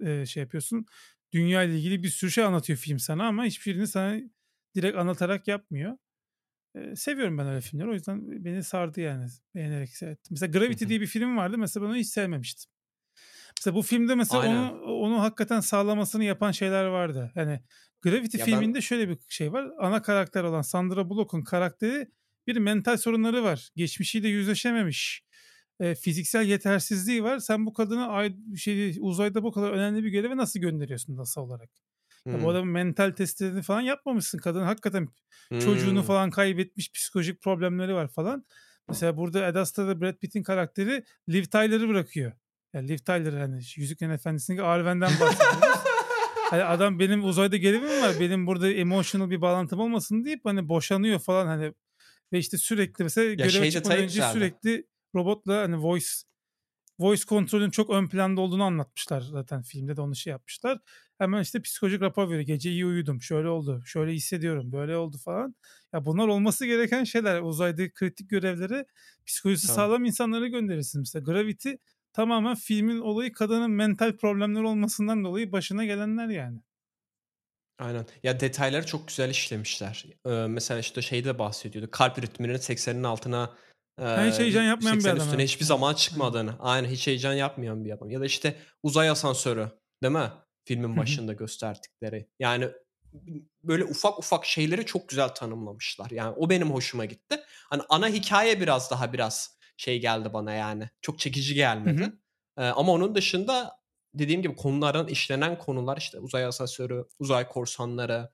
eee, 0.00 0.26
şey 0.26 0.42
yapıyorsun. 0.42 0.86
Dünyayla 1.32 1.74
ilgili 1.74 2.02
bir 2.02 2.08
sürü 2.08 2.30
şey 2.30 2.44
anlatıyor 2.44 2.78
film 2.78 2.98
sana 2.98 3.26
ama 3.28 3.44
hiçbirini 3.44 3.86
sana 3.86 4.20
direkt 4.76 4.96
anlatarak 4.98 5.48
yapmıyor. 5.48 5.96
Seviyorum 6.94 7.38
ben 7.38 7.46
öyle 7.46 7.60
filmleri. 7.60 7.88
O 7.88 7.92
yüzden 7.92 8.44
beni 8.44 8.62
sardı 8.62 9.00
yani. 9.00 9.26
Beğenerek 9.54 9.96
seyrettim. 9.96 10.28
Mesela 10.30 10.58
Gravity 10.58 10.86
diye 10.86 11.00
bir 11.00 11.06
film 11.06 11.36
vardı. 11.36 11.58
Mesela 11.58 11.84
ben 11.84 11.90
onu 11.90 11.96
hiç 11.96 12.08
sevmemiştim. 12.08 12.70
Mesela 13.58 13.74
bu 13.74 13.82
filmde 13.82 14.14
mesela 14.14 14.40
Aynen. 14.40 14.56
onu 14.56 14.80
onu 14.80 15.20
hakikaten 15.20 15.60
sağlamasını 15.60 16.24
yapan 16.24 16.50
şeyler 16.50 16.84
vardı. 16.84 17.32
Yani 17.34 17.60
Gravity 18.02 18.38
Ya 18.38 18.46
ben 18.46 18.52
filminde 18.52 18.80
şöyle 18.80 19.08
bir 19.08 19.18
şey 19.28 19.52
var. 19.52 19.70
Ana 19.80 20.02
karakter 20.02 20.44
olan 20.44 20.62
Sandra 20.62 21.08
Bullock'un 21.08 21.42
karakteri 21.42 22.08
bir 22.46 22.56
mental 22.56 22.96
sorunları 22.96 23.44
var. 23.44 23.70
Geçmişiyle 23.76 24.28
yüzleşememiş. 24.28 25.24
Eee, 25.80 25.94
fiziksel 25.94 26.46
yetersizliği 26.46 27.22
var. 27.22 27.38
Sen 27.38 27.66
bu 27.66 27.72
kadını 27.72 28.08
ay 28.08 28.36
şeyi 28.56 29.00
uzayda 29.00 29.42
bu 29.42 29.52
kadar 29.52 29.70
önemli 29.70 30.04
bir 30.04 30.08
göreve 30.08 30.36
nasıl 30.36 30.60
gönderiyorsun 30.60 31.16
NASA 31.16 31.40
olarak? 31.40 31.70
Ya 32.26 32.42
bu 32.42 32.50
adamın 32.50 32.72
mental 32.72 33.10
testlerini 33.10 33.62
falan 33.62 33.80
yapmamışsın. 33.80 34.38
Kadın 34.38 34.62
hakikaten 34.62 35.08
çocuğunu 35.50 35.98
Hımm. 35.98 36.02
falan 36.02 36.30
kaybetmiş, 36.30 36.92
psikolojik 36.92 37.42
problemleri 37.42 37.94
var 37.94 38.08
falan. 38.08 38.44
Mesela 38.88 39.16
burada 39.16 39.44
Ad 39.44 39.54
Astra'da 39.54 40.00
Brad 40.00 40.18
Pitt'in 40.18 40.42
karakteri 40.42 41.04
Liv 41.28 41.44
Tyler'ı 41.44 41.88
bırakıyor. 41.88 42.32
Ya 42.72 42.80
Liv 42.80 42.98
Tyler 42.98 43.32
hani 43.32 43.60
Yüzüklerin 43.76 44.10
Efendisi'ndeki 44.10 44.62
Arwen'den 44.62 45.10
bahsediyoruz. 45.20 45.84
Hani 46.50 46.64
adam 46.64 46.98
benim 46.98 47.24
uzayda 47.24 47.56
görevim 47.56 48.02
var. 48.02 48.14
Benim 48.20 48.46
burada 48.46 48.70
emotional 48.70 49.30
bir 49.30 49.40
bağlantım 49.40 49.80
olmasın 49.80 50.24
deyip 50.24 50.44
hani 50.44 50.68
boşanıyor 50.68 51.18
falan 51.18 51.46
hani 51.46 51.72
ve 52.32 52.38
işte 52.38 52.58
sürekli 52.58 53.04
mesela 53.04 53.26
Ya 53.28 53.34
göreve 53.34 53.50
şey 53.50 53.70
çıkmadan 53.70 53.98
önce 53.98 54.22
sürekli 54.22 54.86
robotla 55.14 55.56
hani 55.56 55.76
voice 55.82 56.06
voice 56.98 57.24
kontrolün 57.24 57.70
çok 57.70 57.90
ön 57.90 58.08
planda 58.08 58.40
olduğunu 58.40 58.64
anlatmışlar 58.64 59.20
zaten 59.20 59.62
filmde 59.62 59.96
de 59.96 60.00
onu 60.00 60.16
şey 60.16 60.30
yapmışlar. 60.30 60.78
Hemen 61.18 61.42
işte 61.42 61.62
psikolojik 61.62 62.00
rapor 62.02 62.28
veriyor. 62.28 62.40
Gece 62.46 62.70
iyi 62.70 62.86
uyudum. 62.86 63.22
Şöyle 63.22 63.48
oldu. 63.48 63.82
Şöyle 63.86 64.12
hissediyorum. 64.12 64.72
Böyle 64.72 64.96
oldu 64.96 65.18
falan. 65.18 65.54
Ya 65.92 66.06
bunlar 66.06 66.28
olması 66.28 66.66
gereken 66.66 67.04
şeyler. 67.04 67.40
Uzayda 67.42 67.92
kritik 67.92 68.30
görevlere 68.30 68.86
psikolojisi 69.26 69.66
Tabii. 69.66 69.74
sağlam 69.74 70.04
insanları 70.04 70.48
gönderirsin. 70.48 71.00
Mesela 71.00 71.24
Gravity 71.24 71.70
tamamen 72.12 72.54
filmin 72.54 73.00
olayı 73.00 73.32
kadının 73.32 73.70
mental 73.70 74.16
problemleri 74.16 74.64
olmasından 74.66 75.24
dolayı 75.24 75.52
başına 75.52 75.84
gelenler 75.84 76.28
yani. 76.28 76.58
Aynen. 77.78 78.06
Ya 78.22 78.40
detayları 78.40 78.86
çok 78.86 79.08
güzel 79.08 79.30
işlemişler. 79.30 80.06
Eee, 80.26 80.46
mesela 80.46 80.80
işte 80.80 81.02
şeyde 81.02 81.38
bahsediyordu. 81.38 81.90
Kalp 81.90 82.22
ritminin 82.22 82.56
80'in 82.56 83.02
altına 83.02 83.56
Ha, 84.14 84.24
hiç 84.26 84.38
heyecan 84.38 84.62
yapmayan 84.62 85.04
bir 85.04 85.10
adam. 85.10 85.16
üstüne 85.18 85.44
hiçbir 85.44 85.64
zaman 85.64 85.94
çıkmadığını. 85.94 86.56
Aynen 86.58 86.88
hiç 86.88 87.06
heyecan 87.06 87.32
yapmayan 87.34 87.84
bir 87.84 87.90
adam. 87.92 88.10
Ya 88.10 88.20
da 88.20 88.26
işte 88.26 88.56
uzay 88.82 89.10
asansörü 89.10 89.70
değil 90.02 90.12
mi? 90.14 90.30
Filmin 90.64 90.96
başında 90.96 91.32
gösterdikleri. 91.32 92.28
Yani 92.38 92.68
böyle 93.64 93.84
ufak 93.84 94.18
ufak 94.18 94.44
şeyleri 94.46 94.86
çok 94.86 95.08
güzel 95.08 95.28
tanımlamışlar. 95.28 96.10
Yani 96.10 96.34
o 96.38 96.50
benim 96.50 96.70
hoşuma 96.70 97.04
gitti. 97.04 97.40
Hani 97.70 97.82
ana 97.88 98.08
hikaye 98.08 98.60
biraz 98.60 98.90
daha 98.90 99.12
biraz 99.12 99.58
şey 99.76 100.00
geldi 100.00 100.32
bana 100.32 100.52
yani. 100.52 100.90
Çok 101.02 101.18
çekici 101.18 101.54
gelmedi. 101.54 102.12
Ee, 102.58 102.62
ama 102.64 102.92
onun 102.92 103.14
dışında 103.14 103.76
dediğim 104.14 104.42
gibi 104.42 104.56
konuların 104.56 105.08
işlenen 105.08 105.58
konular 105.58 105.96
işte 105.96 106.18
uzay 106.18 106.44
asansörü, 106.44 107.04
uzay 107.18 107.48
korsanları 107.48 108.30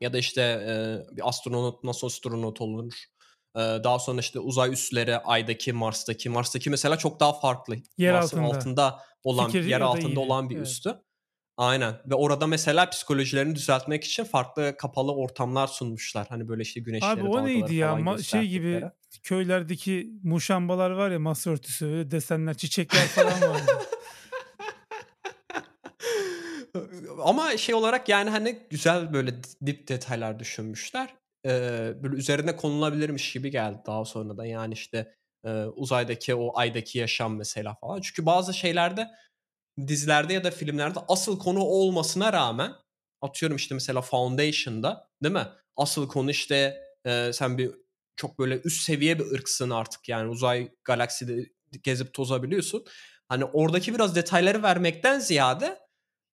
ya 0.00 0.12
da 0.12 0.18
işte 0.18 0.42
e, 0.42 1.16
bir 1.16 1.28
astronot 1.28 1.84
nasıl 1.84 2.06
astronot 2.06 2.60
olur. 2.60 2.92
Ee, 3.56 3.60
daha 3.60 3.98
sonra 3.98 4.20
işte 4.20 4.38
uzay 4.40 4.72
üsleri, 4.72 5.18
aydaki, 5.18 5.72
Mars'taki. 5.72 6.30
Mars'taki 6.30 6.70
mesela 6.70 6.98
çok 6.98 7.20
daha 7.20 7.32
farklı. 7.32 7.76
Yer 7.98 8.12
Mars'ın 8.12 8.38
altında. 8.38 8.56
altında 8.58 8.98
olan, 9.24 9.46
Fikir 9.46 9.64
yer 9.64 9.80
altında 9.80 10.08
yine, 10.08 10.18
olan 10.18 10.50
bir 10.50 10.56
evet. 10.56 10.66
üstü. 10.66 10.94
Aynen. 11.56 11.94
Ve 12.06 12.14
orada 12.14 12.46
mesela 12.46 12.90
psikolojilerini 12.90 13.54
düzeltmek 13.54 14.04
için 14.04 14.24
farklı 14.24 14.76
kapalı 14.78 15.14
ortamlar 15.14 15.66
sunmuşlar. 15.66 16.26
Hani 16.28 16.48
böyle 16.48 16.62
işte 16.62 16.80
güneşleri, 16.80 17.12
Abi 17.12 17.28
o 17.28 17.46
neydi 17.46 17.74
ya? 17.74 17.92
Ma- 17.92 18.22
şey 18.22 18.48
gibi 18.48 18.82
köylerdeki 19.22 20.10
muşambalar 20.22 20.90
var 20.90 21.10
ya 21.10 21.18
masa 21.18 21.50
örtüsü 21.50 21.86
öyle 21.86 22.10
desenler 22.10 22.54
çiçekler 22.54 23.06
falan 23.06 23.40
vardı. 23.40 23.72
Ama 27.24 27.56
şey 27.56 27.74
olarak 27.74 28.08
yani 28.08 28.30
hani 28.30 28.58
güzel 28.70 29.12
böyle 29.12 29.34
dip 29.66 29.88
detaylar 29.88 30.38
düşünmüşler. 30.38 31.14
Ee, 31.46 31.92
böyle 32.02 32.16
üzerine 32.16 32.56
konulabilirmiş 32.56 33.32
gibi 33.32 33.50
geldi 33.50 33.78
daha 33.86 34.04
sonra 34.04 34.36
da. 34.36 34.46
Yani 34.46 34.74
işte 34.74 35.14
e, 35.44 35.64
uzaydaki 35.64 36.34
o 36.34 36.58
aydaki 36.58 36.98
yaşam 36.98 37.36
mesela 37.36 37.74
falan. 37.74 38.00
Çünkü 38.00 38.26
bazı 38.26 38.54
şeylerde 38.54 39.10
dizilerde 39.86 40.32
ya 40.32 40.44
da 40.44 40.50
filmlerde 40.50 40.98
asıl 41.08 41.38
konu 41.38 41.60
olmasına 41.60 42.32
rağmen 42.32 42.72
atıyorum 43.20 43.56
işte 43.56 43.74
mesela 43.74 44.00
Foundation'da 44.00 45.08
değil 45.22 45.34
mi? 45.34 45.46
Asıl 45.76 46.08
konu 46.08 46.30
işte 46.30 46.80
e, 47.06 47.30
sen 47.32 47.58
bir 47.58 47.70
çok 48.16 48.38
böyle 48.38 48.60
üst 48.64 48.82
seviye 48.82 49.18
bir 49.18 49.24
ırksın 49.24 49.70
artık 49.70 50.08
yani 50.08 50.28
uzay 50.28 50.68
galakside 50.84 51.50
gezip 51.82 52.14
tozabiliyorsun. 52.14 52.84
Hani 53.28 53.44
oradaki 53.44 53.94
biraz 53.94 54.16
detayları 54.16 54.62
vermekten 54.62 55.18
ziyade 55.18 55.78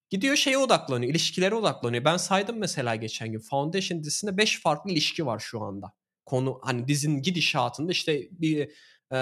gidiyor 0.09 0.35
şeye 0.35 0.57
odaklanıyor, 0.57 1.11
ilişkilere 1.11 1.55
odaklanıyor. 1.55 2.05
Ben 2.05 2.17
saydım 2.17 2.57
mesela 2.57 2.95
geçen 2.95 3.31
gün 3.31 3.39
Foundation 3.39 4.03
dizisinde 4.03 4.37
5 4.37 4.61
farklı 4.61 4.91
ilişki 4.91 5.25
var 5.25 5.39
şu 5.39 5.61
anda. 5.61 5.93
Konu 6.25 6.59
hani 6.63 6.87
dizinin 6.87 7.21
gidişatında 7.21 7.91
işte 7.91 8.27
bir 8.31 8.71
e, 9.13 9.19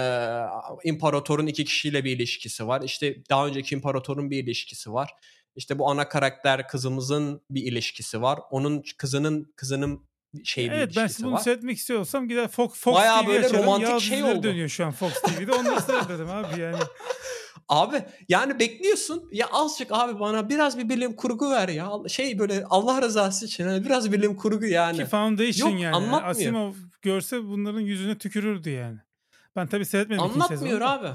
imparatorun 0.84 1.48
iki 1.48 1.66
kişiyle 1.66 2.04
bir 2.04 2.16
ilişkisi 2.16 2.68
var. 2.68 2.82
İşte 2.82 3.18
daha 3.30 3.48
önceki 3.48 3.76
imparatorun 3.76 4.32
bir 4.32 4.44
ilişkisi 4.44 4.94
var. 4.94 5.10
İşte 5.56 5.80
bu 5.80 5.90
ana 5.90 6.10
karakter 6.10 6.68
kızımızın 6.68 7.42
bir 7.50 7.64
ilişkisi 7.64 8.22
var. 8.22 8.40
Onun 8.52 8.84
kızının 8.98 9.54
kızının 9.56 10.10
şey 10.44 10.66
bir 10.66 10.72
evet 10.72 10.94
ben 10.96 11.02
ilişkisi 11.02 11.24
bunu 11.24 11.34
var. 11.34 11.40
seyretmek 11.40 11.78
istiyorsam 11.78 12.28
gider 12.28 12.48
Fox, 12.48 12.74
Fox 12.74 12.96
Bayağı 12.96 13.24
TV 13.24 13.28
böyle 13.28 13.46
açarım. 13.46 13.64
romantik 13.64 13.90
Yaz 13.90 14.04
şey 14.04 14.24
oldu. 14.24 14.44
dönüyor 14.44 14.70
şu 14.70 14.86
an 14.86 14.92
Fox 14.92 15.14
TV'de. 15.14 15.52
Onları 15.52 15.82
seyrederim 15.88 16.30
abi 16.30 16.62
yani. 16.62 16.78
Abi 17.70 18.04
yani 18.30 18.60
bekliyorsun 18.60 19.30
ya 19.32 19.48
azıcık 19.52 19.92
abi 19.92 20.20
bana 20.20 20.50
biraz 20.50 20.78
bir 20.78 20.90
bilim 20.90 21.16
kurgu 21.16 21.52
ver 21.52 21.70
ya. 21.70 21.92
Şey 22.08 22.40
böyle 22.40 22.64
Allah 22.70 23.02
rızası 23.02 23.46
için 23.46 23.68
hani 23.68 23.86
biraz 23.86 24.12
bilim 24.12 24.36
kurgu 24.36 24.66
yani. 24.66 24.98
Ki 24.98 25.06
Foundation 25.06 25.70
Yok, 25.70 25.82
yani. 25.82 25.96
anlatmıyor. 25.96 26.30
Asimov 26.30 26.74
görse 27.02 27.44
bunların 27.44 27.80
yüzüne 27.80 28.18
tükürürdü 28.18 28.70
yani. 28.70 28.98
Ben 29.56 29.68
tabii 29.68 29.86
seyretmedim 29.86 30.24
Anlatmıyor 30.24 30.82
abi. 30.82 31.08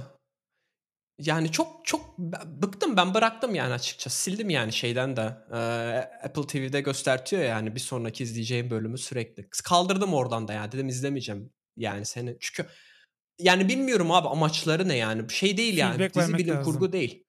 Yani 1.19 1.53
çok 1.53 1.85
çok 1.85 2.19
bıktım 2.63 2.97
ben 2.97 3.15
bıraktım 3.15 3.55
yani 3.55 3.73
açıkçası. 3.73 4.19
Sildim 4.23 4.51
yani 4.51 4.73
şeyden 4.73 5.17
de. 5.17 5.39
Ee, 5.53 5.57
Apple 6.27 6.47
TV'de 6.47 6.81
göstertiyor 6.81 7.43
yani 7.43 7.75
bir 7.75 7.81
sonraki 7.81 8.25
izleyeceğim 8.25 8.71
bölümü 8.71 8.99
sürekli. 8.99 9.49
Kaldırdım 9.65 10.15
oradan 10.15 10.49
da 10.49 10.53
yani 10.53 10.73
dedim 10.73 10.89
izlemeyeceğim 10.89 11.53
yani 11.77 12.05
seni. 12.07 12.37
Çünkü 12.41 12.69
yani 13.39 13.69
bilmiyorum 13.69 14.11
abi 14.11 14.29
amaçları 14.29 14.89
ne 14.89 14.97
yani. 14.97 15.31
Şey 15.31 15.57
değil 15.57 15.77
yani. 15.77 15.97
Feedback 15.97 16.15
Dizi 16.15 16.39
bilim 16.39 16.55
lazım. 16.55 16.73
kurgu 16.73 16.93
değil. 16.93 17.25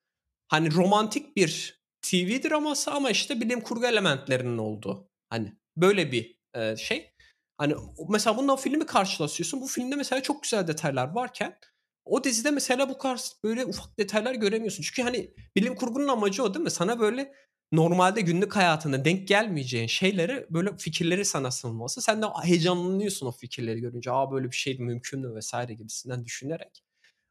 Hani 0.48 0.74
romantik 0.74 1.38
bir 1.38 1.82
TV 2.02 2.50
draması 2.50 2.92
ama 2.92 3.10
işte 3.10 3.42
bilim 3.42 3.62
kurgu 3.62 3.86
elementlerinin 3.86 4.58
olduğu. 4.58 5.10
Hani 5.30 5.54
böyle 5.78 6.12
bir 6.12 6.40
e, 6.56 6.78
şey. 6.78 7.15
Hani 7.58 7.76
mesela 8.10 8.38
bununla 8.38 8.56
filmi 8.56 8.86
karşılaşıyorsun. 8.86 9.62
Bu 9.62 9.68
filmde 9.68 9.96
mesela 9.96 10.24
çok 10.24 10.44
güzel 10.44 10.68
detaylar 10.68 11.08
varken 11.16 11.58
o 12.06 12.24
dizide 12.24 12.52
mesela 12.52 12.90
bu 12.90 12.98
kadar 12.98 13.22
böyle 13.44 13.66
ufak 13.66 14.00
detaylar 14.00 14.36
göremiyorsun. 14.36 14.84
Çünkü 14.84 15.02
hani 15.02 15.34
bilim 15.56 15.76
kurgunun 15.76 16.08
amacı 16.08 16.44
o 16.44 16.54
değil 16.54 16.64
mi? 16.64 16.72
Sana 16.72 17.00
böyle 17.00 17.34
normalde 17.72 18.22
günlük 18.22 18.56
hayatında 18.56 19.06
denk 19.06 19.28
gelmeyeceğin 19.28 19.88
şeyleri 19.88 20.46
böyle 20.50 20.78
fikirleri 20.78 21.26
sana 21.26 21.52
sunması. 21.52 22.02
Sen 22.02 22.22
de 22.22 22.26
heyecanlanıyorsun 22.44 23.28
o 23.28 23.32
fikirleri 23.32 23.80
görünce. 23.82 24.12
Aa 24.12 24.32
böyle 24.32 24.52
bir 24.52 24.56
şey 24.56 24.78
mümkün 24.78 25.20
mü 25.20 25.36
vesaire 25.36 25.74
gibisinden 25.74 26.26
düşünerek. 26.26 26.85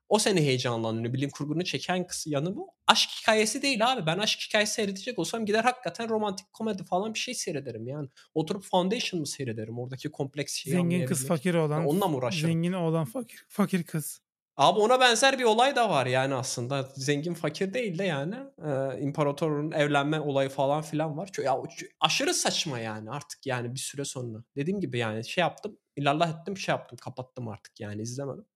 O 0.08 0.18
seni 0.18 0.40
heyecanlandırıyor. 0.40 1.14
Bilim 1.14 1.30
kurgunu 1.30 1.64
çeken 1.64 2.06
kısmı 2.06 2.32
yanı 2.32 2.56
bu. 2.56 2.70
Aşk 2.86 3.10
hikayesi 3.20 3.62
değil 3.62 3.92
abi. 3.92 4.06
Ben 4.06 4.18
aşk 4.18 4.40
hikayesi 4.40 4.74
seyredecek 4.74 5.18
olsam 5.18 5.46
gider 5.46 5.64
hakikaten 5.64 6.08
romantik 6.08 6.52
komedi 6.52 6.84
falan 6.84 7.14
bir 7.14 7.18
şey 7.18 7.34
seyrederim 7.34 7.88
yani. 7.88 8.08
Oturup 8.34 8.64
Foundation 8.64 9.20
mı 9.20 9.26
seyrederim? 9.26 9.78
Oradaki 9.78 10.10
kompleks 10.10 10.54
şeyi 10.54 10.72
Zengin 10.72 11.06
kız 11.06 11.26
fakir 11.26 11.54
olan. 11.54 11.86
Onunla 11.86 12.08
mı 12.08 12.16
uğraşırım? 12.16 12.50
Zengin 12.50 12.72
oğlan 12.72 13.04
fakir, 13.04 13.44
fakir 13.48 13.82
kız. 13.84 14.20
Abi 14.56 14.80
ona 14.80 15.00
benzer 15.00 15.38
bir 15.38 15.44
olay 15.44 15.76
da 15.76 15.90
var 15.90 16.06
yani 16.06 16.34
aslında. 16.34 16.88
Zengin 16.94 17.34
fakir 17.34 17.74
değil 17.74 17.98
de 17.98 18.04
yani. 18.04 18.36
Ee, 18.66 19.00
imparatorun 19.00 19.72
evlenme 19.72 20.20
olayı 20.20 20.48
falan 20.48 20.82
filan 20.82 21.16
var. 21.16 21.30
Ya, 21.44 21.56
aşırı 22.00 22.34
saçma 22.34 22.78
yani 22.78 23.10
artık 23.10 23.46
yani 23.46 23.74
bir 23.74 23.78
süre 23.78 24.04
sonra. 24.04 24.44
Dediğim 24.56 24.80
gibi 24.80 24.98
yani 24.98 25.24
şey 25.24 25.42
yaptım. 25.42 25.78
ilallah 25.96 26.40
ettim 26.40 26.56
şey 26.56 26.72
yaptım. 26.72 26.98
Kapattım 27.02 27.48
artık 27.48 27.80
yani 27.80 28.02
izlemedim. 28.02 28.46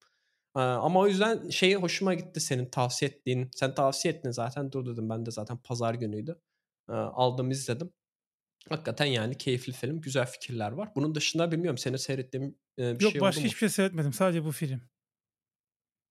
Ama 0.54 1.00
o 1.00 1.06
yüzden 1.06 1.48
şeyi 1.48 1.76
hoşuma 1.76 2.14
gitti 2.14 2.40
senin 2.40 2.66
tavsiye 2.66 3.10
ettiğin. 3.10 3.50
Sen 3.54 3.74
tavsiye 3.74 4.14
ettin 4.14 4.30
zaten. 4.30 4.72
Dur 4.72 4.86
dedim 4.86 5.10
ben 5.10 5.26
de 5.26 5.30
zaten 5.30 5.56
pazar 5.56 5.94
günüydü. 5.94 6.40
Aldım 6.88 7.50
izledim. 7.50 7.92
Hakikaten 8.68 9.06
yani 9.06 9.38
keyifli 9.38 9.72
film. 9.72 10.00
Güzel 10.00 10.26
fikirler 10.26 10.72
var. 10.72 10.88
Bunun 10.96 11.14
dışında 11.14 11.52
bilmiyorum 11.52 11.78
senin 11.78 11.96
seyrettiğin 11.96 12.58
bir 12.78 13.00
Yok 13.00 13.12
şey 13.12 13.20
başka 13.20 13.40
oldu 13.40 13.44
mu? 13.44 13.46
hiçbir 13.46 13.58
şey 13.58 13.68
seyretmedim. 13.68 14.12
Sadece 14.12 14.44
bu 14.44 14.52
film. 14.52 14.80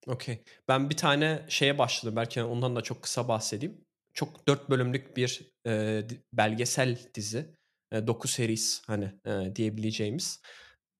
Okey. 0.07 0.43
Ben 0.67 0.89
bir 0.89 0.97
tane 0.97 1.45
şeye 1.49 1.77
başladım. 1.77 2.15
Belki 2.15 2.43
ondan 2.43 2.75
da 2.75 2.81
çok 2.81 3.03
kısa 3.03 3.27
bahsedeyim. 3.27 3.85
Çok 4.13 4.47
dört 4.47 4.69
bölümlük 4.69 5.17
bir 5.17 5.41
e, 5.67 6.03
belgesel 6.33 6.99
dizi. 7.13 7.55
E, 7.91 8.07
doku 8.07 8.27
series 8.27 8.81
hani 8.87 9.13
e, 9.25 9.55
diyebileceğimiz. 9.55 10.41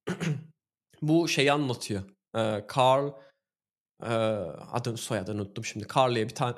Bu 1.01 1.27
şeyi 1.27 1.51
anlatıyor. 1.51 2.03
E, 2.35 2.39
Carl 2.77 3.11
e, 4.03 4.07
adını 4.71 4.97
soyadını 4.97 5.41
unuttum 5.41 5.65
şimdi. 5.65 5.87
Carl'e 5.95 6.29
bir 6.29 6.35
tane 6.35 6.55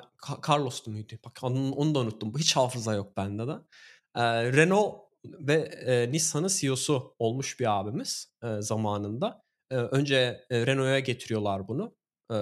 Carlos'tu 0.48 0.90
muydu? 0.90 1.14
Bak 1.24 1.38
onu, 1.42 1.72
onu 1.72 1.94
da 1.94 1.98
unuttum. 1.98 2.38
Hiç 2.38 2.56
hafıza 2.56 2.94
yok 2.94 3.16
bende 3.16 3.46
de. 3.46 3.52
E, 4.16 4.52
Renault 4.52 5.10
ve 5.24 5.54
e, 5.86 6.12
Nissan'ın 6.12 6.48
CEO'su 6.48 7.14
olmuş 7.18 7.60
bir 7.60 7.80
abimiz 7.80 8.32
e, 8.42 8.60
zamanında. 8.60 9.42
E, 9.70 9.76
önce 9.76 10.44
e, 10.50 10.66
Renault'a 10.66 10.98
getiriyorlar 10.98 11.68
bunu. 11.68 11.96
E, 12.32 12.36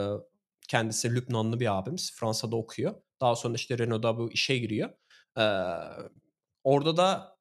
kendisi 0.68 1.14
Lübnanlı 1.14 1.60
bir 1.60 1.78
abimiz. 1.78 2.12
Fransa'da 2.14 2.56
okuyor. 2.56 2.94
Daha 3.20 3.36
sonra 3.36 3.54
işte 3.54 3.78
Renault'da 3.78 4.18
bu 4.18 4.32
işe 4.32 4.58
giriyor. 4.58 4.90
E, 5.38 5.44
orada 6.64 6.96
da 6.96 7.36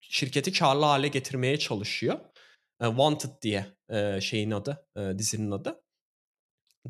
şirketi 0.00 0.52
karlı 0.52 0.84
hale 0.84 1.08
getirmeye 1.08 1.58
çalışıyor. 1.58 2.20
Wanted 2.82 3.42
diye 3.42 3.66
şeyin 4.20 4.50
adı, 4.50 4.86
dizinin 5.18 5.50
adı. 5.50 5.82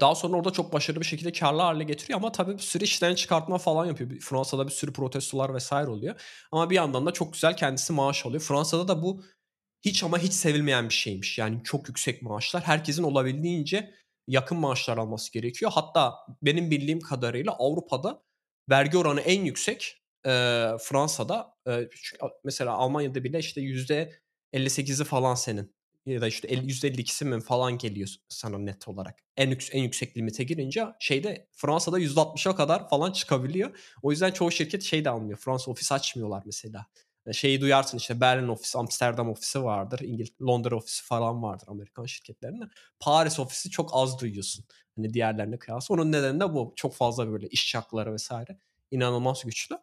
Daha 0.01 0.15
sonra 0.15 0.37
orada 0.37 0.51
çok 0.51 0.73
başarılı 0.73 1.01
bir 1.01 1.07
şekilde 1.07 1.33
karlı 1.33 1.63
hale 1.63 1.85
getiriyor 1.85 2.19
ama 2.19 2.33
tabii 2.33 2.53
bir 2.55 2.63
sürü 2.63 2.85
işten 2.85 3.15
çıkartma 3.15 3.59
falan 3.59 3.87
yapıyor. 3.87 4.11
Fransa'da 4.21 4.67
bir 4.67 4.73
sürü 4.73 4.93
protestolar 4.93 5.55
vesaire 5.55 5.91
oluyor. 5.91 6.21
Ama 6.53 6.71
bir 6.71 6.75
yandan 6.75 7.07
da 7.07 7.13
çok 7.13 7.33
güzel 7.33 7.57
kendisi 7.57 7.93
maaş 7.93 8.27
alıyor. 8.27 8.43
Fransa'da 8.43 8.89
da 8.89 9.03
bu 9.03 9.25
hiç 9.83 10.05
ama 10.05 10.19
hiç 10.19 10.33
sevilmeyen 10.33 10.89
bir 10.89 10.95
şeymiş. 10.95 11.39
Yani 11.39 11.61
çok 11.65 11.89
yüksek 11.89 12.23
maaşlar. 12.23 12.63
Herkesin 12.63 13.03
olabildiğince 13.03 13.95
yakın 14.29 14.59
maaşlar 14.59 14.99
alması 14.99 15.33
gerekiyor. 15.33 15.71
Hatta 15.75 16.15
benim 16.43 16.71
bildiğim 16.71 17.01
kadarıyla 17.01 17.53
Avrupa'da 17.59 18.23
vergi 18.71 18.99
oranı 18.99 19.21
en 19.21 19.45
yüksek 19.45 20.03
e, 20.27 20.31
Fransa'da. 20.81 21.55
E, 21.67 21.89
çünkü 22.03 22.27
mesela 22.45 22.73
Almanya'da 22.73 23.25
bile 23.25 23.39
işte 23.39 23.61
yüzde 23.61 24.21
58'i 24.53 25.05
falan 25.05 25.35
senin 25.35 25.75
ya 26.07 26.21
da 26.21 26.29
işte 26.29 26.49
el- 26.49 26.65
%52'si 26.69 27.25
mi 27.25 27.41
falan 27.41 27.79
geliyor 27.79 28.09
sana 28.29 28.59
net 28.59 28.89
olarak. 28.89 29.19
En, 29.37 29.51
yük- 29.51 29.69
en 29.73 29.83
yüksek 29.83 30.17
limite 30.17 30.45
girince 30.45 30.85
şeyde 31.01 31.49
Fransa'da 31.53 31.99
%60'a 31.99 32.57
kadar 32.57 32.89
falan 32.89 33.13
çıkabiliyor. 33.13 33.79
O 34.03 34.11
yüzden 34.11 34.31
çoğu 34.31 34.51
şirket 34.51 34.83
şey 34.83 35.05
de 35.05 35.11
almıyor. 35.11 35.39
Fransa 35.39 35.71
ofis 35.71 35.93
açmıyorlar 35.93 36.43
mesela. 36.47 36.87
şeyi 37.33 37.61
duyarsın 37.61 37.99
işte 37.99 38.21
Berlin 38.21 38.49
ofisi, 38.49 38.79
Amsterdam 38.79 39.31
ofisi 39.31 39.63
vardır, 39.65 40.01
İngiliz 40.01 40.31
Londra 40.43 40.77
ofisi 40.77 41.05
falan 41.05 41.43
vardır 41.43 41.67
Amerikan 41.69 42.05
şirketlerinde. 42.05 42.65
Paris 43.01 43.39
ofisi 43.41 43.71
çok 43.71 43.91
az 43.93 44.21
duyuyorsun. 44.21 44.65
Hani 44.97 45.15
diğerlerine 45.15 45.59
kıyasla. 45.59 45.95
Onun 45.95 46.13
nedeni 46.13 46.41
de 46.41 46.55
bu. 46.55 46.73
Çok 46.77 46.95
fazla 46.95 47.31
böyle 47.33 47.49
iş 47.49 47.69
çakları 47.71 48.13
vesaire. 48.13 48.59
inanılmaz 48.91 49.43
güçlü. 49.45 49.77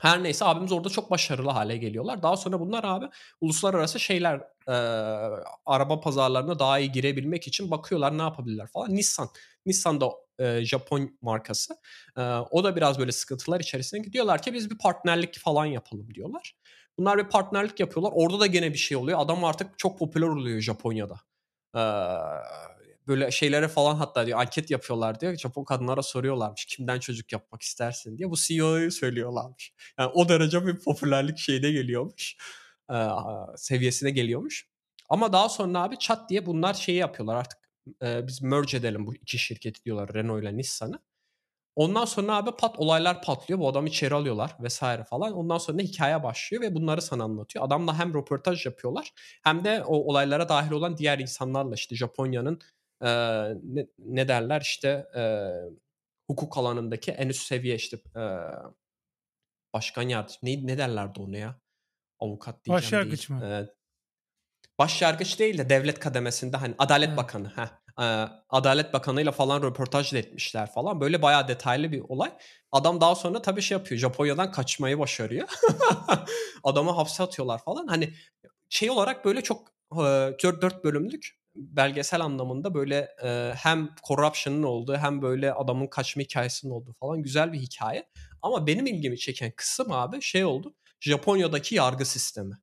Her 0.00 0.22
neyse 0.22 0.44
abimiz 0.44 0.72
orada 0.72 0.88
çok 0.88 1.10
başarılı 1.10 1.50
hale 1.50 1.76
geliyorlar. 1.76 2.22
Daha 2.22 2.36
sonra 2.36 2.60
bunlar 2.60 2.84
abi 2.84 3.06
uluslararası 3.40 4.00
şeyler 4.00 4.40
e, 4.68 4.72
araba 5.66 6.00
pazarlarına 6.00 6.58
daha 6.58 6.78
iyi 6.78 6.92
girebilmek 6.92 7.46
için 7.46 7.70
bakıyorlar 7.70 8.18
ne 8.18 8.22
yapabilirler 8.22 8.66
falan. 8.66 8.94
Nissan. 8.94 9.28
Nissan 9.66 10.00
da 10.00 10.10
e, 10.38 10.64
Japon 10.64 11.18
markası. 11.22 11.74
E, 12.16 12.22
o 12.50 12.64
da 12.64 12.76
biraz 12.76 12.98
böyle 12.98 13.12
sıkıntılar 13.12 13.60
içerisinde 13.60 14.02
gidiyorlar 14.02 14.42
ki 14.42 14.54
biz 14.54 14.70
bir 14.70 14.78
partnerlik 14.78 15.38
falan 15.38 15.66
yapalım 15.66 16.14
diyorlar. 16.14 16.54
Bunlar 16.98 17.18
bir 17.18 17.28
partnerlik 17.30 17.80
yapıyorlar. 17.80 18.12
Orada 18.14 18.40
da 18.40 18.46
gene 18.46 18.72
bir 18.72 18.78
şey 18.78 18.96
oluyor. 18.96 19.18
Adam 19.20 19.44
artık 19.44 19.78
çok 19.78 19.98
popüler 19.98 20.26
oluyor 20.28 20.60
Japonya'da. 20.60 21.20
Ee, 21.76 21.80
böyle 23.06 23.30
şeylere 23.30 23.68
falan 23.68 23.96
hatta 23.96 24.26
diyor 24.26 24.38
anket 24.38 24.70
yapıyorlar 24.70 25.20
diyor. 25.20 25.36
Japon 25.36 25.64
kadınlara 25.64 26.02
soruyorlarmış 26.02 26.64
kimden 26.64 27.00
çocuk 27.00 27.32
yapmak 27.32 27.62
istersin 27.62 28.18
diye. 28.18 28.30
Bu 28.30 28.36
CEO'yu 28.36 28.92
söylüyorlarmış. 28.92 29.72
Yani 29.98 30.10
o 30.14 30.28
derece 30.28 30.66
bir 30.66 30.78
popülerlik 30.78 31.38
şeyine 31.38 31.70
geliyormuş. 31.70 32.36
E, 32.92 32.96
seviyesine 33.56 34.10
geliyormuş. 34.10 34.68
Ama 35.08 35.32
daha 35.32 35.48
sonra 35.48 35.82
abi 35.82 35.98
çat 35.98 36.30
diye 36.30 36.46
bunlar 36.46 36.74
şeyi 36.74 36.98
yapıyorlar 36.98 37.36
artık 37.36 37.58
e, 38.02 38.26
biz 38.26 38.42
merge 38.42 38.76
edelim 38.76 39.06
bu 39.06 39.14
iki 39.14 39.38
şirketi 39.38 39.84
diyorlar 39.84 40.14
Renault 40.14 40.42
ile 40.42 40.56
Nissan'ı. 40.56 41.00
Ondan 41.76 42.04
sonra 42.04 42.36
abi 42.36 42.50
pat 42.50 42.78
olaylar 42.78 43.22
patlıyor. 43.22 43.60
Bu 43.60 43.68
adamı 43.68 43.88
içeri 43.88 44.14
alıyorlar 44.14 44.56
vesaire 44.60 45.04
falan. 45.04 45.32
Ondan 45.32 45.58
sonra 45.58 45.82
hikaye 45.82 46.22
başlıyor 46.22 46.62
ve 46.62 46.74
bunları 46.74 47.02
sana 47.02 47.24
anlatıyor. 47.24 47.64
Adamla 47.64 47.98
hem 47.98 48.14
röportaj 48.14 48.66
yapıyorlar 48.66 49.12
hem 49.44 49.64
de 49.64 49.84
o 49.84 49.96
olaylara 49.96 50.48
dahil 50.48 50.70
olan 50.70 50.96
diğer 50.96 51.18
insanlarla 51.18 51.74
işte 51.74 51.96
Japonya'nın 51.96 52.60
e, 53.02 53.08
ne, 53.62 53.86
ne 53.98 54.28
derler 54.28 54.60
işte 54.60 55.06
e, 55.16 55.22
hukuk 56.30 56.58
alanındaki 56.58 57.12
en 57.12 57.28
üst 57.28 57.42
seviye 57.46 57.74
işte 57.74 57.96
e, 58.16 58.22
başkan 59.74 60.02
yardımcı 60.02 60.38
ne, 60.42 60.66
ne 60.66 60.78
derlerdi 60.78 61.20
onu 61.20 61.36
ya? 61.36 61.60
Avukat 62.20 62.64
diyeceğim 62.64 62.82
Başyargıç 62.82 63.30
değil. 63.30 63.40
mı? 63.40 63.46
E, 63.46 63.66
başyargıç 64.78 65.38
değil 65.38 65.58
de 65.58 65.68
devlet 65.68 66.00
kademesinde 66.00 66.56
hani 66.56 66.74
Adalet 66.78 67.08
evet. 67.08 67.18
Bakanı. 67.18 67.52
Heh. 67.56 67.68
Adalet 68.50 68.92
Bakanı'yla 68.92 69.32
falan 69.32 69.62
röportaj 69.62 70.12
da 70.12 70.18
etmişler 70.18 70.72
falan. 70.72 71.00
Böyle 71.00 71.22
bayağı 71.22 71.48
detaylı 71.48 71.92
bir 71.92 72.00
olay. 72.00 72.32
Adam 72.72 73.00
daha 73.00 73.14
sonra 73.14 73.42
tabii 73.42 73.62
şey 73.62 73.78
yapıyor. 73.78 74.00
Japonya'dan 74.00 74.50
kaçmayı 74.50 74.98
başarıyor. 74.98 75.48
Adamı 76.64 76.90
hapse 76.90 77.22
atıyorlar 77.22 77.64
falan. 77.64 77.86
Hani 77.86 78.14
şey 78.68 78.90
olarak 78.90 79.24
böyle 79.24 79.42
çok 79.42 79.72
4 79.92 80.84
bölümlük 80.84 81.35
belgesel 81.56 82.20
anlamında 82.20 82.74
böyle 82.74 83.08
hem 83.56 83.90
corruption'ın 84.08 84.62
olduğu 84.62 84.96
hem 84.96 85.22
böyle 85.22 85.52
adamın 85.52 85.86
kaçma 85.86 86.22
hikayesinin 86.22 86.72
olduğu 86.72 86.92
falan 86.92 87.22
güzel 87.22 87.52
bir 87.52 87.58
hikaye. 87.58 88.08
Ama 88.42 88.66
benim 88.66 88.86
ilgimi 88.86 89.18
çeken 89.18 89.52
kısım 89.56 89.92
abi 89.92 90.22
şey 90.22 90.44
oldu. 90.44 90.74
Japonya'daki 91.00 91.74
yargı 91.74 92.04
sistemi. 92.04 92.54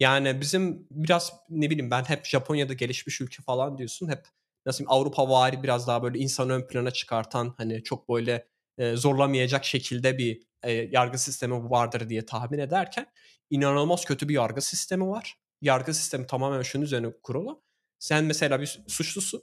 Yani 0.00 0.40
bizim 0.40 0.86
biraz 0.90 1.32
ne 1.48 1.70
bileyim 1.70 1.90
ben 1.90 2.04
hep 2.04 2.26
Japonya'da 2.26 2.72
gelişmiş 2.72 3.20
ülke 3.20 3.42
falan 3.42 3.78
diyorsun. 3.78 4.08
Hep 4.08 4.26
nasıl 4.66 4.84
Avrupa 4.88 5.28
vari 5.28 5.62
biraz 5.62 5.88
daha 5.88 6.02
böyle 6.02 6.18
insanı 6.18 6.52
ön 6.52 6.66
plana 6.66 6.90
çıkartan 6.90 7.54
hani 7.56 7.82
çok 7.82 8.08
böyle 8.08 8.46
e, 8.78 8.96
zorlamayacak 8.96 9.64
şekilde 9.64 10.18
bir 10.18 10.42
e, 10.62 10.72
yargı 10.72 11.18
sistemi 11.18 11.70
vardır 11.70 12.08
diye 12.08 12.26
tahmin 12.26 12.58
ederken 12.58 13.06
inanılmaz 13.50 14.04
kötü 14.04 14.28
bir 14.28 14.34
yargı 14.34 14.62
sistemi 14.62 15.08
var. 15.08 15.36
Yargı 15.62 15.94
sistemi 15.94 16.26
tamamen 16.26 16.62
şunun 16.62 16.84
üzerine 16.84 17.12
kurulu. 17.22 17.62
Sen 18.00 18.24
mesela 18.24 18.60
bir 18.60 18.80
suçlusun 18.88 19.42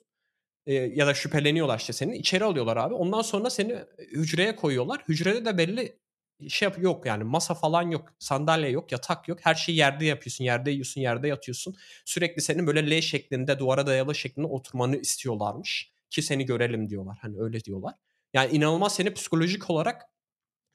e, 0.68 0.74
ya 0.74 1.08
da 1.08 1.14
şüpheleniyorlar 1.14 1.80
işte 1.80 1.94
seni 1.94 2.18
içeri 2.18 2.44
alıyorlar 2.44 2.78
abi. 2.78 2.94
Ondan 2.94 3.22
sonra 3.22 3.50
seni 3.50 3.76
hücreye 4.00 4.56
koyuyorlar. 4.56 5.04
Hücrede 5.10 5.46
de 5.46 5.58
belli 5.58 6.00
şey 6.50 6.66
yap 6.68 6.84
yok 6.84 7.06
yani 7.06 7.24
masa 7.24 7.54
falan 7.54 7.92
yok, 7.92 8.14
sandalye 8.20 8.70
yok, 8.70 8.92
yatak 8.92 9.28
yok. 9.28 9.40
Her 9.42 9.56
şeyi 9.56 9.78
yerde 9.78 10.06
yapıyorsun, 10.06 10.44
yerde 10.44 10.72
yiyorsun, 10.72 11.02
yerde 11.02 11.28
yatıyorsun. 11.28 11.76
Sürekli 12.06 12.42
senin 12.42 12.68
böyle 12.68 12.98
L 12.98 13.02
şeklinde 13.02 13.60
duvara 13.60 13.88
dayalı 13.88 14.16
şeklinde 14.16 14.48
oturmanı 14.48 14.98
istiyorlarmış 14.98 15.92
ki 16.10 16.22
seni 16.22 16.46
görelim 16.46 16.90
diyorlar. 16.90 17.18
Hani 17.22 17.40
öyle 17.40 17.64
diyorlar. 17.64 17.94
Yani 18.34 18.56
inanılmaz 18.56 18.96
seni 18.96 19.14
psikolojik 19.14 19.70
olarak 19.70 20.02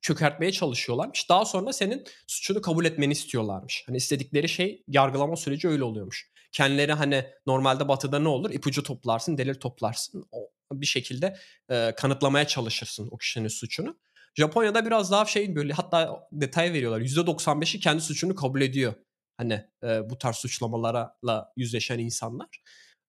çökertmeye 0.00 0.52
çalışıyorlarmış. 0.52 1.28
Daha 1.28 1.44
sonra 1.44 1.72
senin 1.72 2.04
suçunu 2.26 2.62
kabul 2.62 2.84
etmeni 2.84 3.12
istiyorlarmış. 3.12 3.84
Hani 3.86 3.96
istedikleri 3.96 4.48
şey 4.48 4.84
yargılama 4.88 5.36
süreci 5.36 5.68
öyle 5.68 5.84
oluyormuş. 5.84 6.31
Kendileri 6.52 6.92
hani 6.92 7.24
normalde 7.46 7.88
batıda 7.88 8.18
ne 8.18 8.28
olur? 8.28 8.50
İpucu 8.50 8.82
toplarsın, 8.82 9.38
delil 9.38 9.54
toplarsın. 9.54 10.28
O 10.32 10.50
bir 10.72 10.86
şekilde 10.86 11.36
e, 11.70 11.94
kanıtlamaya 11.96 12.46
çalışırsın 12.46 13.08
o 13.10 13.16
kişinin 13.16 13.48
suçunu. 13.48 13.98
Japonya'da 14.34 14.86
biraz 14.86 15.10
daha 15.10 15.24
şey 15.24 15.56
böyle 15.56 15.72
hatta 15.72 16.28
detay 16.32 16.72
veriyorlar. 16.72 17.00
%95'i 17.00 17.80
kendi 17.80 18.02
suçunu 18.02 18.34
kabul 18.34 18.60
ediyor. 18.60 18.94
Hani 19.36 19.64
e, 19.82 20.10
bu 20.10 20.18
tarz 20.18 20.36
suçlamalarla 20.36 21.52
yüzleşen 21.56 21.98
insanlar. 21.98 22.62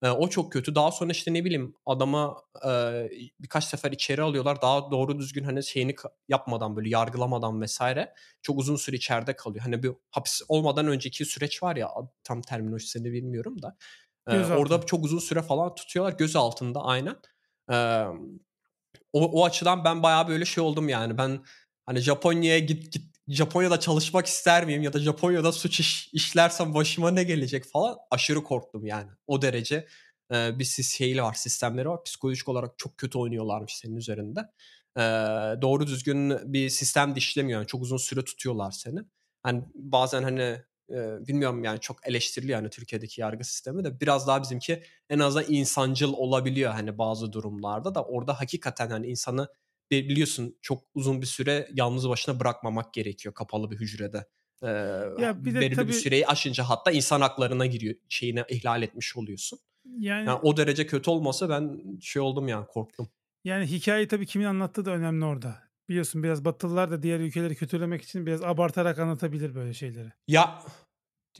E, 0.04 0.10
o 0.10 0.28
çok 0.28 0.52
kötü. 0.52 0.74
Daha 0.74 0.92
sonra 0.92 1.12
işte 1.12 1.34
ne 1.34 1.44
bileyim 1.44 1.74
adama 1.86 2.42
e, 2.66 2.70
birkaç 3.40 3.64
sefer 3.64 3.92
içeri 3.92 4.22
alıyorlar. 4.22 4.62
Daha 4.62 4.90
doğru 4.90 5.18
düzgün 5.18 5.44
hani 5.44 5.64
şeyini 5.64 5.94
yapmadan 6.28 6.76
böyle 6.76 6.88
yargılamadan 6.88 7.60
vesaire 7.60 8.14
çok 8.42 8.58
uzun 8.58 8.76
süre 8.76 8.96
içeride 8.96 9.36
kalıyor. 9.36 9.64
Hani 9.64 9.82
bir 9.82 9.92
hapis 10.10 10.42
olmadan 10.48 10.88
önceki 10.88 11.24
süreç 11.24 11.62
var 11.62 11.76
ya 11.76 11.90
tam 12.24 12.42
terminolojisini 12.42 13.12
bilmiyorum 13.12 13.62
da. 13.62 13.76
E, 14.30 14.36
orada 14.36 14.86
çok 14.86 15.04
uzun 15.04 15.18
süre 15.18 15.42
falan 15.42 15.74
tutuyorlar. 15.74 16.12
Göz 16.12 16.36
altında 16.36 16.80
aynen. 16.80 17.16
E, 17.70 17.76
o, 19.12 19.40
o 19.40 19.44
açıdan 19.44 19.84
ben 19.84 20.02
bayağı 20.02 20.28
böyle 20.28 20.44
şey 20.44 20.64
oldum 20.64 20.88
yani. 20.88 21.18
Ben 21.18 21.44
hani 21.86 21.98
Japonya'ya 21.98 22.58
git 22.58 22.92
git 22.92 23.13
Japonya'da 23.28 23.80
çalışmak 23.80 24.26
ister 24.26 24.64
miyim 24.66 24.82
ya 24.82 24.92
da 24.92 24.98
Japonya'da 24.98 25.52
suç 25.52 25.80
iş, 25.80 26.10
işlersem 26.12 26.74
başıma 26.74 27.10
ne 27.10 27.24
gelecek 27.24 27.64
falan 27.64 27.96
aşırı 28.10 28.42
korktum 28.42 28.86
yani. 28.86 29.10
O 29.26 29.42
derece 29.42 29.86
e, 30.32 30.58
bir 30.58 30.64
şeyi 30.64 31.22
var, 31.22 31.34
sistemleri 31.34 31.88
var. 31.88 32.04
Psikolojik 32.04 32.48
olarak 32.48 32.78
çok 32.78 32.98
kötü 32.98 33.18
oynuyorlarmış 33.18 33.76
senin 33.76 33.96
üzerinde. 33.96 34.40
E, 34.96 35.02
doğru 35.62 35.86
düzgün 35.86 36.52
bir 36.52 36.68
sistem 36.68 37.14
de 37.14 37.18
işlemiyor. 37.18 37.60
Yani 37.60 37.66
çok 37.66 37.82
uzun 37.82 37.96
süre 37.96 38.24
tutuyorlar 38.24 38.70
seni. 38.70 38.98
Hani 39.42 39.64
bazen 39.74 40.22
hani 40.22 40.62
e, 40.90 41.26
bilmiyorum 41.26 41.64
yani 41.64 41.80
çok 41.80 42.08
eleştiriliyor 42.08 42.58
yani 42.58 42.70
Türkiye'deki 42.70 43.20
yargı 43.20 43.44
sistemi 43.44 43.84
de 43.84 44.00
biraz 44.00 44.26
daha 44.26 44.42
bizimki 44.42 44.82
en 45.10 45.18
azından 45.18 45.52
insancıl 45.52 46.12
olabiliyor 46.12 46.72
hani 46.72 46.98
bazı 46.98 47.32
durumlarda 47.32 47.94
da 47.94 48.04
orada 48.04 48.40
hakikaten 48.40 48.90
hani 48.90 49.06
insanı 49.06 49.48
biliyorsun 49.90 50.58
çok 50.62 50.84
uzun 50.94 51.22
bir 51.22 51.26
süre 51.26 51.68
yalnız 51.74 52.08
başına 52.08 52.40
bırakmamak 52.40 52.94
gerekiyor 52.94 53.34
kapalı 53.34 53.70
bir 53.70 53.76
hücrede. 53.76 54.26
Ee, 54.62 54.68
ya 55.18 55.44
bir 55.44 55.54
de 55.54 55.60
belirli 55.60 55.74
tabii, 55.74 55.88
bir 55.88 55.92
süreyi 55.92 56.26
aşınca 56.26 56.64
hatta 56.64 56.90
insan 56.90 57.20
haklarına 57.20 57.66
giriyor 57.66 57.94
şeyine 58.08 58.44
ihlal 58.48 58.82
etmiş 58.82 59.16
oluyorsun. 59.16 59.58
Yani, 59.98 60.26
yani 60.26 60.38
o 60.42 60.56
derece 60.56 60.86
kötü 60.86 61.10
olmasa 61.10 61.48
ben 61.48 61.82
şey 62.00 62.22
oldum 62.22 62.48
yani 62.48 62.66
korktum. 62.66 63.08
Yani 63.44 63.66
hikayeyi 63.66 64.08
tabii 64.08 64.26
kimin 64.26 64.44
anlattığı 64.44 64.84
da 64.84 64.90
önemli 64.90 65.24
orada. 65.24 65.58
Biliyorsun 65.88 66.22
biraz 66.22 66.44
Batılılar 66.44 66.90
da 66.90 67.02
diğer 67.02 67.20
ülkeleri 67.20 67.54
kötülemek 67.54 68.02
için 68.02 68.26
biraz 68.26 68.42
abartarak 68.42 68.98
anlatabilir 68.98 69.54
böyle 69.54 69.74
şeyleri. 69.74 70.12
Ya 70.28 70.62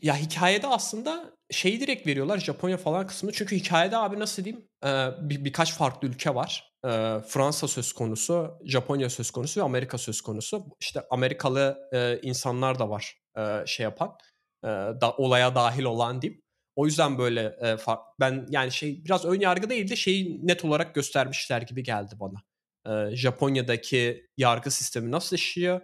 ya 0.03 0.17
hikayede 0.17 0.67
aslında 0.67 1.37
şeyi 1.55 1.81
direkt 1.81 2.07
veriyorlar 2.07 2.39
Japonya 2.39 2.77
falan 2.77 3.07
kısmını. 3.07 3.33
Çünkü 3.33 3.57
hikayede 3.57 3.97
abi 3.97 4.19
nasıl 4.19 4.45
diyeyim 4.45 4.69
ee, 4.85 5.09
bir, 5.21 5.45
birkaç 5.45 5.75
farklı 5.75 6.09
ülke 6.09 6.35
var. 6.35 6.73
Ee, 6.85 6.89
Fransa 7.29 7.69
söz 7.69 7.93
konusu, 7.93 8.59
Japonya 8.65 9.11
söz 9.11 9.31
konusu 9.31 9.61
ve 9.61 9.65
Amerika 9.65 9.99
söz 9.99 10.21
konusu. 10.21 10.67
İşte 10.81 11.03
Amerikalı 11.11 11.79
e, 11.93 12.21
insanlar 12.23 12.79
da 12.79 12.91
var 12.91 13.17
e, 13.39 13.67
şey 13.67 13.85
yapan, 13.85 14.17
e, 14.65 14.69
da, 14.69 15.13
olaya 15.17 15.55
dahil 15.55 15.85
olan 15.85 16.23
diyeyim. 16.23 16.43
O 16.77 16.87
yüzden 16.87 17.19
böyle 17.19 17.57
e, 17.61 17.77
fark, 17.77 18.01
ben 18.21 18.47
yani 18.51 18.73
şey 18.73 19.05
biraz 19.05 19.25
ön 19.25 19.41
yargı 19.41 19.71
değil 19.71 19.91
de 19.91 19.97
şeyi 19.97 20.47
net 20.47 20.65
olarak 20.65 20.95
göstermişler 20.95 21.63
gibi 21.63 21.83
geldi 21.83 22.15
bana. 22.21 22.43
E, 22.87 23.17
Japonya'daki 23.17 24.27
yargı 24.37 24.71
sistemi 24.71 25.11
nasıl 25.11 25.37
işliyor? 25.37 25.81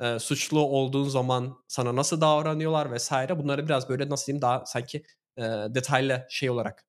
E, 0.00 0.18
suçlu 0.18 0.60
olduğun 0.60 1.08
zaman 1.08 1.58
sana 1.68 1.96
nasıl 1.96 2.20
davranıyorlar 2.20 2.92
vesaire. 2.92 3.38
Bunları 3.38 3.66
biraz 3.66 3.88
böyle 3.88 4.08
nasıl 4.08 4.26
diyeyim 4.26 4.42
daha 4.42 4.66
sanki 4.66 5.02
e, 5.38 5.42
detaylı 5.42 6.26
şey 6.30 6.50
olarak 6.50 6.84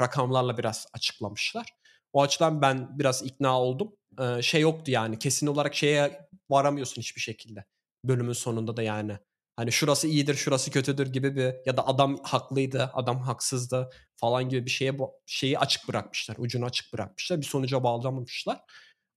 rakamlarla 0.00 0.58
biraz 0.58 0.86
açıklamışlar. 0.94 1.66
O 2.12 2.22
açıdan 2.22 2.62
ben 2.62 2.98
biraz 2.98 3.22
ikna 3.22 3.60
oldum. 3.60 3.92
E, 4.20 4.42
şey 4.42 4.60
yoktu 4.60 4.90
yani 4.90 5.18
kesin 5.18 5.46
olarak 5.46 5.74
şeye 5.74 6.28
varamıyorsun 6.50 7.02
hiçbir 7.02 7.20
şekilde. 7.20 7.64
Bölümün 8.04 8.32
sonunda 8.32 8.76
da 8.76 8.82
yani. 8.82 9.18
Hani 9.56 9.72
şurası 9.72 10.08
iyidir, 10.08 10.34
şurası 10.34 10.70
kötüdür 10.70 11.12
gibi 11.12 11.36
bir 11.36 11.54
ya 11.66 11.76
da 11.76 11.86
adam 11.86 12.18
haklıydı, 12.22 12.90
adam 12.94 13.20
haksızdı 13.20 13.90
falan 14.16 14.48
gibi 14.48 14.64
bir 14.66 14.70
şeye 14.70 14.98
bu 14.98 15.12
şeyi 15.26 15.58
açık 15.58 15.88
bırakmışlar. 15.88 16.36
Ucunu 16.38 16.64
açık 16.64 16.92
bırakmışlar. 16.92 17.40
Bir 17.40 17.46
sonuca 17.46 17.82
bağlamamışlar. 17.82 18.60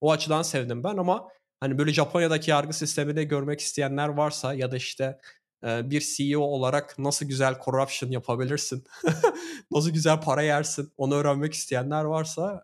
O 0.02 0.12
açıdan 0.12 0.42
sevdim 0.42 0.84
ben 0.84 0.98
ama 0.98 1.28
hani 1.60 1.78
böyle 1.78 1.94
Japonya'daki 1.94 2.52
yargı 2.52 2.74
sistemini 2.74 3.26
görmek 3.26 3.60
isteyenler 3.60 4.08
varsa 4.08 4.54
ya 4.54 4.72
da 4.72 4.78
işte 4.78 5.20
bir 5.64 6.02
CEO 6.02 6.42
olarak 6.42 7.00
nasıl 7.00 7.26
güzel 7.26 7.56
corruption 7.66 8.10
yapabilirsin, 8.12 8.84
nasıl 9.72 9.90
güzel 9.90 10.22
para 10.22 10.42
yersin 10.42 10.94
onu 10.98 11.16
öğrenmek 11.16 11.54
isteyenler 11.54 12.04
varsa, 12.04 12.64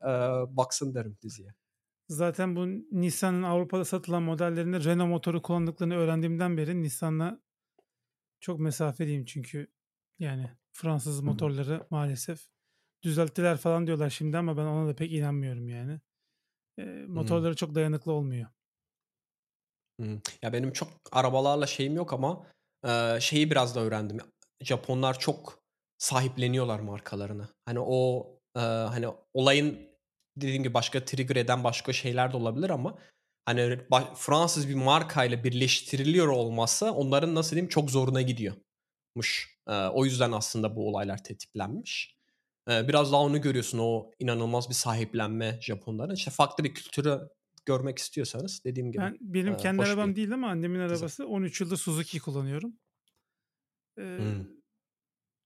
baksın 0.49 0.95
derim 0.95 1.17
diziye. 1.21 1.53
Zaten 2.09 2.55
bu 2.55 2.67
Nissan'ın 2.91 3.43
Avrupa'da 3.43 3.85
satılan 3.85 4.23
modellerinde 4.23 4.83
Renault 4.83 5.09
motoru 5.09 5.41
kullandıklarını 5.41 5.95
öğrendiğimden 5.95 6.57
beri 6.57 6.81
Nissan'la 6.81 7.39
çok 8.39 8.59
mesafeliyim 8.59 9.25
çünkü 9.25 9.67
yani 10.19 10.51
Fransız 10.71 11.21
motorları 11.21 11.87
maalesef 11.89 12.47
düzelttiler 13.03 13.57
falan 13.57 13.87
diyorlar 13.87 14.09
şimdi 14.09 14.37
ama 14.37 14.57
ben 14.57 14.65
ona 14.65 14.87
da 14.87 14.95
pek 14.95 15.11
inanmıyorum 15.13 15.69
yani. 15.69 16.01
Eee, 16.77 17.05
motorları 17.07 17.55
çok 17.55 17.75
dayanıklı 17.75 18.11
olmuyor. 18.11 18.47
Ya, 20.41 20.53
benim 20.53 20.73
çok 20.73 20.89
arabalarla 21.11 21.67
şeyim 21.67 21.95
yok 21.95 22.13
ama, 22.13 22.47
şeyi 23.19 23.51
biraz 23.51 23.75
da 23.75 23.79
öğrendim. 23.79 24.17
Japonlar 24.61 25.19
çok 25.19 25.59
sahipleniyorlar 25.97 26.79
markalarını. 26.79 27.47
Hani, 27.65 27.79
o, 27.79 28.27
hani, 28.55 29.07
olayın 29.33 29.79
dediğim 30.37 30.63
gibi 30.63 30.73
başka 30.73 31.05
trigger 31.05 31.35
eden 31.35 31.63
başka 31.63 31.93
şeyler 31.93 32.33
de 32.33 32.37
olabilir 32.37 32.69
ama, 32.69 32.97
hani, 33.45 33.79
Fransız 34.15 34.69
bir 34.69 34.75
markayla 34.75 35.43
birleştiriliyor 35.43 36.27
olması 36.27 36.91
onların 36.91 37.35
nasıl 37.35 37.51
diyeyim 37.51 37.69
çok 37.69 37.91
zoruna 37.91 38.21
gidiyormuş. 38.21 39.57
O 39.93 40.05
yüzden 40.05 40.31
aslında 40.31 40.75
bu 40.75 40.87
olaylar 40.89 41.23
tetiklenmiş. 41.23 42.15
Biraz 42.69 43.11
daha 43.11 43.21
onu 43.21 43.41
görüyorsun, 43.41 43.79
o 43.81 44.11
inanılmaz 44.19 44.69
bir 44.69 44.73
sahiplenme 44.75 45.59
Japonların. 45.61 46.15
İşte, 46.15 46.31
farklı 46.31 46.63
bir 46.63 46.73
kültürü 46.73 47.29
görmek 47.65 47.97
istiyorsanız 47.99 48.61
dediğim 48.65 48.91
gibi, 48.91 49.05
Ben 49.05 49.17
benim 49.21 49.55
eee, 49.55 49.55
kendi 49.55 49.83
arabam 49.83 50.15
bir 50.15 50.15
değil 50.15 50.33
ama 50.33 50.49
annemin 50.49 50.79
arabası. 50.79 51.27
13 51.27 51.61
yıldır 51.61 51.77
Suzuki 51.77 52.19
kullanıyorum. 52.19 52.79
Eee, 53.97 54.05
Hımm. 54.19 54.61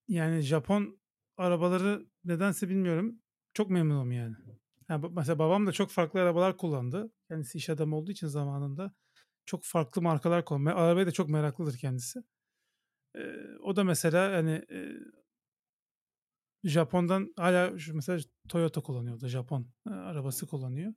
yani 0.07 0.41
Japon 0.41 0.99
arabaları 1.37 2.05
nedense 2.23 2.69
bilmiyorum. 2.69 3.21
Çok 3.53 3.69
memnunum 3.69 4.11
yani. 4.11 4.35
B 4.89 5.07
mesela 5.11 5.39
babam 5.39 5.67
da 5.67 5.71
çok 5.71 5.89
farklı 5.91 6.21
arabalar 6.21 6.57
kullandı. 6.57 7.11
Kendisi 7.27 7.57
iş 7.57 7.69
adamı 7.69 7.95
olduğu 7.95 8.11
için 8.11 8.27
zamanında 8.27 8.93
çok 9.45 9.63
farklı 9.65 10.01
markalar 10.01 10.45
kullandı. 10.45 10.69
Arabaya 10.71 11.07
da 11.07 11.11
çok 11.11 11.29
meraklıdır 11.29 11.77
kendisi. 11.77 12.23
Eee, 13.15 13.57
o 13.63 13.75
da 13.75 13.83
mesela 13.83 14.33
hani, 14.33 14.65
eee 14.71 14.97
Japon'dan 16.63 17.33
şu 17.77 17.95
mesela 17.95 18.19
Toyota 18.49 18.81
kullanıyor 18.81 19.15
o 19.17 19.21
da 19.21 19.27
Japon, 19.27 19.67
arabası 19.85 20.47
kullanıyor. 20.47 20.93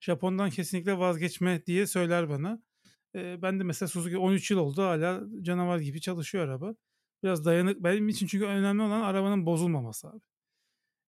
Japon'dan 0.00 0.50
kesinlikle 0.50 0.98
vazgeçme 0.98 1.66
diye 1.66 1.86
söyler 1.86 2.28
bana. 2.28 2.62
Eee, 3.14 3.38
ben 3.42 3.60
de 3.60 3.64
mesela 3.64 3.88
Suzuki 3.88 4.18
13 4.18 4.50
yıl 4.50 4.58
oldu 4.58 4.82
hâlâ 4.82 5.22
canavar 5.42 5.78
gibi 5.78 6.00
çalışıyor 6.00 6.44
araba. 6.44 6.74
Biraz 7.22 7.44
dayanık 7.44 7.84
benim 7.84 8.08
için 8.08 8.26
çünkü 8.26 8.46
önemli 8.46 8.82
olan 8.82 9.00
arabanın 9.00 9.46
bozulmaması 9.46 10.08
abi. 10.08 10.20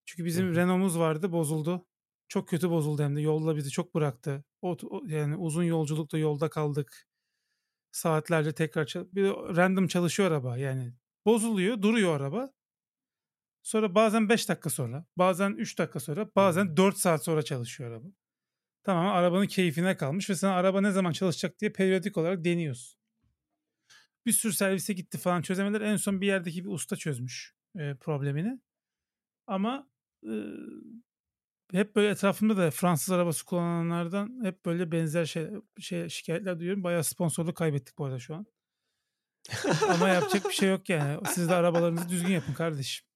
Çünkü 0.05 0.25
bizim 0.25 0.47
hı. 0.47 0.55
Renault'umuz 0.55 0.99
vardı, 0.99 1.31
bozuldu. 1.31 1.85
Çok 2.27 2.49
kötü 2.49 2.69
bozuldu 2.69 3.03
hem 3.03 3.15
de 3.15 3.21
yolda 3.21 3.55
bizi 3.55 3.69
çok 3.69 3.95
bıraktı. 3.95 4.43
O 4.61 4.77
yani 5.07 5.35
uzun 5.35 5.63
yolculukta 5.63 6.17
yolda 6.17 6.49
kaldık. 6.49 7.07
Saatlerce 7.91 8.53
tekrar 8.53 8.85
ça 8.85 9.05
bir 9.13 9.23
de 9.23 9.29
random 9.29 9.87
çalışıyor 9.87 10.31
araba 10.31 10.57
yani. 10.57 10.93
Bozuluyor, 11.25 11.81
duruyor 11.81 12.15
araba. 12.15 12.53
Sonra 13.63 13.95
bazen 13.95 14.29
5 14.29 14.49
dakika 14.49 14.69
sonra, 14.69 15.05
bazen 15.17 15.51
3 15.51 15.79
dakika 15.79 15.99
sonra, 15.99 16.29
bazen 16.35 16.77
4 16.77 16.97
saat 16.97 17.23
sonra 17.23 17.43
çalışıyor 17.43 17.91
araba. 17.91 18.07
Tamamen 18.83 19.09
arabanın 19.11 19.47
keyfine 19.47 19.97
kalmış 19.97 20.29
ve 20.29 20.35
sen 20.35 20.49
araba 20.49 20.81
ne 20.81 20.91
zaman 20.91 21.11
çalışacak 21.11 21.59
diye 21.59 21.71
periyodik 21.71 22.17
olarak 22.17 22.43
deniyorsun. 22.45 22.99
Bir 24.25 24.31
sürü 24.31 24.53
servise 24.53 24.93
gitti 24.93 25.17
falan 25.17 25.41
çözemediler. 25.41 25.81
En 25.81 25.95
son 25.95 26.21
bir 26.21 26.27
yerdeki 26.27 26.65
bir 26.65 26.69
usta 26.69 26.95
çözmüş, 26.95 27.55
eee, 27.75 27.95
problemini. 27.99 28.59
Ama, 29.47 29.89
ııı, 30.25 30.81
hep 31.73 31.95
böyle 31.95 32.09
etrafımda 32.09 32.57
da 32.57 32.71
Fransız 32.71 33.11
arabası 33.11 33.45
kullananlardan 33.45 34.41
hep 34.43 34.65
böyle 34.65 34.91
benzer 34.91 35.25
şey 35.25 35.47
şey 35.79 36.09
şikâyetler 36.09 36.59
duyuyorum. 36.59 36.83
Bayağı 36.83 37.03
sponsorluk 37.03 37.57
kaybettik 37.57 37.97
bu 37.97 38.05
arada 38.05 38.19
şu 38.19 38.35
an. 38.35 38.45
Ama 39.89 40.09
yapacak 40.09 40.45
bir 40.49 40.53
şey 40.53 40.69
yok 40.69 40.89
yani. 40.89 41.27
Siz 41.27 41.49
de 41.49 41.55
arabalarınızı 41.55 42.09
düzgün 42.09 42.33
yapın 42.33 42.53
kardeşim. 42.53 43.08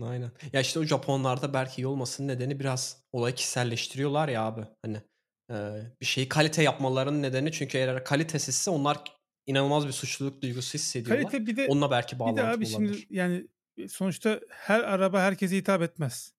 Aynen. 0.00 0.30
Ya, 0.52 0.60
işte, 0.60 0.78
o 0.80 0.84
Japonlarda 0.84 1.54
belki 1.54 1.82
iyi 1.82 1.86
olmasının 1.86 2.28
nedeni 2.28 2.60
biraz 2.60 3.04
olayı 3.12 3.34
kişiselleştiriyorlar 3.34 4.28
ya 4.28 4.42
abi. 4.42 4.60
Hani, 4.82 5.02
eee, 5.50 5.92
bir 6.00 6.06
şeyi 6.06 6.28
kalite 6.28 6.62
yapmalarının 6.62 7.22
nedeni 7.22 7.52
çünkü 7.52 7.78
eğer 7.78 8.04
kalitesizse 8.04 8.70
onlar 8.70 8.98
inanılmaz 9.46 9.86
bir 9.86 9.92
suçluluk 9.92 10.42
duygusu 10.42 10.74
hissediyorlar. 10.74 11.32
Kalite 11.32 11.46
bir 11.46 11.56
de 11.56 11.72
Onunla 11.72 11.90
belki 11.90 12.18
bir 12.24 12.36
de 12.36 12.44
abi 12.44 12.66
bağlantılı 12.66 12.66
şimdi 12.66 12.92
olabilir. 12.92 13.08
yani, 13.10 13.48
eee, 13.76 13.88
sonuçta 13.88 14.40
her 14.50 14.80
araba 14.80 15.20
herkese 15.20 15.56
hitap 15.56 15.82
etmez. 15.82 16.34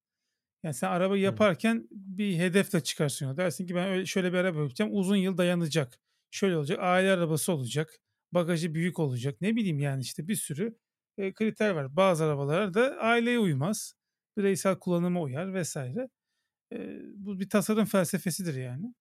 Yani 0.63 0.73
sen 0.75 0.89
arabayı 0.91 1.23
Hımm. 1.23 1.23
yaparken 1.23 1.87
bir 1.91 2.37
hedefle 2.39 2.81
çıkarsın 2.83 3.25
yola. 3.27 3.37
Dersin 3.37 3.67
ki 3.67 3.75
ben 3.75 3.89
öyle 3.89 4.05
şöyle 4.05 4.33
bir 4.33 4.37
araba 4.37 4.59
yapacağım, 4.61 4.91
uzun 4.95 5.15
yıl 5.17 5.37
dayanacak. 5.37 5.99
Şöyle 6.31 6.57
olacak, 6.57 6.79
aile 6.81 7.11
arabası 7.11 7.53
olacak, 7.53 7.99
bagajı 8.33 8.75
büyük 8.75 8.99
olacak. 8.99 9.41
Ne 9.41 9.55
bileyim 9.55 9.79
yani 9.79 10.01
işte 10.01 10.27
bir 10.27 10.35
sürü, 10.35 10.79
eee, 11.17 11.33
kriter 11.33 11.71
var. 11.71 11.95
Bazı 11.95 12.25
arabalar 12.25 12.73
da 12.73 12.97
aileye 12.99 13.39
uymaz. 13.39 13.93
Bireysel 14.37 14.75
kullanıma 14.79 15.21
uyar 15.21 15.61
vs. 15.61 16.09
Eee, 16.71 17.01
bu 17.15 17.39
bir 17.39 17.49
tasarım 17.49 17.85
felsefesidir 17.85 18.55
yani. 18.55 18.93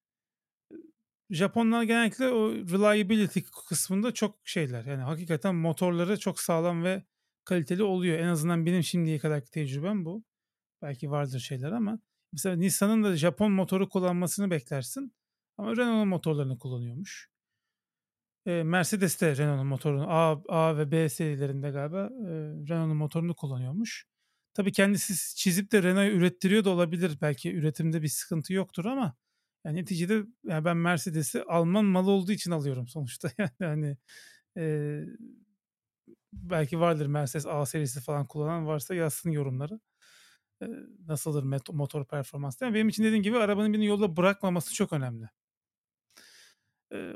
Japonlar 1.31 1.83
genellikle 1.83 2.29
o 2.29 2.53
reliability 2.55 3.41
kısmında 3.69 4.15
çok 4.15 4.39
şeyler. 4.45 4.85
Yani 4.85 5.03
hakikaten 5.03 5.55
motorları 5.55 6.19
çok 6.19 6.41
sağlam 6.41 6.85
ve 6.85 7.03
kaliteli 7.45 7.83
oluyor. 7.83 8.19
En 8.19 8.27
azından 8.27 8.67
benim 8.67 8.83
şimdiye 8.83 9.19
kadarki 9.19 9.51
tecrübem 9.51 10.05
bu. 10.05 10.25
Belki 10.83 11.13
vardır 11.13 11.41
şeyler 11.41 11.73
ama 11.73 12.01
mesela 12.35 12.57
Nissan'ın 12.57 13.05
da 13.05 13.17
Japon 13.17 13.53
motoru 13.53 13.91
kullanmasını 13.91 14.53
beklersin 14.53 15.15
ama 15.59 15.73
Renault'un 15.79 16.09
motorlarını 16.09 16.59
kullanıyormuş. 16.61 17.31
Eee, 18.47 18.63
Mercedes 18.65 19.21
de 19.21 19.37
Renault'un 19.37 19.67
motorunu 19.67 20.07
A 20.11 20.43
A 20.49 20.79
ve 20.79 20.91
B 20.91 21.09
serilerinde 21.09 21.71
galiba, 21.71 22.11
eee, 22.21 22.27
Renault'un 22.69 22.97
motorunu 22.97 23.35
kullanıyormuş. 23.35 24.05
Tabii 24.55 24.73
kendisi 24.73 25.37
çizip 25.37 25.73
de 25.73 25.83
Renault'a 25.83 26.07
ürettiriyor 26.17 26.65
da 26.65 26.71
olabilir. 26.71 27.19
Belki 27.21 27.55
üretimde 27.55 28.03
bir 28.03 28.09
sıkıntı 28.09 28.53
yoktur 28.53 28.85
ama 28.85 29.15
yani 29.65 29.77
neticede 29.81 30.23
ya 30.45 30.65
ben 30.65 30.77
Mercedes'i 30.77 31.43
Alman 31.45 31.85
malı 31.85 32.11
olduğu 32.11 32.33
için 32.33 32.51
alıyorum 32.51 32.89
sonuçta. 32.89 33.31
Yani 33.39 33.51
hani, 33.61 33.97
eee, 34.57 35.07
belki 36.33 36.81
vardır 36.81 37.07
Mercedes 37.07 37.47
A 37.47 37.67
serisi 37.67 38.01
falan 38.01 38.27
kullanan 38.27 38.67
varsa 38.67 38.95
yazsın 38.95 39.31
yorumlara. 39.31 39.81
Eee, 40.63 40.69
nasıldır 41.09 41.45
motor 41.73 42.07
performansı 42.07 42.61
diye. 42.61 42.75
Benim 42.75 42.89
için 42.89 43.05
dediğim 43.05 43.23
gibi 43.23 43.39
arabanın 43.39 43.75
beni 43.75 43.87
yolda 43.87 44.17
bırakmaması 44.17 44.75
çok 44.75 44.93
önemli. 44.93 45.27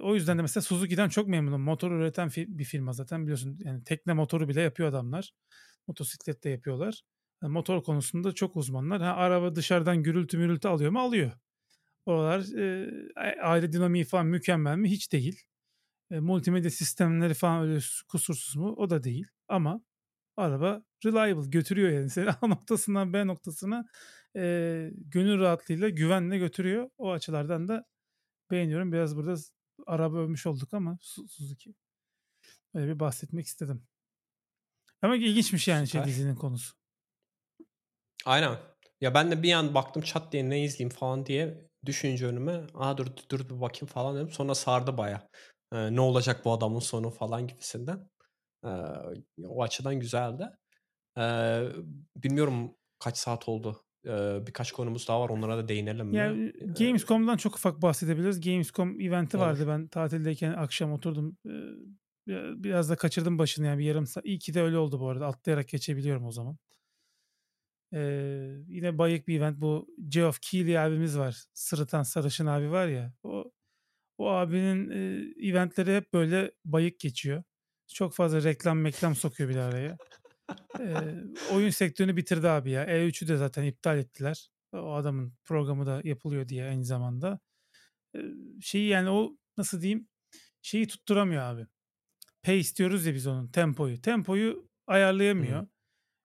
O 0.03 0.15
yüzden 0.15 0.39
de 0.39 0.43
mesela 0.43 0.63
Suzuki'den 0.63 1.09
çok 1.09 1.29
memnunum. 1.29 1.61
Motor 1.63 1.91
üreten 1.93 2.31
bir 2.37 2.65
firma 2.65 2.93
zaten 2.93 3.23
biliyorsun. 3.23 3.59
Yani 3.65 3.85
tekne 3.85 4.13
motoru 4.13 4.49
bile 4.49 4.61
yapıyor 4.63 4.89
adamlar. 4.89 5.33
Motosiklet 5.89 6.45
de 6.45 6.51
yapıyorlar. 6.51 7.03
Eee, 7.43 7.49
motor 7.49 7.83
konusunda 7.83 8.33
çok 8.33 8.57
uzmanlar. 8.57 9.03
Ha, 9.03 9.13
araba 9.17 9.55
dışarıdan 9.55 10.03
gürültü 10.03 10.39
mürültü 10.39 10.69
alıyor 10.69 10.91
mu? 10.93 11.01
Alıyor. 11.01 11.33
Oralar, 12.07 12.41
eee, 12.41 12.91
a 13.17 13.21
aerodinamiği 13.51 14.05
falan 14.05 14.27
mükemmel 14.27 14.77
mi? 14.79 14.91
Hiç 14.91 15.13
değil. 15.13 15.43
Eee, 16.11 16.21
multimedya 16.21 16.71
sistemleri 16.71 17.35
falan 17.35 17.69
öyle 17.69 17.81
kusursuz 18.09 18.57
mu? 18.57 18.75
O 18.79 18.91
da 18.91 19.03
değil. 19.05 19.27
Ama 19.49 19.81
araba 20.37 20.83
reliable 21.07 21.49
götürüyor 21.51 21.91
yani 21.91 22.11
seni 22.11 22.31
A 22.43 22.49
noktasından 22.49 23.13
B 23.15 23.27
noktasına, 23.27 23.87
eee, 24.37 24.93
gönül 24.97 25.41
rahatlığıyla, 25.41 25.89
güvenle 25.91 26.39
götürüyor. 26.39 26.91
O 26.99 27.13
açılardan 27.13 27.69
da 27.69 27.85
beğeniyorum. 28.51 28.93
Biraz 28.93 29.17
burada 29.17 29.37
araba 29.87 30.19
övmüş 30.19 30.47
olduk 30.47 30.75
ama 30.75 30.99
Su 31.03 31.29
Suzuki. 31.29 31.75
Öyle 32.75 32.95
bir 32.95 33.01
bahsetmek 33.01 33.47
istedim. 33.47 33.87
Ama 35.03 35.17
ilginçmiş 35.17 35.69
yani 35.69 35.89
şey 35.89 36.01
Süper. 36.01 36.09
dizinin 36.09 36.35
konusu. 36.35 36.75
Aynen. 38.27 38.59
Ya, 39.01 39.15
ben 39.15 39.31
de 39.31 39.43
bir 39.43 39.53
an 39.53 39.75
baktım 39.75 40.03
çat 40.03 40.33
diye 40.33 40.51
ne 40.51 40.65
izleyeyim 40.65 40.97
falan 40.97 41.27
diye 41.27 41.69
düşünce 41.87 42.27
önüme, 42.27 42.67
a, 42.75 42.99
dur, 42.99 43.07
dur 43.31 43.41
bir 43.49 43.61
bakayım 43.61 43.87
falan 43.87 44.17
dedim. 44.17 44.31
Sonra 44.31 44.55
sardı 44.55 44.99
bayağı. 44.99 45.29
Eee, 45.73 45.95
ne 45.97 46.01
olacak 46.01 46.45
bu 46.45 46.53
adamın 46.53 46.81
sonu 46.81 47.11
falan 47.11 47.47
gibisinden. 47.47 48.11
Eee, 48.65 48.71
o 49.49 49.63
açıdan 49.63 50.01
güzeldi. 50.01 50.51
Eee, 51.19 51.73
bilmiyorum 52.17 52.77
kaç 53.01 53.19
saat 53.19 53.49
oldu? 53.49 53.86
Eee, 54.07 54.47
birkaç 54.47 54.73
konumuz 54.73 55.09
daha 55.09 55.21
var. 55.21 55.29
Onlara 55.29 55.57
da 55.57 55.69
değinelim 55.69 56.07
mi? 56.07 56.17
Eee 56.17 56.53
Gamescom'dan 56.79 57.37
çok 57.37 57.57
ufak 57.57 57.83
bahsedebiliriz. 57.83 58.41
Gamescom 58.41 59.01
event'i 59.01 59.39
vardı. 59.39 59.61
Olur. 59.61 59.69
Ben 59.69 59.89
tatildeyken 59.89 60.53
akşam 60.53 60.93
oturdum. 60.93 61.37
Biraz 62.27 62.91
da 62.91 62.97
kaçırdım 62.97 63.39
başını 63.39 63.67
yani 63.67 63.79
bir 63.79 63.85
yarım 63.85 64.07
saat. 64.07 64.27
İyi 64.27 64.39
ki 64.39 64.55
de 64.55 64.63
öyle 64.63 64.79
oldu 64.79 65.01
bu 65.01 65.09
arada. 65.09 65.27
Atlayarak 65.27 65.69
geçebiliyorum 65.69 66.25
o 66.27 66.31
zaman. 66.31 66.57
Yine 68.69 68.99
bayık 68.99 69.29
bir 69.29 69.39
event. 69.39 69.61
Bu 69.61 69.89
Geoff 70.09 70.41
Keighley 70.41 70.79
abimiz 70.79 71.19
var. 71.19 71.45
Sırıtan 71.55 72.03
sarışın 72.03 72.47
abi 72.47 72.71
var 72.71 72.87
ya. 72.87 73.13
O 73.23 73.53
o 74.19 74.29
abinin, 74.31 74.91
event'leri 75.51 75.97
hep 75.97 76.13
böyle 76.13 76.53
bayık 76.65 77.01
geçiyor. 77.01 77.43
Çok 77.95 78.15
fazla 78.15 78.43
reklam 78.45 78.79
meklam 78.81 79.15
sokuyor 79.15 79.51
bir 79.51 79.57
araya. 79.57 79.97
Ee, 80.81 80.95
oyun 81.53 81.71
sektörünü 81.71 82.17
bitirdi 82.17 82.49
abi 82.49 82.71
ya. 82.71 82.87
E3'ü 82.87 83.29
de 83.29 83.37
zaten 83.37 83.65
iptal 83.65 83.99
ettiler. 83.99 84.51
O 84.73 84.95
adamın 84.95 85.35
programı 85.45 85.87
da 85.87 86.01
yapılıyor 86.05 86.49
diye 86.49 86.65
aynı 86.65 86.85
zamanda. 86.85 87.41
Ee, 88.17 88.21
şeyi 88.61 88.89
yani 88.89 89.11
o 89.11 89.37
nasıl 89.57 89.83
diyeyim 89.83 90.09
şeyi 90.63 90.89
tutturamıyor 90.89 91.43
abi. 91.43 91.67
Pay 92.43 92.61
istiyoruz 92.61 93.07
ya 93.07 93.15
biz 93.15 93.27
onun 93.27 93.49
tempoyu. 93.49 94.01
Tempoyu 94.01 94.69
ayarlayamıyor. 94.87 95.63
Hı. 95.63 95.69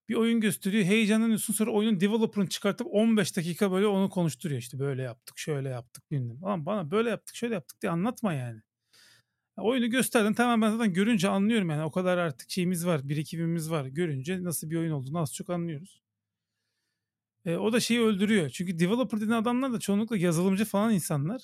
Bir 0.10 0.16
oyun 0.16 0.42
gösteriyor. 0.42 0.84
Heyecanlanıyorsun 0.86 1.54
sonra 1.54 1.72
oyunun 1.72 2.00
developer'ını 2.00 2.50
çıkartıp 2.50 2.88
15 2.92 3.38
dakika 3.38 3.72
böyle 3.72 3.88
onu 3.88 4.10
konuşturuyor. 4.10 4.60
İşte 4.60 4.80
böyle 4.80 5.02
yaptık, 5.02 5.38
şöyle 5.40 5.70
yaptık 5.70 6.12
bilmem. 6.12 6.44
Ama 6.44 6.66
bana 6.66 6.92
böyle 6.92 7.10
yaptık, 7.10 7.36
şöyle 7.36 7.54
yaptık 7.54 7.82
diye 7.82 7.92
anlatma 7.92 8.34
yani. 8.34 8.62
Oyunu 9.62 9.90
gösterdin 9.90 10.34
tamam 10.34 10.62
ben 10.62 10.72
zaten 10.72 10.94
görünce 10.94 11.30
anlıyorum 11.30 11.70
yani 11.70 11.84
o 11.84 11.92
kadar 11.92 12.18
artık 12.18 12.50
şeyimiz 12.52 12.86
var 12.86 13.10
birikimimiz 13.10 13.72
var 13.72 13.86
görünce 13.86 14.44
nasıl 14.44 14.70
bir 14.70 14.78
oyun 14.78 14.92
olduğunu 14.92 15.20
az 15.20 15.34
çok 15.36 15.50
anlıyoruz. 15.50 16.02
E, 17.46 17.56
o 17.56 17.74
da 17.74 17.80
şeyi 17.80 18.02
öldürüyor 18.02 18.50
çünkü 18.50 18.80
developer 18.80 19.20
dediğin 19.20 19.32
adamlar 19.32 19.74
da 19.74 19.80
çoğunlukla 19.80 20.18
yazılımcı 20.18 20.66
falan 20.66 20.94
insanlar. 20.94 21.42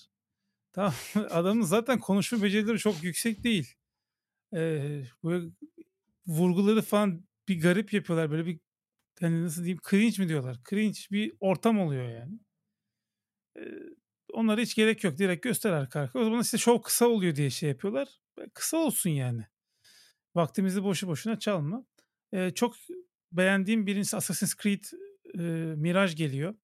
Tamam 0.73 0.94
adamın 1.31 1.64
zaten 1.64 1.99
konuşma 1.99 2.44
becerileri 2.44 2.80
çok 2.80 3.03
yüksek 3.03 3.44
değil. 3.44 3.76
E, 4.53 4.57
böyle 5.23 5.52
vurguları 6.27 6.81
falan 6.81 7.26
bir 7.48 7.61
garip 7.61 7.94
yapıyorlar 7.94 8.31
böyle 8.31 8.45
bir 8.45 8.60
hani 9.22 9.44
nasıl 9.44 9.64
diyeyim 9.64 9.80
cringe 9.89 10.23
mi 10.23 10.30
diyorlar 10.30 10.57
cringe 10.69 10.99
bir 11.11 11.34
ortam 11.39 11.80
oluyor 11.80 12.10
yani. 12.10 12.39
E, 13.57 13.61
Onlara 14.34 14.62
hiç 14.62 14.76
gerek 14.76 15.04
yok. 15.04 15.18
Direkt 15.18 15.44
göster 15.44 15.72
arka 15.72 15.99
arka. 15.99 16.20
O 16.20 16.24
zaman 16.24 16.41
işte 16.41 16.58
şov 16.58 16.82
kısa 16.82 17.08
oluyor 17.08 17.36
diye 17.36 17.49
şey 17.49 17.70
yapıyorlar. 17.70 18.08
Kısa 18.54 18.78
olsun 18.78 19.10
yani. 19.10 19.45
Vaktimizi 20.36 20.84
boşu 20.84 21.08
boşuna 21.08 21.40
çalma. 21.40 21.86
Ee, 22.34 22.52
çok 22.56 22.76
beğendiğim 23.32 23.88
birincisi 23.88 24.18
Assassin's 24.18 24.56
Creed 24.56 24.84
e, 25.34 25.41
Mirage 25.76 26.14
geliyor. 26.14 26.56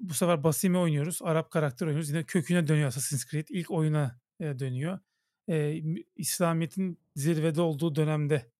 Bu 0.00 0.14
sefer 0.14 0.44
Basim'i 0.44 0.78
oynuyoruz. 0.78 1.18
Arap 1.22 1.50
karakter 1.50 1.86
oynuyoruz. 1.86 2.10
Yine 2.10 2.24
köküne 2.24 2.68
dönüyor 2.68 2.88
Assassin's 2.88 3.26
Creed. 3.30 3.46
İlk 3.50 3.70
oyuna 3.70 4.20
e, 4.40 4.58
dönüyor. 4.58 4.98
E, 5.48 5.82
İslamiyet'in 6.16 6.98
zirvede 7.16 7.60
olduğu 7.60 7.94
dönemde 7.94 8.50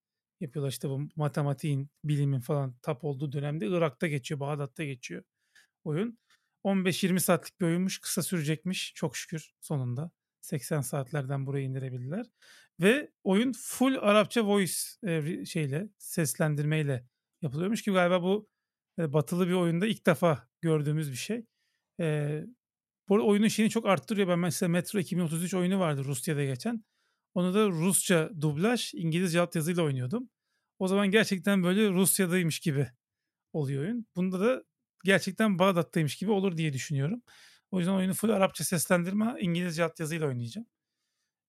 yapıyorlar 0.40 0.70
işte 0.70 0.88
bu 0.88 1.00
matematiğin, 1.16 1.90
bilimin 2.04 2.40
falan 2.40 2.74
tap 2.82 3.04
olduğu 3.04 3.32
dönemde 3.32 3.66
Irak'ta 3.66 4.06
geçiyor, 4.06 4.40
Bağdat'ta 4.40 4.84
geçiyor 4.84 5.22
oyun. 5.84 6.18
15-20 6.64 7.20
saatlik 7.20 7.60
bir 7.60 7.66
oyunmuş. 7.66 7.98
Kısa 7.98 8.22
sürecekmiş. 8.22 8.92
Çok 8.94 9.16
şükür 9.16 9.52
sonunda. 9.60 10.10
80 10.40 10.80
saatlerden 10.80 11.46
buraya 11.46 11.64
indirebildiler. 11.64 12.26
Ve 12.80 13.10
oyun 13.24 13.52
full 13.52 13.96
Arapça 14.00 14.46
voice 14.46 14.74
e, 15.06 15.44
şeyle, 15.44 15.88
seslendirmeyle 15.98 17.06
yapılıyormuş 17.42 17.82
ki 17.82 17.92
galiba 17.92 18.22
bu 18.22 18.48
e, 18.98 19.12
batılı 19.12 19.48
bir 19.48 19.52
oyunda 19.52 19.86
ilk 19.86 20.06
defa 20.06 20.48
gördüğümüz 20.60 21.10
bir 21.10 21.16
şey. 21.16 21.46
E, 22.00 22.40
bu 23.08 23.28
oyunun 23.28 23.48
şeyini 23.48 23.70
çok 23.70 23.86
arttırıyor. 23.86 24.28
Ben 24.28 24.38
mesela 24.38 24.70
Metro 24.70 24.98
2033 24.98 25.54
oyunu 25.54 25.78
vardı 25.78 26.04
Rusya'da 26.04 26.44
geçen. 26.44 26.84
Onu 27.34 27.54
da 27.54 27.68
Rusça 27.68 28.30
dublaj, 28.40 28.94
İngilizce 28.94 29.40
altyazıyla 29.40 29.82
oynuyordum. 29.82 30.30
O 30.78 30.88
zaman 30.88 31.10
gerçekten 31.10 31.64
böyle 31.64 31.90
Rusya'daymış 31.90 32.60
gibi 32.60 32.88
oluyor 33.52 33.82
oyun. 33.82 34.06
Bunda 34.16 34.40
da 34.40 34.64
gerçekten 35.04 35.58
Bağdat'taymış 35.58 36.16
gibi 36.16 36.30
olur 36.30 36.56
diye 36.56 36.72
düşünüyorum. 36.72 37.22
O 37.70 37.78
yüzden 37.78 37.92
oyunu 37.92 38.14
full 38.14 38.28
Arapça 38.28 38.64
seslendirme 38.64 39.36
İngilizce 39.40 39.84
altyazıyla 39.84 40.26
oynayacağım. 40.26 40.66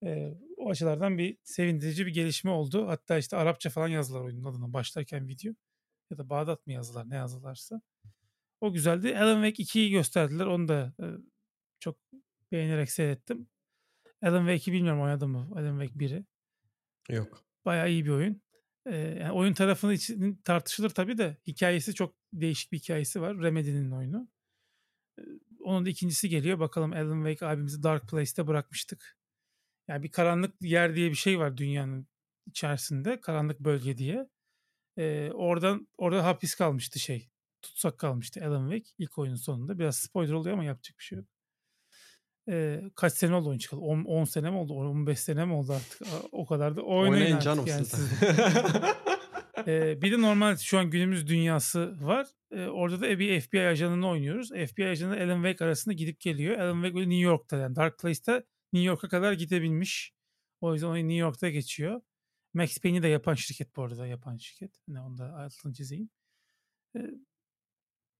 Ee, 0.04 0.34
o 0.58 0.70
açılardan 0.70 1.18
bir 1.18 1.38
sevindirici 1.44 2.06
bir 2.06 2.14
gelişme 2.14 2.52
oldu. 2.52 2.88
Hatta 2.88 3.18
işte 3.18 3.38
Arapça 3.38 3.70
falan 3.70 3.88
yazdılar 3.88 4.22
oyunun 4.22 4.44
adına 4.44 4.74
başlarken 4.74 5.28
video. 5.28 5.54
Ya 6.10 6.18
da 6.18 6.30
Bağdat 6.30 6.68
mı 6.68 6.74
yazdılar 6.74 7.10
ne 7.10 7.16
yazdılarsa. 7.16 7.82
O 8.62 8.74
güzeldi. 8.74 9.18
Alan 9.18 9.44
Wake 9.44 9.64
2'yi 9.64 9.92
gösterdiler. 9.92 10.46
Onu 10.46 10.68
da 10.68 10.94
e, 11.00 11.06
çok 11.80 11.98
beğenerek 12.52 12.92
seyrettim. 12.92 13.48
Alan 14.22 14.48
Wake'i 14.48 14.74
bilmiyorum 14.74 15.02
oynadım 15.02 15.32
mı? 15.32 15.50
Alan 15.56 15.80
Wake 15.80 16.06
1'i. 16.06 16.26
Yok. 17.10 17.46
Bayağı 17.66 17.90
iyi 17.90 18.06
bir 18.06 18.10
oyun. 18.10 18.42
Yani 18.86 19.32
oyun 19.32 19.54
tarafını 19.54 19.94
için 19.94 20.42
tartışılır 20.44 20.90
tabii 20.90 21.18
de 21.18 21.38
hikayesi 21.48 21.94
çok 21.94 22.16
değişik 22.34 22.72
bir 22.72 22.80
hikayesi 22.80 23.22
var. 23.22 23.38
Remedy'nin 23.38 23.92
oyunu. 23.92 24.30
Onun 25.60 25.86
da 25.86 25.90
ikincisi 25.90 26.30
geliyor. 26.30 26.60
Bakalım 26.60 26.94
Alan 26.94 27.26
Wake 27.26 27.46
abimizi 27.46 27.84
Dark 27.84 28.10
Place'te 28.10 28.48
bırakmıştık. 28.48 29.18
Yani 29.88 30.04
bir 30.04 30.12
karanlık 30.12 30.56
yer 30.62 30.96
diye 30.96 31.10
bir 31.10 31.16
şey 31.16 31.40
var 31.40 31.58
dünyanın 31.58 32.08
içerisinde. 32.48 33.22
Karanlık 33.22 33.60
bölge 33.60 33.98
diye. 33.98 34.30
Ee, 34.98 35.32
oradan 35.34 35.88
orada 35.98 36.26
hapis 36.26 36.56
kalmıştı 36.56 37.00
şey. 37.00 37.30
Tutsak 37.62 37.98
kalmıştı 38.00 38.46
Alan 38.46 38.72
Wake 38.72 38.96
ilk 38.98 39.18
oyunun 39.18 39.36
sonunda. 39.36 39.80
Biraz 39.80 39.98
spoiler 39.98 40.34
oluyor 40.34 40.54
ama 40.54 40.64
yapacak 40.64 41.00
bir 41.00 41.04
şey 41.04 41.18
yok. 41.18 41.28
Ee, 42.50 42.82
kaç 42.96 43.14
sene 43.14 43.36
oldu 43.36 43.50
oyun 43.50 43.60
çıkalı? 43.60 43.82
10, 43.82 44.04
10 44.04 44.24
sene 44.24 44.50
mi 44.50 44.58
oldu? 44.58 44.74
15 44.74 45.20
sene 45.20 45.46
mi 45.46 45.54
oldu 45.54 45.74
artık? 45.74 46.02
O 46.32 46.46
kadar 46.46 46.76
da 46.76 46.82
oynayın, 46.82 47.14
oynayın 47.14 47.40
canım 47.40 47.66
yani 47.68 47.88
ee, 49.68 50.02
bir 50.02 50.12
de 50.12 50.22
normal 50.22 50.58
şu 50.58 50.80
an 50.80 50.90
günümüz 50.90 51.28
dünyası 51.28 51.98
var. 52.02 52.28
Ee, 52.52 52.66
orada 52.66 53.02
da 53.02 53.20
bir 53.20 53.42
FBI 53.42 53.62
ajanını 53.62 54.10
oynuyoruz. 54.10 54.50
FBI 54.50 54.88
ajanı 54.88 55.14
Alan 55.14 55.44
Wake 55.44 55.66
arasında 55.66 55.94
gidip 55.94 56.20
geliyor. 56.20 56.58
Alan 56.58 56.74
Wake 56.74 56.96
böyle 56.96 57.10
New 57.10 57.24
York'ta 57.24 57.58
yani 57.58 57.76
Dark 57.76 58.00
Place'te 58.00 58.44
New 58.74 58.88
York'a 58.88 59.08
kadar 59.08 59.34
gidebilmiş. 59.34 60.14
O 60.62 60.74
yüzden 60.74 60.88
oyun 60.88 61.10
New 61.10 61.20
York'ta 61.20 61.50
geçiyor. 61.50 62.02
Max 62.54 62.78
Payne'i 62.78 63.04
de 63.04 63.08
yapan 63.08 63.34
şirket 63.34 63.76
bu 63.76 63.84
arada 63.84 64.08
yapan 64.08 64.38
şirket. 64.38 64.82
Ne 64.88 65.02
onu 65.02 65.18
da 65.18 65.36
altını 65.36 65.74
çizeyim. 65.74 66.10
Ee, 66.96 67.00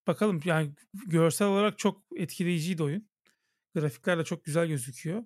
bakalım 0.08 0.40
yani 0.46 0.74
görsel 1.08 1.48
olarak 1.48 1.78
çok 1.78 2.04
etkileyiciydi 2.16 2.84
oyun. 2.84 3.08
Grafikler 3.76 4.18
de 4.18 4.24
çok 4.24 4.46
güzel 4.46 4.68
gözüküyor. 4.68 5.24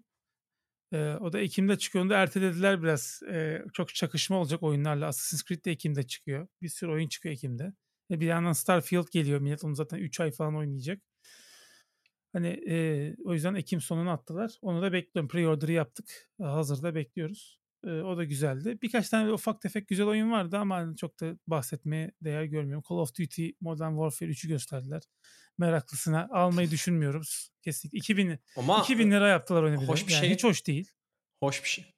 Ee, 0.94 1.16
o 1.22 1.34
da 1.34 1.40
Ekim'de 1.40 1.78
çıkıyor. 1.78 2.06
Onu 2.06 2.10
da 2.12 2.18
ertelediler 2.18 2.84
biraz. 2.84 3.22
Ee, 3.30 3.64
çok 3.74 3.96
çakışma 3.96 4.38
olacak 4.38 4.64
oyunlarla. 4.64 5.08
Assassin's 5.08 5.44
Creed 5.44 5.66
de 5.66 5.72
Ekim'de 5.72 6.04
çıkıyor. 6.08 6.48
Bir 6.62 6.70
sürü 6.70 6.92
oyun 6.92 7.08
çıkıyor 7.08 7.34
Ekim'de. 7.34 7.74
Ve 8.12 8.20
bir 8.20 8.26
yandan 8.26 8.54
Starfield 8.54 9.08
geliyor. 9.12 9.40
Millet 9.40 9.64
onu 9.64 9.76
zaten 9.76 9.98
3 9.98 10.20
ay 10.20 10.32
falan 10.32 10.56
oynayacak. 10.58 11.02
Hani 12.34 12.48
e, 12.48 13.16
o 13.26 13.34
yüzden 13.34 13.56
Ekim 13.56 13.82
sonuna 13.82 14.14
attılar. 14.14 14.58
Onu 14.62 14.82
da 14.82 14.94
bekliyorum. 14.94 15.30
Pre-order'ı 15.30 15.72
yaptık. 15.72 16.30
Hazırda 16.42 16.96
bekliyoruz. 16.96 17.60
E, 17.84 17.90
o 17.90 18.18
da 18.18 18.24
güzeldi. 18.24 18.78
Birkaç 18.82 19.10
tane 19.10 19.32
ufak 19.32 19.62
tefek 19.62 19.88
güzel 19.88 20.08
oyun 20.08 20.32
vardı 20.32 20.58
ama 20.58 20.76
hani 20.76 20.98
çok 20.98 21.20
da 21.20 21.38
bahsetmeye 21.48 22.12
değer 22.22 22.44
görmüyorum. 22.44 22.84
Call 22.90 22.98
of 22.98 23.10
Duty 23.20 23.50
Modern 23.62 23.92
Warfare 23.92 24.30
3'ü 24.30 24.48
gösterdiler 24.48 25.02
meraklısına 25.60 26.28
almayı 26.32 26.72
düşünmüyoruz. 26.72 27.50
Kesinlikle. 27.62 27.98
2000, 27.98 28.40
Ama 28.58 28.80
2000 28.80 29.12
lira 29.12 29.28
yaptılar 29.28 29.64
oyunu 29.64 29.88
hoş 29.88 30.08
bir 30.08 30.14
yani 30.14 30.22
şey. 30.22 30.30
Hiç 30.30 30.44
hoş 30.44 30.68
değil. 30.68 30.92
Hoş 31.40 31.64
bir 31.64 31.70
şey. 31.70 31.94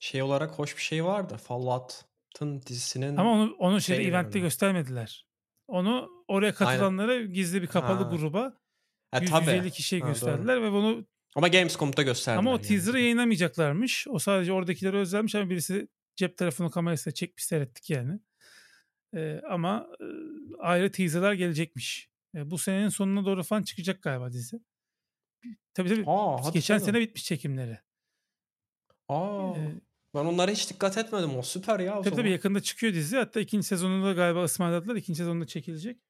Şey 0.00 0.22
olarak 0.22 0.50
hoş 0.50 0.76
bir 0.76 0.82
şey 0.82 1.04
vardı. 1.04 1.36
Fallout'ın 1.36 2.62
dizisinin 2.62 3.16
Ama 3.16 3.32
onu 3.32 3.54
onu 3.58 3.80
şeyde 3.80 4.04
eventte 4.04 4.38
göstermediler. 4.38 5.26
Onu 5.68 6.10
oraya 6.28 6.54
katılanlara 6.54 7.12
Aynen. 7.12 7.32
gizli 7.32 7.62
bir 7.62 7.66
kapalı 7.66 8.04
ha. 8.04 8.16
gruba 8.16 8.54
100, 9.20 9.30
150 9.30 9.70
kişiye 9.70 10.02
ha, 10.02 10.08
gösterdiler 10.08 10.56
doğru. 10.56 10.64
ve 10.64 10.72
bunu 10.72 11.06
ama 11.36 11.48
Gamescom'da 11.48 12.02
gösterdiler. 12.02 12.38
Ama 12.38 12.52
o 12.52 12.60
teaser'ı 12.60 12.96
yani. 12.96 13.02
yayınlamayacaklarmış. 13.02 14.06
O 14.08 14.18
sadece 14.18 14.52
oradakileri 14.52 14.96
özelmiş 14.96 15.34
ama 15.34 15.50
birisi 15.50 15.88
cep 16.16 16.36
telefonu 16.36 16.70
kamerasıyla 16.70 17.14
çekmiş 17.14 17.44
seyrettik 17.44 17.90
yani. 17.90 18.20
Ee, 19.16 19.40
ama 19.50 19.86
e, 20.00 20.06
ayrı 20.58 20.92
teaser'lar 20.92 21.32
gelecekmiş. 21.32 22.09
E, 22.34 22.50
bu 22.50 22.58
senenin 22.58 22.88
sonuna 22.88 23.24
doğru 23.24 23.42
falan 23.42 23.62
çıkacak 23.62 24.02
galiba 24.02 24.32
dizi. 24.32 24.60
Tabii 25.74 25.88
tabii. 25.88 26.04
Aa, 26.06 26.50
geçen 26.50 26.78
canım. 26.78 26.92
sene 26.92 27.00
bitmiş 27.00 27.24
çekimleri. 27.24 27.78
Aa. 29.08 29.52
Ee, 29.56 29.80
ben 30.14 30.24
onlara 30.24 30.50
hiç 30.50 30.70
dikkat 30.70 30.98
etmedim. 30.98 31.36
O 31.36 31.42
süper 31.42 31.80
ya. 31.80 31.92
O 31.92 31.96
tabii 31.96 32.04
zaman. 32.04 32.16
tabii 32.22 32.30
yakında 32.30 32.60
çıkıyor 32.60 32.94
dizi. 32.94 33.16
Hatta 33.16 33.40
ikinci 33.40 33.66
sezonunda 33.66 34.12
galiba 34.12 34.44
ısmarladılar. 34.44 34.96
İkinci 34.96 35.18
sezonunda 35.18 35.46
çekilecek. 35.46 36.00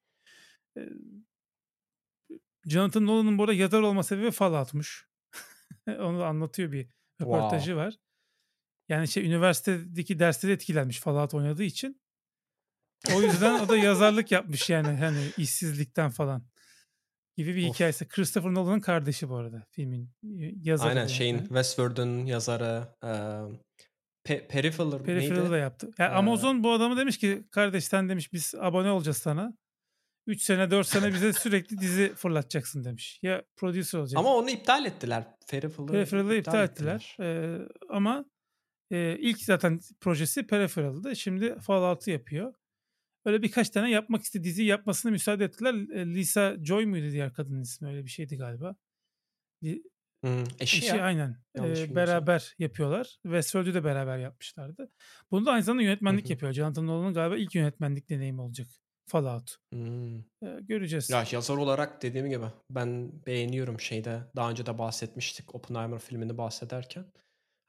Ee, 0.77 0.89
Jonathan 2.67 3.07
Nolan'ın 3.07 3.39
bu 3.39 3.43
arada 3.43 3.55
yazar 3.55 3.83
olma 3.83 4.03
sebebi 4.03 4.31
Fallout'muş. 4.31 5.09
Onu 5.89 6.19
da 6.19 6.27
anlatıyor 6.27 6.73
bir 6.73 6.89
röportajı 7.21 7.65
wow. 7.65 7.87
var. 7.87 7.99
Yani 8.89 9.09
şey 9.09 9.27
üniversitedeki 9.27 10.19
derslere 10.19 10.53
etkilenmiş 10.53 11.01
Fallout 11.01 11.35
oynadığı 11.35 11.63
için. 11.63 12.00
O 13.17 13.23
yüzden 13.23 13.61
o 13.61 13.69
da 13.69 13.77
yazarlık 13.77 14.33
yapmış 14.33 14.71
yani 14.71 14.89
hani 14.89 15.21
işsizlikten 15.37 16.11
falan 16.11 16.43
gibi 17.37 17.57
bir 17.57 17.69
of. 17.69 17.75
hikayesi. 17.75 18.09
Christopher 18.09 18.55
Nolan'ın 18.55 18.81
kardeşi 18.81 19.29
bu 19.29 19.37
arada 19.37 19.67
filmin 19.71 20.11
yazarı. 20.63 20.89
Aynen 20.89 21.01
yani. 21.01 21.11
şeyin 21.11 21.39
Westworld'un 21.39 22.27
yazarı 22.27 22.89
e, 23.05 23.11
Pe 24.25 24.49
Peripheral 24.49 25.05
Peripheral 25.05 25.51
da 25.51 25.57
yaptı. 25.57 25.91
Yani 25.99 26.11
Amazon 26.11 26.65
bu 26.65 26.73
adamı 26.73 26.97
demiş 26.97 27.19
ki 27.19 27.45
kardeş 27.51 27.85
sen 27.85 28.09
demiş 28.09 28.33
biz 28.33 28.55
abone 28.59 28.91
olacağız 28.91 29.19
sana. 29.19 29.55
3 30.27 30.43
sene 30.43 30.71
4 30.71 30.87
sene 30.87 31.15
bize 31.15 31.33
sürekli 31.43 31.79
dizi 31.79 32.13
fırlatacaksın 32.15 32.85
demiş. 32.85 33.19
Ya 33.23 33.43
producer 33.57 33.99
olacak. 33.99 34.19
Ama 34.19 34.35
onu 34.35 34.51
iptal 34.51 34.87
ettiler. 34.87 35.25
Peripheral'ı 35.49 35.93
Peripheral'ı 35.93 36.35
iptal, 36.35 36.39
iptal 36.39 36.65
ettiler. 36.65 36.95
ettiler. 36.95 37.17
Ee, 37.21 37.69
ama 37.89 38.25
Eee, 38.91 39.17
ilk 39.21 39.39
zaten 39.39 39.81
projesi 40.01 40.47
Peripheral'dı. 40.47 41.17
Şimdi 41.17 41.59
Fallout'u 41.59 42.11
yapıyor. 42.11 42.55
Öyle 43.25 43.43
birkaç 43.43 43.71
tane 43.71 43.91
yapmak 43.91 44.23
istediği 44.23 44.45
diziyi 44.45 44.69
yapmasına 44.69 45.13
müsaade 45.13 45.45
ettiler. 45.45 45.75
Eee, 45.75 46.07
Lisa 46.07 46.57
Joy 46.65 46.87
muydu 46.87 47.11
diğer 47.13 47.33
kadının 47.33 47.63
ismi? 47.63 47.89
Öyle 47.89 48.05
bir 48.05 48.11
şeydi 48.11 48.37
galiba. 48.37 48.77
Li 49.65 49.83
Hımm. 50.25 50.45
Eşi 50.61 50.79
Eşi 50.79 50.87
ya. 50.87 51.03
aynen. 51.03 51.37
Bilmiyorsam. 51.57 51.97
beraber 51.97 52.55
yapıyorlar. 52.59 53.19
Westworld'ü 53.23 53.75
de 53.75 53.85
beraber 53.85 54.19
yapmışlardı. 54.19 54.91
Bunda 55.31 55.53
aynı 55.53 55.63
zamanda 55.63 55.83
yönetmenlik 55.83 56.31
hı. 56.31 56.31
yapıyor. 56.31 56.53
Jonathan 56.53 56.87
Nolan'ın 56.87 57.15
galiba 57.15 57.37
ilk 57.37 57.55
yönetmenlik 57.55 58.11
deneyimi 58.11 58.41
olacak 58.41 58.69
Fallout. 59.07 59.57
Eee, 60.43 60.61
göreceğiz. 60.63 61.11
Ya, 61.11 61.25
yazar 61.33 61.57
olarak 61.57 62.03
dediğim 62.03 62.29
gibi 62.31 62.45
ben 62.71 63.13
beğeniyorum 63.27 63.81
şeyde 63.81 64.21
daha 64.37 64.51
önce 64.51 64.67
de 64.67 64.79
bahsetmiştik 64.79 65.55
Oppenheimer 65.55 65.99
filmini 65.99 66.39
bahsederken. 66.39 67.05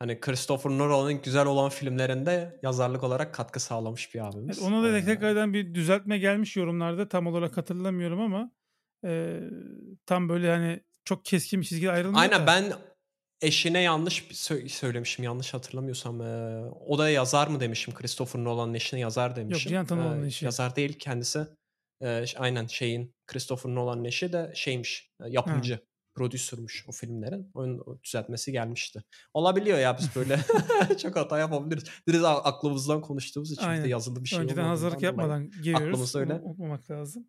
Hani 0.02 0.20
Christopher 0.20 0.72
Nolan'ın 0.72 1.22
güzel 1.22 1.46
olan 1.46 1.70
filmlerinde 1.70 2.60
yazarlık 2.64 3.04
olarak 3.04 3.34
katkı 3.34 3.60
sağlamış 3.60 4.16
bir 4.16 4.20
Evet, 4.20 4.34
abimiz. 4.36 4.60
ona 4.60 4.84
da 4.84 4.98
Eee 4.98 5.06
tekrardan 5.06 5.54
bir 5.54 5.74
düzeltme 5.76 6.18
gelmiş 6.18 6.56
yorumlarda. 6.56 7.08
Tam 7.08 7.28
olarak 7.28 7.58
hatırlamıyorum 7.58 8.22
ama 8.22 8.52
eee, 9.04 9.40
tam 10.06 10.30
böyle 10.30 10.50
hani 10.52 10.84
çok 11.06 11.26
keskin 11.26 11.62
bir 11.62 11.66
çizgi 11.66 11.92
ayrılmıyor 11.92 12.22
Aynen 12.22 12.42
da. 12.42 12.48
ben 12.48 12.74
eşine 13.42 13.82
yanlış 13.82 14.28
söylemişim 14.68 15.24
yanlış 15.26 15.54
hatırlamıyorsam. 15.54 16.22
Eee, 16.22 16.64
o 16.88 16.98
da 16.98 17.10
yazar 17.10 17.48
mı 17.48 17.60
demişim 17.60 17.94
Christopher 17.94 18.44
Nolan'ın 18.44 18.74
eşine 18.74 19.00
yazar 19.00 19.30
Yok 19.30 19.38
demişim. 19.38 19.72
Jonathan 19.72 20.00
Nolan'ın 20.00 20.26
eşi. 20.26 20.46
yazar 20.46 20.76
değil 20.76 20.94
kendisi. 21.00 21.40
Ş 22.04 22.38
aynen 22.38 22.68
şeyin 22.68 23.16
Christopher 23.28 23.76
Nolan'ın 23.76 24.04
eşi 24.04 24.34
de 24.34 24.52
şeymiş, 24.56 25.12
eee, 25.26 25.28
Ha. 25.36 25.44
Yapımcı, 26.12 26.32
prodüser'mış 26.38 26.86
o 26.88 26.92
filmlerin. 26.92 27.52
Onun 27.54 28.00
düzeltmesi 28.04 28.52
gelmişti. 28.52 29.04
Olabiliyor 29.34 29.80
ya 29.80 29.98
biz 29.98 30.16
böyle 30.16 30.40
çok 31.02 31.16
hata 31.16 31.40
yapabiliriz. 31.40 31.84
Direkt 32.08 32.26
aklımızdan 32.26 33.02
konuştuğumuz 33.02 33.52
için 33.52 33.64
de 33.64 33.68
Aynen. 33.68 33.88
yazılı 33.88 34.24
bir 34.24 34.30
şey 34.30 34.40
Önceden 34.40 34.66
hazırlık 34.66 35.02
yapmadan 35.02 35.52
giriyoruz. 35.52 35.88
aklımızda 35.88 36.20
öyle 36.20 36.34
unutmamak 36.34 36.92
lazım. 36.92 37.28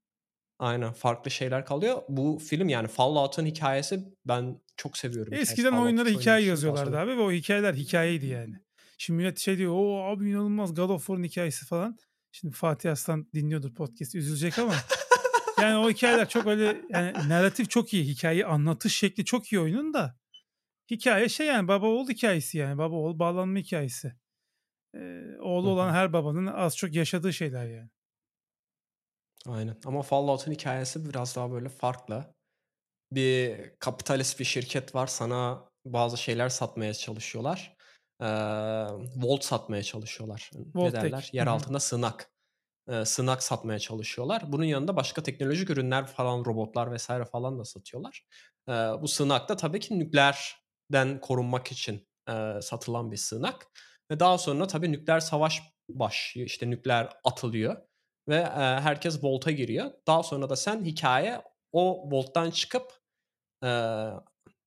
Aynen 0.58 0.92
farklı 0.92 1.30
şeyler 1.30 1.66
kalıyor. 1.66 2.02
Bu 2.08 2.38
film 2.38 2.68
yani 2.68 2.88
Fallout'un 2.88 3.46
hikâyesi 3.46 4.04
ben 4.24 4.60
çok 4.76 4.96
seviyorum. 4.98 5.34
Eskiden 5.34 5.72
oyunlara 5.72 6.08
hikaye 6.08 6.46
yazıyorlardı 6.46 6.98
abi 6.98 7.10
ve 7.10 7.20
o 7.20 7.32
hikayeler 7.32 7.74
hikayeydi 7.74 8.26
yani. 8.26 8.54
Şimdi 8.98 9.16
millet 9.16 9.38
şey 9.38 9.58
diyor 9.58 9.72
o 9.74 10.04
abi 10.04 10.30
inanılmaz 10.30 10.74
God 10.74 10.90
of 10.90 11.00
War'un 11.06 11.24
hikayesi 11.24 11.66
falan. 11.66 11.98
Şimdi 12.32 12.54
Fatih 12.54 12.92
Aslan 12.92 13.26
dinliyordur 13.34 13.74
podcast 13.74 14.14
üzülecek 14.14 14.58
ama 14.58 14.74
yani 15.62 15.76
o 15.86 15.90
hikayeler 15.90 16.28
çok 16.28 16.46
öyle 16.46 16.82
yani 16.90 17.12
narratif 17.28 17.70
çok 17.70 17.94
iyi. 17.94 18.04
Hikayeyi 18.04 18.46
anlatış 18.46 18.96
şekli 18.98 19.24
çok 19.24 19.52
iyi 19.52 19.60
oyunun 19.60 19.94
da. 19.94 20.16
Hikaye 20.90 21.28
şey 21.28 21.46
yani 21.46 21.68
baba 21.68 21.86
oğul 21.86 22.08
hikayesi 22.08 22.58
yani. 22.58 22.78
Baba 22.78 22.96
oğul 22.96 23.18
bağlanma 23.18 23.58
hikayesi. 23.58 24.12
Ee, 24.94 25.22
oğlu 25.40 25.70
olan 25.70 25.92
her 25.92 26.12
babanın 26.12 26.46
az 26.46 26.76
çok 26.76 26.94
yaşadığı 26.94 27.32
şeyler 27.32 27.66
yani. 27.66 27.90
Aynen 29.46 29.76
ama 29.84 30.02
Fallout'un 30.02 30.52
hikâyesi 30.52 31.08
biraz 31.08 31.36
daha 31.36 31.50
böyle 31.50 31.68
farklı. 31.68 32.34
Bir 33.12 33.70
kapitalist 33.78 34.40
bir 34.40 34.44
şirket 34.44 34.94
var. 34.94 35.06
Sana 35.06 35.68
bazı 35.84 36.18
şeyler 36.18 36.48
satmaya 36.48 36.94
çalışıyorlar. 36.94 37.76
Eee, 38.20 38.26
Vault 39.16 39.44
satmaya 39.44 39.82
çalışıyorlar. 39.82 40.50
Ne 40.54 40.82
Vault-Tec. 40.82 40.92
derler? 40.92 41.28
Hı 41.32 41.36
Yer 41.36 41.46
altında 41.46 41.80
sığınak. 41.80 42.31
Eee, 42.88 43.04
sığınak 43.04 43.42
satmaya 43.42 43.78
çalışıyorlar. 43.78 44.52
Bunun 44.52 44.64
yanında 44.64 44.96
başka 44.96 45.22
teknolojik 45.22 45.70
ürünler 45.70 46.06
falan, 46.06 46.44
robotlar 46.44 46.96
vs. 46.96 47.08
falan 47.32 47.58
da 47.58 47.64
satıyorlar. 47.64 48.26
Bu 49.02 49.08
sığınak 49.08 49.48
da 49.48 49.56
tabii 49.56 49.80
ki 49.80 49.98
nükleerden 49.98 51.20
korunmak 51.20 51.72
için, 51.72 52.08
satılan 52.62 53.12
bir 53.12 53.16
sığınak 53.16 53.66
ve 54.10 54.20
daha 54.20 54.38
sonra 54.38 54.66
tabii 54.66 54.92
nükleer 54.92 55.20
savaş 55.20 55.62
başlıyor. 55.88 56.46
İşte 56.46 56.70
nükleer 56.70 57.08
atılıyor 57.24 57.76
ve, 58.28 58.44
herkes 58.56 59.24
Vault'a 59.24 59.50
giriyor. 59.50 59.90
Daha 60.06 60.22
sonra 60.22 60.50
da 60.50 60.56
sen 60.56 60.84
hikâye 60.84 61.42
o 61.72 62.10
Vault'tan 62.12 62.50
çıkıp, 62.50 62.92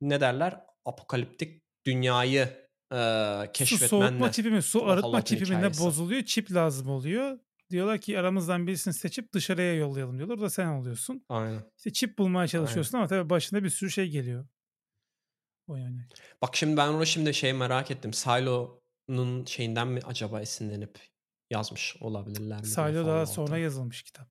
ne 0.02 0.22
derler? 0.22 0.62
Apokaliptik 0.86 1.64
dünyayı, 1.88 2.68
eee, 2.94 3.50
Su 3.54 3.78
soğutma 3.78 4.32
keşfetmenle 4.32 4.32
çipi 4.32 4.50
mi, 4.52 4.62
su 4.62 4.86
arıtma 4.88 5.22
Fallout'un 5.22 5.26
çipi 5.26 5.46
mi 5.46 5.62
ne 5.62 5.78
hikâyesi. 5.78 5.78
bozuluyor. 5.78 6.24
Çip 6.24 6.52
lazım 6.52 6.90
oluyor. 6.90 7.40
Diyorlar 7.72 8.02
ki 8.02 8.20
aramızdan 8.20 8.68
birisini 8.68 8.94
seçip 8.94 9.34
dışarıya 9.34 9.76
yollayalım 9.76 10.18
diyorlar. 10.18 10.38
O 10.38 10.42
da 10.42 10.50
sen 10.50 10.68
oluyorsun. 10.68 11.26
Aynen. 11.30 11.64
İşte 11.78 11.94
çip 11.94 12.18
bulmaya 12.18 12.40
Aynen. 12.40 12.48
çalışıyorsun 12.52 12.98
ama 12.98 13.08
tabii 13.08 13.30
başına 13.30 13.64
bir 13.64 13.70
sürü 13.70 13.92
şey 13.92 14.08
geliyor. 14.10 14.48
O 15.68 15.76
yani. 15.76 16.02
Bak 16.42 16.56
şimdi 16.56 16.78
ben 16.78 16.88
onu 16.88 17.06
şimdi 17.06 17.34
şey 17.34 17.54
merak 17.54 17.92
ettim. 17.92 18.14
Silo'nun 18.14 19.46
şeyinden 19.46 19.88
mi 19.88 20.00
acaba 20.06 20.42
esinlenip 20.42 21.00
yazmış 21.50 21.96
olabilirler 22.02 22.60
mi 22.60 22.66
Silo 22.68 23.06
daha 23.06 23.26
sonra 23.26 23.58
yazılmış 23.58 24.04
kitap. 24.04 24.28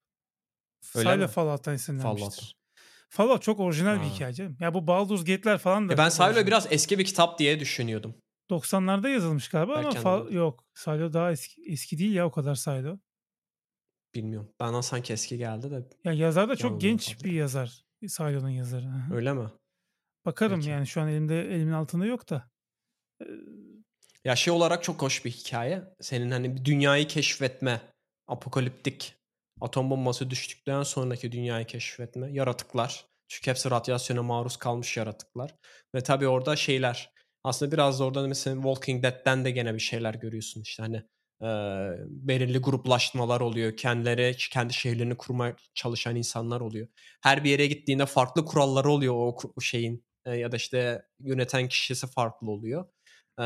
Öyle 0.94 1.08
Silo 1.10 1.22
mi? 1.22 1.28
Fallout'tan 1.28 1.74
esinlenmiştir. 1.74 2.20
Fallout'tan. 2.20 2.48
Fallout 3.08 3.42
çok 3.42 3.60
orijinal 3.60 3.96
bir 3.96 4.06
Ha. 4.06 4.14
hikaye 4.14 4.32
canım. 4.32 4.56
Ya 4.60 4.74
bu 4.74 4.86
Baldur's 4.86 5.24
Gate'ler 5.24 5.58
falan 5.58 5.88
da 5.88 5.92
Ya 5.92 5.98
ben 5.98 6.08
Silo'yu 6.08 6.46
biraz 6.46 6.66
eski 6.72 6.98
bir 6.98 7.04
kitap 7.04 7.38
diye 7.38 7.60
düşünüyordum. 7.60 8.14
90'larda 8.50 9.08
yazılmış 9.08 9.48
galiba 9.48 9.72
ama 9.74 9.88
Erken 9.88 10.02
fa- 10.02 10.16
olabilir. 10.20 10.36
yok. 10.36 10.64
Silo 10.74 11.12
daha 11.12 11.32
eski, 11.32 11.62
eski 11.66 11.98
değil 11.98 12.14
ya 12.14 12.26
o 12.26 12.30
kadar 12.30 12.54
Silo. 12.54 12.98
Bilmiyorum. 14.14 14.50
Bana 14.60 14.82
sanki 14.82 15.12
eski 15.12 15.38
geldi 15.38 15.70
de 15.70 15.88
Ya 16.04 16.12
yazar 16.12 16.48
da 16.48 16.56
çok 16.56 16.80
genç 16.80 17.08
bir 17.08 17.14
olabilirim. 17.14 17.38
yazar. 17.38 17.84
Silo'nun 18.08 18.48
yazarı. 18.48 18.86
Öyle 19.12 19.32
mi? 19.32 19.48
Bakarım 20.26 20.56
Peki. 20.60 20.70
yani 20.70 20.86
şu 20.86 21.00
an 21.00 21.08
elimde 21.08 21.40
elimin 21.54 21.72
altında 21.72 22.06
yok 22.06 22.30
da. 22.30 22.50
Ee, 23.22 23.24
Ya 24.24 24.36
şey 24.36 24.52
olarak 24.52 24.82
çok 24.82 25.02
hoş 25.02 25.24
bir 25.24 25.30
hikaye. 25.30 25.82
Senin 26.00 26.30
hani 26.30 26.56
bir 26.56 26.64
dünyayı 26.64 27.06
keşfetme, 27.08 27.80
apokaliptik, 28.28 29.14
atom 29.60 29.90
bombası 29.90 30.30
düştükten 30.30 30.82
sonraki 30.82 31.32
dünyayı 31.32 31.66
keşfetme, 31.66 32.32
yaratıklar. 32.32 33.06
Çünkü 33.28 33.50
hepsi 33.50 33.70
radyasyona 33.70 34.22
maruz 34.22 34.56
kalmış 34.56 34.96
yaratıklar. 34.96 35.54
Ve 35.94 36.02
tabii 36.02 36.28
orada 36.28 36.56
şeyler. 36.56 37.10
Aslında 37.44 37.72
biraz 37.72 38.00
da 38.00 38.04
orada 38.04 38.26
mesela 38.28 38.56
Walking 38.56 39.02
Dead'den 39.02 39.44
de 39.44 39.50
gene 39.50 39.74
bir 39.74 39.78
şeyler 39.80 40.14
görüyorsun. 40.14 40.60
İşte 40.62 40.82
hani 40.82 41.02
e, 41.42 41.46
belirli 42.08 42.58
gruplaşmalar 42.58 43.40
oluyor. 43.40 43.76
Kendileri, 43.76 44.36
kendi 44.52 44.72
şehirlerini 44.74 45.16
kurmaya 45.16 45.56
çalışan 45.74 46.16
insanlar 46.16 46.60
oluyor. 46.60 46.88
Her 47.22 47.44
bir 47.44 47.50
yere 47.50 47.66
gittiğinde 47.66 48.06
farklı 48.06 48.44
kuralları 48.44 48.90
oluyor 48.90 49.14
o 49.14 49.28
ku- 49.36 49.62
şeyin. 49.64 50.04
E, 50.24 50.36
ya 50.36 50.52
da 50.52 50.56
işte 50.56 51.02
yöneten 51.20 51.68
kişisi 51.68 52.06
farklı 52.06 52.50
oluyor. 52.50 52.86
Eee, 53.40 53.44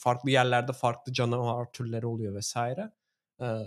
farklı 0.00 0.30
yerlerde 0.30 0.72
farklı 0.72 1.12
canavar 1.12 1.72
türleri 1.72 2.06
oluyor 2.06 2.34
vesaire. 2.34 2.92
Eee, 3.40 3.66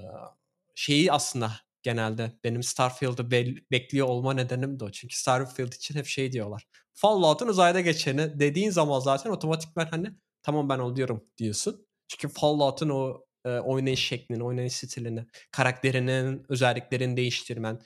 şeyi 0.75 1.11
aslında 1.11 1.51
genelde 1.83 2.31
benim 2.43 2.63
Starfield'ı 2.63 3.31
bel- 3.31 3.57
bekliyor 3.71 4.07
olma 4.07 4.33
nedenim 4.33 4.79
de 4.79 4.83
o. 4.85 4.91
Çünkü 4.91 5.15
Starfield 5.17 5.73
için 5.73 5.95
hep 5.95 6.05
şey 6.05 6.31
diyorlar. 6.31 6.67
Fallout'un 6.93 7.47
uzayda 7.47 7.81
geçeni 7.81 8.39
dediğin 8.39 8.69
zaman 8.69 8.99
zaten 8.99 9.29
otomatikman 9.31 9.85
hani 9.85 10.07
tamam 10.43 10.69
ben 10.69 10.79
oluyorum 10.79 11.23
diyorsun. 11.37 11.87
Çünkü 12.07 12.33
Fallout'un 12.33 12.89
o 12.89 13.25
e, 13.45 13.49
oynayış 13.49 14.07
şeklini, 14.07 14.43
oynayış 14.43 14.73
stilini, 14.73 15.25
karakterinin 15.51 16.45
özelliklerini 16.49 17.17
değiştirmen, 17.17 17.79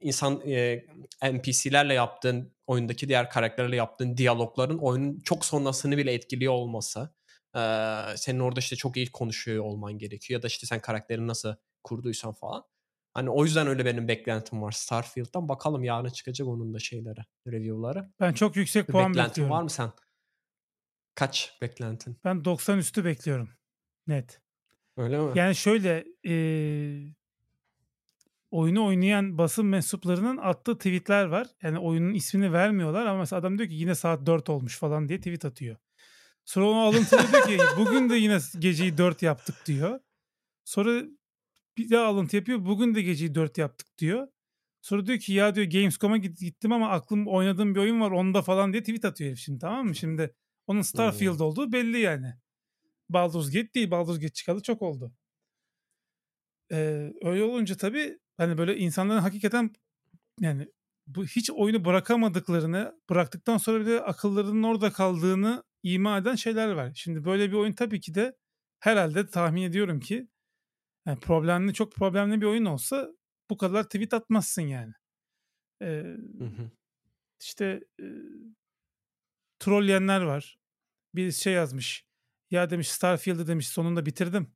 insan 0.00 0.40
e, 0.46 0.84
NPC'lerle 1.22 1.94
yaptığın, 1.94 2.54
oyundaki 2.66 3.08
diğer 3.08 3.30
karakterlerle 3.30 3.76
yaptığın 3.76 4.16
diyalogların 4.16 4.78
oyunun 4.78 5.20
çok 5.20 5.44
sonrasını 5.44 5.96
bile 5.96 6.12
etkiliyor 6.12 6.52
olması. 6.52 7.14
e, 7.56 7.60
senin 8.16 8.40
orada 8.40 8.60
işte 8.60 8.76
çok 8.76 8.96
iyi 8.96 9.12
konuşuyor 9.12 9.64
olman 9.64 9.98
gerekiyor. 9.98 10.38
Ya 10.38 10.42
da 10.42 10.46
işte 10.46 10.66
sen 10.66 10.80
karakterini 10.80 11.26
nasıl 11.26 11.54
kurduysan 11.84 12.32
falan. 12.32 12.64
Hani 13.14 13.30
o 13.30 13.44
yüzden 13.44 13.66
öyle 13.66 13.84
benim 13.84 14.08
beklentim 14.08 14.62
var 14.62 14.72
Starfield'dan. 14.72 15.48
Bakalım 15.48 15.84
yarın 15.84 16.08
çıkacak 16.08 16.48
onun 16.48 16.74
da 16.74 16.78
şeyleri, 16.78 17.20
review'ları. 17.46 18.10
Ben 18.20 18.32
çok 18.32 18.56
yüksek 18.56 18.88
Bir 18.88 18.92
puan 18.92 19.08
beklentin 19.08 19.30
bekliyorum. 19.30 19.54
var 19.54 19.62
mı 19.62 19.70
sen? 19.70 19.92
Kaç 21.16 21.58
beklentin? 21.62 22.16
Ben 22.24 22.44
90 22.44 22.78
üstü 22.78 23.04
bekliyorum. 23.04 23.48
Net. 24.06 24.40
Öyle 24.96 25.18
mi? 25.18 25.32
Yani 25.34 25.54
şöyle 25.54 26.04
eee, 26.24 27.14
oyunu 28.50 28.86
oynayan 28.86 29.38
basın 29.38 29.66
mensuplarının 29.66 30.36
attığı 30.36 30.78
tweetler 30.78 31.24
var. 31.24 31.46
Yani 31.62 31.78
oyunun 31.78 32.14
ismini 32.14 32.52
vermiyorlar 32.52 33.06
ama 33.06 33.18
mesela 33.18 33.40
adam 33.40 33.58
diyor 33.58 33.68
ki 33.68 33.74
yine 33.74 33.94
saat 33.94 34.26
4 34.26 34.50
olmuş 34.50 34.78
falan 34.78 35.08
diye 35.08 35.18
tweet 35.18 35.44
atıyor. 35.44 35.76
Sonra 36.44 36.66
onu 36.66 36.80
alıntılıyor 36.80 37.32
diyor 37.32 37.46
ki 37.46 37.58
bugün 37.78 38.10
de 38.10 38.16
yine 38.16 38.38
geceyi 38.58 38.98
4 38.98 39.22
yaptık 39.22 39.56
diyor. 39.66 40.00
Sonra 40.64 41.02
bir 41.76 41.90
daha 41.90 42.06
alıntı 42.06 42.36
yapıyor. 42.36 42.64
Bugün 42.64 42.94
de 42.94 43.02
geceyi 43.02 43.34
4 43.34 43.58
yaptık 43.58 43.98
diyor. 43.98 44.28
Sonra 44.82 45.06
diyor 45.06 45.18
ki 45.18 45.32
ya 45.32 45.54
diyor 45.54 45.66
Gamescom'a 45.66 46.16
git- 46.16 46.40
gittim 46.40 46.72
ama 46.72 46.90
aklım 46.90 47.26
oynadığım 47.28 47.74
bir 47.74 47.80
oyun 47.80 48.00
var 48.00 48.10
onda 48.10 48.42
falan 48.42 48.72
diye 48.72 48.82
tweet 48.82 49.04
atıyor 49.04 49.28
herif 49.30 49.38
şimdi 49.40 49.58
tamam 49.58 49.86
mı? 49.86 49.94
Şimdi 49.94 50.34
onun 50.66 50.82
Starfield 50.82 51.40
olduğu 51.40 51.72
belli 51.72 51.98
yani. 51.98 52.34
Baldur's 53.10 53.50
Gate 53.52 53.74
değil. 53.74 53.90
Baldur's 53.90 54.20
Gate 54.20 54.32
çıkalı 54.32 54.62
çok 54.62 54.82
oldu. 54.82 55.12
Ee, 56.72 57.12
öyle 57.22 57.42
olunca 57.42 57.76
tabii 57.76 58.18
hani 58.36 58.58
böyle 58.58 58.76
insanların 58.76 59.20
hakikaten 59.20 59.70
yani 60.40 60.68
bu 61.06 61.24
hiç 61.24 61.50
oyunu 61.50 61.84
bırakamadıklarını 61.84 63.00
bıraktıktan 63.10 63.58
sonra 63.58 63.80
bir 63.80 63.86
de 63.86 64.02
akıllarının 64.02 64.62
orada 64.62 64.92
kaldığını 64.92 65.64
ima 65.82 66.18
eden 66.18 66.34
şeyler 66.34 66.72
var. 66.72 66.92
Şimdi 66.94 67.24
böyle 67.24 67.48
bir 67.48 67.56
oyun 67.56 67.72
tabii 67.72 68.00
ki 68.00 68.14
de 68.14 68.36
herhalde 68.80 69.26
tahmin 69.26 69.62
ediyorum 69.62 70.00
ki 70.00 70.28
yani 71.06 71.20
problemli 71.20 71.74
çok 71.74 71.92
problemli 71.92 72.40
bir 72.40 72.46
oyun 72.46 72.64
olsa 72.64 73.08
bu 73.50 73.56
kadar 73.56 73.84
tweet 73.84 74.14
atmazsın 74.14 74.62
yani. 74.62 74.92
Ee, 75.82 75.86
Hı 76.38 76.44
hı. 76.44 76.70
işte 77.42 77.80
e, 78.00 78.04
trolleyenler 79.58 80.20
var. 80.20 80.58
Bir 81.14 81.32
şey 81.32 81.52
yazmış. 81.52 82.06
Ya 82.50 82.70
demiş 82.70 82.88
Starfield'ı 82.90 83.46
demiş 83.46 83.68
sonunda 83.68 84.06
bitirdim. 84.06 84.52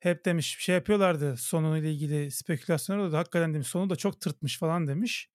Hep 0.00 0.24
demiş 0.24 0.58
bir 0.58 0.62
şey 0.62 0.74
yapıyorlardı 0.74 1.36
sonuyla 1.36 1.88
ilgili 1.90 2.30
spekülasyonlar 2.30 3.04
oldu. 3.04 3.16
Hakikaten 3.16 3.54
demiş 3.54 3.68
sonu 3.68 3.90
da 3.90 3.96
çok 3.96 4.20
tırtmış 4.20 4.58
falan 4.58 4.88
demiş. 4.88 5.30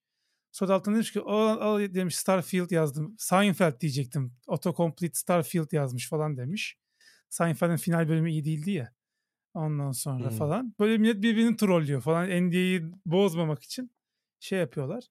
Sonra 0.51 0.73
altına 0.73 0.95
demiş 0.95 1.11
ki 1.13 1.21
al, 1.21 1.57
al 1.61 1.93
demiş 1.93 2.15
Starfield 2.15 2.71
yazdım. 2.71 3.15
Seinfeld 3.19 3.81
diyecektim. 3.81 4.33
Autocomplete 4.47 5.13
Starfield 5.15 5.71
yazmış 5.71 6.09
falan 6.09 6.37
demiş. 6.37 6.77
Seinfeld'in 7.29 7.75
final 7.77 8.09
bölümü 8.09 8.31
iyi 8.31 8.45
değildi 8.45 8.71
ya. 8.71 8.93
Ondan 9.53 9.91
sonra 9.91 10.29
Hmm. 10.29 10.37
falan. 10.37 10.75
Böyle 10.79 10.97
millet 10.97 11.21
birbirini 11.23 11.57
trollüyor 11.57 12.01
falan. 12.01 12.29
NDA'yı 12.29 12.91
bozmamak 13.05 13.63
için 13.63 13.91
şey 14.39 14.59
yapıyorlar. 14.59 15.03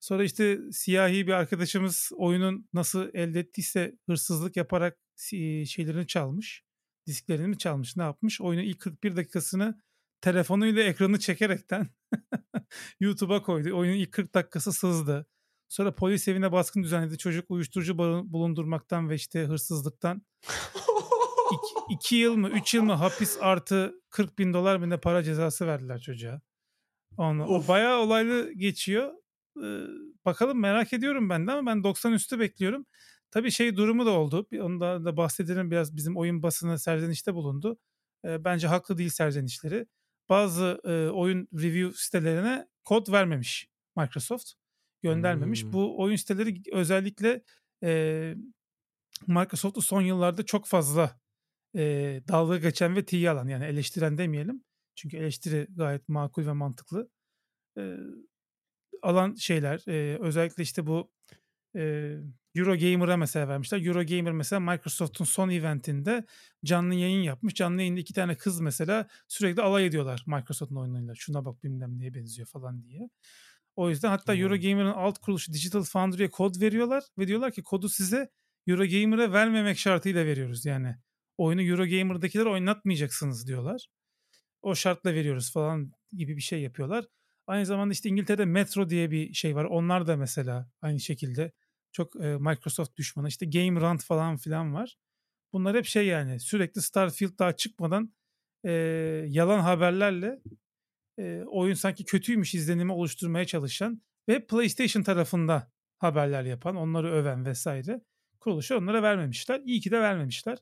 Sonra 0.00 0.24
işte 0.24 0.58
siyahi 0.72 1.26
bir 1.26 1.32
arkadaşımız 1.32 2.10
oyunun 2.16 2.68
nasıl 2.72 3.08
elde 3.14 3.40
ettiyse 3.40 3.98
hırsızlık 4.06 4.56
yaparak 4.56 4.98
si- 5.14 5.66
şeylerini 5.66 6.06
çalmış. 6.06 6.64
Disklerini 7.06 7.48
mi 7.48 7.58
çalmış 7.58 7.96
ne 7.96 8.02
yapmış? 8.02 8.40
Oyunun 8.40 8.62
ilk 8.62 8.80
41 8.80 9.16
dakikasını 9.16 9.82
telefonuyla 10.20 10.82
ekranı 10.82 11.18
çekerekten 11.18 11.88
YouTube'a 13.00 13.42
koydu. 13.42 13.78
Oyunun 13.78 13.96
ilk 13.96 14.12
40 14.12 14.34
dakikası 14.34 14.72
sızdı. 14.72 15.26
Sonra 15.68 15.94
polis 15.94 16.28
evine 16.28 16.52
baskın 16.52 16.82
düzenledi. 16.82 17.18
Çocuk 17.18 17.50
uyuşturucu 17.50 17.98
bulundurmaktan 18.32 19.10
ve 19.10 19.14
işte 19.14 19.44
hırsızlıktan 19.44 20.22
2 21.90 22.16
yıl 22.16 22.36
mı 22.36 22.48
3 22.48 22.74
yıl 22.74 22.82
mı 22.82 22.92
hapis 22.92 23.38
artı 23.40 23.94
40 24.10 24.38
bin 24.38 24.52
dolar 24.52 24.76
mı 24.76 24.90
ne 24.90 25.00
para 25.00 25.22
cezası 25.22 25.66
verdiler 25.66 26.00
çocuğa. 26.00 26.40
Onu, 27.16 27.46
bayağı 27.68 27.98
olaylı 28.00 28.52
geçiyor. 28.52 29.12
Ee, 29.64 29.86
bakalım 30.24 30.60
merak 30.60 30.92
ediyorum 30.92 31.30
ben 31.30 31.46
de 31.46 31.52
ama 31.52 31.70
ben 31.70 31.84
90 31.84 32.12
üstü 32.12 32.38
bekliyorum. 32.38 32.86
Tabii 33.30 33.50
şey 33.50 33.76
durumu 33.76 34.06
da 34.06 34.10
oldu. 34.10 34.46
Ondan 34.60 35.04
da 35.04 35.16
bahsedelim 35.16 35.70
biraz 35.70 35.96
bizim 35.96 36.16
oyun 36.16 36.42
basını 36.42 36.78
serzenişte 36.78 37.34
bulundu. 37.34 37.78
Ee, 38.24 38.44
bence 38.44 38.66
haklı 38.66 38.98
değil 38.98 39.10
serzenişleri. 39.10 39.86
Bazı 40.28 40.80
e, 40.84 41.08
oyun 41.10 41.48
review 41.54 41.98
sitelerine 41.98 42.68
kod 42.84 43.12
vermemiş 43.12 43.68
Microsoft. 43.96 44.52
Göndermemiş. 45.02 45.64
Hmm. 45.64 45.72
Bu 45.72 46.02
oyun 46.02 46.16
siteleri 46.16 46.62
özellikle 46.72 47.42
e, 47.82 48.34
Microsoft'u 49.26 49.82
son 49.82 50.00
yıllarda 50.00 50.42
çok 50.42 50.66
fazla 50.66 51.20
e, 51.76 51.82
dalga 52.28 52.58
geçen 52.58 52.96
ve 52.96 53.04
tiye 53.04 53.30
alan 53.30 53.48
yani 53.48 53.64
eleştiren 53.64 54.18
demeyelim. 54.18 54.64
Çünkü 54.94 55.16
eleştiri 55.16 55.66
gayet 55.70 56.08
makul 56.08 56.46
ve 56.46 56.52
mantıklı. 56.52 57.10
E, 57.78 57.96
alan 59.02 59.34
şeyler 59.34 59.82
e, 59.88 60.18
özellikle 60.20 60.62
işte 60.62 60.86
bu 60.86 61.10
e, 61.76 62.14
Eurogamer'a 62.54 63.16
mesela 63.16 63.48
vermişler. 63.48 63.86
Eurogamer 63.86 64.32
mesela 64.32 64.60
Microsoft'un 64.60 65.24
son 65.24 65.48
eventinde 65.50 66.24
canlı 66.64 66.94
yayın 66.94 67.22
yapmış. 67.22 67.54
Canlı 67.54 67.80
yayında 67.80 68.00
iki 68.00 68.14
tane 68.14 68.36
kız 68.36 68.60
mesela 68.60 69.08
sürekli 69.28 69.62
alay 69.62 69.86
ediyorlar 69.86 70.24
Microsoft'un 70.26 70.76
oyunlarıyla. 70.76 71.14
Şuna 71.16 71.44
bak 71.44 71.64
bilmem 71.64 71.98
neye 71.98 72.14
benziyor 72.14 72.48
falan 72.48 72.84
diye. 72.84 73.10
O 73.76 73.90
yüzden 73.90 74.08
hatta 74.08 74.34
Hmm. 74.34 74.40
Eurogamer'ın 74.42 74.92
alt 74.92 75.18
kuruluşu 75.18 75.52
Digital 75.52 75.82
Foundry'e 75.82 76.30
kod 76.30 76.60
veriyorlar 76.60 77.04
ve 77.18 77.28
diyorlar 77.28 77.52
ki 77.52 77.62
kodu 77.62 77.88
size 77.88 78.30
Eurogamer'a 78.66 79.32
vermemek 79.32 79.78
şartıyla 79.78 80.26
veriyoruz 80.26 80.64
yani. 80.66 80.96
Oyunu 81.38 81.62
Eurogamer'dakiler 81.62 82.46
oynatmayacaksınız 82.46 83.46
diyorlar. 83.46 83.86
O 84.62 84.74
şartla 84.74 85.14
veriyoruz 85.14 85.52
falan 85.52 85.92
gibi 86.12 86.36
bir 86.36 86.42
şey 86.42 86.62
yapıyorlar. 86.62 87.04
Aynı 87.50 87.66
zamanda 87.66 87.92
işte 87.92 88.08
İngiltere'de 88.08 88.44
Metro 88.44 88.90
diye 88.90 89.10
bir 89.10 89.32
şey 89.32 89.56
var. 89.56 89.64
Onlar 89.64 90.06
da 90.06 90.16
mesela 90.16 90.70
aynı 90.82 91.00
şekilde 91.00 91.52
çok 91.92 92.16
e, 92.16 92.36
Microsoft 92.36 92.96
düşmanı. 92.96 93.28
İşte 93.28 93.46
Game 93.46 93.80
Rant 93.80 94.04
falan 94.04 94.36
filan 94.36 94.74
var. 94.74 94.96
Bunlar 95.52 95.76
hep 95.76 95.84
şey 95.86 96.06
yani 96.06 96.40
sürekli 96.40 96.82
Starfield 96.82 97.38
daha 97.38 97.56
çıkmadan 97.56 98.14
e, 98.64 98.70
yalan 99.28 99.60
haberlerle 99.60 100.40
e, 101.18 101.42
oyun 101.46 101.74
sanki 101.74 102.04
kötüymüş 102.04 102.54
izlenimi 102.54 102.92
oluşturmaya 102.92 103.44
çalışan 103.44 104.02
ve 104.28 104.46
PlayStation 104.46 105.02
tarafında 105.02 105.72
haberler 105.98 106.44
yapan, 106.44 106.76
onları 106.76 107.12
öven 107.12 107.44
vesaire 107.44 108.00
kuruluşu 108.40 108.76
onlara 108.76 109.02
vermemişler. 109.02 109.60
İyi 109.64 109.80
ki 109.80 109.90
de 109.90 110.00
vermemişler. 110.00 110.58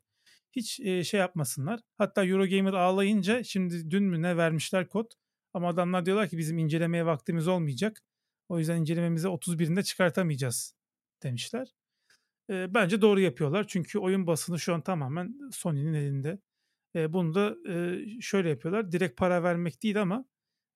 Hiç 0.52 0.80
e, 0.80 1.04
şey 1.04 1.20
yapmasınlar. 1.20 1.80
Hatta 1.98 2.24
Eurogamer 2.24 2.72
ağlayınca 2.72 3.44
şimdi 3.44 3.90
dün 3.90 4.04
mü 4.04 4.22
ne 4.22 4.36
vermişler 4.36 4.88
kod. 4.88 5.10
Ama 5.54 5.68
adamlar 5.68 6.06
diyorlar 6.06 6.28
ki 6.28 6.38
bizim 6.38 6.58
incelemeye 6.58 7.06
vaktimiz 7.06 7.48
olmayacak. 7.48 8.02
O 8.48 8.58
yüzden 8.58 8.76
incelememizi 8.76 9.26
31'inde 9.26 9.82
çıkartamayacağız 9.82 10.74
demişler. 11.22 11.74
E, 12.50 12.74
bence 12.74 13.02
doğru 13.02 13.20
yapıyorlar. 13.20 13.66
Çünkü 13.68 13.98
oyun 13.98 14.26
basını 14.26 14.58
şu 14.58 14.74
an 14.74 14.80
tamamen 14.80 15.50
Sony'nin 15.52 15.94
elinde. 15.94 16.38
E, 16.94 17.12
bunu 17.12 17.34
da 17.34 17.56
e, 17.72 18.04
şöyle 18.20 18.48
yapıyorlar. 18.48 18.92
Direkt 18.92 19.16
para 19.16 19.42
vermek 19.42 19.82
değil 19.82 20.02
ama 20.02 20.24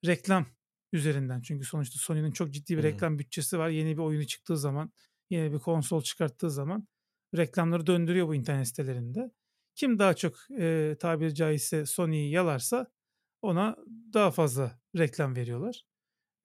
reklam 0.06 0.46
üzerinden. 0.92 1.40
Çünkü 1.40 1.64
sonuçta 1.64 1.98
Sony'nin 1.98 2.32
çok 2.32 2.50
ciddi 2.50 2.78
bir 2.78 2.82
reklam 2.82 3.18
bütçesi 3.18 3.58
var. 3.58 3.68
Yeni 3.68 3.96
bir 3.96 4.02
oyunu 4.02 4.26
çıktığı 4.26 4.58
zaman, 4.58 4.92
yeni 5.30 5.52
bir 5.52 5.58
konsol 5.58 6.02
çıkarttığı 6.02 6.50
zaman 6.50 6.88
reklamları 7.36 7.86
döndürüyor 7.86 8.28
bu 8.28 8.34
internet 8.34 8.68
sitelerinde. 8.68 9.30
Kim 9.74 9.98
daha 9.98 10.14
çok 10.14 10.50
e, 10.58 10.96
tabiri 11.00 11.34
caizse 11.34 11.86
Sony'yi 11.86 12.30
yalarsa 12.30 12.86
ona 13.42 13.76
daha 14.14 14.30
fazla 14.30 14.80
reklam 14.98 15.36
veriyorlar. 15.36 15.84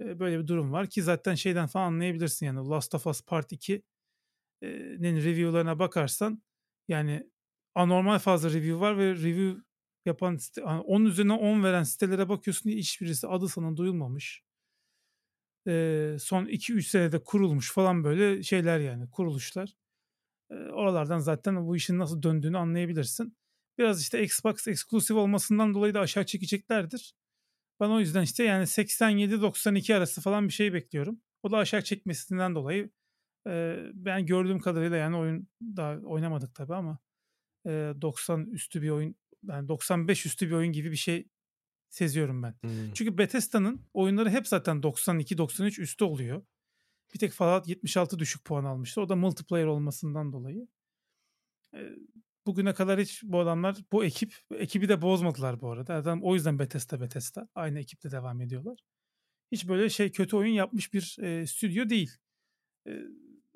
Böyle 0.02 0.40
bir 0.40 0.48
durum 0.48 0.72
var 0.72 0.88
ki 0.88 1.04
zaten 1.04 1.36
şeyden 1.36 1.68
falan 1.68 1.88
anlayabilirsin 1.88 2.46
yani 2.46 2.70
Last 2.70 2.96
of 2.96 3.08
Us 3.08 3.22
Part 3.22 3.52
2'nin 3.52 5.18
review'larına 5.18 5.80
bakarsan 5.80 6.44
yani 6.88 7.30
anormal 7.76 8.20
fazla 8.20 8.50
review 8.50 8.80
var 8.80 8.98
ve 8.98 9.16
review 9.16 9.62
yapan 10.06 10.38
site, 10.38 10.62
hani 10.62 10.82
10 10.82 11.06
üzerine 11.06 11.34
10 11.34 11.64
veren 11.64 11.84
sitelere 11.84 12.30
bakıyorsun 12.30 12.70
hiçbirisi 12.70 13.28
adı 13.28 13.50
sana 13.50 13.78
duyulmamış. 13.78 14.44
Son 16.20 16.46
2-3 16.46 16.88
senede 16.88 17.24
kurulmuş 17.24 17.74
falan 17.74 18.04
böyle 18.04 18.44
şeyler 18.44 18.80
yani 18.80 19.10
kuruluşlar. 19.12 19.74
Oralardan 20.52 21.20
zaten 21.20 21.68
bu 21.68 21.76
işin 21.76 22.00
nasıl 22.00 22.24
döndüğünü 22.24 22.58
anlayabilirsin. 22.58 23.38
Biraz 23.78 24.02
işte 24.02 24.24
Xbox 24.24 24.68
exclusive 24.68 25.20
olmasından 25.20 25.74
dolayı 25.74 25.94
da 25.94 26.00
aşağı 26.00 26.26
çekeceklerdir. 26.26 27.14
Ben 27.80 27.90
o 27.90 28.00
yüzden 28.00 28.22
işte 28.22 28.44
yani 28.44 28.64
87-92 28.64 29.96
arası 29.96 30.22
falan 30.22 30.48
bir 30.48 30.54
şey 30.54 30.74
bekliyorum. 30.74 31.22
O 31.44 31.52
da 31.52 31.58
aşağı 31.58 31.82
çekmesinden 31.82 32.56
dolayı 32.56 32.90
e, 33.48 33.78
ben 33.94 34.26
gördüğüm 34.26 34.60
kadarıyla 34.60 34.98
yani 34.98 35.18
oyun 35.18 35.48
daha 35.62 35.98
oynamadık 35.98 36.56
tabii 36.56 36.76
ama 36.76 37.00
e, 37.66 37.94
90 38.02 38.46
üstü 38.46 38.82
bir 38.82 38.90
oyun 38.90 39.16
yani 39.44 39.68
95 39.68 40.26
üstü 40.26 40.48
bir 40.48 40.54
oyun 40.54 40.72
gibi 40.72 40.92
bir 40.92 40.98
şey 40.98 41.30
seziyorum 41.90 42.44
ben. 42.44 42.56
Hmm. 42.62 42.94
Çünkü 42.94 43.18
Bethesda'nın 43.18 43.82
oyunları 43.94 44.30
hep 44.30 44.48
zaten 44.48 44.78
92-93 44.78 45.82
üstü 45.82 46.04
oluyor. 46.04 46.46
Bir 47.14 47.20
tek 47.20 47.32
Fallout 47.32 47.68
76 47.68 48.20
düşük 48.20 48.46
puan 48.46 48.64
almıştı. 48.64 49.02
O 49.02 49.10
da 49.10 49.16
multiplayer 49.16 49.66
olmasından 49.66 50.34
dolayı. 50.34 50.68
E, 51.74 51.80
bugüne 52.48 52.74
kadar 52.74 53.00
hiç 53.00 53.24
bu 53.24 53.40
adamlar, 53.40 53.78
bu 53.92 54.06
ekip, 54.06 54.36
ekibi 54.52 54.90
de 54.90 55.02
bozmadılar 55.02 55.62
bu 55.62 55.72
arada. 55.72 55.96
Adam 55.96 56.24
o 56.24 56.34
yüzden 56.36 56.60
Bethesda 56.60 57.02
Bethesda. 57.02 57.50
Aynı 57.56 57.80
ekiple 57.80 58.12
devam 58.12 58.42
ediyorlar. 58.42 58.80
Hiç 59.52 59.68
böyle 59.68 59.90
şey 59.90 60.12
kötü 60.12 60.36
oyun 60.36 60.54
yapmış 60.54 60.94
bir 60.94 61.18
e, 61.22 61.48
stüdyo 61.48 61.90
değil. 61.90 62.12
E, 62.88 62.92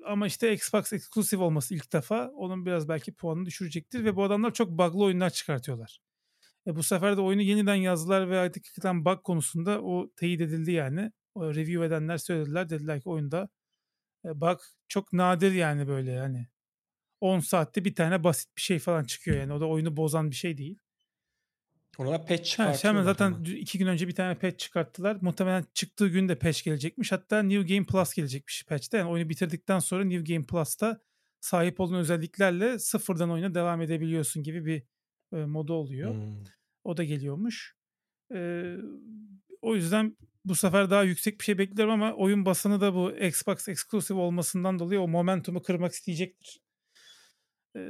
ama 0.04 0.26
işte 0.26 0.52
Xbox 0.54 0.92
exclusive 0.92 1.42
olması 1.42 1.74
ilk 1.74 1.92
defa 1.92 2.28
onun 2.28 2.66
biraz 2.66 2.88
belki 2.88 3.12
puanını 3.14 3.46
düşürecektir 3.46 4.04
ve 4.04 4.16
bu 4.16 4.24
adamlar 4.24 4.54
çok 4.54 4.70
bug'lı 4.70 5.04
oyunlar 5.04 5.30
çıkartıyorlar. 5.30 6.00
E 6.66 6.76
bu 6.76 6.82
sefer 6.82 7.16
de 7.16 7.20
oyunu 7.20 7.42
yeniden 7.42 7.74
yazdılar 7.74 8.30
ve 8.30 8.38
hakikaten 8.38 9.04
bug 9.04 9.22
konusunda 9.24 9.82
o 9.82 10.10
teyit 10.16 10.40
edildi 10.40 10.72
yani. 10.72 11.12
O 11.34 11.54
review 11.54 11.86
edenler 11.86 12.18
söylediler. 12.18 12.70
Dediler 12.70 13.00
ki 13.00 13.08
oyunda 13.08 13.48
e, 14.24 14.40
bug 14.40 14.60
çok 14.88 15.12
nadir 15.12 15.52
yani 15.52 15.88
böyle 15.88 16.12
yani. 16.12 16.48
10 17.22 17.40
saatte 17.40 17.84
bir 17.84 17.94
tane 17.94 18.24
basit 18.24 18.56
bir 18.56 18.62
şey 18.62 18.78
falan 18.78 19.04
çıkıyor 19.04 19.36
yani. 19.36 19.52
O 19.52 19.60
da 19.60 19.66
oyunu 19.66 19.96
bozan 19.96 20.30
bir 20.30 20.36
şey 20.36 20.58
değil. 20.58 20.78
Ona 21.98 22.18
patch 22.18 22.30
Ha, 22.30 22.44
çıkartıyorlar. 22.44 22.84
hemen 22.84 23.02
zaten 23.02 23.32
dü- 23.32 23.56
iki 23.56 23.78
gün 23.78 23.86
önce 23.86 24.08
bir 24.08 24.14
tane 24.14 24.34
patch 24.34 24.58
çıkarttılar. 24.58 25.18
Muhtemelen 25.20 25.64
çıktığı 25.74 26.08
gün 26.08 26.28
de 26.28 26.38
patch 26.38 26.64
gelecekmiş. 26.64 27.12
Hatta 27.12 27.42
New 27.42 27.74
Game 27.74 27.86
Plus 27.86 28.14
gelecekmiş 28.14 28.64
patch'te. 28.68 28.98
Yani 28.98 29.10
oyunu 29.10 29.28
bitirdikten 29.28 29.78
sonra 29.78 30.04
New 30.04 30.34
Game 30.34 30.46
Plus'ta 30.46 31.00
sahip 31.40 31.80
olduğun 31.80 31.94
özelliklerle 31.98 32.78
sıfırdan 32.78 33.30
oyuna 33.30 33.54
devam 33.54 33.82
edebiliyorsun 33.82 34.42
gibi 34.42 34.66
bir 34.66 34.82
e, 35.38 35.44
modu 35.44 35.72
oluyor. 35.72 36.14
Hmm. 36.14 36.44
O 36.84 36.96
da 36.96 37.04
geliyormuş. 37.04 37.76
Ee, 38.34 38.76
o 39.62 39.74
yüzden 39.74 40.16
bu 40.44 40.54
sefer 40.54 40.90
daha 40.90 41.02
yüksek 41.02 41.38
bir 41.38 41.44
şey 41.44 41.58
bekliyorum 41.58 41.94
ama 41.94 42.12
oyun 42.12 42.44
basını 42.46 42.80
da 42.80 42.94
bu 42.94 43.10
Xbox 43.10 43.68
exclusive 43.68 44.18
olmasından 44.18 44.78
dolayı 44.78 45.00
o 45.00 45.08
momentumu 45.08 45.62
kırmak 45.62 45.92
isteyecektir. 45.92 46.60
Ee, 47.76 47.80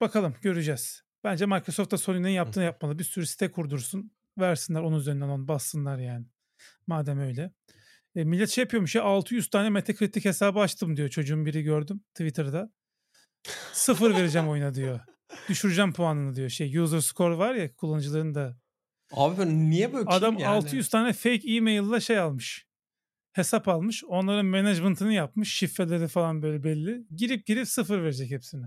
bakalım 0.00 0.34
göreceğiz. 0.42 1.02
Bence 1.24 1.46
Microsoft 1.46 1.92
da 1.92 1.98
Sony'nin 1.98 2.28
yaptığını 2.28 2.64
yapmalı. 2.64 2.98
Bir 2.98 3.04
sürü 3.04 3.26
site 3.26 3.50
kurdursun. 3.50 4.12
Versinler 4.38 4.80
onun 4.80 4.98
üzerinden 4.98 5.28
onu 5.28 5.48
bassınlar 5.48 5.98
yani. 5.98 6.26
Madem 6.86 7.20
öyle. 7.20 7.52
E, 8.14 8.24
millet 8.24 8.50
şey 8.50 8.62
yapıyormuş 8.62 8.94
ya 8.94 9.02
600 9.02 9.50
tane 9.50 9.70
Metacritic 9.70 10.24
hesabı 10.24 10.60
açtım 10.60 10.96
diyor. 10.96 11.08
Çocuğun 11.08 11.46
biri 11.46 11.62
gördüm 11.62 12.00
Twitter'da. 12.14 12.72
Sıfır 13.72 14.10
vereceğim 14.10 14.48
oyuna 14.48 14.74
diyor. 14.74 15.00
Düşüreceğim 15.48 15.92
puanını 15.92 16.34
diyor. 16.34 16.48
Şey 16.48 16.78
user 16.78 17.00
score 17.00 17.38
var 17.38 17.54
ya 17.54 17.74
kullanıcıların 17.74 18.34
da. 18.34 18.56
Abi 19.12 19.38
ben 19.38 19.70
niye 19.70 19.92
böyle 19.92 20.04
Adam 20.06 20.38
yani? 20.38 20.56
600 20.56 20.88
tane 20.88 21.12
fake 21.12 21.48
e-mail 21.48 21.88
ile 21.88 22.00
şey 22.00 22.18
almış. 22.18 22.66
Hesap 23.32 23.68
almış. 23.68 24.04
Onların 24.04 24.46
management'ını 24.46 25.12
yapmış. 25.12 25.54
Şifreleri 25.54 26.08
falan 26.08 26.42
böyle 26.42 26.64
belli. 26.64 27.06
Girip 27.16 27.46
girip 27.46 27.68
sıfır 27.68 28.02
verecek 28.02 28.30
hepsine. 28.30 28.66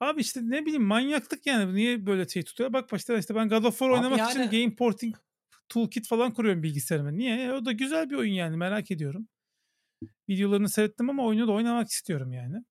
Abi 0.00 0.20
işte 0.20 0.40
ne 0.44 0.66
bileyim 0.66 0.82
manyaklık 0.84 1.46
yani. 1.46 1.74
Niye 1.74 2.06
böyle 2.06 2.28
şey 2.28 2.42
tutuyor? 2.42 2.72
Bak 2.72 2.92
başta 2.92 3.18
işte 3.18 3.34
ben 3.34 3.48
God 3.48 3.64
of 3.64 3.78
War 3.78 3.88
Abi 3.90 3.96
oynamak 3.96 4.18
yani- 4.18 4.30
için 4.30 4.50
game 4.50 4.74
porting 4.76 5.16
toolkit 5.68 6.08
falan 6.08 6.30
kuruyorum 6.34 6.62
bilgisayarıma. 6.62 7.10
Niye? 7.10 7.44
E, 7.44 7.52
o 7.52 7.64
da 7.64 7.72
güzel 7.72 8.10
bir 8.10 8.16
oyun 8.16 8.32
yani 8.32 8.56
merak 8.56 8.90
ediyorum. 8.90 9.28
Videolarını 10.28 10.68
seyrettim 10.68 11.10
ama 11.10 11.26
oyunu 11.26 11.48
da 11.48 11.52
oynamak 11.52 11.88
istiyorum 11.88 12.32
yani. 12.32 12.64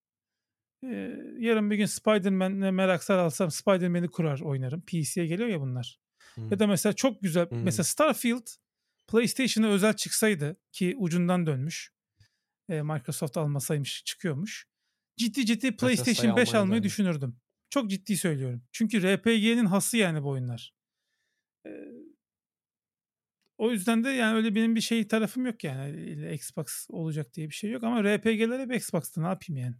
Ee, 0.84 1.15
yarın 1.39 1.72
bir 1.72 1.76
gün 1.76 1.85
Spider-Man'le 1.85 2.72
merak 2.72 3.03
saralsam 3.03 3.51
Spider-Man'i 3.51 4.07
kurar 4.07 4.39
oynarım. 4.39 4.81
PC'ye 4.81 5.26
geliyor 5.27 5.49
ya 5.49 5.61
bunlar. 5.61 5.99
Hı. 6.35 6.41
Ya 6.51 6.60
da 6.60 6.68
mesela 6.68 6.93
çok 6.93 7.22
güzel. 7.22 7.49
Hmm. 7.49 7.64
Mesela 7.64 7.84
Starfield 7.84 8.47
PlayStation'a 9.07 9.68
özel 9.68 9.93
çıksaydı 9.93 10.57
ki 10.72 10.95
ucundan 10.97 11.45
dönmüş. 11.45 11.91
e, 12.69 12.81
Microsoft 12.81 13.38
almasaymış 13.38 14.03
çıkıyormuş. 14.06 14.68
Ciddi 15.20 15.46
ciddi 15.46 15.76
PlayStation 15.78 16.38
5 16.38 16.50
almaya 16.50 16.62
almayı 16.62 16.82
dönmüş. 16.82 16.91
düşünürdüm. 16.91 17.40
Çok 17.70 17.90
ciddi 17.90 18.18
söylüyorum. 18.18 18.64
Çünkü 18.72 19.04
RPG'nin 19.04 19.66
hası 19.66 19.98
yani 19.98 20.24
bu 20.24 20.30
oyunlar. 20.30 20.74
Ee, 21.66 21.70
o 23.58 23.72
yüzden 23.72 24.04
de 24.04 24.10
yani 24.10 24.36
öyle 24.36 24.56
benim 24.56 24.76
bir 24.76 24.82
şey 24.82 25.08
tarafım 25.08 25.46
yok 25.46 25.64
yani. 25.64 25.90
İlle 25.90 26.34
Xbox 26.34 26.88
olacak 26.90 27.34
diye 27.34 27.50
bir 27.50 27.54
şey 27.54 27.72
yok 27.72 27.84
ama 27.84 28.04
RPG'ler 28.04 28.60
hep 28.60 28.74
Xbox'ta 28.74 29.22
ne 29.22 29.28
yapayım 29.28 29.62
yani. 29.64 29.76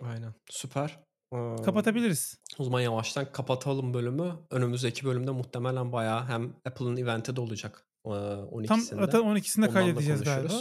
Aynen. 0.00 0.34
Süper. 0.50 1.00
Ee, 1.32 1.62
Kapatabiliriz. 1.64 2.40
O 2.58 2.64
zaman 2.64 2.80
yavaştan 2.80 3.32
kapatalım 3.32 3.94
bölümü. 3.94 4.34
Önümüzdeki 4.50 5.04
bölümde 5.04 5.30
muhtemelen 5.30 5.92
bayağı 5.92 6.26
hem 6.26 6.56
Apple'ın 6.64 6.96
eventi 6.96 7.36
de 7.36 7.40
olacak. 7.40 7.86
Ee, 8.06 8.08
12'sinde. 8.08 8.66
Tam 8.66 8.80
zaten 8.80 9.20
12'sinde 9.20 9.60
Ondan 9.60 9.68
da 9.68 9.72
kaydedeceğiz 9.72 10.22
galiba. 10.22 10.54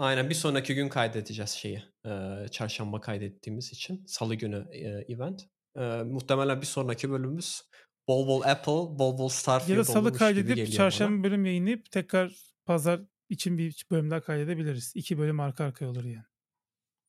Aynen 0.00 0.30
bir 0.30 0.34
sonraki 0.34 0.74
gün 0.74 0.88
kaydedeceğiz 0.88 1.50
şeyi. 1.50 1.82
Ee, 2.06 2.46
çarşamba 2.50 3.00
kaydettiğimiz 3.00 3.72
için. 3.72 4.04
Salı 4.06 4.34
günü 4.34 4.66
e, 4.72 5.12
event. 5.12 5.42
Ee, 5.76 5.80
muhtemelen 6.02 6.60
bir 6.60 6.66
sonraki 6.66 7.10
bölümümüz 7.10 7.62
bol 8.08 8.26
bol 8.26 8.42
Apple, 8.42 8.72
bol 8.72 9.18
bol 9.18 9.28
Starfield 9.28 9.70
Ya 9.70 9.78
da 9.78 9.84
salı 9.84 10.12
kaydedip 10.12 10.72
çarşamba 10.72 11.16
bana. 11.16 11.24
bölüm 11.24 11.44
yayınlayıp 11.44 11.90
tekrar 11.90 12.32
pazar 12.66 13.00
için 13.28 13.58
bir 13.58 13.84
bölüm 13.90 14.10
daha 14.10 14.20
kaydedebiliriz. 14.20 14.92
İki 14.94 15.18
bölüm 15.18 15.40
arka 15.40 15.64
arkaya 15.64 15.86
olur 15.86 16.04
yani. 16.04 16.24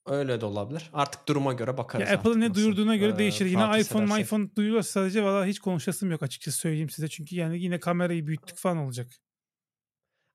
Öyle 0.05 0.41
de 0.41 0.45
olabilir. 0.45 0.89
Artık 0.93 1.27
duruma 1.27 1.53
göre 1.53 1.71
Ya 1.71 1.77
bakarız. 1.77 2.09
Apple'ın 2.09 2.41
artık 2.41 2.49
ne 2.49 2.53
duyurduğuna 2.53 2.95
göre 2.95 3.11
e, 3.11 3.17
değişir. 3.17 3.45
Yine 3.45 3.79
iPhone, 3.81 4.21
iPhone 4.21 4.55
duyuyorsa 4.55 4.91
sadece 4.91 5.23
valla 5.23 5.45
hiç 5.45 5.59
konuşasım 5.59 6.11
yok 6.11 6.23
açıkçası 6.23 6.57
söyleyeyim 6.57 6.89
size. 6.89 7.07
Çünkü 7.07 7.35
yani 7.35 7.59
yine 7.59 7.79
kamerayı 7.79 8.27
büyüttük 8.27 8.57
falan 8.57 8.77
olacak. 8.77 9.07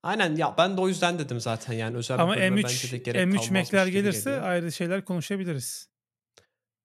Aynen 0.06 0.36
ya 0.36 0.54
ben 0.58 0.76
de 0.76 0.80
o 0.80 0.88
yüzden 0.88 1.18
dedim 1.18 1.40
zaten 1.40 1.72
yani 1.72 1.96
özel 1.96 2.18
Ama 2.18 2.34
bir 2.34 2.40
bölüme 2.40 2.60
M3 2.60 2.64
bence 2.64 2.92
de 2.92 2.98
gerek 2.98 3.20
M3 3.20 3.30
kalmazmış 3.30 3.50
Mac'ler 3.50 3.86
gibi 3.86 3.92
gelirse 3.92 4.30
geliyor. 4.30 4.46
ayrı 4.46 4.72
şeyler 4.72 5.04
konuşabiliriz. 5.04 5.88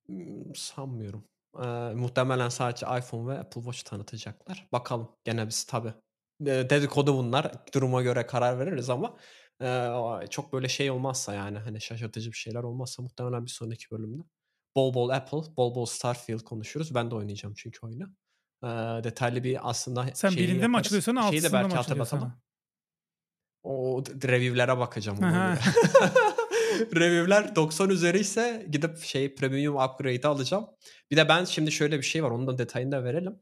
Hmm, 0.06 0.56
Sanmıyorum. 0.56 1.23
Ee, 1.64 1.68
muhtemelen 1.95 2.49
sadece 2.49 2.85
iPhone 2.85 3.34
ve 3.34 3.39
Apple 3.39 3.61
Watch 3.61 3.84
tanıtacaklar. 3.84 4.68
Bakalım. 4.72 5.10
Gene 5.23 5.48
biz 5.48 5.64
tabii. 5.64 5.93
e, 6.41 6.45
Dedikodu 6.45 7.18
bunlar. 7.18 7.52
Duruma 7.73 8.02
göre 8.02 8.26
karar 8.26 8.60
veririz 8.60 8.89
ama 8.89 9.18
e, 9.61 10.27
çok 10.30 10.53
böyle 10.53 10.69
şey 10.69 10.91
olmazsa 10.91 11.34
yani 11.34 11.57
hani 11.57 11.81
şaşırtıcı 11.81 12.31
bir 12.31 12.38
şeyler 12.38 12.64
olmazsa 12.64 13.03
muhtemelen 13.03 13.45
bir 13.45 13.52
sonraki 13.52 13.91
bölümde 13.91 14.23
bol 14.76 14.93
bol 14.93 15.10
Apple, 15.10 15.56
bol 15.57 15.76
bol 15.76 15.85
Starfield 15.85 16.39
konuşuruz. 16.39 16.95
Ben 16.95 17.11
de 17.11 17.15
oynayacağım 17.15 17.56
çünkü 17.57 17.80
oyunu. 17.85 18.03
Ee, 18.64 18.68
detaylı 19.03 19.43
bir 19.43 19.69
aslında 19.69 20.07
Sen 20.14 20.31
birinde 20.31 20.68
mi 20.68 20.76
yaparız. 20.76 21.06
Şeyi 21.06 21.18
de 21.22 21.22
altısında 21.22 21.60
mı 21.60 21.65
açılıyor 21.65 21.84
hatırlatamam. 21.84 22.41
O 23.63 24.03
review'lere 24.23 24.77
bakacağım. 24.77 25.17
Review'ler 26.95 27.55
90 27.55 27.89
üzeri 27.89 28.19
ise 28.19 28.65
gidip 28.71 28.97
şey 28.97 29.35
premium 29.35 29.75
upgrade'i 29.75 30.27
alacağım. 30.27 30.67
Bir 31.11 31.17
de 31.17 31.29
ben 31.29 31.45
şimdi 31.45 31.71
şöyle 31.71 31.97
bir 31.97 32.03
şey 32.03 32.23
var. 32.23 32.31
Onun 32.31 32.47
da 32.47 32.57
detayını 32.57 32.91
da 32.91 33.03
verelim. 33.03 33.39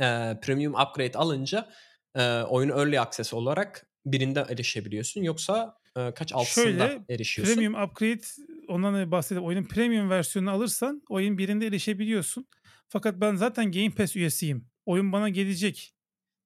Ee, 0.00 0.38
premium 0.42 0.74
upgrade 0.74 1.18
alınca 1.18 1.68
e, 2.14 2.42
oyun 2.42 2.68
early 2.68 3.00
access 3.00 3.34
olarak 3.34 3.86
birinde 4.06 4.46
erişebiliyorsun. 4.48 5.22
Yoksa 5.22 5.78
e, 5.96 6.14
kaç 6.14 6.32
altısında 6.32 6.88
Şöyle, 6.88 7.04
erişiyorsun. 7.10 7.54
Premium 7.54 7.82
upgrade 7.82 8.22
ondan 8.68 8.94
da 8.94 9.10
bahsedeyim. 9.10 9.46
Oyunun 9.46 9.64
premium 9.64 10.10
versiyonunu 10.10 10.50
alırsan 10.50 11.02
oyun 11.08 11.38
birinde 11.38 11.66
erişebiliyorsun. 11.66 12.46
Fakat 12.88 13.20
ben 13.20 13.34
zaten 13.34 13.72
Game 13.72 13.90
Pass 13.90 14.16
üyesiyim. 14.16 14.68
Oyun 14.86 15.12
bana 15.12 15.28
gelecek 15.28 15.93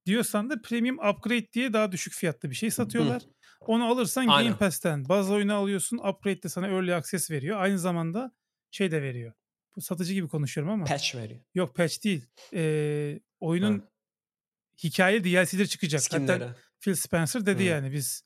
diyorsan 0.09 0.51
da 0.51 0.63
premium 0.63 0.99
upgrade 0.99 1.53
diye 1.53 1.73
daha 1.73 1.93
düşük 1.93 2.15
fiyatlı 2.15 2.51
bir 2.51 2.55
şey 2.55 2.71
satıyorlar. 2.71 3.23
Onu 3.61 3.85
alırsan 3.85 4.27
Aynen. 4.27 4.45
Game 4.45 4.59
Pass'ten 4.59 5.09
bazı 5.09 5.33
oyunu 5.33 5.55
alıyorsun. 5.55 5.99
Upgrade 5.99 6.43
de 6.43 6.49
sana 6.49 6.67
early 6.67 6.95
access 6.95 7.31
veriyor. 7.31 7.59
Aynı 7.61 7.79
zamanda 7.79 8.33
şey 8.71 8.91
de 8.91 9.03
veriyor. 9.03 9.33
Bu 9.77 9.81
satıcı 9.81 10.13
gibi 10.15 10.29
konuşuyorum 10.29 10.73
ama. 10.73 10.85
Patch 10.85 11.15
veriyor. 11.15 11.41
Yok 11.55 11.77
patch 11.77 12.05
değil. 12.05 12.27
Ee, 12.55 13.21
oyunun 13.41 13.79
Ha. 13.79 13.89
hikaye 14.85 15.25
DLC'leri 15.25 15.69
çıkacak. 15.69 16.01
Hatta 16.11 16.17
Skinleri. 16.17 16.51
Phil 16.81 16.95
Spencer 16.95 17.47
dedi 17.47 17.63
Hı. 17.63 17.67
yani 17.67 17.93
biz 17.93 18.23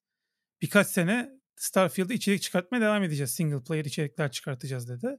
birkaç 0.62 0.86
sene 0.86 1.30
Starfield'da 1.56 2.14
içerik 2.14 2.42
çıkartmaya 2.42 2.80
devam 2.80 3.02
edeceğiz. 3.02 3.30
Single 3.34 3.62
player 3.64 3.84
içerikler 3.84 4.30
çıkartacağız 4.30 4.88
dedi. 4.88 5.18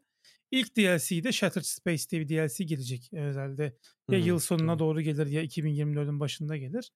İlk 0.54 0.78
DLC'de 0.78 1.32
Shattered 1.32 1.66
Space 1.66 2.10
diye 2.10 2.22
bir 2.22 2.30
DLC 2.30 2.64
gelecek 2.64 3.14
özelde. 3.14 3.64
Ya 4.12 4.20
Hı, 4.20 4.24
yıl 4.24 4.40
sonuna 4.40 4.62
tamam. 4.62 4.80
doğru 4.80 5.02
gelir 5.02 5.28
ya 5.28 5.44
2024'ün 5.44 6.20
başında 6.20 6.58
gelir. 6.58 6.92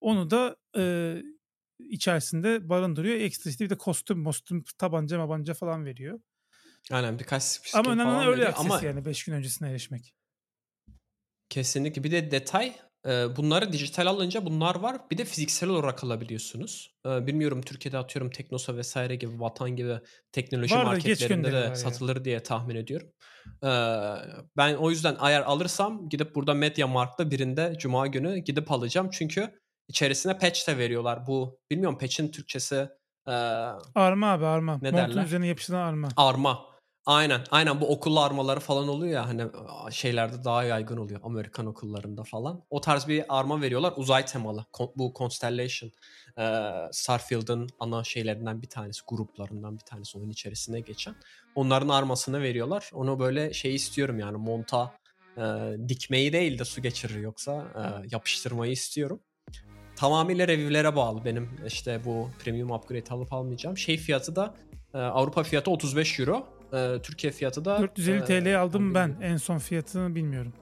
Onu 0.00 0.30
da 0.30 0.56
e, 0.76 1.16
içerisinde 1.78 2.68
barındırıyor. 2.68 3.16
Ekstra 3.16 3.50
işte 3.50 3.64
bir 3.64 3.70
de 3.70 3.78
kostüm, 3.78 4.18
mostüm, 4.18 4.64
tabanca, 4.78 5.18
mabanca 5.18 5.54
falan 5.54 5.84
veriyor. 5.84 6.20
Aynen 6.90 7.18
birkaç 7.18 7.42
skin 7.42 7.78
Ama 7.78 7.92
önemli 7.92 8.28
öyle 8.28 8.52
Ama 8.52 8.80
yani 8.82 9.04
5 9.04 9.24
gün 9.24 9.32
öncesine 9.32 9.70
erişmek. 9.70 10.14
Kesinlikle. 11.48 12.04
Bir 12.04 12.10
de 12.10 12.30
detay 12.30 12.76
e, 13.06 13.36
bunları 13.36 13.72
dijital 13.72 14.06
alınca 14.06 14.46
bunlar 14.46 14.74
var. 14.74 14.96
Bir 15.10 15.18
de 15.18 15.24
fiziksel 15.24 15.68
olarak 15.68 16.04
alabiliyorsunuz. 16.04 16.94
E, 17.06 17.26
Bilmiyorum 17.26 17.62
Türkiye'de 17.62 17.98
atıyorum 17.98 18.30
Teknosa 18.30 18.76
vesaire 18.76 19.16
gibi 19.16 19.40
Vatan 19.40 19.70
gibi 19.76 19.98
teknoloji 20.32 20.74
Var 20.74 20.86
da 20.86 20.94
geç 20.94 21.04
marketlerinde 21.06 21.52
de 21.52 21.74
satılır 21.74 22.24
diye 22.24 22.42
tahmin 22.42 22.74
ediyorum. 22.76 23.08
E, 23.64 23.70
Ben 24.56 24.74
o 24.74 24.90
yüzden 24.90 25.16
eğer 25.22 25.42
alırsam 25.42 26.08
gidip 26.08 26.34
burada 26.34 26.54
Media 26.54 26.86
Markt'ta 26.86 27.30
birinde 27.30 27.74
Cuma 27.78 28.06
günü 28.06 28.38
gidip 28.38 28.72
alacağım. 28.72 29.08
Çünkü 29.12 29.50
içerisine 29.88 30.38
patch 30.38 30.68
de 30.68 30.78
veriyorlar. 30.78 31.26
Bu 31.26 31.58
bilmiyorum 31.70 31.98
patch'in 31.98 32.30
Türkçesi 32.30 32.88
e, 33.28 33.32
Arma 33.94 34.32
abi 34.32 34.46
arma. 34.46 34.78
Ne 34.82 34.90
Montun 34.90 35.10
derler? 35.10 35.24
üzerine 35.24 35.46
yapışılan 35.46 35.78
arma. 35.88 36.08
arma. 36.16 36.71
Aynen. 37.06 37.40
Aynen 37.50 37.80
bu 37.80 37.86
okul 37.88 38.16
armaları 38.16 38.60
falan 38.60 38.88
oluyor 38.88 39.12
ya 39.14 39.28
hani 39.28 39.42
şeylerde 39.90 40.44
daha 40.44 40.64
yaygın 40.64 40.96
oluyor. 40.96 41.20
Amerikan 41.24 41.66
okullarında 41.66 42.24
falan. 42.24 42.64
O 42.70 42.80
tarz 42.80 43.08
bir 43.08 43.24
arma 43.28 43.60
veriyorlar. 43.60 43.92
Uzay 43.96 44.26
temalı. 44.26 44.64
Kon- 44.72 44.92
Bu 44.96 45.12
Constellation. 45.18 45.90
e, 46.38 46.62
Starfield'ın 46.92 47.68
ana 47.80 48.04
şeylerinden 48.04 48.62
bir 48.62 48.68
tanesi. 48.68 49.02
Gruplarından 49.08 49.74
bir 49.78 49.84
tanesi 49.84 50.18
oyun 50.18 50.30
içerisine 50.30 50.80
geçen. 50.80 51.14
Onların 51.54 51.88
armasını 51.88 52.42
veriyorlar. 52.42 52.90
Onu 52.94 53.18
böyle 53.18 53.52
şey 53.52 53.74
istiyorum 53.74 54.18
yani 54.18 54.36
monta 54.36 54.94
e, 55.36 55.42
dikmeyi 55.88 56.32
değil 56.32 56.58
de 56.58 56.64
su 56.64 56.82
geçirir 56.82 57.20
yoksa 57.20 57.52
e, 57.76 58.08
yapıştırmayı 58.12 58.72
istiyorum. 58.72 59.20
Tamamıyla 59.96 60.48
review'lere 60.48 60.96
bağlı 60.96 61.24
benim 61.24 61.50
işte 61.66 62.00
bu 62.04 62.30
premium 62.44 62.70
upgrade 62.70 63.10
alıp 63.14 63.32
almayacağım. 63.32 63.78
Şey 63.78 63.96
fiyatı 63.96 64.36
da 64.36 64.54
e, 64.94 64.98
Avrupa 64.98 65.42
fiyatı 65.42 65.70
35 65.70 66.20
euro. 66.20 66.46
E, 66.72 66.98
Türkiye 67.02 67.32
fiyatı 67.32 67.64
da 67.64 67.78
450 67.80 68.18
e, 68.18 68.24
TL 68.24 68.60
aldım 68.60 68.94
ben. 68.94 69.16
En 69.22 69.36
son 69.36 69.58
fiyatını 69.58 70.14
bilmiyorum. 70.14 70.52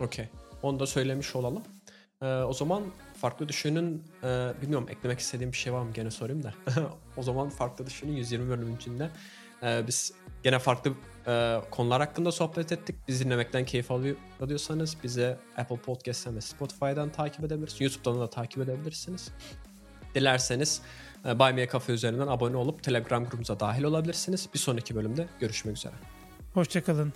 Okey. 0.00 0.28
Onu 0.62 0.80
da 0.80 0.86
söylemiş 0.86 1.36
olalım. 1.36 1.62
E, 2.22 2.26
o 2.26 2.52
zaman 2.52 2.82
farklı 3.20 3.48
düşünün 3.48 4.02
e, 4.22 4.52
bilmiyorum 4.62 4.88
eklemek 4.90 5.18
istediğim 5.18 5.52
bir 5.52 5.56
şey 5.56 5.72
var 5.72 5.82
mı 5.82 5.92
gene 5.94 6.10
sorayım 6.10 6.42
da. 6.42 6.54
o 7.16 7.22
zaman 7.22 7.48
farklı 7.48 7.86
düşünün 7.86 8.12
120 8.12 8.48
bölüm 8.48 8.74
içinde 8.74 9.10
e, 9.62 9.86
biz 9.86 10.12
gene 10.42 10.58
farklı 10.58 10.92
e, 11.26 11.60
konular 11.70 12.00
hakkında 12.00 12.32
sohbet 12.32 12.72
ettik. 12.72 12.96
Biz 13.08 13.24
dinlemekten 13.24 13.64
keyif 13.64 13.90
alıyorsanız 14.40 14.96
bize 15.02 15.38
Apple 15.56 15.76
Podcast'ten 15.76 16.36
ve 16.36 16.40
Spotify'dan 16.40 17.10
takip 17.10 17.44
edebilirsiniz. 17.44 17.80
YouTube'dan 17.80 18.20
da 18.20 18.30
takip 18.30 18.62
edebilirsiniz. 18.62 19.30
Dilerseniz 20.14 20.80
e, 20.80 20.84
Buy 21.24 21.52
Me 21.52 21.62
a 21.62 21.68
Cafe 21.72 21.92
üzerinden 21.92 22.26
abone 22.26 22.56
olup 22.56 22.82
Telegram 22.82 23.24
grubumuza 23.24 23.60
dahil 23.60 23.82
olabilirsiniz. 23.82 24.48
Bir 24.54 24.58
sonraki 24.58 24.94
bölümde 24.94 25.28
görüşmek 25.40 25.76
üzere. 25.76 25.94
Hoşçakalın. 26.54 27.12